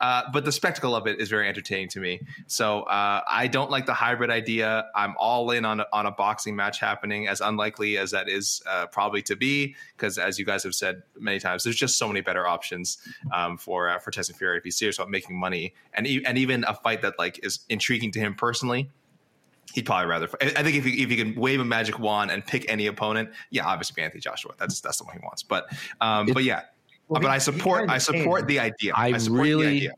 uh, 0.00 0.22
but 0.32 0.44
the 0.44 0.52
spectacle 0.52 0.94
of 0.94 1.08
it 1.08 1.20
is 1.20 1.28
very 1.28 1.48
entertaining 1.48 1.88
to 1.88 1.98
me. 2.00 2.20
So 2.46 2.82
uh, 2.82 3.22
I 3.26 3.48
don't 3.48 3.72
like 3.72 3.86
the 3.86 3.92
hybrid 3.92 4.30
idea. 4.30 4.84
I'm 4.94 5.16
all 5.18 5.50
in 5.50 5.64
on 5.64 5.80
a, 5.80 5.86
on 5.92 6.06
a 6.06 6.12
boxing 6.12 6.54
match 6.54 6.78
happening, 6.78 7.26
as 7.26 7.40
unlikely 7.40 7.98
as 7.98 8.12
that 8.12 8.28
is 8.28 8.62
uh, 8.68 8.86
probably 8.86 9.22
to 9.22 9.34
be, 9.34 9.74
because 9.96 10.18
as 10.18 10.38
you 10.38 10.44
guys 10.44 10.62
have 10.62 10.76
said 10.76 11.02
many 11.18 11.40
times, 11.40 11.64
there's 11.64 11.74
just 11.74 11.98
so 11.98 12.06
many 12.06 12.20
better 12.20 12.46
options 12.46 12.98
um, 13.34 13.58
for 13.58 13.88
uh, 13.88 13.98
for 13.98 14.12
Tyson 14.12 14.36
Fury 14.36 14.58
if 14.58 14.62
he's 14.62 14.78
serious 14.78 14.96
about 14.96 15.10
making 15.10 15.36
money, 15.36 15.74
and 15.92 16.06
e- 16.06 16.24
and 16.24 16.38
even 16.38 16.62
a 16.68 16.74
fight 16.74 17.02
that 17.02 17.18
like 17.18 17.44
is 17.44 17.64
intriguing 17.68 18.12
to 18.12 18.20
him 18.20 18.36
personally. 18.36 18.90
He'd 19.74 19.86
probably 19.86 20.06
rather. 20.06 20.28
I 20.40 20.62
think 20.62 20.76
if 20.76 20.84
he, 20.84 21.02
if 21.02 21.08
he 21.08 21.16
can 21.16 21.34
wave 21.34 21.60
a 21.60 21.64
magic 21.64 21.98
wand 21.98 22.30
and 22.30 22.44
pick 22.44 22.66
any 22.68 22.88
opponent, 22.88 23.30
yeah, 23.50 23.66
obviously 23.66 24.02
Anthony 24.02 24.20
Joshua. 24.20 24.52
That's 24.58 24.80
that's 24.80 24.98
the 24.98 25.04
one 25.04 25.14
he 25.14 25.20
wants. 25.22 25.42
But 25.42 25.66
um, 26.00 26.26
but 26.26 26.44
yeah, 26.44 26.62
well, 27.08 27.20
but 27.22 27.28
he, 27.28 27.34
I 27.34 27.38
support 27.38 27.88
I 27.88 27.98
support 27.98 28.40
can. 28.40 28.48
the 28.48 28.60
idea. 28.60 28.92
I, 28.94 29.08
I 29.08 29.18
really, 29.30 29.88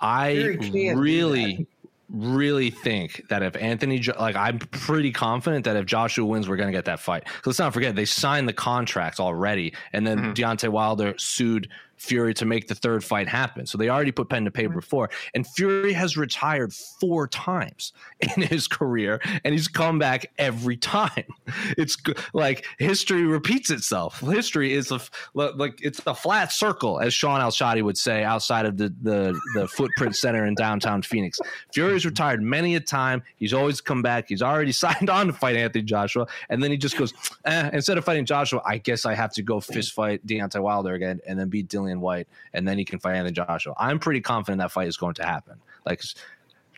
I 0.00 0.56
really, 0.94 1.66
really 2.10 2.70
think 2.70 3.24
that 3.28 3.42
if 3.42 3.56
Anthony, 3.56 4.02
like, 4.18 4.36
I'm 4.36 4.58
pretty 4.58 5.12
confident 5.12 5.64
that 5.64 5.76
if 5.76 5.86
Joshua 5.86 6.24
wins, 6.24 6.48
we're 6.48 6.56
going 6.56 6.68
to 6.68 6.76
get 6.76 6.86
that 6.86 7.00
fight. 7.00 7.24
So 7.26 7.50
Let's 7.50 7.58
not 7.58 7.72
forget 7.74 7.96
they 7.96 8.04
signed 8.04 8.48
the 8.48 8.52
contracts 8.52 9.20
already, 9.20 9.74
and 9.92 10.06
then 10.06 10.18
mm-hmm. 10.18 10.32
Deontay 10.32 10.68
Wilder 10.68 11.14
sued 11.18 11.68
Fury 11.98 12.34
to 12.34 12.44
make 12.44 12.68
the 12.68 12.74
third 12.74 13.04
fight 13.04 13.28
happen. 13.28 13.66
So 13.66 13.76
they 13.78 13.88
already 13.88 14.12
put 14.12 14.28
pen 14.28 14.44
to 14.44 14.50
paper 14.50 14.74
before. 14.74 15.10
And 15.34 15.46
Fury 15.46 15.92
has 15.92 16.16
retired 16.16 16.72
four 16.72 17.26
times 17.26 17.92
in 18.36 18.42
his 18.42 18.68
career, 18.68 19.20
and 19.44 19.52
he's 19.52 19.68
come 19.68 19.98
back 19.98 20.30
every 20.38 20.76
time. 20.76 21.24
It's 21.76 21.96
like 22.32 22.66
history 22.78 23.24
repeats 23.24 23.70
itself. 23.70 24.20
History 24.20 24.72
is 24.72 24.90
a 24.90 25.00
like 25.34 25.80
it's 25.82 26.00
a 26.06 26.14
flat 26.14 26.52
circle, 26.52 27.00
as 27.00 27.14
Shaun 27.14 27.40
Al-Shatti 27.40 27.82
would 27.82 27.96
say, 27.96 28.22
outside 28.22 28.66
of 28.66 28.76
the 28.76 28.94
the, 29.02 29.38
the 29.54 29.68
footprint 29.68 30.16
center 30.16 30.44
in 30.46 30.54
downtown 30.54 31.02
Phoenix. 31.02 31.38
Fury's 31.72 32.04
retired 32.04 32.42
many 32.42 32.74
a 32.74 32.80
time. 32.80 33.22
He's 33.36 33.52
always 33.52 33.80
come 33.80 34.02
back. 34.02 34.28
He's 34.28 34.42
already 34.42 34.72
signed 34.84 35.10
on 35.10 35.28
to 35.28 35.32
fight 35.32 35.56
Anthony 35.56 35.84
Joshua, 35.84 36.26
and 36.48 36.62
then 36.62 36.70
he 36.70 36.76
just 36.76 36.96
goes, 36.96 37.14
eh, 37.44 37.70
instead 37.72 37.98
of 37.98 38.04
fighting 38.04 38.24
Joshua, 38.24 38.62
I 38.64 38.78
guess 38.78 39.06
I 39.06 39.14
have 39.14 39.32
to 39.34 39.42
go 39.42 39.60
fist 39.60 39.92
fight 39.92 40.26
Deontay 40.26 40.60
Wilder 40.60 40.94
again, 40.94 41.20
and 41.26 41.38
then 41.38 41.48
beat 41.48 41.68
Dillian 41.68 41.87
Dillian 41.88 42.00
Whyte, 42.00 42.28
and 42.52 42.66
then 42.66 42.78
he 42.78 42.84
can 42.84 42.98
fight 42.98 43.16
Anthony 43.16 43.32
Joshua. 43.32 43.74
I'm 43.78 43.98
pretty 43.98 44.20
confident 44.20 44.58
that 44.60 44.72
fight 44.72 44.88
is 44.88 44.96
going 44.96 45.14
to 45.14 45.24
happen. 45.24 45.56
Like 45.86 46.02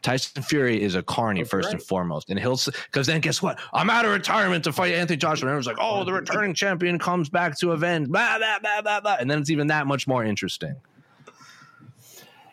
Tyson 0.03 0.43
Fury 0.43 0.83
is 0.83 0.95
a 0.95 1.03
carny 1.03 1.41
That's 1.41 1.51
first 1.51 1.67
right. 1.67 1.75
and 1.75 1.83
foremost, 1.83 2.31
and 2.31 2.39
he'll 2.39 2.59
because 2.87 3.07
then 3.07 3.21
guess 3.21 3.43
what? 3.43 3.59
I'm 3.73 3.91
out 3.91 4.05
of 4.05 4.13
retirement 4.13 4.65
to 4.65 4.73
fight 4.73 4.95
Anthony 4.95 5.17
Joshua. 5.17 5.47
And 5.47 5.51
everyone's 5.51 5.67
like, 5.67 5.79
oh, 5.79 6.05
the 6.05 6.13
returning 6.13 6.55
champion 6.55 6.99
comes 6.99 7.29
back 7.29 7.59
to 7.59 7.73
avenge, 7.73 8.09
blah 8.09 8.39
blah 8.39 8.59
blah 8.61 8.83
blah 8.83 9.01
blah, 9.01 9.17
and 9.21 9.31
then 9.31 9.39
it's 9.39 9.51
even 9.51 9.67
that 9.69 9.87
much 9.87 10.07
more 10.07 10.25
interesting. 10.25 10.75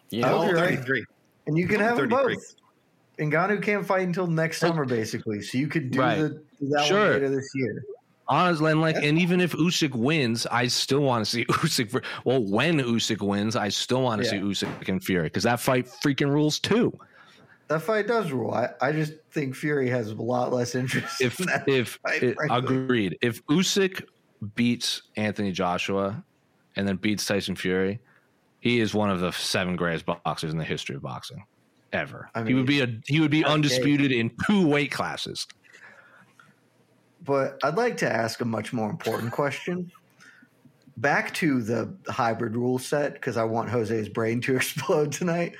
You 0.09 0.21
know, 0.21 0.43
oh, 0.43 0.53
33. 0.53 1.03
And 1.47 1.57
you 1.57 1.67
can 1.67 1.79
have 1.79 1.97
them 1.97 2.09
both. 2.09 2.55
Ngannou 3.19 3.61
can't 3.63 3.85
fight 3.85 4.03
until 4.03 4.27
next 4.27 4.63
oh. 4.63 4.67
summer, 4.67 4.85
basically. 4.85 5.41
So 5.41 5.57
you 5.57 5.67
could 5.67 5.91
do 5.91 5.99
right. 5.99 6.17
the, 6.17 6.41
that 6.69 6.85
sure. 6.85 6.99
one 6.99 7.11
later 7.13 7.29
this 7.29 7.49
year. 7.55 7.83
Honestly, 8.29 8.71
and 8.71 8.81
like, 8.81 8.97
and 8.97 9.17
even 9.17 9.39
if 9.39 9.53
Usyk 9.53 9.95
wins, 9.95 10.45
I 10.47 10.67
still 10.67 10.99
want 10.99 11.25
to 11.25 11.31
see 11.31 11.45
Usyk. 11.49 11.89
For, 11.89 12.01
well, 12.25 12.43
when 12.43 12.79
Usyk 12.79 13.25
wins, 13.25 13.55
I 13.55 13.69
still 13.69 14.01
want 14.01 14.21
to 14.21 14.25
yeah. 14.25 14.31
see 14.31 14.65
Usyk 14.65 14.89
and 14.89 15.03
Fury 15.03 15.23
because 15.23 15.43
that 15.43 15.59
fight 15.59 15.87
freaking 15.87 16.29
rules 16.29 16.59
too. 16.59 16.97
That 17.67 17.81
fight 17.81 18.07
does 18.07 18.31
rule. 18.31 18.53
I, 18.53 18.69
I 18.81 18.91
just 18.91 19.13
think 19.31 19.55
Fury 19.55 19.89
has 19.89 20.11
a 20.11 20.15
lot 20.15 20.53
less 20.53 20.75
interest. 20.75 21.21
If 21.21 21.39
in 21.39 21.47
if 21.67 21.99
fight, 22.03 22.23
it, 22.23 22.37
agreed, 22.49 23.17
if 23.21 23.45
Usyk 23.47 24.03
beats 24.55 25.03
Anthony 25.15 25.51
Joshua 25.51 26.23
and 26.75 26.87
then 26.87 26.95
beats 26.97 27.25
Tyson 27.25 27.55
Fury, 27.55 27.99
he 28.59 28.79
is 28.79 28.93
one 28.93 29.09
of 29.09 29.19
the 29.19 29.31
seven 29.31 29.75
greatest 29.75 30.05
boxers 30.05 30.51
in 30.51 30.57
the 30.57 30.63
history 30.65 30.95
of 30.95 31.01
boxing 31.01 31.45
ever. 31.93 32.29
I 32.35 32.39
mean, 32.39 32.47
he 32.47 32.53
would 32.53 32.65
be 32.65 32.81
a 32.81 32.87
he 33.05 33.19
would 33.19 33.31
be 33.31 33.43
undisputed 33.43 34.11
in 34.11 34.31
two 34.45 34.67
weight 34.67 34.91
classes. 34.91 35.47
But 37.23 37.59
I'd 37.63 37.75
like 37.75 37.97
to 37.97 38.11
ask 38.11 38.41
a 38.41 38.45
much 38.45 38.73
more 38.73 38.89
important 38.89 39.31
question. 39.31 39.91
Back 40.97 41.33
to 41.35 41.61
the 41.61 41.93
hybrid 42.07 42.55
rule 42.55 42.79
set, 42.79 43.13
because 43.13 43.37
I 43.37 43.43
want 43.43 43.69
Jose's 43.69 44.09
brain 44.09 44.41
to 44.41 44.55
explode 44.57 45.11
tonight. 45.11 45.55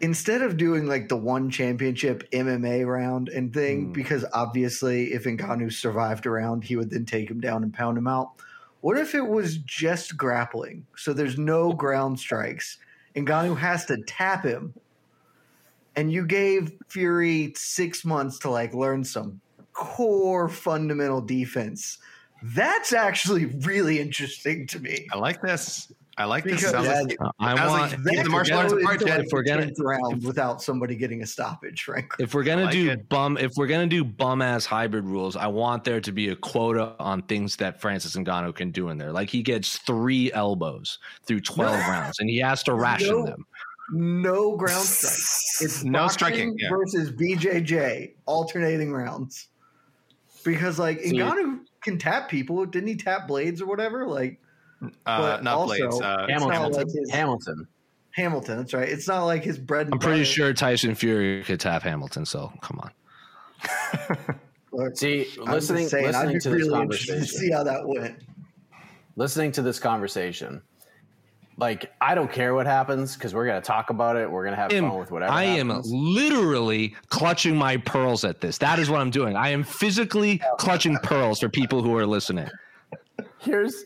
Instead 0.00 0.40
of 0.40 0.56
doing 0.56 0.86
like 0.86 1.08
the 1.08 1.16
one 1.16 1.50
championship 1.50 2.30
MMA 2.30 2.86
round 2.86 3.28
and 3.28 3.52
thing, 3.52 3.88
mm. 3.88 3.92
because 3.92 4.24
obviously 4.32 5.12
if 5.12 5.24
Ngannou 5.24 5.70
survived 5.72 6.24
a 6.24 6.30
round, 6.30 6.64
he 6.64 6.76
would 6.76 6.90
then 6.90 7.04
take 7.04 7.30
him 7.30 7.40
down 7.40 7.62
and 7.62 7.74
pound 7.74 7.98
him 7.98 8.06
out. 8.06 8.32
What 8.80 8.96
if 8.96 9.14
it 9.14 9.26
was 9.26 9.58
just 9.58 10.16
grappling? 10.16 10.86
So 10.96 11.12
there's 11.12 11.36
no 11.36 11.72
ground 11.72 12.18
strikes. 12.18 12.78
Ngannou 13.14 13.58
has 13.58 13.84
to 13.86 13.98
tap 14.06 14.44
him. 14.44 14.74
And 15.96 16.10
you 16.10 16.24
gave 16.24 16.72
Fury 16.88 17.52
six 17.56 18.04
months 18.04 18.38
to 18.40 18.50
like 18.50 18.72
learn 18.72 19.04
some 19.04 19.40
core 19.72 20.48
fundamental 20.48 21.20
defense. 21.20 21.98
That's 22.42 22.92
actually 22.92 23.46
really 23.46 24.00
interesting 24.00 24.66
to 24.68 24.78
me. 24.80 25.06
I 25.12 25.18
like 25.18 25.42
this. 25.42 25.92
I 26.20 26.24
like 26.24 26.44
because 26.44 26.72
this. 26.72 26.72
Like, 26.72 27.16
I 27.38 27.66
want 27.66 28.04
like 28.04 28.24
the 28.24 28.28
martial 28.28 28.58
arts 28.58 28.74
part. 28.84 29.00
If 29.02 29.28
we're 29.32 29.42
gonna 29.42 29.70
round 29.78 30.22
without 30.22 30.60
somebody 30.60 30.94
getting 30.94 31.22
a 31.22 31.26
stoppage, 31.26 31.82
frankly. 31.84 32.22
If 32.22 32.34
we're 32.34 32.42
gonna 32.42 32.64
like 32.64 32.72
do 32.72 32.90
it. 32.90 33.08
bum, 33.08 33.38
if 33.38 33.52
we're 33.56 33.66
gonna 33.66 33.86
do 33.86 34.04
bum 34.04 34.42
ass 34.42 34.66
hybrid 34.66 35.06
rules, 35.06 35.34
I 35.34 35.46
want 35.46 35.84
there 35.84 36.00
to 36.00 36.12
be 36.12 36.28
a 36.28 36.36
quota 36.36 36.94
on 36.98 37.22
things 37.22 37.56
that 37.56 37.80
Francis 37.80 38.16
Ngannou 38.16 38.54
can 38.54 38.70
do 38.70 38.90
in 38.90 38.98
there. 38.98 39.12
Like 39.12 39.30
he 39.30 39.42
gets 39.42 39.78
three 39.78 40.30
elbows 40.32 40.98
through 41.24 41.40
twelve 41.40 41.80
rounds, 41.88 42.18
and 42.18 42.28
he 42.28 42.36
has 42.38 42.62
to 42.64 42.74
ration 42.74 43.08
no, 43.08 43.24
them. 43.24 43.46
No 43.92 44.56
ground 44.56 44.84
strike. 44.84 45.66
It's 45.66 45.84
no 45.84 46.08
striking 46.08 46.54
yeah. 46.58 46.68
versus 46.68 47.12
BJJ 47.12 48.12
alternating 48.26 48.92
rounds 48.92 49.48
because 50.44 50.78
like 50.78 51.00
See, 51.00 51.12
Ngannou 51.12 51.60
can 51.82 51.98
tap 51.98 52.28
people. 52.28 52.64
Didn't 52.66 52.88
he 52.88 52.96
tap 52.96 53.28
Blaydes 53.28 53.60
or 53.60 53.66
whatever? 53.66 54.06
Like, 54.06 54.40
uh, 55.06 55.38
not 55.42 55.46
also, 55.46 55.74
Blaydes. 55.74 56.02
Uh, 56.02 56.26
Hamilton. 56.28 56.72
Like 56.72 56.86
his, 56.86 57.10
Hamilton. 57.10 57.68
Hamilton. 58.12 58.56
That's 58.58 58.74
right. 58.74 58.88
It's 58.88 59.08
not 59.08 59.24
like 59.24 59.44
his 59.44 59.58
bread. 59.58 59.88
I'm 59.92 59.98
pretty 59.98 60.24
sure 60.24 60.52
Tyson 60.52 60.94
Fury 60.94 61.42
could 61.44 61.60
tap 61.60 61.82
Hamilton. 61.82 62.24
So 62.26 62.52
come 62.60 62.80
on. 62.80 62.90
Look, 64.72 64.96
See, 64.96 65.26
listening, 65.38 65.88
saying, 65.88 66.06
listening 66.06 66.40
to 66.40 66.50
really 66.50 66.62
this 66.62 66.72
conversation. 66.72 67.20
To 67.20 67.26
see 67.26 67.50
how 67.50 67.64
that 67.64 67.86
went. 67.86 68.16
Listening 69.16 69.50
to 69.52 69.62
this 69.62 69.80
conversation, 69.80 70.62
like 71.60 71.92
I 72.00 72.14
don't 72.14 72.32
care 72.32 72.54
what 72.54 72.66
happens 72.66 73.14
because 73.14 73.34
we're 73.34 73.46
gonna 73.46 73.60
talk 73.60 73.90
about 73.90 74.16
it. 74.16 74.30
We're 74.30 74.44
gonna 74.44 74.56
have 74.56 74.72
am, 74.72 74.88
fun 74.88 74.98
with 74.98 75.10
whatever. 75.10 75.32
I 75.32 75.44
happens. 75.44 75.92
am 75.92 75.98
literally 76.14 76.96
clutching 77.08 77.56
my 77.56 77.76
pearls 77.76 78.24
at 78.24 78.40
this. 78.40 78.58
That 78.58 78.78
is 78.78 78.90
what 78.90 79.00
I'm 79.00 79.10
doing. 79.10 79.36
I 79.36 79.50
am 79.50 79.62
physically 79.62 80.40
clutching 80.58 80.96
pearls 81.02 81.40
for 81.40 81.48
people 81.48 81.82
who 81.82 81.96
are 81.96 82.06
listening. 82.06 82.48
Here's, 83.38 83.84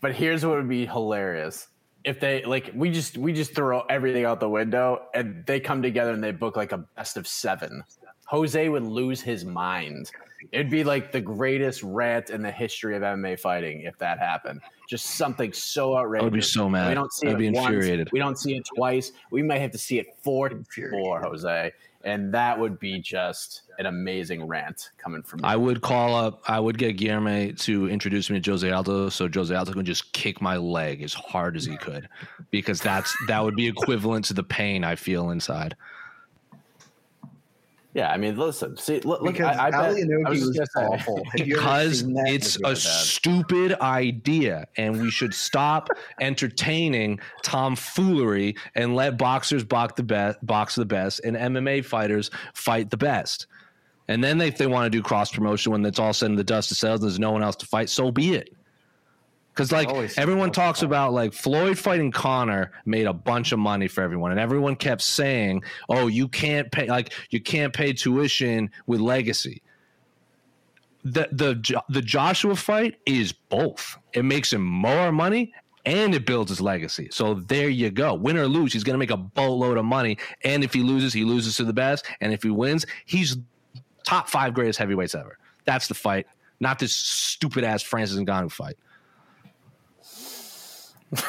but 0.00 0.14
here's 0.14 0.44
what 0.44 0.56
would 0.56 0.68
be 0.68 0.86
hilarious 0.86 1.68
if 2.04 2.20
they 2.20 2.44
like 2.44 2.70
we 2.74 2.90
just 2.90 3.16
we 3.16 3.32
just 3.32 3.54
throw 3.54 3.80
everything 3.82 4.24
out 4.24 4.38
the 4.38 4.48
window 4.48 5.06
and 5.14 5.44
they 5.46 5.58
come 5.58 5.82
together 5.82 6.12
and 6.12 6.22
they 6.22 6.32
book 6.32 6.56
like 6.56 6.72
a 6.72 6.78
best 6.78 7.16
of 7.16 7.26
seven. 7.26 7.82
Jose 8.26 8.68
would 8.68 8.84
lose 8.84 9.20
his 9.20 9.44
mind. 9.44 10.10
It'd 10.52 10.70
be 10.70 10.84
like 10.84 11.12
the 11.12 11.20
greatest 11.20 11.82
rant 11.82 12.30
in 12.30 12.42
the 12.42 12.50
history 12.50 12.96
of 12.96 13.02
MMA 13.02 13.40
fighting 13.40 13.82
if 13.82 13.98
that 13.98 14.18
happened. 14.18 14.60
Just 14.88 15.06
something 15.06 15.52
so 15.52 15.96
outrageous. 15.96 16.22
I 16.22 16.24
would 16.24 16.32
be 16.32 16.40
so 16.40 16.68
mad. 16.68 16.88
We 16.88 16.94
don't 16.94 17.12
see 17.12 17.28
I'd 17.28 17.34
it 17.34 17.38
be 17.38 17.46
infuriated. 17.46 18.06
Once. 18.06 18.12
We 18.12 18.18
don't 18.18 18.38
see 18.38 18.56
it 18.56 18.64
twice. 18.76 19.12
We 19.30 19.42
might 19.42 19.60
have 19.60 19.70
to 19.72 19.78
see 19.78 19.98
it 19.98 20.06
four 20.22 20.50
four, 20.90 21.20
Jose. 21.20 21.72
And 22.04 22.34
that 22.34 22.58
would 22.58 22.78
be 22.78 23.00
just 23.00 23.62
an 23.78 23.86
amazing 23.86 24.46
rant 24.46 24.90
coming 24.98 25.22
from 25.22 25.40
you. 25.40 25.46
I 25.46 25.56
would 25.56 25.80
call 25.80 26.14
up, 26.14 26.42
I 26.46 26.60
would 26.60 26.76
get 26.76 26.98
Guilherme 26.98 27.58
to 27.60 27.88
introduce 27.88 28.28
me 28.28 28.38
to 28.40 28.50
Jose 28.50 28.70
Aldo 28.70 29.08
so 29.08 29.26
Jose 29.32 29.54
Aldo 29.54 29.72
can 29.72 29.86
just 29.86 30.12
kick 30.12 30.42
my 30.42 30.58
leg 30.58 31.02
as 31.02 31.14
hard 31.14 31.56
as 31.56 31.64
he 31.64 31.78
could 31.78 32.08
because 32.50 32.80
that's 32.82 33.16
that 33.28 33.42
would 33.42 33.56
be 33.56 33.66
equivalent 33.66 34.26
to 34.26 34.34
the 34.34 34.42
pain 34.44 34.84
I 34.84 34.96
feel 34.96 35.30
inside. 35.30 35.76
Yeah, 37.94 38.10
I 38.10 38.16
mean, 38.16 38.36
listen, 38.36 38.76
see, 38.76 38.98
look, 39.00 39.22
look 39.22 39.40
I, 39.40 39.66
I, 39.66 39.70
bet, 39.70 39.96
I 40.26 40.28
was, 40.28 40.44
was 40.44 40.68
awful. 40.76 41.24
because 41.32 42.02
it's 42.04 42.58
a 42.64 42.74
stupid 42.74 43.74
idea, 43.80 44.66
and 44.76 45.00
we 45.00 45.12
should 45.12 45.32
stop 45.32 45.88
entertaining 46.20 47.20
tomfoolery 47.44 48.56
and 48.74 48.96
let 48.96 49.16
boxers 49.16 49.62
box 49.62 49.94
the 49.96 50.02
best, 50.02 50.44
box 50.44 50.74
the 50.74 50.84
best, 50.84 51.20
and 51.24 51.36
MMA 51.36 51.84
fighters 51.84 52.32
fight 52.52 52.90
the 52.90 52.96
best. 52.96 53.46
And 54.08 54.22
then 54.22 54.38
they, 54.38 54.48
if 54.48 54.58
they 54.58 54.66
want 54.66 54.86
to 54.86 54.90
do 54.90 55.00
cross 55.00 55.32
promotion 55.32 55.70
when 55.70 55.86
it's 55.86 56.00
all 56.00 56.12
said 56.12 56.30
in 56.30 56.36
the 56.36 56.42
dust 56.42 56.72
of 56.72 56.76
sales, 56.76 57.00
there's 57.00 57.20
no 57.20 57.30
one 57.30 57.44
else 57.44 57.56
to 57.56 57.66
fight, 57.66 57.88
so 57.88 58.10
be 58.10 58.34
it. 58.34 58.53
Because 59.54 59.70
like 59.70 59.88
everyone 60.18 60.50
talks 60.50 60.82
about 60.82 61.12
like 61.12 61.32
Floyd 61.32 61.78
fighting 61.78 62.10
Conor 62.10 62.72
made 62.86 63.06
a 63.06 63.12
bunch 63.12 63.52
of 63.52 63.60
money 63.60 63.86
for 63.86 64.02
everyone, 64.02 64.32
and 64.32 64.40
everyone 64.40 64.74
kept 64.74 65.00
saying, 65.00 65.62
"Oh, 65.88 66.08
you 66.08 66.26
can't 66.26 66.72
pay 66.72 66.88
like 66.88 67.12
you 67.30 67.40
can't 67.40 67.72
pay 67.72 67.92
tuition 67.92 68.70
with 68.86 69.00
legacy." 69.00 69.62
The 71.04 71.28
the 71.30 71.82
the 71.88 72.02
Joshua 72.02 72.56
fight 72.56 72.96
is 73.06 73.32
both. 73.32 73.96
It 74.12 74.24
makes 74.24 74.52
him 74.52 74.62
more 74.62 75.12
money 75.12 75.52
and 75.86 76.14
it 76.14 76.26
builds 76.26 76.50
his 76.50 76.60
legacy. 76.60 77.08
So 77.12 77.34
there 77.34 77.68
you 77.68 77.90
go. 77.90 78.14
Win 78.14 78.36
or 78.36 78.48
lose, 78.48 78.72
he's 78.72 78.84
going 78.84 78.94
to 78.94 78.98
make 78.98 79.10
a 79.10 79.16
boatload 79.16 79.76
of 79.76 79.84
money. 79.84 80.18
And 80.42 80.64
if 80.64 80.72
he 80.72 80.80
loses, 80.80 81.12
he 81.12 81.24
loses 81.24 81.56
to 81.58 81.64
the 81.64 81.72
best. 81.72 82.06
And 82.20 82.32
if 82.32 82.42
he 82.42 82.50
wins, 82.50 82.86
he's 83.04 83.36
top 84.02 84.28
five 84.28 84.54
greatest 84.54 84.78
heavyweights 84.78 85.14
ever. 85.14 85.38
That's 85.64 85.86
the 85.86 85.94
fight, 85.94 86.26
not 86.58 86.78
this 86.78 86.94
stupid 86.94 87.64
ass 87.64 87.82
Francis 87.82 88.16
and 88.16 88.26
Ngannou 88.26 88.50
fight. 88.50 88.76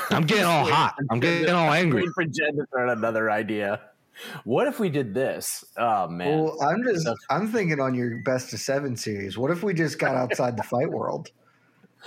I'm 0.09 0.23
getting 0.23 0.45
all 0.45 0.65
hot. 0.65 0.95
I'm 1.09 1.19
getting 1.19 1.49
all 1.49 1.71
angry. 1.71 2.05
for 2.13 2.23
Jen 2.25 2.55
to 2.57 2.65
throw 2.71 2.89
another 2.89 3.29
idea. 3.31 3.81
What 4.45 4.67
if 4.67 4.79
we 4.79 4.89
did 4.89 5.13
this? 5.13 5.65
Oh 5.77 6.07
man. 6.07 6.39
Well, 6.43 6.57
I'm 6.61 6.83
just 6.83 7.07
I'm 7.29 7.51
thinking 7.51 7.79
on 7.81 7.93
your 7.95 8.21
best 8.23 8.53
of 8.53 8.59
seven 8.59 8.95
series. 8.95 9.37
What 9.37 9.51
if 9.51 9.61
we 9.63 9.73
just 9.73 9.99
got 9.99 10.15
outside 10.15 10.57
the 10.57 10.63
fight 10.63 10.89
world? 10.89 11.31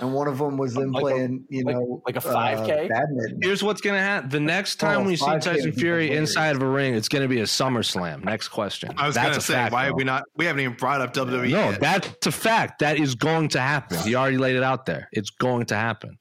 and 0.01 0.13
one 0.13 0.29
of 0.29 0.37
them 0.37 0.55
was 0.55 0.73
them 0.73 0.93
Like 0.93 1.01
a- 1.01 1.03
playing, 1.03 1.43
you 1.49 1.65
like- 1.65 1.75
know, 1.75 2.01
like 2.05 2.15
a 2.15 2.19
uh, 2.25 2.33
5K? 2.65 2.87
badminton. 2.87 3.39
Here's 3.41 3.61
what's 3.61 3.81
gonna 3.81 3.99
happen. 3.99 4.29
The 4.29 4.39
next 4.39 4.77
time 4.77 5.01
Oh, 5.01 5.03
we 5.03 5.17
see 5.17 5.25
5K 5.25 5.41
Tyson 5.41 5.71
Fury 5.73 6.11
inside 6.15 6.55
of 6.55 6.61
a 6.61 6.67
ring, 6.67 6.93
it's 6.95 7.09
gonna 7.09 7.27
be 7.27 7.41
a 7.41 7.43
SummerSlam. 7.43 8.23
Next 8.23 8.47
question. 8.47 8.91
I 8.97 9.05
was 9.05 9.15
That's 9.15 9.27
gonna 9.31 9.41
say, 9.41 9.53
fact, 9.55 9.73
why 9.73 9.81
though. 9.83 9.87
have 9.87 9.95
we 9.95 10.05
not? 10.05 10.23
We 10.37 10.45
haven't 10.45 10.61
even 10.61 10.77
brought 10.77 11.01
up 11.01 11.13
WWE. 11.13 11.51
No, 11.51 11.71
yet. 11.71 11.81
that's 11.81 12.25
a 12.27 12.31
fact. 12.31 12.79
That 12.79 12.97
is 12.97 13.13
going 13.15 13.49
to 13.49 13.59
happen. 13.59 13.97
He 13.99 14.15
already 14.15 14.37
laid 14.37 14.55
it 14.55 14.63
out 14.63 14.85
there. 14.85 15.09
It's 15.11 15.31
going 15.31 15.65
to 15.67 15.75
happen. 15.75 16.17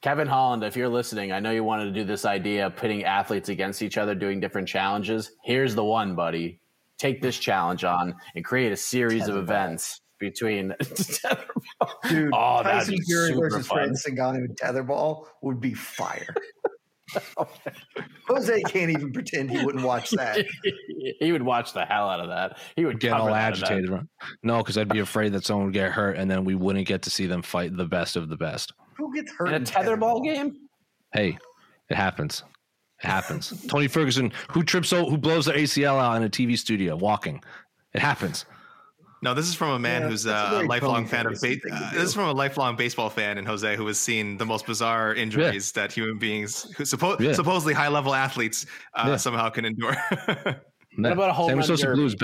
Kevin 0.00 0.28
Holland, 0.28 0.62
if 0.62 0.76
you're 0.76 0.88
listening, 0.88 1.32
I 1.32 1.40
know 1.40 1.50
you 1.50 1.64
wanted 1.64 1.86
to 1.86 1.90
do 1.92 2.04
this 2.04 2.24
idea 2.24 2.66
of 2.66 2.76
pitting 2.76 3.04
athletes 3.04 3.48
against 3.48 3.82
each 3.82 3.98
other, 3.98 4.14
doing 4.14 4.38
different 4.38 4.68
challenges. 4.68 5.32
Here's 5.42 5.74
the 5.74 5.84
one, 5.84 6.14
buddy. 6.14 6.60
Take 6.98 7.20
this 7.20 7.38
challenge 7.38 7.82
on 7.84 8.14
and 8.36 8.44
create 8.44 8.70
a 8.72 8.76
series 8.76 9.26
of 9.28 9.36
events 9.36 10.00
between. 10.20 10.74
Dude, 12.08 12.30
Oh, 12.32 12.62
that'd 12.62 12.80
Tyson 12.80 12.94
be 12.94 13.00
Fury 13.02 13.28
super 13.32 13.50
versus 13.50 13.66
fun. 13.66 13.78
Francis 13.78 14.12
Ngannou 14.12 14.44
in 14.48 14.54
tetherball 14.54 15.26
would 15.42 15.60
be 15.60 15.74
fire. 15.74 16.34
Jose 18.28 18.62
can't 18.64 18.90
even 18.90 19.12
pretend 19.12 19.50
he 19.50 19.64
wouldn't 19.64 19.84
watch 19.84 20.10
that. 20.10 20.44
he 21.20 21.32
would 21.32 21.42
watch 21.42 21.72
the 21.72 21.84
hell 21.84 22.08
out 22.08 22.20
of 22.20 22.28
that. 22.28 22.58
He 22.76 22.84
would 22.84 23.00
Get 23.00 23.12
all 23.12 23.34
agitated. 23.34 23.88
right? 23.90 24.02
No, 24.42 24.58
because 24.58 24.76
I'd 24.76 24.88
be 24.88 24.98
afraid 25.00 25.32
that 25.32 25.44
someone 25.44 25.66
would 25.66 25.74
get 25.74 25.90
hurt, 25.90 26.16
and 26.16 26.30
then 26.30 26.44
we 26.44 26.54
wouldn't 26.54 26.86
get 26.86 27.02
to 27.02 27.10
see 27.10 27.26
them 27.26 27.42
fight 27.42 27.76
the 27.76 27.86
best 27.86 28.16
of 28.16 28.28
the 28.28 28.36
best. 28.36 28.72
Who 28.98 29.14
gets 29.14 29.32
hurt 29.32 29.48
In 29.48 29.62
a 29.62 29.64
tetherball 29.64 30.24
game? 30.24 30.56
Hey, 31.12 31.38
it 31.88 31.96
happens. 31.96 32.42
It 33.02 33.06
happens. 33.06 33.64
Tony 33.68 33.86
Ferguson, 33.88 34.32
who 34.50 34.62
trips, 34.64 34.92
o- 34.92 35.08
who 35.08 35.16
blows 35.16 35.46
their 35.46 35.56
ACL 35.56 35.98
out 36.00 36.16
in 36.16 36.24
a 36.24 36.28
TV 36.28 36.58
studio 36.58 36.96
walking. 36.96 37.42
It 37.94 38.00
happens. 38.00 38.44
No, 39.22 39.34
this 39.34 39.46
is 39.48 39.54
from 39.54 39.70
a 39.70 39.78
man 39.78 40.02
Yeah, 40.02 40.08
who's 40.08 40.26
a 40.26 40.34
uh, 40.34 40.62
a 40.62 40.66
lifelong 40.66 41.06
fan 41.06 41.26
of 41.26 41.38
Ferguson 41.38 41.60
ba- 41.68 41.74
uh, 41.74 41.92
this 41.92 42.02
is 42.04 42.14
from 42.14 42.28
a 42.28 42.32
lifelong 42.32 42.76
baseball 42.76 43.08
fan 43.10 43.38
in 43.38 43.44
Jose 43.46 43.74
who 43.76 43.86
has 43.88 43.98
seen 43.98 44.36
the 44.36 44.46
most 44.46 44.64
bizarre 44.66 45.14
injuries 45.14 45.72
that 45.72 45.92
human 45.92 46.18
beings, 46.18 46.70
who 46.76 46.84
suppo- 46.84 47.18
Yeah. 47.18 47.32
supposedly 47.32 47.74
high 47.74 47.88
level 47.88 48.14
athletes, 48.14 48.66
uh, 48.94 49.04
Yeah. 49.08 49.16
somehow 49.16 49.48
can 49.50 49.64
endure. 49.64 49.96
What 50.96 51.12
about 51.12 51.30
a 51.30 51.32
home 51.32 51.48
San 51.50 51.58
run 51.58 51.66
Francisco 51.66 51.86
derby? 51.90 52.00
Blues. 52.00 52.16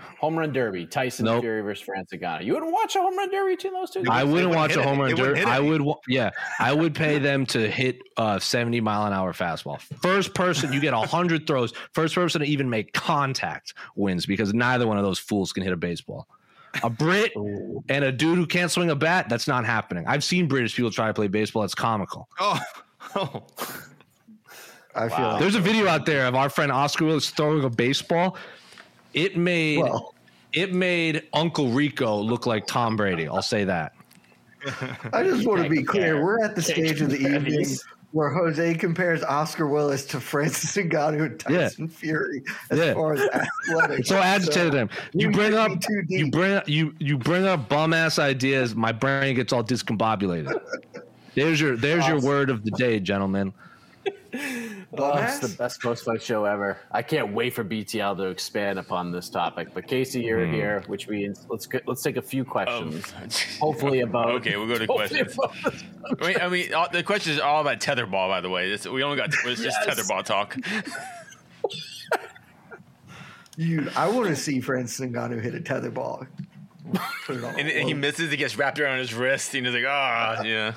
But 0.00 0.18
Home 0.18 0.38
run 0.38 0.52
derby, 0.52 0.86
Tyson 0.86 1.24
Nope. 1.24 1.42
Fury 1.42 1.62
versus 1.62 1.84
Francis 1.84 2.18
Ngannou. 2.18 2.44
You 2.44 2.54
wouldn't 2.54 2.72
watch 2.72 2.94
a 2.96 3.00
home 3.00 3.16
run 3.16 3.30
derby 3.30 3.54
between 3.56 3.72
those 3.72 3.90
two? 3.90 4.02
I 4.08 4.24
wouldn't 4.24 4.32
wouldn't 4.32 4.54
watch 4.54 4.70
hit 4.70 4.78
a 4.78 4.80
it. 4.82 4.86
home 4.86 4.98
run 5.00 5.08
They 5.08 5.14
wouldn't 5.14 5.36
dirt. 5.36 5.38
hit 5.38 5.48
it. 5.48 5.50
I 5.50 5.60
would, 5.60 5.82
yeah, 6.08 6.30
I 6.58 6.72
would 6.72 6.94
pay 6.94 7.18
them 7.18 7.46
to 7.46 7.70
hit 7.70 7.98
uh, 8.16 8.38
70 8.38 8.80
mile 8.80 9.06
an 9.06 9.12
hour 9.12 9.32
fastball. 9.32 9.80
First 10.02 10.34
person, 10.34 10.72
you 10.72 10.80
get 10.80 10.92
100 10.94 11.46
throws. 11.46 11.72
First 11.92 12.14
person 12.14 12.40
to 12.42 12.46
even 12.46 12.68
make 12.68 12.92
contact 12.92 13.74
wins 13.96 14.26
because 14.26 14.52
neither 14.54 14.86
one 14.86 14.98
of 14.98 15.04
those 15.04 15.18
fools 15.18 15.52
can 15.52 15.62
hit 15.62 15.72
a 15.72 15.76
baseball. 15.76 16.26
A 16.84 16.90
Brit 16.90 17.32
and 17.88 18.04
a 18.04 18.12
dude 18.12 18.38
who 18.38 18.46
can't 18.46 18.70
swing 18.70 18.90
a 18.90 18.94
bat, 18.94 19.28
that's 19.28 19.48
not 19.48 19.64
happening. 19.64 20.04
I've 20.06 20.22
seen 20.22 20.46
British 20.46 20.76
people 20.76 20.90
try 20.92 21.08
to 21.08 21.14
play 21.14 21.26
baseball. 21.26 21.64
It's 21.64 21.74
comical. 21.74 22.28
oh, 22.38 22.60
oh, 23.16 23.42
I 24.94 25.08
feel 25.08 25.18
like 25.28 25.40
There's 25.40 25.54
a 25.54 25.60
video 25.60 25.86
out 25.88 26.06
there 26.06 26.26
of 26.26 26.34
our 26.34 26.48
friend 26.50 26.70
Oscar 26.72 27.06
Willis 27.06 27.30
throwing 27.30 27.64
a 27.64 27.70
baseball. 27.70 28.36
It 29.14 29.36
made 29.36 29.78
Well. 29.78 30.14
it 30.52 30.72
made 30.74 31.22
Uncle 31.32 31.70
Rico 31.70 32.16
look 32.18 32.46
like 32.46 32.66
Tom 32.66 32.96
Brady. 32.96 33.28
I'll 33.28 33.42
say 33.42 33.64
that. 33.64 33.92
I 35.12 35.22
just 35.24 35.46
want 35.46 35.62
to 35.62 35.68
be 35.70 35.82
clear. 35.82 36.22
We're 36.22 36.42
at 36.44 36.54
the 36.54 36.62
stage 36.62 37.00
of 37.00 37.10
the 37.10 37.18
evening 37.18 37.66
where 38.12 38.28
Jose 38.28 38.74
compares 38.74 39.22
Oscar 39.22 39.68
Willis 39.68 40.04
to 40.06 40.20
Francis 40.20 40.76
Ngannou 40.76 41.26
and 41.26 41.42
Yeah. 41.48 41.62
Tyson 41.68 41.88
Fury 41.88 42.42
as 42.70 42.78
Yeah. 42.78 42.94
far 42.94 43.14
as 43.14 43.20
athletics. 43.20 44.08
So 44.08 44.16
agitated 44.16 44.74
him. 44.74 44.90
You 45.12 45.28
you 45.28 45.32
bring 45.32 45.54
up 45.54 45.70
me 45.70 45.78
you 46.08 46.30
bring 46.30 46.52
up 46.54 46.68
you 46.68 46.94
you 46.98 47.16
bring 47.16 47.46
up 47.46 47.68
bum 47.68 47.94
ass 47.94 48.18
ideas. 48.18 48.74
My 48.74 48.92
brain 48.92 49.34
gets 49.36 49.52
all 49.52 49.64
discombobulated. 49.64 50.60
There's 51.34 51.60
your 51.60 51.76
there's 51.76 52.06
your 52.06 52.20
word 52.20 52.50
of 52.50 52.64
the 52.64 52.72
day, 52.72 52.98
gentlemen. 53.00 53.52
Oh, 54.92 55.12
it's 55.18 55.38
Dumbass? 55.38 55.40
the 55.40 55.56
best 55.56 55.80
post 55.82 56.04
fight 56.04 56.20
show 56.20 56.44
ever. 56.44 56.78
I 56.90 57.02
can't 57.02 57.32
wait 57.32 57.54
for 57.54 57.64
BTL 57.64 58.16
to 58.16 58.24
expand 58.24 58.78
upon 58.78 59.12
this 59.12 59.28
topic. 59.28 59.68
But 59.72 59.86
Casey, 59.86 60.22
you're 60.22 60.44
Hmm. 60.46 60.52
here, 60.52 60.82
which 60.88 61.08
means 61.08 61.46
let's 61.48 61.66
get, 61.66 61.86
let's 61.86 62.02
take 62.02 62.16
a 62.16 62.22
few 62.22 62.44
questions. 62.44 63.04
Hopefully 63.60 64.00
about 64.00 64.30
Okay, 64.30 64.56
we'll 64.56 64.66
go 64.66 64.78
to 64.78 64.86
questions. 64.88 65.36
I 66.20 66.26
mean, 66.26 66.36
I 66.40 66.48
mean, 66.48 66.74
all, 66.74 66.88
the 66.90 67.02
questions 67.04 67.38
are 67.38 67.48
all 67.48 67.60
about 67.60 67.78
tetherball. 67.80 68.28
By 68.28 68.40
the 68.40 68.50
way, 68.50 68.68
this, 68.68 68.86
we 68.86 69.02
only 69.04 69.16
got 69.16 69.28
it's 69.46 69.62
just 69.62 69.78
Yes. 69.86 69.98
tetherball 70.00 70.24
talk. 70.24 70.56
You, 73.56 73.90
I 73.94 74.08
want 74.08 74.28
to 74.28 74.36
see 74.36 74.60
Francis 74.60 75.04
Ngannou 75.04 75.40
hit 75.42 75.54
a 75.54 75.60
tetherball. 75.60 76.26
Put. 77.26 77.36
And, 77.44 77.68
and 77.68 77.86
he 77.88 77.92
misses. 77.94 78.30
He 78.30 78.36
gets 78.38 78.56
wrapped 78.56 78.80
around 78.80 78.98
his 79.00 79.12
wrist. 79.12 79.54
And 79.54 79.66
he's 79.66 79.74
like, 79.74 79.84
ah, 79.86 80.42
yeah. 80.42 80.72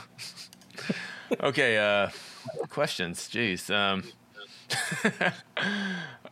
Okay. 1.39 1.77
Uh, 1.77 2.09
questions. 2.69 3.27
Jeez. 3.31 3.69
Um. 3.73 4.03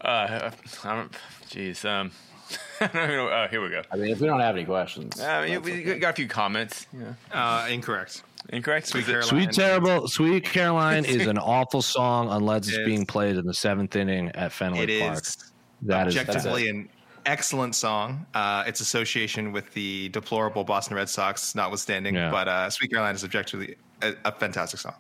uh, 0.02 0.52
I 0.84 0.96
don't. 0.96 1.12
Jeez. 1.50 1.86
Um. 1.86 2.12
I 2.82 2.88
don't 2.88 3.04
even 3.04 3.16
know. 3.16 3.30
Oh, 3.30 3.48
here 3.50 3.62
we 3.62 3.70
go. 3.70 3.82
I 3.92 3.96
mean, 3.96 4.10
if 4.12 4.20
we 4.20 4.28
don't 4.28 4.40
have 4.42 4.56
any 4.56 4.66
questions, 4.66 5.20
Uh, 5.20 5.46
yeah, 5.48 5.58
we 5.60 5.84
got 6.00 6.10
a 6.10 6.14
few 6.14 6.28
comments. 6.28 6.88
Yeah. 6.94 7.14
uh, 7.32 7.68
incorrect. 7.70 8.24
Incorrect. 8.50 8.88
Sweet 8.88 9.06
Caroline. 9.06 9.24
Sweet 9.28 9.52
terrible 9.52 10.08
Sweet 10.08 10.44
Caroline 10.46 11.06
is 11.06 11.28
an 11.28 11.38
awful 11.58 11.82
song 11.82 12.30
unless 12.30 12.64
it's 12.68 12.70
It's- 12.74 12.86
being 12.88 13.06
played 13.06 13.38
in 13.38 13.46
the 13.46 13.54
seventh 13.54 13.96
inning 13.96 14.30
at 14.30 14.52
Fenway 14.52 14.86
It 14.88 15.02
Park. 15.02 15.18
is 15.20 15.38
That 15.84 16.08
is 16.08 16.18
objectively 16.18 16.68
an 16.70 16.90
excellent 17.28 17.76
song. 17.76 18.26
Uh, 18.34 18.64
its 18.66 18.82
association 18.82 19.52
with 19.54 19.72
the 19.74 20.10
deplorable 20.10 20.64
Boston 20.64 20.98
Red 20.98 21.08
Sox, 21.08 21.54
notwithstanding, 21.56 22.16
Yeah. 22.16 22.32
but 22.32 22.48
uh, 22.48 22.70
"Sweet 22.72 22.92
Caroline" 22.92 23.14
is 23.16 23.24
objectively 23.24 23.76
a, 24.02 24.14
a 24.26 24.32
fantastic 24.32 24.80
song. 24.80 24.96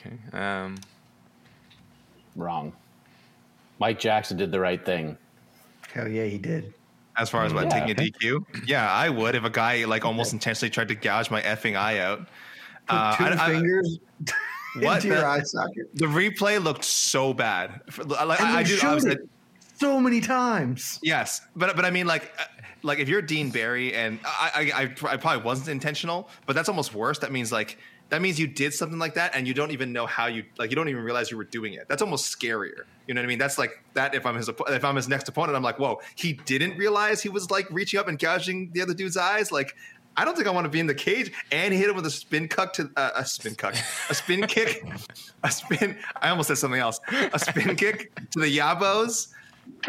Okay. 0.00 0.38
Um. 0.38 0.76
wrong. 2.36 2.72
Mike 3.78 3.98
Jackson 3.98 4.36
did 4.36 4.50
the 4.52 4.60
right 4.60 4.84
thing. 4.84 5.16
Hell 5.92 6.08
yeah, 6.08 6.24
he 6.24 6.38
did. 6.38 6.72
As 7.16 7.30
far 7.30 7.44
as 7.44 7.54
what 7.54 7.64
Yeah. 7.64 7.86
taking 7.86 7.90
a 7.90 7.94
DQ, 7.94 8.44
yeah, 8.66 8.90
I 8.90 9.08
would 9.08 9.34
if 9.36 9.44
a 9.44 9.50
guy 9.50 9.84
like 9.84 10.04
almost 10.04 10.32
intentionally 10.32 10.70
tried 10.70 10.88
to 10.88 10.94
gouge 10.96 11.30
my 11.30 11.40
effing 11.42 11.76
eye 11.76 11.98
out. 12.00 12.20
Put 12.88 12.94
Uh, 12.96 13.16
two 13.16 13.24
I- 13.24 13.44
I- 13.44 13.50
fingers 13.52 13.98
What? 14.80 14.96
into 14.96 15.08
your 15.08 15.18
The- 15.18 15.26
eye 15.26 15.40
socket. 15.42 15.94
The 15.94 16.06
replay 16.06 16.62
looked 16.62 16.84
so 16.84 17.32
bad. 17.32 17.80
Like, 17.98 18.40
And 18.40 18.48
I, 18.48 18.58
I 18.58 18.62
they. 18.64 18.80
I 18.82 18.94
was 18.94 19.04
it 19.04 19.08
like, 19.10 19.18
so 19.78 20.00
many 20.00 20.20
times. 20.20 20.98
Yes, 21.02 21.40
but 21.54 21.76
but 21.76 21.84
I 21.84 21.90
mean, 21.90 22.06
like, 22.08 22.32
uh, 22.38 22.44
like 22.84 22.98
if 22.98 23.08
you're 23.08 23.22
Dean 23.22 23.50
Barry, 23.50 23.94
and 23.94 24.20
I, 24.24 24.70
I, 24.74 24.82
I, 24.82 25.16
probably 25.16 25.42
wasn't 25.42 25.68
intentional, 25.68 26.28
but 26.46 26.54
that's 26.54 26.68
almost 26.68 26.94
worse. 26.94 27.18
That 27.20 27.32
means 27.32 27.50
like 27.50 27.78
that 28.10 28.20
means 28.20 28.38
you 28.38 28.46
did 28.46 28.74
something 28.74 28.98
like 28.98 29.14
that, 29.14 29.34
and 29.34 29.48
you 29.48 29.54
don't 29.54 29.70
even 29.70 29.92
know 29.92 30.06
how 30.06 30.26
you 30.26 30.44
like 30.58 30.70
you 30.70 30.76
don't 30.76 30.88
even 30.88 31.02
realize 31.02 31.30
you 31.30 31.36
were 31.36 31.44
doing 31.44 31.72
it. 31.72 31.88
That's 31.88 32.02
almost 32.02 32.36
scarier. 32.36 32.84
You 33.06 33.14
know 33.14 33.20
what 33.20 33.24
I 33.24 33.28
mean? 33.28 33.38
That's 33.38 33.58
like 33.58 33.82
that. 33.94 34.14
If 34.14 34.26
I'm 34.26 34.36
his 34.36 34.48
if 34.48 34.84
I'm 34.84 34.96
his 34.96 35.08
next 35.08 35.28
opponent, 35.28 35.56
I'm 35.56 35.62
like, 35.62 35.78
whoa, 35.78 36.00
he 36.14 36.34
didn't 36.34 36.76
realize 36.76 37.22
he 37.22 37.30
was 37.30 37.50
like 37.50 37.68
reaching 37.70 37.98
up 37.98 38.06
and 38.06 38.18
gouging 38.18 38.70
the 38.72 38.82
other 38.82 38.94
dude's 38.94 39.16
eyes. 39.16 39.50
Like, 39.50 39.74
I 40.16 40.26
don't 40.26 40.36
think 40.36 40.46
I 40.46 40.50
want 40.50 40.66
to 40.66 40.70
be 40.70 40.80
in 40.80 40.86
the 40.86 40.94
cage. 40.94 41.32
And 41.50 41.72
hit 41.72 41.88
him 41.88 41.96
with 41.96 42.06
a 42.06 42.10
spin 42.10 42.48
cuck 42.48 42.74
to 42.74 42.90
uh, 42.96 43.10
a 43.16 43.24
spin 43.24 43.54
cuck, 43.54 43.74
a 44.10 44.14
spin 44.14 44.42
kick, 44.46 44.84
a 45.42 45.50
spin. 45.50 45.96
I 46.20 46.28
almost 46.28 46.48
said 46.48 46.58
something 46.58 46.80
else. 46.80 47.00
A 47.32 47.38
spin 47.38 47.76
kick 47.76 48.14
to 48.32 48.40
the 48.40 48.58
yabos. 48.58 49.28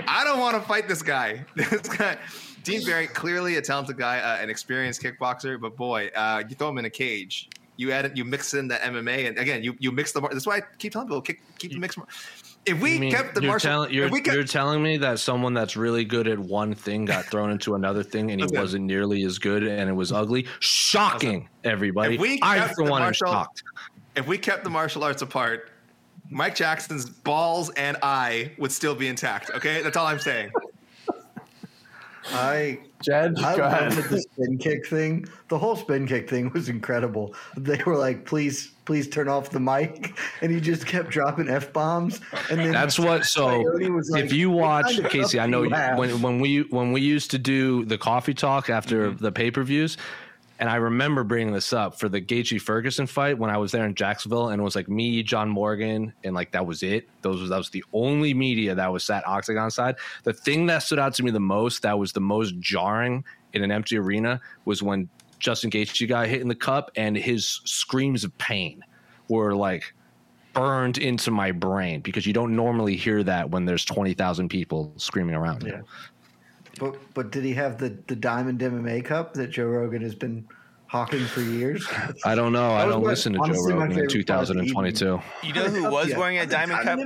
I 0.08 0.24
don't 0.24 0.40
want 0.40 0.56
to 0.56 0.68
fight 0.68 0.88
this 0.88 1.02
guy. 1.02 1.46
This 1.56 1.88
guy, 1.90 2.18
Dean 2.66 2.84
Barry, 2.84 3.08
clearly 3.08 3.56
a 3.58 3.62
talented 3.62 3.98
guy, 3.98 4.20
uh, 4.20 4.42
an 4.42 4.50
experienced 4.50 5.02
kickboxer, 5.02 5.60
but 5.62 5.78
boy, 5.78 6.10
uh, 6.16 6.44
you 6.50 6.56
throw 6.56 6.70
him 6.70 6.80
in 6.80 6.86
a 6.86 6.90
cage. 6.90 7.48
You 7.78 7.92
add 7.92 8.18
you 8.18 8.26
mix 8.26 8.54
in 8.54 8.68
the 8.68 8.76
MMA, 8.76 9.28
and 9.28 9.38
again, 9.38 9.62
you 9.62 9.76
you 9.80 9.92
mix 9.92 10.12
the. 10.14 10.22
That's 10.22 10.48
why 10.48 10.58
I 10.58 10.62
keep 10.80 10.94
telling 10.94 11.08
people 11.08 11.22
keep, 11.22 11.40
keep 11.60 11.72
the 11.72 11.80
mix. 11.80 11.98
If 12.66 12.82
we 12.82 12.98
mean 12.98 13.12
kept 13.12 13.36
the 13.36 13.42
you're, 13.42 13.52
martial, 13.52 13.70
telling- 13.70 13.94
you're, 13.94 14.10
kept, 14.10 14.28
you're 14.28 14.44
telling 14.44 14.82
me 14.82 14.98
that 14.98 15.20
someone 15.20 15.54
that's 15.54 15.76
really 15.78 16.04
good 16.04 16.28
at 16.28 16.40
one 16.40 16.74
thing 16.74 17.06
got 17.06 17.26
thrown 17.26 17.52
into 17.52 17.76
another 17.76 18.02
thing 18.02 18.32
and 18.32 18.40
he 18.40 18.44
Listen. 18.46 18.60
wasn't 18.60 18.86
nearly 18.86 19.24
as 19.24 19.38
good 19.38 19.62
and 19.64 19.88
it 19.88 19.94
was 19.94 20.12
ugly? 20.12 20.48
Shocking, 20.62 21.48
everybody. 21.64 22.16
if 22.16 22.22
we 22.22 22.40
I, 22.42 22.68
for 22.74 22.84
one, 22.84 23.02
am 23.02 23.08
martial, 23.08 23.28
shocked. 23.28 23.62
if 24.16 24.26
we 24.26 24.38
kept 24.40 24.64
the 24.64 24.70
martial 24.72 25.04
arts 25.04 25.22
apart, 25.22 25.70
Mike 26.32 26.56
Jackson's 26.56 27.08
balls 27.08 27.70
and 27.72 27.98
eye 28.02 28.52
would 28.58 28.72
still 28.72 28.96
be 28.96 29.10
intact. 29.10 29.52
Okay, 29.52 29.84
that's 29.84 29.96
all 29.98 30.08
I'm 30.08 30.20
saying. 30.20 30.52
I 32.34 32.80
Jed, 33.04 33.38
I 33.40 33.56
go 33.56 33.64
ahead. 33.64 33.92
the 33.92 34.20
spin 34.20 34.58
kick 34.58 34.88
thing. 34.88 35.26
The 35.50 35.58
whole 35.58 35.76
spin 35.76 36.08
kick 36.08 36.30
thing 36.30 36.50
was 36.54 36.70
incredible. 36.70 37.36
They 37.56 37.82
were 37.86 37.98
like, 37.98 38.26
"Please, 38.26 38.72
please 38.86 39.08
turn 39.08 39.28
off 39.28 39.52
the 39.52 39.60
mic," 39.60 40.18
and 40.42 40.52
he 40.52 40.60
just 40.60 40.86
kept 40.88 41.10
dropping 41.10 41.50
f 41.50 41.72
bombs. 41.72 42.20
And 42.50 42.60
then 42.60 42.72
That's 42.72 42.98
what. 42.98 43.26
So 43.26 43.48
like, 43.60 44.24
if 44.24 44.34
you 44.34 44.50
watch 44.50 45.00
Casey, 45.10 45.40
I 45.40 45.46
know 45.46 45.64
you 45.64 45.70
when 45.98 46.22
when 46.22 46.40
we 46.40 46.62
when 46.64 46.92
we 46.94 47.02
used 47.02 47.32
to 47.32 47.38
do 47.38 47.86
the 47.86 47.98
coffee 47.98 48.34
talk 48.34 48.70
after 48.70 49.12
Mm-hmm. 49.12 49.24
the 49.24 49.32
pay 49.32 49.52
per 49.52 49.62
views, 49.64 49.98
and 50.60 50.70
I 50.70 50.76
remember 50.76 51.24
bringing 51.24 51.54
this 51.54 51.74
up 51.74 52.00
for 52.00 52.08
the 52.08 52.22
Gaethje 52.22 52.62
Ferguson 52.62 53.08
fight 53.08 53.38
when 53.38 53.50
I 53.50 53.58
was 53.58 53.72
there 53.72 53.86
in 53.86 53.94
Jacksonville, 53.94 54.50
and 54.50 54.60
it 54.60 54.64
was 54.64 54.76
like 54.76 54.88
me, 54.88 55.22
John 55.22 55.50
Morgan, 55.50 56.14
and 56.24 56.34
like 56.34 56.52
that 56.52 56.66
was 56.66 56.82
it. 56.82 57.10
Those 57.22 57.42
was 57.42 57.50
that 57.50 57.58
was 57.58 57.70
the 57.70 57.84
only 57.92 58.34
media 58.34 58.74
that 58.76 58.92
was 58.92 59.04
sat 59.04 59.28
octagon 59.28 59.70
side. 59.70 59.96
The 60.24 60.34
thing 60.34 60.66
that 60.68 60.80
stood 60.80 61.00
out 61.00 61.14
to 61.16 61.24
me 61.24 61.32
the 61.32 61.40
most, 61.40 61.82
that 61.82 62.00
was 62.00 62.14
the 62.14 62.22
most 62.22 62.58
jarring 62.60 63.26
in 63.54 63.64
an 63.64 63.72
empty 63.72 63.98
arena, 63.98 64.40
was 64.64 64.82
when 64.82 65.10
Justin 65.40 65.70
Gaethje 65.70 66.28
hit 66.28 66.42
in 66.42 66.48
the 66.48 66.56
cup, 66.56 66.92
and 66.96 67.18
his 67.18 67.62
screams 67.66 68.24
of 68.24 68.38
pain 68.38 68.84
were 69.28 69.54
like 69.56 69.94
burned 70.54 70.98
into 70.98 71.32
my 71.32 71.52
brain 71.52 72.00
because 72.00 72.26
you 72.26 72.32
don't 72.32 72.56
normally 72.56 72.96
hear 72.96 73.24
that 73.24 73.50
when 73.50 73.66
there's 73.66 73.84
twenty 73.84 74.14
thousand 74.14 74.48
people 74.50 74.94
screaming 74.96 75.36
around. 75.36 75.64
Yeah. 75.64 75.82
But 76.80 76.96
but 77.14 77.32
did 77.32 77.44
he 77.44 77.54
have 77.54 77.78
the 77.78 77.98
the 78.08 78.16
Diamond 78.16 78.60
MMA 78.60 79.04
Cup 79.06 79.34
that 79.36 79.48
Joe 79.48 79.66
Rogan 79.68 80.02
has 80.02 80.16
been 80.16 80.48
hawking 80.88 81.26
for 81.26 81.42
years? 81.42 81.86
I 82.26 82.36
don't 82.36 82.52
know. 82.54 82.72
I 82.72 82.86
don't 82.86 83.04
listen 83.04 83.34
to 83.34 83.40
Joe 83.40 83.62
Rogan 83.76 84.00
in 84.00 84.08
2022. 84.08 85.22
You 85.44 85.54
know 85.54 85.64
who 85.66 85.90
was 85.90 86.14
wearing 86.16 86.38
a 86.38 86.46
Diamond 86.46 86.82
Cup? 86.84 87.00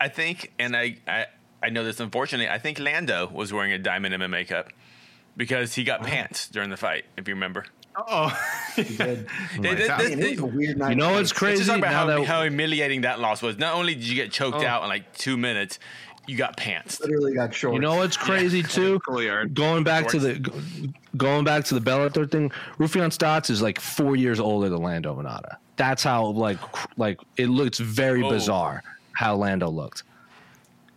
I 0.00 0.08
think, 0.08 0.52
and 0.58 0.76
I, 0.76 0.96
I 1.06 1.26
I 1.62 1.68
know 1.70 1.84
this 1.84 2.00
unfortunately. 2.00 2.48
I 2.48 2.58
think 2.58 2.78
Lando 2.78 3.28
was 3.28 3.52
wearing 3.52 3.72
a 3.72 3.78
Diamond 3.78 4.14
MMA 4.14 4.48
Cup 4.48 4.70
because 5.36 5.74
he 5.74 5.84
got 5.84 6.02
pants 6.02 6.48
during 6.48 6.70
the 6.70 6.76
fight. 6.76 7.04
If 7.16 7.28
you 7.28 7.34
remember. 7.34 7.64
Oh, 8.08 8.28
they, 8.76 8.82
oh 8.82 9.58
they, 9.58 10.14
they, 10.14 10.30
You 10.32 10.94
know 10.94 11.12
what's 11.12 11.32
crazy? 11.32 11.64
Just 11.64 11.70
talk 11.70 11.78
about 11.78 11.92
Now 11.92 11.98
how, 11.98 12.06
that- 12.06 12.24
how 12.26 12.42
humiliating 12.42 13.00
that 13.02 13.20
loss 13.20 13.40
was. 13.40 13.56
Not 13.56 13.74
only 13.74 13.94
did 13.94 14.04
you 14.04 14.14
get 14.14 14.30
choked 14.30 14.58
Oh. 14.58 14.66
out 14.66 14.82
in 14.82 14.90
like 14.90 15.14
two 15.16 15.38
minutes, 15.38 15.78
you 16.26 16.36
got 16.36 16.56
pants. 16.56 17.00
Literally 17.00 17.34
got 17.34 17.54
shorts. 17.54 17.74
You 17.74 17.80
know 17.80 17.96
what's 17.96 18.16
crazy 18.16 18.62
too? 18.76 19.00
Going 19.52 19.84
back 19.84 20.08
to 20.08 20.18
the 20.18 20.92
going 21.16 21.44
back 21.44 21.64
to 21.66 21.74
the 21.78 21.80
Bellator 21.80 22.30
thing, 22.30 22.50
Raufeon 22.78 23.16
Stots 23.16 23.50
is 23.50 23.62
like 23.62 23.80
four 23.80 24.16
years 24.16 24.40
older 24.40 24.68
than 24.68 24.82
Lando 24.82 25.14
Vannata. 25.14 25.56
That's 25.76 26.02
how 26.02 26.26
like 26.26 26.58
like 26.98 27.20
it 27.36 27.46
looks 27.48 27.78
very 27.78 28.22
Oh. 28.22 28.30
bizarre 28.30 28.82
how 29.12 29.36
Lando 29.36 29.68
looked. 29.68 30.02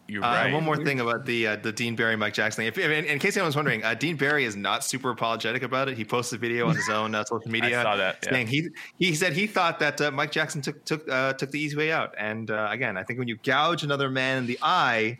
You're 0.09 0.23
Uh, 0.23 0.27
right. 0.33 0.53
One 0.53 0.63
more 0.63 0.75
thing 0.77 0.99
about 0.99 1.25
the 1.25 1.47
uh, 1.47 1.55
the 1.57 1.71
Dean 1.71 1.95
Barry 1.95 2.15
Mike 2.15 2.33
Jackson 2.33 2.61
thing. 2.61 2.67
If, 2.67 2.77
if- 2.77 2.89
in, 2.91 3.05
in 3.05 3.19
case 3.19 3.37
anyone's 3.37 3.55
wondering, 3.55 3.83
uh, 3.83 3.93
Dean 3.93 4.15
Barry 4.17 4.43
is 4.43 4.55
not 4.55 4.83
super 4.83 5.11
apologetic 5.11 5.61
about 5.63 5.87
it. 5.87 5.97
He 5.97 6.03
posted 6.03 6.39
a 6.39 6.41
video 6.41 6.67
on 6.67 6.75
his 6.75 6.89
own 6.99 7.13
uh, 7.13 7.23
social 7.25 7.51
media. 7.51 7.79
I 7.79 7.83
saw 7.83 7.95
that, 7.97 8.17
yeah. 8.23 8.29
saying 8.31 8.47
he 8.47 8.69
he 8.97 9.13
said 9.15 9.33
he 9.33 9.45
thought 9.47 9.79
that 9.79 10.01
uh, 10.01 10.11
Mike 10.11 10.31
Jackson 10.31 10.61
took 10.61 10.83
took 10.83 11.07
uh, 11.09 11.33
took 11.33 11.51
the 11.51 11.59
easy 11.59 11.77
way 11.77 11.91
out. 11.91 12.15
And 12.17 12.49
uh, 12.49 12.67
again, 12.71 12.97
I 12.97 13.03
think 13.03 13.19
when 13.19 13.27
you 13.27 13.37
gouge 13.43 13.83
another 13.83 14.09
man 14.09 14.39
in 14.39 14.45
the 14.47 14.57
eye, 14.61 15.19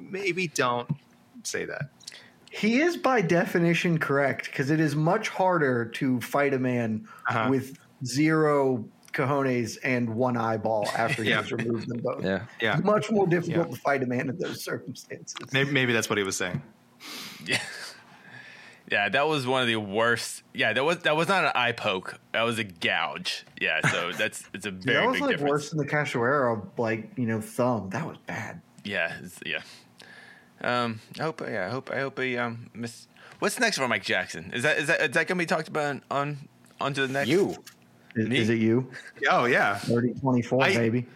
maybe 0.00 0.48
don't 0.48 0.90
say 1.44 1.64
that. 1.66 1.90
He 2.50 2.80
is 2.80 2.96
by 2.96 3.20
definition 3.20 3.98
correct 3.98 4.44
because 4.46 4.70
it 4.70 4.78
is 4.80 4.94
much 4.94 5.28
harder 5.28 5.84
to 5.86 6.20
fight 6.20 6.54
a 6.54 6.58
man 6.58 7.06
Uh-huh. 7.28 7.48
with 7.50 7.78
zero 8.04 8.84
cojones 9.14 9.78
and 9.82 10.14
one 10.14 10.36
eyeball 10.36 10.88
after 10.96 11.22
Yeah. 11.24 11.40
he's 11.42 11.52
removed 11.52 11.88
them 11.88 12.00
both. 12.00 12.24
Yeah, 12.24 12.42
yeah. 12.60 12.76
Much 12.82 13.10
more 13.10 13.26
difficult 13.26 13.70
to 13.72 13.76
fight 13.80 14.02
a 14.02 14.06
man 14.06 14.28
in 14.28 14.38
those 14.38 14.62
circumstances. 14.62 15.36
Maybe, 15.52 15.70
maybe 15.70 15.92
that's 15.92 16.08
what 16.10 16.18
he 16.18 16.24
was 16.24 16.36
saying. 16.36 16.62
Yeah. 17.46 17.60
Yeah, 18.92 19.08
that 19.08 19.26
was 19.26 19.46
one 19.46 19.62
of 19.62 19.66
the 19.66 19.76
worst. 19.76 20.42
Yeah, 20.52 20.74
that 20.74 20.84
was 20.84 20.98
that 20.98 21.16
was 21.16 21.26
not 21.26 21.42
an 21.44 21.52
eye 21.54 21.72
poke. 21.72 22.20
That 22.32 22.42
was 22.42 22.58
a 22.58 22.64
gouge. 22.64 23.46
Yeah, 23.58 23.80
so 23.88 24.12
that's 24.16 24.44
it's 24.52 24.66
a 24.66 24.70
Dude, 24.70 24.84
very 24.84 25.00
that 25.00 25.06
was 25.06 25.14
big 25.14 25.22
like 25.22 25.30
difference. 25.30 25.50
worse 25.50 25.70
than 25.70 25.78
the 25.78 25.86
Cachoeira, 25.86 26.62
like 26.76 27.10
you 27.16 27.24
know, 27.24 27.40
thumb. 27.40 27.88
That 27.90 28.06
was 28.06 28.18
bad. 28.26 28.60
Yeah, 28.84 29.16
yeah. 29.46 29.62
Um, 30.60 31.00
I 31.18 31.22
hope. 31.22 31.40
Yeah, 31.40 31.66
I 31.66 31.70
hope. 31.70 31.90
I 31.90 32.00
hope 32.00 32.18
he 32.20 32.36
um 32.36 32.68
miss. 32.74 33.08
What's 33.38 33.58
next 33.58 33.78
for 33.78 33.88
Mike 33.88 34.04
Jackson? 34.04 34.50
Is 34.52 34.62
that 34.64 34.76
is 34.76 34.86
that 34.88 35.00
is 35.00 35.10
that 35.12 35.26
gonna 35.28 35.38
be 35.38 35.46
talked 35.46 35.68
about 35.68 36.02
on 36.10 36.46
onto 36.78 37.06
the 37.06 37.12
next? 37.12 37.28
You. 37.30 37.56
Is, 38.14 38.28
is 38.28 38.50
it 38.50 38.58
you? 38.58 38.90
Oh 39.30 39.44
yeah, 39.46 39.76
30 39.78 40.14
24, 40.14 40.62
I- 40.64 40.74
baby. 40.74 41.06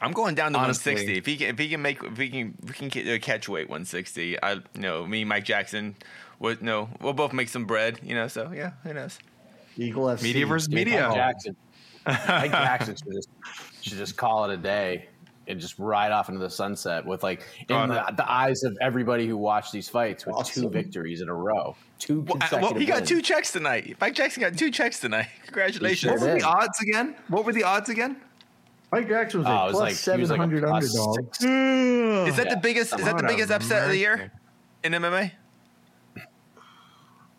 I'm 0.00 0.12
going 0.12 0.34
down 0.34 0.52
to 0.54 0.58
Honestly. 0.58 0.94
160. 0.94 1.18
If 1.18 1.26
he 1.26 1.36
can, 1.36 1.54
if 1.54 1.58
he 1.60 1.68
can 1.68 1.80
make, 1.80 2.02
if 2.02 2.18
he 2.18 2.28
can, 2.28 2.58
if 2.64 2.70
we 2.70 2.74
can 2.74 2.88
get, 2.88 3.06
uh, 3.06 3.24
catch 3.24 3.48
weight 3.48 3.68
160. 3.68 4.42
I, 4.42 4.54
you 4.54 4.62
know, 4.74 5.06
me, 5.06 5.22
Mike 5.24 5.44
Jackson, 5.44 5.94
would 6.40 6.60
no, 6.60 6.88
we'll 7.00 7.12
both 7.12 7.32
make 7.32 7.48
some 7.48 7.66
bread. 7.66 8.00
You 8.02 8.16
know, 8.16 8.26
so 8.26 8.50
yeah, 8.52 8.72
who 8.82 8.94
knows? 8.94 9.20
Eagle 9.76 10.06
FC. 10.06 10.22
Media 10.24 10.46
versus 10.46 10.68
Mike 10.68 10.74
media. 10.74 11.10
Jackson. 11.14 11.56
Mike 12.04 12.50
Jackson 12.50 12.96
should 12.96 13.12
just, 13.12 13.28
should 13.80 13.98
just 13.98 14.16
call 14.16 14.50
it 14.50 14.54
a 14.54 14.56
day 14.56 15.06
and 15.48 15.58
just 15.60 15.78
ride 15.78 16.12
off 16.12 16.28
into 16.28 16.40
the 16.40 16.48
sunset 16.50 17.04
with 17.04 17.22
like 17.22 17.42
in 17.68 17.88
the, 17.88 18.12
the 18.16 18.30
eyes 18.30 18.62
of 18.62 18.76
everybody 18.80 19.26
who 19.26 19.36
watched 19.36 19.72
these 19.72 19.88
fights 19.88 20.24
with 20.26 20.46
two 20.46 20.68
victories 20.68 21.20
in 21.20 21.28
a 21.28 21.34
row. 21.34 21.74
Two 21.98 22.20
Well, 22.20 22.36
uh, 22.36 22.40
consecutive. 22.40 22.62
well, 22.70 22.78
he 22.80 22.86
got 22.86 22.96
wins. 22.98 23.08
two 23.08 23.22
checks 23.22 23.52
tonight. 23.52 23.96
Mike 24.00 24.14
Jackson 24.14 24.40
got 24.40 24.56
two 24.56 24.70
checks 24.70 25.00
tonight. 25.00 25.28
Congratulations. 25.46 26.12
What 26.12 26.20
were 26.20 26.26
did. 26.34 26.42
the 26.42 26.46
odds 26.46 26.80
again? 26.80 27.16
What 27.28 27.44
were 27.44 27.52
the 27.52 27.64
odds 27.64 27.88
again? 27.88 28.16
Mike 28.92 29.08
Jackson 29.08 29.40
was 29.40 29.48
Oh, 29.48 29.52
a 29.52 29.64
was 29.66 29.72
plus 29.72 30.06
like- 30.08 30.16
he 30.16 30.20
was 30.20 30.30
like 30.30 30.38
700 30.38 30.62
plus 30.64 30.96
underdog. 30.98 31.34
six. 31.34 31.38
Is 32.30 32.36
that 32.36 32.46
Yeah. 32.46 32.54
the 32.54 32.60
biggest? 32.60 32.94
Is 32.98 33.04
that 33.04 33.16
the 33.16 33.26
biggest 33.26 33.50
upset 33.50 33.84
of 33.84 33.90
the 33.90 33.96
year 33.98 34.30
in 34.84 34.92
MMA? 34.92 35.32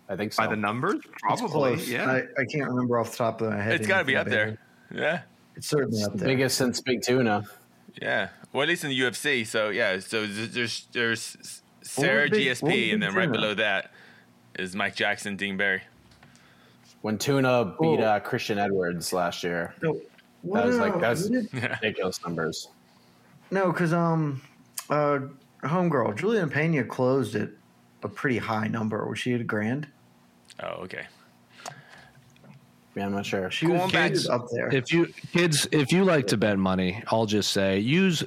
I 0.09 0.15
think 0.17 0.33
so. 0.33 0.43
By 0.43 0.47
the 0.49 0.55
numbers, 0.57 1.01
probably. 1.21 1.75
Yeah. 1.85 2.09
I, 2.11 2.17
I 2.17 2.45
can't 2.51 2.67
remember 2.69 2.99
off 2.99 3.11
the 3.11 3.17
top 3.17 3.41
of 3.41 3.51
my 3.51 3.61
head. 3.61 3.75
It's 3.75 3.87
got 3.87 3.99
to 3.99 4.05
be 4.05 4.15
up 4.17 4.27
there. 4.27 4.57
Yeah, 4.93 5.21
It's 5.55 5.67
certainly 5.67 6.03
up 6.03 6.13
there. 6.13 6.27
biggest 6.27 6.57
since 6.57 6.81
Big 6.81 7.01
Tuna. 7.01 7.43
Yeah. 8.01 8.29
Well, 8.51 8.63
at 8.63 8.69
least 8.69 8.83
in 8.83 8.89
the 8.89 8.99
UFC. 8.99 9.45
So 9.45 9.69
yeah. 9.69 9.99
So 9.99 10.25
there's 10.27 10.87
there's 10.91 11.61
Sarah 11.81 12.29
big- 12.29 12.47
GSP, 12.47 12.93
and 12.93 13.01
then 13.01 13.13
right 13.13 13.31
below 13.31 13.53
that 13.55 13.91
is 14.57 14.75
Mike 14.75 14.95
Jackson, 14.95 15.35
Dean 15.35 15.57
Barry. 15.57 15.81
When 17.01 17.17
Tuna 17.17 17.75
beat 17.81 17.99
uh, 17.99 18.19
Christian 18.21 18.57
Edwards 18.57 19.11
last 19.11 19.43
year. 19.43 19.73
No, 19.81 19.99
That 20.53 20.65
was 20.65 20.77
like 20.77 20.99
that's 20.99 21.27
we 21.29 21.41
did- 21.41 21.53
ridiculous 21.53 22.23
numbers. 22.23 22.69
no, 23.51 23.71
because 23.71 23.91
um, 23.93 24.41
uh, 24.89 25.19
homegirl 25.63 26.15
Julian 26.17 26.49
Pena 26.49 26.83
closed 26.83 27.35
at 27.35 27.49
a 28.03 28.07
pretty 28.07 28.37
high 28.37 28.67
number. 28.67 29.05
Was 29.07 29.19
she 29.19 29.33
at 29.33 29.41
a 29.41 29.43
grand? 29.43 29.87
Oh, 30.61 30.83
okay. 30.83 31.05
Yeah, 32.95 33.05
I'm 33.07 33.11
not 33.11 33.25
sure. 33.25 33.49
She 33.49 33.65
was, 33.65 33.77
Going 33.79 33.89
she 33.89 33.93
back- 33.95 34.11
was 34.11 34.29
up 34.29 34.47
there. 34.51 34.73
If 34.73 34.93
you 34.93 35.07
kids, 35.31 35.67
if 35.71 35.91
you 35.91 36.03
like 36.03 36.27
to 36.27 36.37
bet 36.37 36.57
money, 36.59 37.03
I'll 37.07 37.25
just 37.25 37.51
say 37.51 37.79
use 37.79 38.23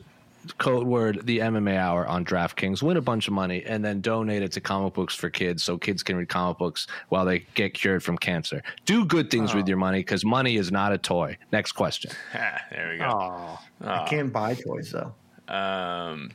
code 0.59 0.87
word 0.87 1.21
the 1.27 1.39
MMA 1.41 1.77
hour 1.77 2.07
on 2.07 2.25
DraftKings, 2.25 2.81
win 2.83 2.97
a 2.97 3.01
bunch 3.01 3.27
of 3.27 3.35
money, 3.35 3.65
and 3.65 3.85
then 3.85 4.01
donate 4.01 4.43
it 4.43 4.53
to 4.53 4.61
comic 4.61 4.95
books 4.95 5.15
for 5.15 5.29
kids, 5.29 5.63
so 5.65 5.77
kids 5.77 6.03
can 6.05 6.17
read 6.17 6.29
comic 6.29 6.57
books 6.59 6.87
while 7.09 7.25
they 7.25 7.41
get 7.55 7.75
cured 7.75 8.03
from 8.03 8.17
cancer. 8.17 8.63
Do 8.85 9.05
good 9.05 9.29
things 9.31 9.55
with 9.55 9.67
your 9.67 9.77
money 9.77 9.99
because 10.01 10.25
money 10.25 10.57
is 10.57 10.71
not 10.71 10.93
a 10.93 10.99
toy. 10.99 11.37
Next 11.53 11.73
question. 11.73 12.11
Ah, 12.35 12.61
there 12.71 12.91
we 12.93 12.99
go. 12.99 13.05
oh, 13.09 13.59
I 13.89 14.05
can't 14.09 14.33
buy 14.33 14.55
toys 14.55 14.93
though. 14.93 15.15
Um, 15.53 16.31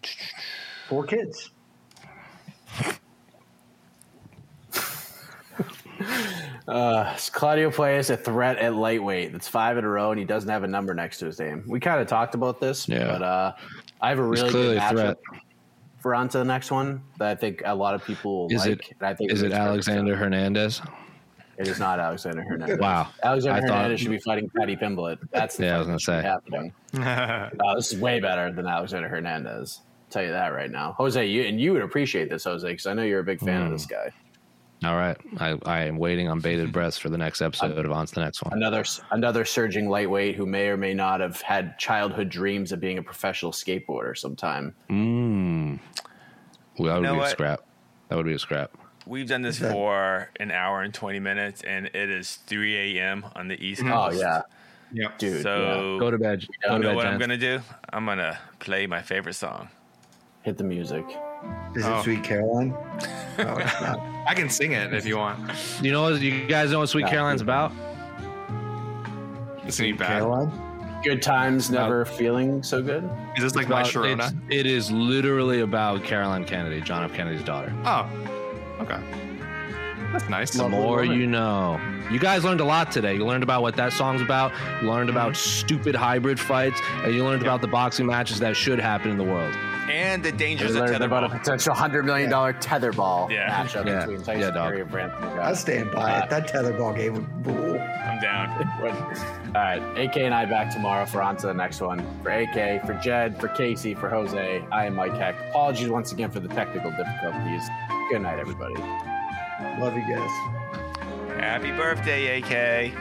Four 0.90 1.06
kids. 1.06 1.52
Uh, 6.68 7.18
Claudio 7.34 7.72
Puelles 7.72 8.12
a 8.12 8.16
threat 8.16 8.58
at 8.60 8.76
lightweight. 8.76 9.32
That's 9.34 9.48
five 9.48 9.78
in 9.80 9.84
a 9.84 9.90
row, 9.90 10.12
and 10.12 10.20
he 10.20 10.26
doesn't 10.26 10.50
have 10.50 10.64
a 10.64 10.68
number 10.68 10.94
next 10.94 11.18
to 11.18 11.26
his 11.26 11.40
name. 11.40 11.64
We 11.68 11.80
kind 11.80 12.00
of 12.00 12.08
talked 12.08 12.36
about 12.36 12.62
this, 12.62 12.88
Yeah. 12.88 13.08
but 13.08 13.22
uh, 13.24 13.54
I 14.00 14.10
have 14.10 14.20
a 14.20 14.24
really 14.24 14.50
good 14.52 14.78
a 14.78 14.80
matchup 14.80 14.90
threat. 14.92 15.18
for 16.00 16.14
on 16.16 16.30
to 16.30 16.38
the 16.38 16.46
next 16.46 16.70
one 16.72 17.02
that 17.18 17.30
I 17.30 17.36
think 17.36 17.64
a 17.66 17.74
lot 17.74 17.96
of 17.96 18.06
people 18.06 18.44
will 18.44 18.54
Is 18.56 18.66
like. 18.66 18.90
it 18.90 18.96
and 19.00 19.08
I 19.10 19.14
think 19.16 19.32
is 19.32 19.42
it 19.42 19.52
Alexander 19.52 20.12
sense. 20.14 20.20
Hernandez? 20.20 20.82
It 21.58 21.68
is 21.68 21.80
not 21.80 22.00
Alexander 22.00 22.44
Hernandez. 22.44 22.78
Wow. 22.80 23.08
Alexander 23.24 23.58
I 23.58 23.68
thought- 23.68 23.76
Hernandez 23.78 24.00
should 24.00 24.12
be 24.12 24.20
fighting 24.20 24.50
Paddy 24.56 24.76
Pimblett. 24.78 25.18
That's 25.32 25.58
the 25.58 25.66
Yeah, 25.66 25.76
I 25.76 25.78
was 25.80 25.88
gonna 25.88 26.00
say 26.00 26.22
happening. 26.22 26.74
Uh, 27.04 27.50
this 27.76 27.92
is 27.92 28.00
way 28.00 28.20
better 28.20 28.52
than 28.52 28.68
Alexander 28.68 29.10
Hernandez. 29.10 29.80
I'll 29.82 30.12
tell 30.12 30.24
you 30.24 30.32
that 30.32 30.50
right 30.54 30.70
now, 30.72 30.94
Jose. 30.94 31.26
You 31.26 31.44
and 31.46 31.60
you 31.60 31.74
would 31.74 31.82
appreciate 31.82 32.30
this, 32.30 32.44
Jose, 32.44 32.70
because 32.70 32.86
I 32.86 32.94
know 32.94 33.04
you're 33.04 33.20
a 33.20 33.24
big 33.24 33.40
fan 33.40 33.62
Hmm. 33.62 33.66
of 33.66 33.72
this 33.72 33.88
guy. 33.88 34.12
All 34.84 34.96
right, 34.96 35.16
I, 35.38 35.58
I 35.64 35.82
am 35.82 35.98
waiting 35.98 36.28
on 36.28 36.40
bated 36.40 36.72
breath 36.72 36.98
for 36.98 37.10
the 37.10 37.18
next 37.18 37.40
episode 37.42 37.78
of 37.86 37.92
On 37.92 38.06
to 38.06 38.14
the 38.16 38.22
next 38.22 38.42
one. 38.44 38.54
Another 38.54 38.84
another 39.12 39.46
surging 39.46 39.88
lightweight 39.90 40.36
who 40.36 40.48
may 40.48 40.70
or 40.70 40.78
may 40.78 40.94
not 40.96 41.20
have 41.20 41.40
had 41.42 41.78
childhood 41.78 42.30
dreams 42.30 42.72
of 42.72 42.80
being 42.80 42.98
a 42.98 43.04
professional 43.04 43.52
skateboarder 43.52 44.18
sometime. 44.18 44.74
Mm. 44.90 45.80
Well, 46.80 46.88
that 46.88 46.96
would 46.96 47.04
know 47.04 47.16
be 47.16 47.22
a 47.26 47.30
scrap. 47.30 47.62
That 48.10 48.16
would 48.16 48.26
be 48.26 48.34
a 48.34 48.40
scrap. 48.40 48.72
We've 49.06 49.28
done 49.28 49.44
this 49.44 49.60
for 49.60 50.30
an 50.40 50.50
hour 50.52 50.82
and 50.82 50.94
20 50.94 51.20
minutes, 51.20 51.62
and 51.64 51.88
it 51.88 52.10
is 52.10 52.38
3 52.48 52.98
a.m. 52.98 53.26
on 53.36 53.48
the 53.50 53.64
East 53.64 53.82
Coast. 53.82 53.94
Oh 53.94 54.10
Coast. 54.10 54.20
yeah, 54.22 54.42
Yeah. 54.94 55.12
dude. 55.18 55.44
So, 55.44 55.94
yeah. 55.94 56.00
Go 56.00 56.12
to 56.12 56.18
bed. 56.18 56.48
Go 56.64 56.76
you 56.76 56.78
to 56.78 56.84
know 56.84 56.90
bed, 56.90 56.96
what 56.96 57.08
I'm 57.08 57.18
going 57.20 57.30
to 57.32 57.38
do? 57.38 57.60
I'm 57.92 58.06
going 58.06 58.18
to 58.20 58.38
play 58.60 58.88
my 58.88 59.02
favorite 59.02 59.34
song. 59.34 59.70
hit 60.44 60.58
the 60.58 60.64
music. 60.64 61.06
Is 61.76 61.86
Oh. 61.86 62.00
it 62.00 62.04
Sweet 62.04 62.24
Caroline? 62.24 62.76
No, 63.38 63.58
it's 63.58 63.82
not. 63.82 64.00
I 64.28 64.36
can 64.36 64.50
sing 64.50 64.74
it 64.74 64.94
if 64.94 65.06
you 65.06 65.18
want. 65.18 65.40
You 65.82 65.92
know 65.92 66.04
what? 66.04 66.22
You 66.22 66.46
guys 66.46 66.70
know 66.70 66.80
what 66.80 66.90
Sweet 66.90 67.04
Yeah. 67.06 67.10
Caroline's 67.12 67.42
about? 67.42 67.72
It's 69.66 69.80
gonna 69.80 69.96
bad. 69.96 70.08
Caroline? 70.08 70.52
Good 71.04 71.22
times, 71.22 71.72
never 71.72 72.06
feeling 72.06 72.62
so 72.62 72.82
good. 72.84 73.10
Is 73.38 73.44
this 73.44 73.56
like 73.56 73.68
my 73.68 73.82
About- 73.82 73.92
Sharona? 73.92 74.52
it's- 74.52 74.92
literally 74.92 75.62
about 75.62 76.04
Caroline 76.04 76.46
Kennedy, 76.46 76.82
John 76.82 77.04
F. 77.04 77.14
Kennedy's 77.14 77.44
daughter. 77.44 77.74
Oh, 77.86 78.08
okay. 78.82 79.00
That's 80.12 80.30
nice. 80.30 80.52
The 80.52 80.68
more 80.68 81.04
you 81.06 81.26
know. 81.26 81.80
You 82.12 82.20
guys 82.20 82.44
learned 82.44 82.60
a 82.60 82.66
lot 82.66 82.92
today. 82.92 83.16
You 83.16 83.26
learned 83.26 83.44
about 83.44 83.62
what 83.62 83.76
that 83.78 83.94
song's 83.94 84.22
about. 84.22 84.52
You 84.82 84.90
learned 84.90 85.10
about 85.10 85.34
mm-hmm. 85.34 85.60
stupid 85.60 85.96
hybrid 85.96 86.40
fights, 86.40 86.82
and 87.04 87.16
you 87.16 87.24
learned 87.24 87.42
about 87.42 87.62
the 87.62 87.68
boxing 87.68 88.06
matches 88.06 88.40
that 88.40 88.56
should 88.58 88.80
happen 88.80 89.10
in 89.10 89.18
the 89.18 89.24
world. 89.24 89.56
And 89.92 90.24
the 90.24 90.32
dangers 90.32 90.76
of 90.76 90.82
learned 90.82 91.04
about 91.04 91.24
a 91.24 91.30
potential 91.30 91.74
hundred 91.74 92.06
million 92.06 92.30
dollar 92.30 92.54
tetherball 92.54 93.30
Yeah. 93.30 93.50
matchup 93.64 93.86
Yeah. 93.86 94.00
between 94.00 94.18
Tyson 94.20 94.40
Yeah, 94.40 94.52
dog. 94.52 94.70
Fury 94.70 94.82
and 94.82 94.92
Brandon. 94.92 95.24
I 95.40 95.54
stand 95.54 95.92
by 95.92 96.20
it. 96.20 96.30
That 96.30 96.48
tetherball 96.48 96.96
game 96.96 97.14
would 97.14 97.46
rule. 97.48 97.80
I'm 97.80 98.20
down. 98.22 98.50
All 99.56 99.62
right, 99.62 99.82
AK 100.00 100.18
and 100.18 100.34
I 100.34 100.46
back 100.46 100.72
tomorrow 100.72 101.06
for 101.06 101.22
on 101.22 101.36
to 101.38 101.48
the 101.48 101.54
next 101.54 101.82
one. 101.82 102.06
For 102.24 102.32
AK, 102.32 102.86
for 102.86 102.94
Jed, 102.96 103.40
for 103.40 103.48
Casey, 103.50 103.94
for 103.94 104.10
Jose, 104.10 104.64
I 104.72 104.86
am 104.86 104.96
Mike 104.96 105.14
Heck. 105.18 105.36
Apologies 105.50 105.90
once 105.90 106.12
again 106.14 106.32
for 106.32 106.40
the 106.40 106.48
technical 106.48 106.92
difficulties. 106.92 107.64
Good 108.10 108.22
night, 108.22 108.40
everybody. 108.40 108.76
Love 109.80 109.96
you 109.96 110.04
guys. 110.16 110.30
Happy 111.40 111.72
birthday, 111.72 112.40
AK. 112.42 112.94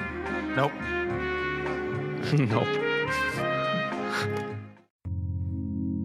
Nope. 0.56 0.72
nope. 2.50 2.89